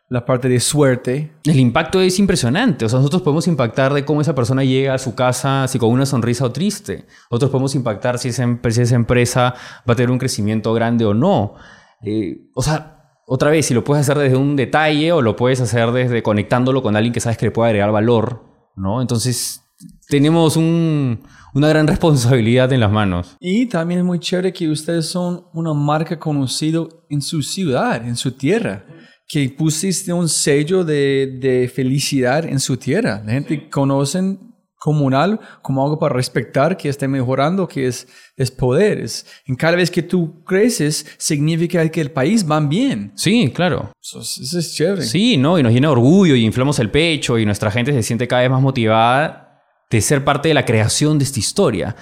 la 0.08 0.24
parte 0.24 0.48
de 0.48 0.60
suerte. 0.60 1.32
El 1.44 1.58
impacto 1.58 2.00
es 2.00 2.18
impresionante. 2.18 2.84
O 2.84 2.88
sea, 2.88 2.98
nosotros 2.98 3.22
podemos 3.22 3.46
impactar 3.48 3.92
de 3.92 4.04
cómo 4.04 4.20
esa 4.20 4.34
persona 4.34 4.62
llega 4.62 4.94
a 4.94 4.98
su 4.98 5.14
casa, 5.14 5.66
si 5.68 5.78
con 5.78 5.90
una 5.90 6.06
sonrisa 6.06 6.44
o 6.44 6.52
triste. 6.52 7.06
Nosotros 7.30 7.50
podemos 7.50 7.74
impactar 7.74 8.18
si 8.18 8.28
esa, 8.28 8.46
si 8.70 8.80
esa 8.80 8.94
empresa 8.94 9.54
va 9.88 9.92
a 9.92 9.96
tener 9.96 10.10
un 10.10 10.18
crecimiento 10.18 10.72
grande 10.74 11.04
o 11.04 11.14
no. 11.14 11.54
Eh, 12.02 12.50
o 12.54 12.62
sea, 12.62 13.20
otra 13.26 13.50
vez, 13.50 13.66
si 13.66 13.74
lo 13.74 13.82
puedes 13.82 14.08
hacer 14.08 14.22
desde 14.22 14.36
un 14.36 14.54
detalle 14.54 15.10
o 15.10 15.22
lo 15.22 15.34
puedes 15.34 15.60
hacer 15.60 15.90
desde 15.90 16.22
conectándolo 16.22 16.82
con 16.82 16.94
alguien 16.94 17.12
que 17.12 17.20
sabes 17.20 17.36
que 17.36 17.46
le 17.46 17.50
puede 17.50 17.70
agregar 17.70 17.90
valor, 17.90 18.44
¿no? 18.76 19.00
Entonces, 19.00 19.64
tenemos 20.08 20.56
un, 20.56 21.24
una 21.52 21.68
gran 21.68 21.86
responsabilidad 21.88 22.72
en 22.72 22.78
las 22.78 22.92
manos. 22.92 23.36
Y 23.40 23.66
también 23.66 23.98
es 23.98 24.06
muy 24.06 24.20
chévere 24.20 24.52
que 24.52 24.68
ustedes 24.70 25.06
son 25.06 25.46
una 25.52 25.74
marca 25.74 26.16
conocida 26.16 26.84
en 27.08 27.20
su 27.20 27.42
ciudad, 27.42 28.06
en 28.06 28.14
su 28.14 28.30
tierra 28.30 28.84
que 29.28 29.48
pusiste 29.50 30.12
un 30.12 30.28
sello 30.28 30.84
de, 30.84 31.38
de, 31.40 31.68
felicidad 31.68 32.44
en 32.44 32.60
su 32.60 32.76
tierra. 32.76 33.22
La 33.24 33.32
gente 33.32 33.68
conoce 33.68 34.38
comunal 34.78 35.40
como 35.62 35.82
algo 35.82 35.98
para 35.98 36.14
respetar, 36.14 36.76
que 36.76 36.88
esté 36.88 37.08
mejorando, 37.08 37.66
que 37.66 37.88
es, 37.88 38.06
es 38.36 38.50
poder. 38.52 39.00
Es, 39.00 39.26
en 39.46 39.56
cada 39.56 39.74
vez 39.74 39.90
que 39.90 40.02
tú 40.02 40.44
creces, 40.44 41.06
significa 41.18 41.88
que 41.88 42.00
el 42.00 42.12
país 42.12 42.48
va 42.48 42.60
bien. 42.60 43.12
Sí, 43.16 43.50
claro. 43.52 43.90
Eso, 44.00 44.20
eso 44.20 44.58
es 44.58 44.74
chévere. 44.74 45.02
Sí, 45.02 45.36
¿no? 45.36 45.58
Y 45.58 45.62
nos 45.64 45.72
llena 45.72 45.88
de 45.88 45.92
orgullo 45.92 46.36
y 46.36 46.44
inflamos 46.44 46.78
el 46.78 46.90
pecho 46.90 47.38
y 47.38 47.44
nuestra 47.44 47.70
gente 47.72 47.92
se 47.92 48.02
siente 48.04 48.28
cada 48.28 48.42
vez 48.42 48.50
más 48.50 48.62
motivada 48.62 49.60
de 49.90 50.00
ser 50.00 50.24
parte 50.24 50.48
de 50.48 50.54
la 50.54 50.64
creación 50.64 51.18
de 51.18 51.24
esta 51.24 51.40
historia 51.40 51.96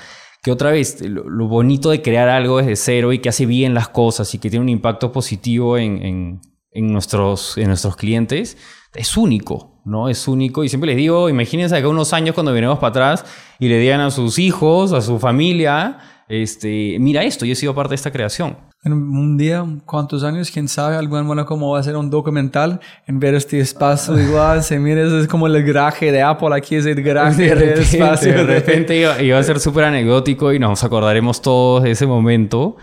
que 0.44 0.52
otra 0.52 0.70
vez, 0.70 1.00
lo, 1.00 1.26
lo, 1.26 1.48
bonito 1.48 1.88
de 1.88 2.02
crear 2.02 2.28
algo 2.28 2.58
desde 2.58 2.76
cero 2.76 3.14
y 3.14 3.18
que 3.18 3.30
hace 3.30 3.46
bien 3.46 3.72
las 3.72 3.88
cosas 3.88 4.34
y 4.34 4.38
que 4.38 4.50
tiene 4.50 4.62
un 4.62 4.68
impacto 4.68 5.10
positivo 5.10 5.78
en, 5.78 6.04
en, 6.04 6.40
en 6.74 6.92
nuestros, 6.92 7.56
en 7.56 7.68
nuestros 7.68 7.96
clientes 7.96 8.58
es 8.94 9.16
único, 9.16 9.80
¿no? 9.84 10.08
Es 10.08 10.28
único. 10.28 10.64
Y 10.64 10.68
siempre 10.68 10.88
les 10.88 10.96
digo, 10.96 11.28
imagínense 11.28 11.76
acá 11.76 11.88
unos 11.88 12.12
años 12.12 12.34
cuando 12.34 12.52
venimos 12.52 12.78
para 12.78 12.90
atrás 12.90 13.24
y 13.58 13.68
le 13.68 13.78
digan 13.78 14.00
a 14.00 14.10
sus 14.10 14.38
hijos, 14.38 14.92
a 14.92 15.00
su 15.00 15.18
familia, 15.18 15.98
este, 16.28 16.96
mira 17.00 17.22
esto, 17.22 17.44
yo 17.44 17.52
he 17.52 17.56
sido 17.56 17.74
parte 17.74 17.90
de 17.90 17.96
esta 17.96 18.10
creación. 18.10 18.56
En 18.82 18.92
un 18.92 19.38
día, 19.38 19.64
¿cuántos 19.86 20.24
años? 20.24 20.50
¿Quién 20.50 20.68
sabe? 20.68 20.96
Algún 20.96 21.26
bueno 21.26 21.46
cómo 21.46 21.70
va 21.70 21.80
a 21.80 21.82
ser 21.82 21.96
un 21.96 22.10
documental 22.10 22.80
en 23.06 23.18
ver 23.18 23.34
este 23.34 23.58
espacio 23.58 24.20
igual. 24.20 24.62
se 24.62 24.78
mira, 24.78 25.02
es 25.20 25.26
como 25.26 25.46
el 25.46 25.64
garaje 25.64 26.12
de 26.12 26.20
Apple, 26.20 26.54
aquí 26.54 26.76
es 26.76 26.84
el 26.84 27.02
garaje 27.02 27.42
de, 27.44 27.54
repente, 27.54 27.80
espacio. 27.80 28.32
De 28.32 28.44
repente 28.44 28.96
iba, 28.98 29.22
iba 29.22 29.38
a 29.38 29.42
ser 29.42 29.58
súper 29.58 29.84
anecdótico 29.84 30.52
y 30.52 30.58
nos 30.58 30.84
acordaremos 30.84 31.40
todos 31.40 31.84
de 31.84 31.92
ese 31.92 32.06
momento. 32.06 32.76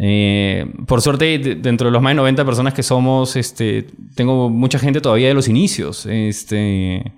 Eh, 0.00 0.66
por 0.86 1.00
suerte, 1.00 1.38
dentro 1.38 1.86
de 1.86 1.92
los 1.92 2.02
más 2.02 2.10
de 2.10 2.16
90 2.16 2.44
personas 2.44 2.74
que 2.74 2.82
somos, 2.82 3.36
este, 3.36 3.86
tengo 4.14 4.50
mucha 4.50 4.78
gente 4.78 5.00
todavía 5.00 5.28
de 5.28 5.34
los 5.34 5.48
inicios. 5.48 6.06
Este, 6.06 7.12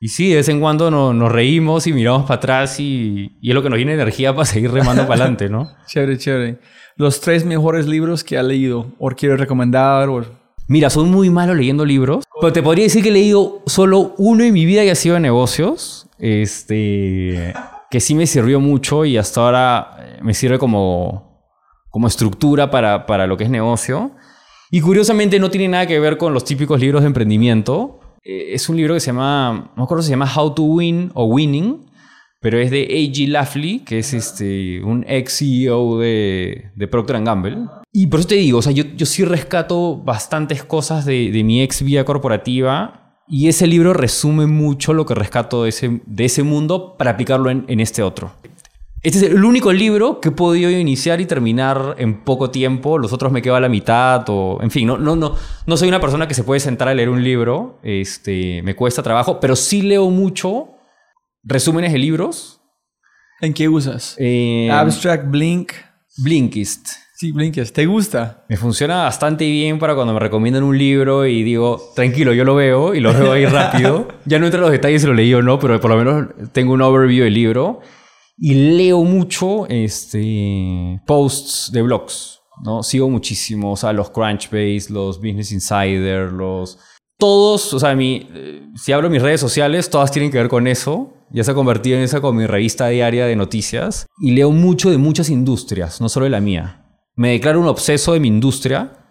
y 0.00 0.08
sí, 0.08 0.28
de 0.30 0.36
vez 0.36 0.48
en 0.48 0.60
cuando 0.60 0.90
no, 0.90 1.12
nos 1.12 1.30
reímos 1.32 1.86
y 1.86 1.92
miramos 1.92 2.22
para 2.22 2.36
atrás 2.36 2.80
y, 2.80 3.38
y, 3.40 3.50
es 3.50 3.54
lo 3.54 3.62
que 3.62 3.70
nos 3.70 3.76
tiene 3.76 3.94
energía 3.94 4.34
para 4.34 4.44
seguir 4.44 4.70
remando 4.70 5.02
para 5.06 5.22
adelante, 5.22 5.48
¿no? 5.48 5.70
Chévere, 5.86 6.18
chévere. 6.18 6.58
Los 6.96 7.20
tres 7.20 7.44
mejores 7.44 7.86
libros 7.86 8.24
que 8.24 8.36
ha 8.38 8.42
leído 8.42 8.92
o 8.98 9.10
quiero 9.10 9.36
recomendar 9.36 10.08
o... 10.08 10.24
Mira, 10.68 10.90
soy 10.90 11.04
muy 11.04 11.30
malo 11.30 11.54
leyendo 11.54 11.84
libros, 11.84 12.24
pero 12.40 12.52
te 12.52 12.60
podría 12.60 12.84
decir 12.84 13.00
que 13.00 13.10
he 13.10 13.12
leído 13.12 13.62
solo 13.66 14.14
uno 14.18 14.42
en 14.42 14.52
mi 14.52 14.64
vida 14.64 14.84
y 14.84 14.88
ha 14.88 14.96
sido 14.96 15.14
de 15.14 15.20
negocios, 15.20 16.08
este, 16.18 17.54
que 17.88 18.00
sí 18.00 18.16
me 18.16 18.26
sirvió 18.26 18.58
mucho 18.58 19.04
y 19.04 19.16
hasta 19.16 19.42
ahora 19.42 20.18
me 20.22 20.34
sirve 20.34 20.58
como 20.58 21.25
como 21.90 22.08
estructura 22.08 22.70
para, 22.70 23.06
para 23.06 23.26
lo 23.26 23.36
que 23.36 23.44
es 23.44 23.50
negocio. 23.50 24.12
Y 24.70 24.80
curiosamente 24.80 25.38
no 25.38 25.50
tiene 25.50 25.68
nada 25.68 25.86
que 25.86 26.00
ver 26.00 26.18
con 26.18 26.34
los 26.34 26.44
típicos 26.44 26.80
libros 26.80 27.02
de 27.02 27.08
emprendimiento. 27.08 28.00
Eh, 28.22 28.54
es 28.54 28.68
un 28.68 28.76
libro 28.76 28.94
que 28.94 29.00
se 29.00 29.06
llama, 29.06 29.70
no 29.74 29.76
me 29.76 29.82
acuerdo 29.84 30.02
si 30.02 30.08
se 30.08 30.12
llama 30.12 30.30
How 30.34 30.54
to 30.54 30.62
Win 30.62 31.10
o 31.14 31.24
Winning, 31.26 31.86
pero 32.40 32.58
es 32.58 32.70
de 32.70 32.82
A.G. 32.82 33.28
Lafley, 33.28 33.80
que 33.80 33.98
es 34.00 34.12
este, 34.12 34.82
un 34.82 35.04
ex 35.08 35.38
CEO 35.38 35.98
de, 35.98 36.70
de 36.74 36.88
Procter 36.88 37.22
Gamble. 37.22 37.58
Y 37.92 38.08
por 38.08 38.20
eso 38.20 38.28
te 38.28 38.34
digo, 38.34 38.58
o 38.58 38.62
sea, 38.62 38.72
yo, 38.72 38.84
yo 38.96 39.06
sí 39.06 39.24
rescato 39.24 39.96
bastantes 39.96 40.62
cosas 40.64 41.04
de, 41.06 41.30
de 41.30 41.44
mi 41.44 41.62
ex 41.62 41.82
vía 41.82 42.04
corporativa 42.04 43.06
y 43.28 43.48
ese 43.48 43.66
libro 43.66 43.92
resume 43.92 44.46
mucho 44.46 44.92
lo 44.92 45.06
que 45.06 45.14
rescato 45.14 45.62
de 45.64 45.70
ese, 45.70 46.00
de 46.06 46.24
ese 46.24 46.42
mundo 46.42 46.96
para 46.96 47.12
aplicarlo 47.12 47.50
en, 47.50 47.64
en 47.68 47.80
este 47.80 48.02
otro. 48.02 48.32
Este 49.06 49.18
es 49.18 49.32
el 49.34 49.44
único 49.44 49.72
libro 49.72 50.20
que 50.20 50.30
he 50.30 50.32
podido 50.32 50.68
iniciar 50.68 51.20
y 51.20 51.26
terminar 51.26 51.94
en 51.98 52.24
poco 52.24 52.50
tiempo. 52.50 52.98
Los 52.98 53.12
otros 53.12 53.30
me 53.30 53.40
quedo 53.40 53.54
a 53.54 53.60
la 53.60 53.68
mitad 53.68 54.24
o... 54.26 54.58
En 54.60 54.72
fin, 54.72 54.88
no, 54.88 54.98
no, 54.98 55.14
no, 55.14 55.36
no 55.64 55.76
soy 55.76 55.86
una 55.86 56.00
persona 56.00 56.26
que 56.26 56.34
se 56.34 56.42
puede 56.42 56.58
sentar 56.58 56.88
a 56.88 56.94
leer 56.94 57.08
un 57.08 57.22
libro. 57.22 57.78
Este, 57.84 58.62
me 58.64 58.74
cuesta 58.74 59.04
trabajo, 59.04 59.38
pero 59.38 59.54
sí 59.54 59.82
leo 59.82 60.10
mucho 60.10 60.70
resúmenes 61.44 61.92
de 61.92 62.00
libros. 62.00 62.60
¿En 63.40 63.54
qué 63.54 63.68
usas? 63.68 64.16
Eh, 64.18 64.68
Abstract, 64.72 65.30
Blink. 65.30 65.70
Blinkist. 66.16 66.88
Sí, 67.14 67.30
Blinkist. 67.30 67.76
¿Te 67.76 67.86
gusta? 67.86 68.44
Me 68.48 68.56
funciona 68.56 69.04
bastante 69.04 69.48
bien 69.48 69.78
para 69.78 69.94
cuando 69.94 70.14
me 70.14 70.18
recomiendan 70.18 70.64
un 70.64 70.76
libro 70.76 71.26
y 71.26 71.44
digo, 71.44 71.80
tranquilo, 71.94 72.32
yo 72.32 72.42
lo 72.42 72.56
veo 72.56 72.92
y 72.92 72.98
lo 72.98 73.12
veo 73.12 73.30
ahí 73.30 73.46
rápido. 73.46 74.08
ya 74.24 74.40
no 74.40 74.46
entro 74.46 74.58
en 74.58 74.62
los 74.62 74.72
detalles 74.72 75.02
si 75.02 75.06
lo 75.06 75.14
leí 75.14 75.32
o 75.32 75.42
no, 75.42 75.60
pero 75.60 75.80
por 75.80 75.92
lo 75.92 75.96
menos 75.96 76.26
tengo 76.50 76.72
un 76.72 76.82
overview 76.82 77.22
del 77.22 77.34
libro. 77.34 77.82
Y 78.38 78.54
leo 78.76 79.02
mucho 79.02 79.66
este, 79.68 81.00
posts 81.06 81.70
de 81.72 81.82
blogs, 81.82 82.40
¿no? 82.62 82.82
Sigo 82.82 83.08
muchísimo, 83.08 83.72
o 83.72 83.76
sea, 83.76 83.92
los 83.92 84.10
Crunchbase, 84.10 84.86
los 84.90 85.18
Business 85.18 85.52
Insider, 85.52 86.32
los... 86.32 86.78
Todos, 87.18 87.72
o 87.72 87.80
sea, 87.80 87.94
mi, 87.94 88.28
eh, 88.34 88.62
si 88.74 88.92
abro 88.92 89.08
mis 89.08 89.22
redes 89.22 89.40
sociales, 89.40 89.88
todas 89.88 90.10
tienen 90.10 90.30
que 90.30 90.36
ver 90.36 90.48
con 90.48 90.66
eso. 90.66 91.14
Ya 91.30 91.44
se 91.44 91.50
ha 91.50 91.54
convertido 91.54 91.96
en 91.96 92.04
esa 92.04 92.20
como 92.20 92.40
mi 92.40 92.46
revista 92.46 92.88
diaria 92.88 93.24
de 93.24 93.36
noticias. 93.36 94.06
Y 94.20 94.32
leo 94.32 94.50
mucho 94.50 94.90
de 94.90 94.98
muchas 94.98 95.30
industrias, 95.30 96.00
no 96.02 96.10
solo 96.10 96.24
de 96.24 96.30
la 96.30 96.40
mía. 96.40 96.84
Me 97.14 97.30
declaro 97.30 97.58
un 97.58 97.68
obseso 97.68 98.12
de 98.12 98.20
mi 98.20 98.28
industria. 98.28 99.05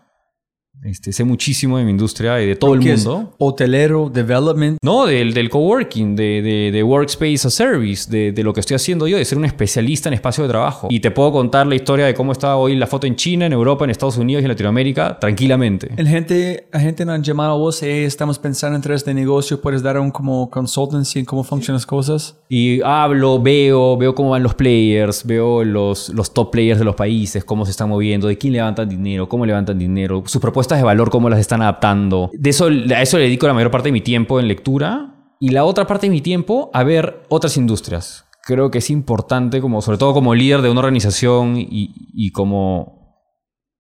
Este, 0.84 1.12
sé 1.12 1.24
muchísimo 1.24 1.80
de 1.80 1.84
mi 1.84 1.90
industria 1.90 2.40
y 2.44 2.46
de 2.46 2.56
todo 2.56 2.76
el 2.76 2.80
¿Qué 2.80 2.94
es? 2.94 3.06
mundo. 3.06 3.34
Hotelero, 3.40 4.08
development. 4.14 4.78
No, 4.84 5.08
del, 5.08 5.34
del 5.34 5.50
coworking, 5.50 6.16
de, 6.16 6.44
de, 6.44 6.72
de 6.72 6.84
Workspace 6.84 7.48
as 7.48 7.54
Service, 7.56 8.08
de, 8.08 8.32
de 8.32 8.44
lo 8.44 8.54
que 8.54 8.60
estoy 8.60 8.76
haciendo 8.76 9.08
yo, 9.08 9.18
de 9.18 9.26
ser 9.26 9.40
un 9.40 9.46
especialista 9.46 10.10
en 10.10 10.14
espacio 10.14 10.44
de 10.44 10.50
trabajo. 10.52 10.88
Y 10.92 11.00
te 11.00 11.10
puedo 11.10 11.32
contar 11.32 11.66
la 11.66 11.74
historia 11.74 12.06
de 12.06 12.14
cómo 12.14 12.32
está 12.34 12.56
hoy 12.58 12.76
la 12.76 12.86
foto 12.86 13.08
en 13.08 13.16
China, 13.16 13.48
en 13.48 13.54
Europa, 13.54 13.84
en 13.84 13.90
Estados 13.90 14.18
Unidos 14.18 14.42
y 14.42 14.46
en 14.46 14.50
Latinoamérica, 14.50 15.18
tranquilamente. 15.20 15.90
El 15.98 16.08
gente, 16.08 16.68
la 16.72 16.80
gente 16.80 17.04
nos 17.04 17.16
han 17.16 17.24
llamado 17.24 17.54
a 17.54 17.58
vos, 17.58 17.82
eh, 17.82 18.06
estamos 18.06 18.38
pensando 18.38 18.76
en 18.76 18.84
tres 18.84 19.04
de 19.04 19.16
negocio, 19.16 19.60
puedes 19.62 19.82
dar 19.82 19.98
un 20.00 20.12
como 20.12 20.52
consultancy 20.52 21.18
en 21.18 21.26
cómo 21.26 21.44
funcionan 21.44 21.78
las 21.78 21.88
cosas. 21.88 22.38
Y 22.48 22.80
hablo, 22.84 23.42
veo, 23.42 23.98
veo 23.98 24.14
cómo 24.14 24.30
van 24.30 24.44
los 24.44 24.54
players, 24.54 25.26
veo 25.26 25.64
los, 25.64 26.10
los 26.10 26.32
top 26.32 26.52
players 26.52 26.78
de 26.78 26.86
los 26.86 26.94
países, 26.96 27.44
cómo 27.44 27.66
se 27.66 27.72
están 27.72 27.90
moviendo, 27.90 28.28
de 28.28 28.38
quién 28.38 28.54
levantan 28.54 28.88
dinero, 28.88 29.28
cómo 29.28 29.48
levantan 29.48 29.80
dinero, 29.80 30.22
sus 30.28 30.40
propuestas 30.40 30.65
de 30.74 30.82
valor, 30.82 31.12
cómo 31.12 31.30
las 31.30 31.40
están 31.40 31.62
adaptando. 31.62 32.32
De 32.34 32.50
eso, 32.50 32.66
a 32.66 33.02
eso 33.02 33.18
le 33.18 33.26
dedico 33.26 33.46
la 33.46 33.54
mayor 33.54 33.70
parte 33.70 33.90
de 33.90 33.92
mi 33.94 34.02
tiempo 34.02 34.40
en 34.40 34.48
lectura 34.48 35.14
y 35.40 35.50
la 35.50 35.66
otra 35.66 35.86
parte 35.86 36.08
de 36.08 36.12
mi 36.12 36.22
tiempo 36.22 36.72
a 36.74 36.84
ver 36.84 37.24
otras 37.30 37.58
industrias. 37.58 38.26
Creo 38.42 38.72
que 38.72 38.80
es 38.80 38.90
importante, 38.90 39.62
como, 39.62 39.82
sobre 39.82 39.98
todo 39.98 40.14
como 40.14 40.34
líder 40.34 40.62
de 40.62 40.70
una 40.70 40.80
organización 40.80 41.58
y, 41.58 41.94
y 42.14 42.32
como, 42.32 42.96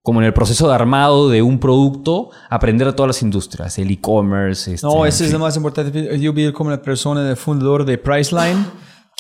como 0.05 0.21
en 0.21 0.27
el 0.27 0.33
proceso 0.33 0.67
de 0.67 0.75
armado 0.75 1.29
de 1.29 1.41
un 1.41 1.59
producto, 1.59 2.29
aprender 2.49 2.87
a 2.87 2.95
todas 2.95 3.07
las 3.07 3.21
industrias, 3.23 3.79
el 3.79 3.89
e-commerce. 3.89 4.75
este, 4.75 4.85
No, 4.85 5.03
ese 5.05 5.25
es 5.25 5.33
lo 5.33 5.39
más 5.39 5.57
importante. 5.57 6.19
Yo 6.19 6.31
vi 6.31 6.51
como 6.51 6.69
la 6.69 6.79
persona, 6.79 7.27
el 7.27 7.35
fundador 7.35 7.85
de 7.85 7.97
Priceline, 7.97 8.65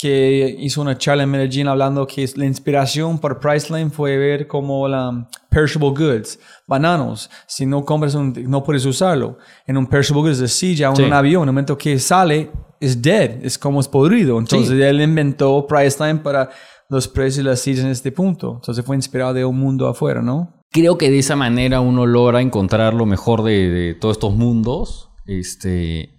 que 0.05 0.55
hizo 0.59 0.81
una 0.81 0.95
charla 0.97 1.23
en 1.23 1.31
Medellín 1.31 1.67
hablando 1.67 2.05
que 2.05 2.29
la 2.35 2.45
inspiración 2.45 3.17
por 3.17 3.39
Priceline 3.39 3.89
fue 3.89 4.17
ver 4.17 4.45
como 4.47 4.87
la 4.87 5.27
perishable 5.49 5.89
goods, 5.89 6.37
bananos. 6.67 7.29
Si 7.47 7.65
no 7.65 7.83
compras, 7.83 8.13
un, 8.13 8.31
no 8.47 8.63
puedes 8.63 8.85
usarlo. 8.85 9.39
En 9.65 9.77
un 9.77 9.87
perishable 9.87 10.21
goods 10.21 10.37
de 10.37 10.47
silla, 10.47 10.93
Sí. 10.95 11.01
un 11.01 11.11
avión, 11.13 11.41
en 11.43 11.49
el 11.49 11.53
momento 11.53 11.75
que 11.75 11.97
sale, 11.97 12.51
es 12.79 13.01
dead, 13.01 13.43
es 13.43 13.57
como 13.57 13.79
es 13.79 13.87
podrido. 13.87 14.37
Entonces 14.37 14.69
Sí. 14.77 14.81
él 14.83 15.01
inventó 15.01 15.65
Priceline 15.65 16.19
para 16.19 16.49
los 16.87 17.07
precios 17.07 17.37
de 17.43 17.49
las 17.49 17.59
sillas 17.61 17.83
en 17.85 17.89
este 17.91 18.11
punto. 18.11 18.53
Entonces 18.61 18.85
fue 18.85 18.95
inspirado 18.95 19.33
de 19.33 19.43
un 19.43 19.57
mundo 19.57 19.87
afuera, 19.87 20.21
¿no? 20.21 20.51
creo 20.71 20.97
que 20.97 21.09
de 21.09 21.19
esa 21.19 21.37
manera 21.37 21.79
uno 21.79 22.05
logra 22.05 22.41
encontrar 22.41 22.93
lo 22.93 23.05
mejor 23.05 23.43
de, 23.43 23.69
de 23.69 23.93
todos 23.95 24.17
estos 24.17 24.35
mundos. 24.35 25.09
Este, 25.25 26.14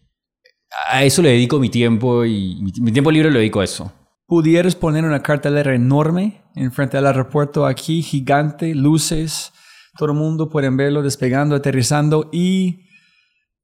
a 0.89 1.05
eso 1.05 1.23
le 1.23 1.31
dedico 1.31 1.59
mi 1.59 1.69
tiempo 1.69 2.25
y 2.25 2.59
mi, 2.63 2.73
mi 2.81 2.93
tiempo 2.93 3.11
libre 3.11 3.31
lo 3.31 3.39
dedico 3.39 3.61
a 3.61 3.65
eso. 3.65 3.93
pudieras 4.27 4.75
poner 4.75 5.05
una 5.05 5.23
cartelera 5.23 5.75
enorme 5.75 6.43
enfrente 6.55 6.97
del 6.97 7.07
aeropuerto 7.07 7.67
aquí, 7.67 8.03
gigante, 8.03 8.75
luces, 8.75 9.53
todo 9.97 10.11
el 10.11 10.19
mundo 10.19 10.49
pueden 10.49 10.77
verlo 10.77 11.03
despegando, 11.03 11.55
aterrizando 11.55 12.29
y 12.33 12.87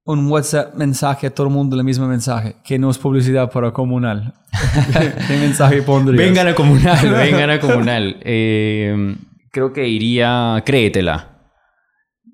un 0.05 0.31
WhatsApp 0.31 0.75
mensaje 0.75 1.29
a 1.29 1.35
todo 1.35 1.47
el 1.47 1.53
mundo, 1.53 1.77
el 1.77 1.85
mismo 1.85 2.07
mensaje, 2.07 2.57
que 2.65 2.79
no 2.79 2.91
es 2.91 2.99
publicidad 2.99 3.51
para 3.51 3.73
comunal. 3.73 4.35
¿Qué 5.29 5.37
mensaje 5.37 5.83
pondrías? 5.83 6.25
Vengan 6.25 6.49
a 6.49 6.55
comunal, 6.55 7.11
vengan 7.13 7.51
a 7.51 7.61
comunal. 7.61 8.17
Eh, 8.23 9.17
creo 9.51 9.73
que 9.73 9.89
iría, 9.89 10.63
créetela. 10.67 11.29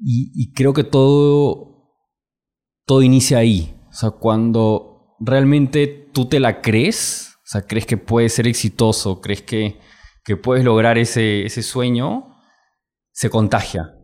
Y, 0.00 0.32
y 0.34 0.52
creo 0.52 0.72
que 0.72 0.84
todo, 0.84 1.92
todo 2.86 3.02
inicia 3.02 3.38
ahí. 3.38 3.74
O 3.98 4.00
sea, 4.00 4.10
cuando 4.10 5.16
realmente 5.18 5.88
tú 6.12 6.26
te 6.26 6.38
la 6.38 6.60
crees, 6.60 7.32
o 7.36 7.46
sea, 7.46 7.62
crees 7.62 7.84
que 7.84 7.96
puedes 7.96 8.32
ser 8.32 8.46
exitoso, 8.46 9.20
crees 9.20 9.42
que, 9.42 9.78
que 10.24 10.36
puedes 10.36 10.64
lograr 10.64 10.98
ese, 10.98 11.44
ese 11.44 11.62
sueño, 11.62 12.36
se 13.10 13.28
contagia. 13.28 13.94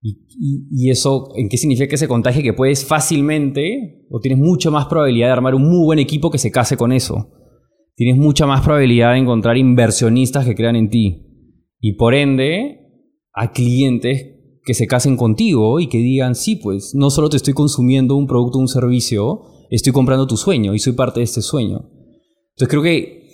Y, 0.00 0.90
eso, 0.90 1.32
¿en 1.34 1.48
qué 1.48 1.56
significa 1.56 1.88
que 1.88 1.96
se 1.96 2.06
contagia? 2.06 2.42
Que 2.42 2.52
puedes 2.52 2.86
fácilmente, 2.86 4.04
o 4.10 4.20
tienes 4.20 4.38
mucha 4.38 4.70
más 4.70 4.86
probabilidad 4.86 5.28
de 5.28 5.32
armar 5.32 5.54
un 5.54 5.62
muy 5.62 5.84
buen 5.84 5.98
equipo 5.98 6.30
que 6.30 6.38
se 6.38 6.52
case 6.52 6.76
con 6.76 6.92
eso 6.92 7.34
tienes 7.94 8.16
mucha 8.16 8.46
más 8.46 8.62
probabilidad 8.62 9.12
de 9.12 9.18
encontrar 9.18 9.56
inversionistas 9.56 10.44
que 10.44 10.54
crean 10.54 10.76
en 10.76 10.90
ti. 10.90 11.26
Y 11.80 11.92
por 11.94 12.14
ende, 12.14 12.80
a 13.32 13.52
clientes 13.52 14.33
que 14.64 14.74
se 14.74 14.86
casen 14.86 15.16
contigo 15.16 15.78
y 15.80 15.88
que 15.88 15.98
digan, 15.98 16.34
sí, 16.34 16.56
pues 16.56 16.94
no 16.94 17.10
solo 17.10 17.28
te 17.28 17.36
estoy 17.36 17.54
consumiendo 17.54 18.16
un 18.16 18.26
producto 18.26 18.58
o 18.58 18.60
un 18.62 18.68
servicio, 18.68 19.42
estoy 19.70 19.92
comprando 19.92 20.26
tu 20.26 20.36
sueño 20.36 20.74
y 20.74 20.78
soy 20.78 20.92
parte 20.94 21.20
de 21.20 21.24
este 21.24 21.42
sueño. 21.42 21.90
Entonces 22.52 22.68
creo 22.68 22.82
que 22.82 23.24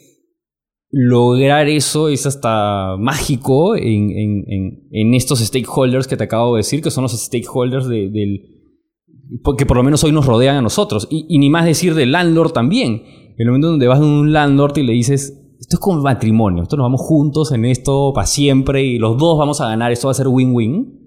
lograr 0.91 1.69
eso 1.69 2.09
es 2.09 2.27
hasta 2.27 2.97
mágico 2.99 3.77
en, 3.77 4.11
en- 4.11 4.45
en- 4.49 4.89
en 4.91 5.15
estos 5.15 5.39
stakeholders 5.39 6.07
que 6.09 6.17
te 6.17 6.25
acabo 6.25 6.55
de 6.55 6.61
decir, 6.61 6.83
que 6.83 6.91
son 6.91 7.03
los 7.03 7.13
stakeholders 7.13 7.87
de- 7.87 8.11
del, 8.11 8.41
que 9.57 9.67
por 9.67 9.77
lo 9.77 9.85
menos 9.85 10.03
hoy 10.03 10.11
nos 10.13 10.27
rodean 10.27 10.57
a 10.57 10.63
nosotros. 10.63 11.07
Y, 11.11 11.27
y 11.29 11.39
ni 11.39 11.49
más 11.51 11.65
decir 11.65 11.95
del 11.95 12.11
landlord 12.13 12.53
también. 12.53 13.03
El 13.39 13.47
momento 13.47 13.69
donde 13.69 13.87
vas 13.87 14.01
a 14.01 14.05
un 14.05 14.33
landlord 14.33 14.77
y 14.79 14.83
le 14.83 14.93
dices, 14.93 15.37
esto 15.61 15.77
es 15.77 15.81
como 15.81 16.03
matrimonio, 16.03 16.65
esto 16.65 16.77
nos 16.77 16.85
vamos 16.85 17.01
juntos 17.03 17.53
en 17.53 17.65
esto 17.67 18.13
para 18.15 18.27
siempre 18.27 18.83
y 18.85 18.99
los 18.99 19.17
dos 19.17 19.39
vamos 19.39 19.61
a 19.61 19.69
ganar, 19.69 19.93
esto 19.93 20.09
va 20.09 20.13
a 20.13 20.15
ser 20.15 20.27
win-win. 20.29 20.99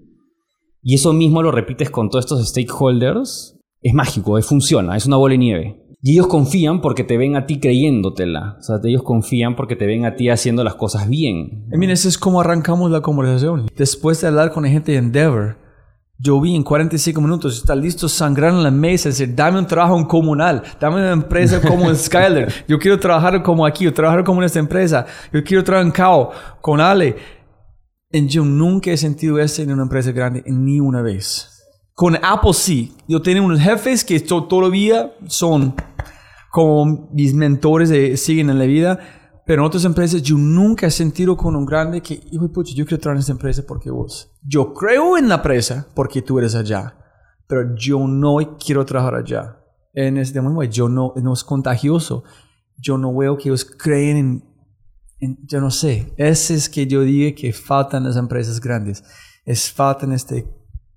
Y 0.86 0.94
eso 0.94 1.14
mismo 1.14 1.42
lo 1.42 1.50
repites 1.50 1.88
con 1.88 2.10
todos 2.10 2.26
estos 2.26 2.46
stakeholders, 2.46 3.58
es 3.80 3.94
mágico, 3.94 4.36
es, 4.36 4.44
funciona, 4.44 4.96
es 4.96 5.06
una 5.06 5.16
bola 5.16 5.32
de 5.32 5.38
nieve. 5.38 5.80
Y 6.02 6.12
ellos 6.12 6.26
confían 6.26 6.82
porque 6.82 7.02
te 7.02 7.16
ven 7.16 7.36
a 7.36 7.46
ti 7.46 7.58
creyéndotela. 7.58 8.58
O 8.58 8.62
sea, 8.62 8.76
ellos 8.84 9.02
confían 9.02 9.56
porque 9.56 9.76
te 9.76 9.86
ven 9.86 10.04
a 10.04 10.16
ti 10.16 10.28
haciendo 10.28 10.62
las 10.62 10.74
cosas 10.74 11.08
bien. 11.08 11.66
I 11.72 11.78
mean, 11.78 11.90
ese 11.90 12.08
es 12.08 12.18
como 12.18 12.42
arrancamos 12.42 12.90
la 12.90 13.00
conversación. 13.00 13.66
Después 13.74 14.20
de 14.20 14.28
hablar 14.28 14.52
con 14.52 14.64
la 14.64 14.68
gente 14.68 14.92
de 14.92 14.98
Endeavor, 14.98 15.56
yo 16.18 16.40
vi 16.40 16.54
en 16.54 16.62
45 16.62 17.20
minutos, 17.20 17.56
está 17.56 17.74
listo 17.74 18.08
sangrar 18.08 18.52
en 18.52 18.62
la 18.62 18.70
mesa, 18.70 19.08
decir, 19.08 19.34
dame 19.34 19.58
un 19.58 19.66
trabajo 19.66 19.98
en 19.98 20.04
comunal, 20.04 20.62
dame 20.78 20.96
una 20.96 21.12
empresa 21.12 21.60
como 21.60 21.88
en 21.88 21.96
Skyler, 21.96 22.52
yo 22.68 22.78
quiero 22.78 23.00
trabajar 23.00 23.42
como 23.42 23.66
aquí, 23.66 23.84
yo 23.84 23.92
trabajar 23.92 24.22
como 24.22 24.40
en 24.40 24.46
esta 24.46 24.60
empresa, 24.60 25.06
yo 25.32 25.42
quiero 25.42 25.64
trabajar 25.64 25.86
en 25.86 25.92
Cao, 25.92 26.30
con 26.60 26.80
Ale. 26.80 27.16
Y 28.16 28.26
yo 28.28 28.44
nunca 28.44 28.90
he 28.92 28.96
sentido 28.96 29.38
eso 29.40 29.62
en 29.62 29.72
una 29.72 29.82
empresa 29.82 30.12
grande, 30.12 30.44
ni 30.46 30.78
una 30.78 31.02
vez. 31.02 31.50
Con 31.94 32.16
Apple 32.22 32.52
sí, 32.52 32.94
yo 33.08 33.20
tengo 33.20 33.44
unos 33.44 33.60
jefes 33.60 34.04
que 34.04 34.20
to- 34.20 34.44
todavía 34.44 35.12
son 35.26 35.74
como 36.50 37.08
mis 37.12 37.34
mentores 37.34 37.88
de, 37.88 38.16
siguen 38.16 38.50
en 38.50 38.58
la 38.58 38.66
vida, 38.66 38.98
pero 39.46 39.62
en 39.62 39.66
otras 39.66 39.84
empresas 39.84 40.22
yo 40.22 40.36
nunca 40.38 40.86
he 40.86 40.90
sentido 40.90 41.36
con 41.36 41.56
un 41.56 41.66
grande 41.66 42.00
que, 42.00 42.20
hijo 42.30 42.50
pucha, 42.52 42.72
yo 42.74 42.84
quiero 42.86 43.00
trabajar 43.00 43.16
en 43.16 43.20
esta 43.20 43.32
empresa 43.32 43.62
porque 43.66 43.90
vos. 43.90 44.30
Yo 44.42 44.72
creo 44.72 45.16
en 45.18 45.28
la 45.28 45.36
empresa 45.36 45.88
porque 45.94 46.22
tú 46.22 46.38
eres 46.38 46.54
allá, 46.54 46.96
pero 47.48 47.74
yo 47.76 48.06
no 48.06 48.36
quiero 48.64 48.84
trabajar 48.84 49.16
allá. 49.16 49.56
En 49.92 50.16
este 50.18 50.40
momento, 50.40 50.62
yo 50.72 50.88
no, 50.88 51.12
no 51.16 51.32
es 51.32 51.42
contagioso. 51.44 52.22
Yo 52.78 52.96
no 52.98 53.14
veo 53.14 53.36
que 53.36 53.48
ellos 53.48 53.64
creen 53.64 54.16
en, 54.16 54.26
en- 54.26 54.44
yo 55.46 55.60
no 55.60 55.70
sé. 55.70 56.12
Ese 56.16 56.54
es 56.54 56.68
que 56.68 56.86
yo 56.86 57.02
diga 57.02 57.34
que 57.34 57.52
faltan 57.52 58.04
las 58.04 58.16
empresas 58.16 58.60
grandes. 58.60 59.02
Es 59.44 59.70
faltan 59.72 60.12
este, 60.12 60.46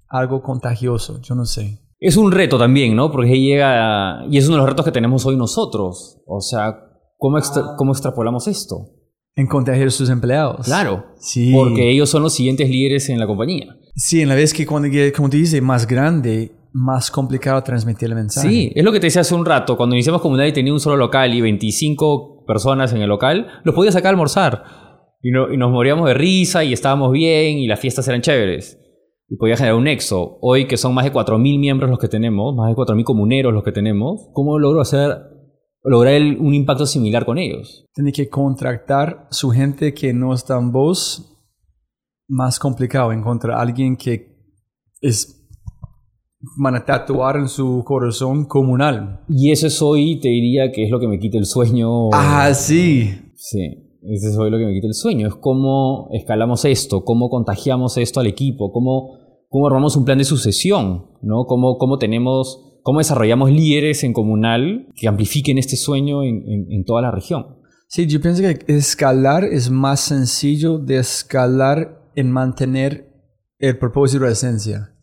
algo 0.08 0.42
contagioso, 0.42 1.22
yo 1.22 1.36
no 1.36 1.46
sé. 1.46 1.80
Es 2.00 2.16
un 2.16 2.32
reto 2.32 2.58
también, 2.58 2.96
¿no? 2.96 3.12
Porque 3.12 3.40
llega. 3.40 4.26
Y 4.30 4.38
es 4.38 4.46
uno 4.48 4.56
de 4.58 4.62
los 4.62 4.70
retos 4.70 4.86
que 4.86 4.92
tenemos 4.92 5.26
hoy 5.26 5.36
nosotros. 5.36 6.20
O 6.28 6.42
sea, 6.42 6.78
¿cómo, 7.18 7.38
extra- 7.38 7.76
cómo 7.78 7.92
extrapolamos 7.92 8.48
esto? 8.48 8.92
En 9.36 9.48
contagiar 9.48 9.88
a 9.88 9.92
sus 9.92 10.10
empleados. 10.10 10.66
Claro. 10.66 11.06
Sí. 11.20 11.52
Porque 11.54 11.90
ellos 11.90 12.10
son 12.10 12.24
los 12.24 12.34
siguientes 12.34 12.70
líderes 12.70 13.10
en 13.10 13.20
la 13.20 13.28
compañía. 13.28 13.76
Sí, 13.96 14.22
en 14.22 14.30
la 14.30 14.36
vez 14.36 14.54
que 14.54 14.66
cuando, 14.66 14.90
como 15.16 15.30
te 15.30 15.38
dice, 15.38 15.60
más 15.62 15.88
grande, 15.88 16.56
más 16.72 17.10
complicado 17.10 17.62
transmitir 17.64 18.10
el 18.10 18.16
mensaje. 18.16 18.48
Sí, 18.48 18.72
es 18.76 18.84
lo 18.84 18.92
que 18.92 19.00
te 19.00 19.08
decía 19.08 19.22
hace 19.22 19.34
un 19.36 19.46
rato. 19.46 19.76
Cuando 19.76 19.96
iniciamos 19.96 20.22
comunidad 20.22 20.48
y 20.48 20.54
tenía 20.54 20.74
un 20.74 20.80
solo 20.80 20.98
local 20.98 21.34
y 21.34 21.42
25 21.42 22.37
personas 22.48 22.92
en 22.94 23.02
el 23.04 23.10
local, 23.10 23.48
los 23.64 23.76
podía 23.76 23.92
sacar 23.92 24.08
a 24.08 24.10
almorzar. 24.12 24.64
Y, 25.22 25.30
no- 25.32 25.54
y 25.54 25.58
nos 25.58 25.72
moríamos 25.72 26.08
de 26.08 26.16
risa 26.16 26.64
y 26.64 26.74
estábamos 26.74 27.12
bien 27.12 27.60
y 27.60 27.68
las 27.68 27.80
fiestas 27.80 28.08
eran 28.08 28.22
chéveres. 28.22 28.80
Y 29.30 29.36
podía 29.36 29.58
generar 29.58 29.76
un 29.78 29.84
nexo. 29.84 30.38
Hoy 30.42 30.66
que 30.68 30.78
son 30.78 30.94
más 30.96 31.06
de 31.06 31.12
4.000 31.12 31.60
miembros 31.60 31.90
los 31.90 32.00
que 32.00 32.08
tenemos, 32.08 32.56
más 32.56 32.70
de 32.70 32.76
4.000 32.76 33.04
comuneros 33.04 33.54
los 33.54 33.64
que 33.64 33.72
tenemos, 33.74 34.30
¿cómo 34.34 34.58
logro 34.58 34.82
hacer 34.82 35.18
lograr 35.84 36.22
un 36.22 36.54
impacto 36.54 36.86
similar 36.86 37.26
con 37.26 37.38
ellos. 37.38 37.86
Tiene 37.94 38.12
que 38.12 38.28
contratar 38.30 39.28
su 39.32 39.52
gente 39.52 39.94
que 39.94 40.14
no 40.14 40.34
está 40.34 40.58
en 40.58 40.72
voz. 40.72 41.34
Más 42.28 42.60
complicado 42.60 43.14
encontrar 43.14 43.58
a 43.58 43.62
alguien 43.62 43.96
que 43.96 44.36
es 45.00 45.37
van 46.58 46.76
a 46.76 46.86
tatuar 46.86 47.38
en 47.38 47.48
su 47.48 47.84
corazón 47.86 48.46
comunal. 48.46 49.22
Y 49.28 49.52
eso 49.52 49.68
es 49.68 49.82
hoy, 49.82 50.20
te 50.20 50.30
diría 50.30 50.72
que 50.72 50.84
es 50.86 50.90
lo 50.92 51.00
que 51.00 51.08
me 51.08 51.20
quita 51.20 51.38
el 51.38 51.46
sueño. 51.46 52.10
Ah, 52.14 52.54
sí. 52.54 53.10
Sí, 53.36 53.60
eso 54.02 54.30
es 54.30 54.38
hoy 54.38 54.50
lo 54.50 54.58
que 54.58 54.66
me 54.66 54.74
quita 54.74 54.88
el 54.88 54.94
sueño. 54.94 55.28
Es 55.28 55.36
cómo 55.36 56.10
escalamos 56.14 56.66
esto, 56.66 57.04
cómo 57.04 57.30
contagiamos 57.30 57.98
esto 57.98 58.20
al 58.20 58.28
equipo, 58.28 58.72
cómo, 58.72 59.18
cómo 59.50 59.68
armamos 59.68 59.96
un 59.98 60.06
plan 60.06 60.18
de 60.18 60.24
sucesión, 60.24 61.08
¿no? 61.22 61.46
Cómo, 61.46 61.78
cómo 61.78 61.98
tenemos, 61.98 62.80
cómo 62.84 63.00
desarrollamos 63.00 63.52
líderes 63.52 64.04
en 64.04 64.14
comunal 64.14 64.88
que 64.96 65.08
amplifiquen 65.08 65.58
este 65.58 65.76
sueño 65.76 66.24
en, 66.24 66.44
en- 66.48 66.72
en 66.72 66.84
toda 66.86 67.02
la 67.02 67.12
región. 67.12 67.58
Sí, 67.90 68.06
yo 68.08 68.20
pienso 68.20 68.42
que 68.42 68.60
escalar 68.68 69.46
es 69.46 69.70
más 69.72 70.02
sencillo 70.02 70.78
de 70.78 70.98
escalar 70.98 72.02
en 72.16 72.32
mantener 72.32 73.14
el 73.60 73.78
propósito 73.78 74.22
de 74.24 74.28
la 74.30 74.34
esencia. 74.34 74.94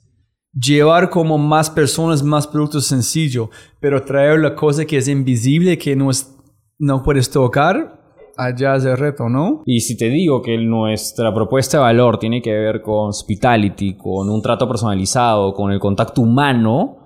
Llevar 0.54 1.10
como 1.10 1.36
más 1.36 1.68
personas, 1.68 2.22
más 2.22 2.46
productos 2.46 2.86
sencillo, 2.86 3.50
pero 3.80 4.02
traer 4.04 4.38
la 4.40 4.54
cosa 4.54 4.84
que 4.84 4.98
es 4.98 5.08
invisible, 5.08 5.76
que 5.78 5.96
no, 5.96 6.10
es, 6.10 6.36
no 6.78 7.02
puedes 7.02 7.30
tocar, 7.30 8.00
allá 8.36 8.76
es 8.76 8.84
el 8.84 8.96
reto, 8.96 9.28
¿no? 9.28 9.62
Y 9.66 9.80
si 9.80 9.96
te 9.96 10.08
digo 10.08 10.42
que 10.42 10.56
nuestra 10.58 11.34
propuesta 11.34 11.78
de 11.78 11.82
valor 11.82 12.18
tiene 12.18 12.40
que 12.42 12.52
ver 12.52 12.82
con 12.82 13.08
hospitality, 13.08 13.96
con 13.96 14.28
un 14.28 14.42
trato 14.42 14.68
personalizado, 14.68 15.52
con 15.54 15.72
el 15.72 15.80
contacto 15.80 16.22
humano, 16.22 16.98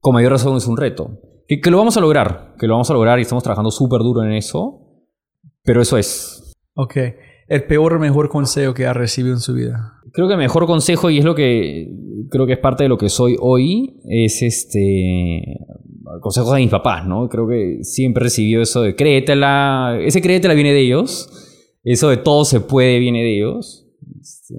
con 0.00 0.14
mayor 0.14 0.32
razón 0.32 0.56
es 0.56 0.66
un 0.66 0.76
reto. 0.76 1.20
Que, 1.48 1.60
que 1.60 1.70
lo 1.70 1.78
vamos 1.78 1.96
a 1.96 2.00
lograr, 2.00 2.54
que 2.58 2.66
lo 2.66 2.74
vamos 2.74 2.90
a 2.90 2.94
lograr 2.94 3.18
y 3.18 3.22
estamos 3.22 3.44
trabajando 3.44 3.70
súper 3.70 4.00
duro 4.00 4.22
en 4.24 4.32
eso, 4.32 4.80
pero 5.62 5.80
eso 5.80 5.96
es. 5.96 6.52
Ok. 6.74 6.96
El 7.48 7.64
peor 7.64 7.94
o 7.94 7.98
mejor 8.00 8.28
consejo 8.28 8.74
que 8.74 8.86
ha 8.86 8.92
recibido 8.92 9.34
en 9.34 9.40
su 9.40 9.54
vida. 9.54 10.00
Creo 10.12 10.26
que 10.26 10.34
el 10.34 10.38
mejor 10.38 10.66
consejo, 10.66 11.10
y 11.10 11.18
es 11.18 11.24
lo 11.24 11.34
que 11.34 11.88
creo 12.30 12.46
que 12.46 12.54
es 12.54 12.58
parte 12.58 12.84
de 12.84 12.88
lo 12.88 12.98
que 12.98 13.08
soy 13.08 13.36
hoy, 13.40 14.00
es 14.08 14.42
este 14.42 15.58
consejos 16.20 16.52
de 16.54 16.60
mis 16.60 16.70
papás, 16.70 17.06
¿no? 17.06 17.28
Creo 17.28 17.46
que 17.48 17.78
siempre 17.82 18.22
he 18.22 18.24
recibido 18.24 18.62
eso 18.62 18.82
de 18.82 18.94
créetela, 18.94 19.98
ese 20.00 20.22
créetela 20.22 20.54
viene 20.54 20.72
de 20.72 20.80
ellos, 20.80 21.28
eso 21.84 22.08
de 22.08 22.16
todo 22.16 22.44
se 22.44 22.60
puede 22.60 22.98
viene 22.98 23.22
de 23.22 23.36
ellos. 23.36 23.86
Este, 24.20 24.54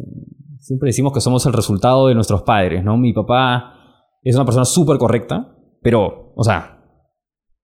siempre 0.60 0.88
decimos 0.88 1.14
que 1.14 1.22
somos 1.22 1.46
el 1.46 1.54
resultado 1.54 2.08
de 2.08 2.16
nuestros 2.16 2.44
padres, 2.44 2.84
¿no? 2.84 2.98
Mi 2.98 3.14
papá 3.14 3.74
es 4.22 4.36
una 4.36 4.46
persona 4.46 4.66
súper 4.66 4.98
correcta, 4.98 5.56
pero, 5.82 6.34
o 6.36 6.44
sea, 6.44 6.77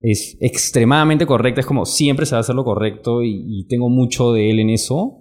es 0.04 0.38
extremadamente 0.42 1.26
correcta, 1.26 1.62
es 1.62 1.66
como 1.66 1.86
siempre 1.86 2.26
se 2.26 2.36
va 2.36 2.40
a 2.40 2.42
hacer 2.42 2.56
lo 2.56 2.66
correcto 2.66 3.24
y, 3.24 3.66
tengo 3.70 3.90
mucho 3.90 4.34
de 4.34 4.52
él 4.52 4.60
en 4.60 4.70
eso. 4.70 5.18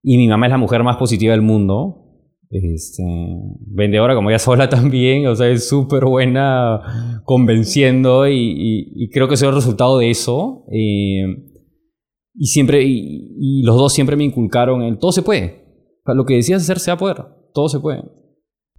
Y 0.00 0.16
mi 0.16 0.28
mamá 0.28 0.46
es 0.46 0.52
la 0.52 0.58
mujer 0.58 0.84
más 0.84 0.96
positiva 0.96 1.32
del 1.32 1.42
mundo. 1.42 2.04
Este, 2.48 3.02
vendedora 3.66 4.14
como 4.14 4.30
ella 4.30 4.38
sola 4.38 4.68
también, 4.68 5.26
o 5.26 5.34
sea, 5.34 5.48
es 5.48 5.68
súper 5.68 6.04
buena 6.04 7.20
convenciendo 7.24 8.28
y, 8.28 9.10
creo 9.12 9.26
que 9.26 9.36
soy 9.36 9.48
el 9.48 9.56
resultado 9.56 9.98
de 9.98 10.10
eso. 10.10 10.64
Eh, 10.70 11.24
y 12.32 12.46
siempre, 12.46 12.84
y, 12.84 13.62
los 13.64 13.76
dos 13.76 13.92
siempre 13.92 14.14
me 14.14 14.24
inculcaron 14.24 14.82
el 14.82 14.98
todo 14.98 15.10
se 15.10 15.22
puede. 15.22 15.64
Lo 16.06 16.24
que 16.24 16.34
decías 16.34 16.62
hacer 16.62 16.78
se 16.78 16.92
va 16.92 16.94
a 16.94 16.98
poder, 16.98 17.24
todo 17.52 17.68
se 17.68 17.80
puede. 17.80 18.04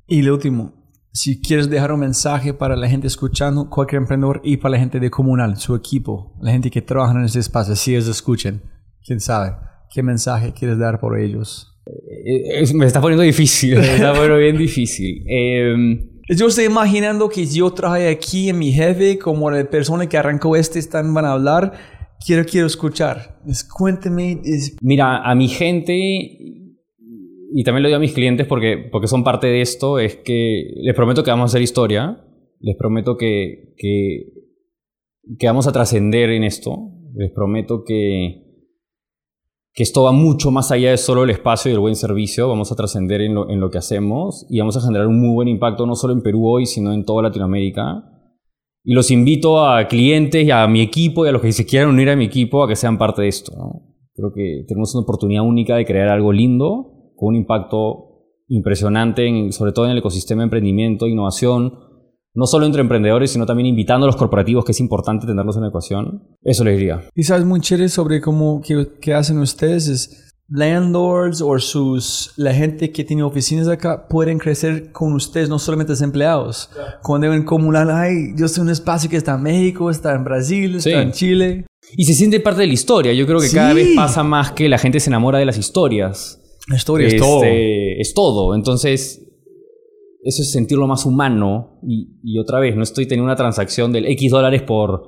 Y 0.08 0.22
lo 0.22 0.36
último, 0.36 0.77
si 1.18 1.41
quieres 1.41 1.69
dejar 1.69 1.91
un 1.91 1.99
mensaje 2.02 2.53
para 2.53 2.76
la 2.76 2.88
gente 2.88 3.07
escuchando, 3.07 3.69
cualquier 3.69 4.02
emprendedor 4.02 4.39
y 4.44 4.57
para 4.57 4.73
la 4.73 4.80
gente 4.80 4.99
de 4.99 5.10
comunal, 5.10 5.57
su 5.57 5.73
equipo, 5.76 6.35
la 6.41 6.52
gente 6.52 6.69
que 6.69 6.81
trabaja 6.81 7.14
en 7.18 7.26
ese 7.26 7.39
espacio, 7.39 7.76
si 7.76 7.91
ellos 7.95 8.07
escuchen, 8.07 8.61
quién 9.06 9.19
sabe, 9.19 9.53
qué 9.94 10.03
mensaje 10.03 10.53
quieres 10.53 10.77
dar 10.77 10.99
por 10.99 11.18
ellos. 11.19 11.73
Eh, 11.85 12.61
es- 12.61 12.73
me 12.73 12.85
está 12.85 13.02
poniendo 13.02 13.23
difícil, 13.23 13.76
me 13.80 13.95
está 13.95 14.11
poniendo 14.14 14.38
bien 14.38 14.57
difícil. 14.57 15.23
Eh, 15.30 15.76
Yo 16.38 16.48
estoy 16.48 16.65
imaginando 16.65 17.30
que 17.30 17.45
yo 17.45 17.72
traje 17.72 18.10
aquí 18.10 18.49
en 18.49 18.60
mi 18.60 18.72
jefe, 18.73 19.18
como 19.18 19.49
la 19.49 19.64
persona 19.69 20.07
que 20.10 20.18
arrancó 20.18 20.56
este, 20.57 20.77
están 20.80 21.14
van 21.14 21.23
a 21.26 21.31
hablar. 21.31 21.72
Quiero, 22.26 22.44
quiero 22.45 22.68
escuchar. 22.68 23.39
Es, 23.48 23.64
cuénteme. 23.64 24.41
es- 24.44 24.76
Mira, 24.81 25.22
a 25.23 25.34
mi 25.35 25.48
gente, 25.48 25.94
y 27.53 27.64
también 27.64 27.84
lo 27.84 27.90
digo 27.90 27.98
a 27.98 28.02
mis 28.02 28.14
clientes 28.14 28.48
porque, 28.48 28.78
porque 28.91 29.07
son 29.07 29.24
parte 29.24 29.48
de 29.48 29.61
esto, 29.61 29.99
es 29.99 30.18
que 30.18 30.74
les 30.82 30.95
prometo 30.95 31.24
que 31.24 31.32
vamos 31.32 31.49
a 31.49 31.52
hacer 31.52 31.61
historia, 31.61 32.24
les 32.60 32.76
prometo 32.76 33.18
que, 33.18 33.74
que, 33.78 34.34
que 35.38 35.48
vamos 35.48 35.68
a 35.68 35.72
trascender 35.72 36.30
en 36.30 36.44
esto, 36.44 36.91
les 37.15 37.32
prometo 37.32 37.84
que, 37.84 38.48
que 39.74 39.84
esto 39.84 40.03
va 40.03 40.11
mucho 40.11 40.52
más 40.52 40.72
allá 40.72 40.91
de 40.91 40.98
solo 40.98 41.24
el 41.24 41.30
espacio 41.30 41.69
y 41.69 41.74
el 41.76 41.80
buen 41.80 41.95
servicio, 41.95 42.48
vamos 42.49 42.72
a 42.72 42.76
trascender 42.76 43.22
en 43.22 43.36
lo, 43.36 43.49
en 43.49 43.60
lo 43.60 43.69
que 43.69 43.78
hacemos 43.78 44.45
y 44.49 44.60
vamos 44.60 44.76
a 44.76 44.82
generar 44.82 45.07
un 45.07 45.19
muy 45.19 45.34
buen 45.34 45.48
impacto 45.48 45.86
no 45.86 45.95
solo 45.95 46.14
en 46.14 46.22
Perú 46.22 46.48
hoy, 46.48 46.65
sino 46.65 46.94
en 46.94 47.06
toda 47.06 47.24
Latinoamérica. 47.24 48.03
Y 48.84 48.94
los 48.94 49.11
invito 49.11 49.64
a 49.64 49.88
clientes 49.88 50.45
y 50.45 50.49
a 50.49 50.65
mi 50.68 50.82
equipo 50.82 51.26
y 51.26 51.30
a 51.30 51.32
los 51.32 51.41
que 51.41 51.52
se 51.52 51.65
quieran 51.65 51.90
unir 51.90 52.10
a 52.10 52.15
mi 52.15 52.26
equipo 52.26 52.64
a 52.64 52.68
que 52.68 52.76
sean 52.76 52.98
parte 52.98 53.22
de 53.22 53.28
esto. 53.28 53.53
¿no? 53.56 53.88
Creo 54.15 54.32
que 54.34 54.65
tenemos 54.68 54.95
una 54.95 55.03
oportunidad 55.03 55.44
única 55.44 55.76
de 55.76 55.86
crear 55.86 56.07
algo 56.07 56.32
lindo, 56.32 56.97
con 57.18 57.30
un 57.30 57.35
impacto 57.35 58.06
impresionante, 58.48 59.27
en- 59.27 59.52
sobre 59.52 59.73
todo 59.73 59.85
en 59.85 59.91
el 59.91 59.98
ecosistema 59.98 60.41
de 60.41 60.45
emprendimiento, 60.45 61.07
innovación, 61.07 61.73
no 62.34 62.45
solo 62.45 62.65
entre 62.65 62.81
emprendedores, 62.81 63.31
sino 63.31 63.45
también 63.45 63.68
invitando 63.68 64.06
a 64.06 64.07
los 64.07 64.15
corporativos, 64.15 64.64
que 64.64 64.72
es 64.72 64.80
importante 64.80 65.26
tenerlos 65.27 65.56
en 65.57 65.64
la 65.64 65.69
ecuación. 65.69 66.23
Eso 66.44 66.64
les 66.64 66.77
diría. 66.77 67.02
Y 67.15 67.23
sabes 67.23 67.45
muy 67.45 67.60
chévere 67.60 67.89
sobre 67.89 68.22
cómo 68.22 68.61
que, 68.61 68.88
que 69.02 69.14
hacen 69.14 69.39
ustedes 69.39 69.88
es 69.88 70.23
landlords 70.49 71.41
o 71.41 71.60
sus 71.60 72.31
la 72.38 72.53
gente 72.53 72.91
que 72.94 73.03
tiene 73.03 73.22
oficinas 73.23 73.68
acá 73.68 74.07
pueden 74.07 74.38
crecer 74.38 74.94
con 74.94 75.11
ustedes 75.11 75.49
no 75.49 75.60
solamente 75.60 75.91
los 75.91 76.02
empleados 76.02 76.69
cuando 77.03 77.30
ven 77.30 77.44
comunal 77.44 77.91
ay 77.91 78.34
yo 78.38 78.48
soy 78.48 78.64
un 78.64 78.69
espacio 78.69 79.10
que 79.10 79.18
está 79.18 79.35
en 79.35 79.41
México 79.44 79.89
está 79.89 80.15
en 80.15 80.23
Brasil 80.23 80.76
está 80.77 80.89
Sí. 80.89 80.95
en 80.95 81.11
Chile 81.11 81.65
Y 81.98 82.06
se 82.06 82.14
siente 82.14 82.39
parte 82.41 82.61
de 82.61 82.68
la 82.68 82.73
historia. 82.73 83.14
Yo 83.14 83.26
creo 83.26 83.39
que 83.39 83.49
cada 83.49 83.69
Sí. 83.72 83.76
vez 83.76 83.89
pasa 83.95 84.22
más 84.23 84.52
que 84.53 84.68
la 84.69 84.77
gente 84.77 84.99
se 85.02 85.10
enamora 85.10 85.39
de 85.39 85.45
las 85.45 85.57
historias. 85.57 86.38
La 86.68 86.76
historia 86.76 87.07
es 87.07 87.14
Este, 87.14 87.26
todo 87.26 87.44
Es 87.44 88.14
todo. 88.14 88.56
Entonces, 88.56 89.23
eso 90.23 90.41
es 90.41 90.52
sentirlo 90.52 90.88
más 90.88 91.06
humano. 91.06 91.80
Y, 91.88 92.19
y 92.23 92.39
otra 92.39 92.60
vez, 92.60 92.76
no 92.76 92.84
estoy 92.84 93.06
teniendo 93.06 93.26
una 93.26 93.35
transacción 93.35 93.91
del 93.91 94.06
X 94.07 94.31
dólares 94.31 94.61
por, 94.64 95.03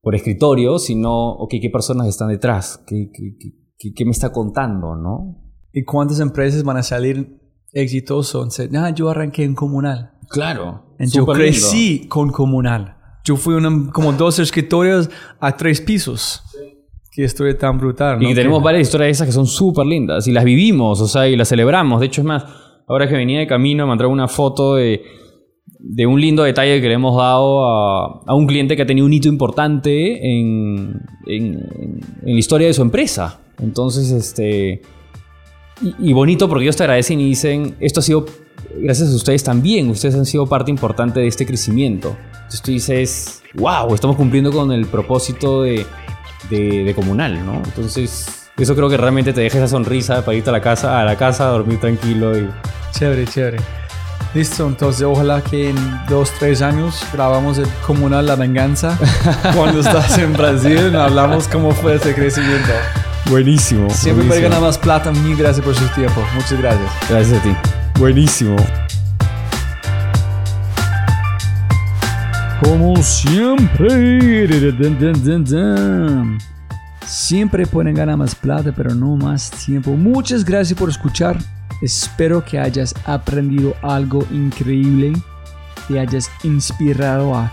por 0.00 0.14
escritorio, 0.14 0.78
sino, 0.78 1.32
ok, 1.32 1.54
¿qué 1.60 1.70
personas 1.70 2.08
están 2.08 2.28
detrás? 2.28 2.82
¿Qué, 2.86 3.10
qué, 3.12 3.36
qué- 3.78 3.92
qué- 3.94 4.04
me 4.04 4.10
está 4.12 4.32
contando? 4.32 4.96
¿no? 4.96 5.40
y 5.76 5.82
cuántas 5.84 6.20
empresas 6.20 6.62
van 6.62 6.76
a 6.76 6.82
salir 6.84 7.40
exitosos 7.72 8.60
ah 8.76 8.90
yo 8.90 9.08
arranqué 9.10 9.42
en 9.42 9.54
comunal 9.56 10.12
Claro. 10.30 10.94
Yo 11.00 11.26
crecí 11.26 12.06
con 12.08 12.30
comunal 12.30 12.96
yo 13.24 13.36
fui 13.36 13.54
una, 13.54 13.90
como 13.92 14.12
dos 14.12 14.38
escritorios 14.38 15.10
a 15.40 15.56
tres 15.56 15.80
pisos 15.80 16.42
qué 17.14 17.24
historia 17.24 17.56
tan 17.56 17.78
brutal 17.78 18.22
Y 18.22 18.34
tenemos 18.34 18.62
varias 18.62 18.82
historias 18.88 19.06
de 19.08 19.10
esas 19.12 19.26
que 19.28 19.32
son 19.32 19.46
súper 19.46 19.86
lindas. 19.86 20.26
Y 20.26 20.32
las 20.32 20.44
vivimos, 20.44 21.00
o 21.00 21.06
sea, 21.08 21.28
y 21.28 21.36
las 21.36 21.48
celebramos. 21.48 22.00
De 22.00 22.06
hecho, 22.06 22.20
es 22.22 22.26
más, 22.26 22.44
ahora 22.88 23.08
que 23.08 23.14
venía 23.14 23.38
de 23.38 23.46
camino, 23.46 23.86
me 23.86 23.92
entró 23.92 24.08
una 24.10 24.26
foto 24.28 24.74
de, 24.74 25.02
de 25.78 26.06
un 26.06 26.20
lindo 26.20 26.42
detalle 26.42 26.80
que 26.80 26.88
le 26.88 26.94
hemos 26.94 27.16
dado 27.16 27.64
a, 27.66 28.22
a 28.26 28.34
un 28.34 28.46
cliente 28.46 28.74
que 28.76 28.82
ha 28.82 28.86
tenido 28.86 29.06
un 29.06 29.12
hito 29.12 29.28
importante 29.28 30.16
en, 30.40 31.00
en- 31.26 32.00
en 32.22 32.32
la 32.34 32.38
historia 32.38 32.66
de 32.66 32.72
su 32.74 32.82
empresa. 32.82 33.40
Entonces, 33.62 34.10
este. 34.10 34.82
Y, 35.82 36.10
y 36.10 36.12
bonito 36.12 36.48
porque 36.48 36.64
ellos 36.64 36.76
te 36.76 36.82
agradecen 36.84 37.20
y 37.20 37.24
dicen: 37.28 37.76
Esto 37.80 38.00
ha 38.00 38.02
sido 38.02 38.26
gracias 38.80 39.12
a 39.12 39.14
ustedes 39.14 39.44
también. 39.44 39.88
Ustedes 39.90 40.14
han 40.16 40.26
sido 40.26 40.46
parte 40.46 40.70
importante 40.70 41.20
de 41.20 41.26
este 41.28 41.46
crecimiento. 41.46 42.16
Entonces 42.34 42.62
tú 42.62 42.70
dices: 42.72 43.42
¡Wow! 43.54 43.94
Estamos 43.94 44.16
cumpliendo 44.16 44.50
con 44.50 44.72
el 44.72 44.86
propósito 44.86 45.62
de 45.62 45.84
de, 46.50 46.84
de 46.84 46.94
comunal, 46.94 47.44
¿no? 47.44 47.62
Entonces, 47.64 48.48
eso 48.56 48.74
creo 48.76 48.88
que 48.88 48.96
realmente 48.96 49.32
te 49.32 49.40
deja 49.40 49.58
esa 49.58 49.68
sonrisa 49.68 50.24
para 50.24 50.36
irte 50.36 50.50
a 50.50 50.52
la 50.52 50.60
casa, 50.60 51.00
a 51.00 51.04
la 51.04 51.16
casa, 51.16 51.46
a 51.46 51.50
dormir 51.50 51.80
tranquilo 51.80 52.38
y 52.38 52.48
Chévere, 52.92 53.26
chévere. 53.26 53.58
Listo, 54.34 54.66
entonces 54.66 55.02
ojalá 55.02 55.42
que 55.42 55.70
en 55.70 55.76
dos, 56.08 56.30
tres 56.38 56.62
años 56.62 57.04
grabamos 57.12 57.58
el 57.58 57.66
Comunal 57.86 58.26
La 58.26 58.36
Venganza. 58.36 58.98
Cuando 59.56 59.80
estás 59.80 60.18
en 60.18 60.32
Brasil, 60.32 60.94
hablamos 60.96 61.48
cómo 61.48 61.72
fue 61.72 61.96
ese 61.96 62.14
crecimiento. 62.14 62.72
buenísimo. 63.30 63.90
Siempre 63.90 64.26
puede 64.26 64.40
ganar 64.40 64.60
más 64.60 64.78
plata. 64.78 65.10
Mil 65.12 65.36
gracias 65.36 65.64
por 65.64 65.74
su 65.74 65.86
tiempo. 65.88 66.20
Muchas 66.34 66.60
gracias. 66.60 66.90
Gracias 67.08 67.38
a 67.38 67.42
ti. 67.42 67.56
Buenísimo. 67.98 68.56
Como 72.64 72.96
siempre. 73.02 74.48
Siempre 77.04 77.66
pueden 77.66 77.94
ganar 77.94 78.16
más 78.16 78.34
plata, 78.34 78.72
pero 78.74 78.94
no 78.94 79.16
más 79.16 79.50
tiempo. 79.50 79.90
Muchas 79.92 80.44
gracias 80.44 80.78
por 80.78 80.88
escuchar. 80.88 81.36
Espero 81.82 82.42
que 82.42 82.58
hayas 82.58 82.94
aprendido 83.04 83.74
algo 83.82 84.24
increíble. 84.30 85.12
Te 85.86 86.00
hayas 86.00 86.30
inspirado 86.42 87.34
a 87.34 87.52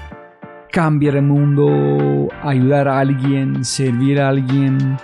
cambiar 0.72 1.18
el 1.18 1.24
mundo, 1.24 2.30
ayudar 2.42 2.88
a 2.88 3.00
alguien, 3.00 3.66
servir 3.66 4.22
a 4.22 4.30
alguien, 4.30 4.98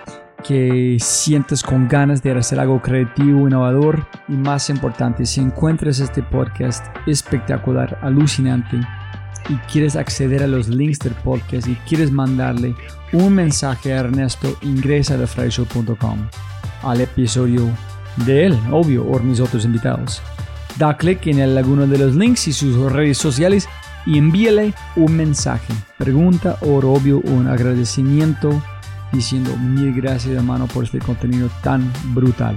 que 0.48 0.96
sientes 1.02 1.62
con 1.62 1.90
ganas 1.90 2.24
de 2.24 2.32
hacer 2.32 2.62
algo 2.62 2.82
creativo, 2.82 3.48
innovador 3.48 4.08
y 4.30 4.34
más 4.34 4.70
importante, 4.70 5.26
si 5.26 5.42
encuentras 5.42 6.00
este 6.00 6.24
podcast 6.24 6.86
espectacular, 7.06 8.00
alucinante 8.02 8.80
y 9.50 9.56
quieres 9.72 9.96
acceder 9.96 10.44
a 10.44 10.48
los 10.48 10.68
links 10.68 11.00
del 11.00 11.14
podcast 11.14 11.68
y 11.68 11.76
quieres 11.88 12.12
mandarle 12.12 12.76
un 13.14 13.34
mensaje 13.34 13.94
a 13.94 13.98
Ernesto, 13.98 14.58
ingresa 14.62 15.16
a 15.16 15.18
thefryshow.com 15.18 16.28
al 16.84 17.02
episodio 17.02 17.70
de 18.26 18.48
él, 18.48 18.60
obvio, 18.72 19.06
o 19.06 19.20
mis 19.20 19.40
otros 19.40 19.66
invitados. 19.66 20.22
Da 20.78 20.96
clic 20.98 21.26
en 21.28 21.40
alguno 21.42 21.88
de 21.88 21.98
los 21.98 22.16
links 22.16 22.48
y 22.48 22.54
sus 22.54 22.92
redes 22.92 23.18
sociales 23.18 23.68
y 24.06 24.18
envíale 24.18 24.74
un 24.96 25.16
mensaje, 25.16 25.74
pregunta 25.98 26.58
o 26.62 26.78
obvio 26.78 27.20
un 27.20 27.48
agradecimiento 27.48 28.62
diciendo 29.12 29.56
mil 29.58 29.94
gracias 29.94 30.36
hermano 30.36 30.68
por 30.68 30.84
este 30.84 31.00
contenido 31.00 31.50
tan 31.64 31.92
brutal. 32.14 32.56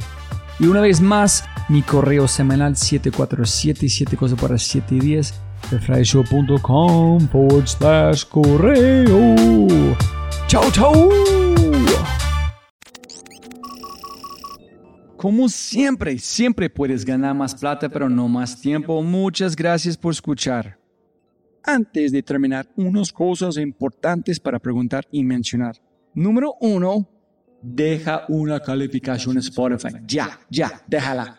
Y 0.58 0.66
una 0.66 0.80
vez 0.80 1.00
más, 1.00 1.44
mi 1.68 1.82
correo 1.82 2.28
semanal 2.28 2.76
747 2.76 4.16
cosas 4.16 4.38
para 4.38 4.58
7 4.58 4.96
días 4.96 5.40
thefryshow.com 5.68 7.28
forward 7.28 7.68
slash 7.68 8.24
correo. 8.24 9.36
Chau, 10.46 10.70
chau. 10.70 11.10
Como 15.16 15.50
siempre, 15.50 16.18
siempre 16.18 16.70
puedes 16.70 17.04
ganar 17.04 17.34
más 17.34 17.54
plata, 17.54 17.90
pero 17.90 18.08
no 18.08 18.26
más 18.26 18.58
tiempo. 18.58 19.02
Muchas 19.02 19.54
gracias 19.54 19.96
por 19.96 20.12
escuchar. 20.12 20.78
Antes 21.62 22.10
de 22.10 22.22
terminar, 22.22 22.66
unas 22.74 23.12
cosas 23.12 23.58
importantes 23.58 24.40
para 24.40 24.58
preguntar 24.58 25.06
y 25.12 25.22
mencionar. 25.22 25.76
Número 26.14 26.54
uno, 26.60 27.06
deja 27.60 28.24
una 28.28 28.60
calificación 28.60 29.36
en 29.36 29.40
Spotify. 29.40 29.94
Ya, 30.06 30.40
ya, 30.48 30.82
déjala. 30.86 31.38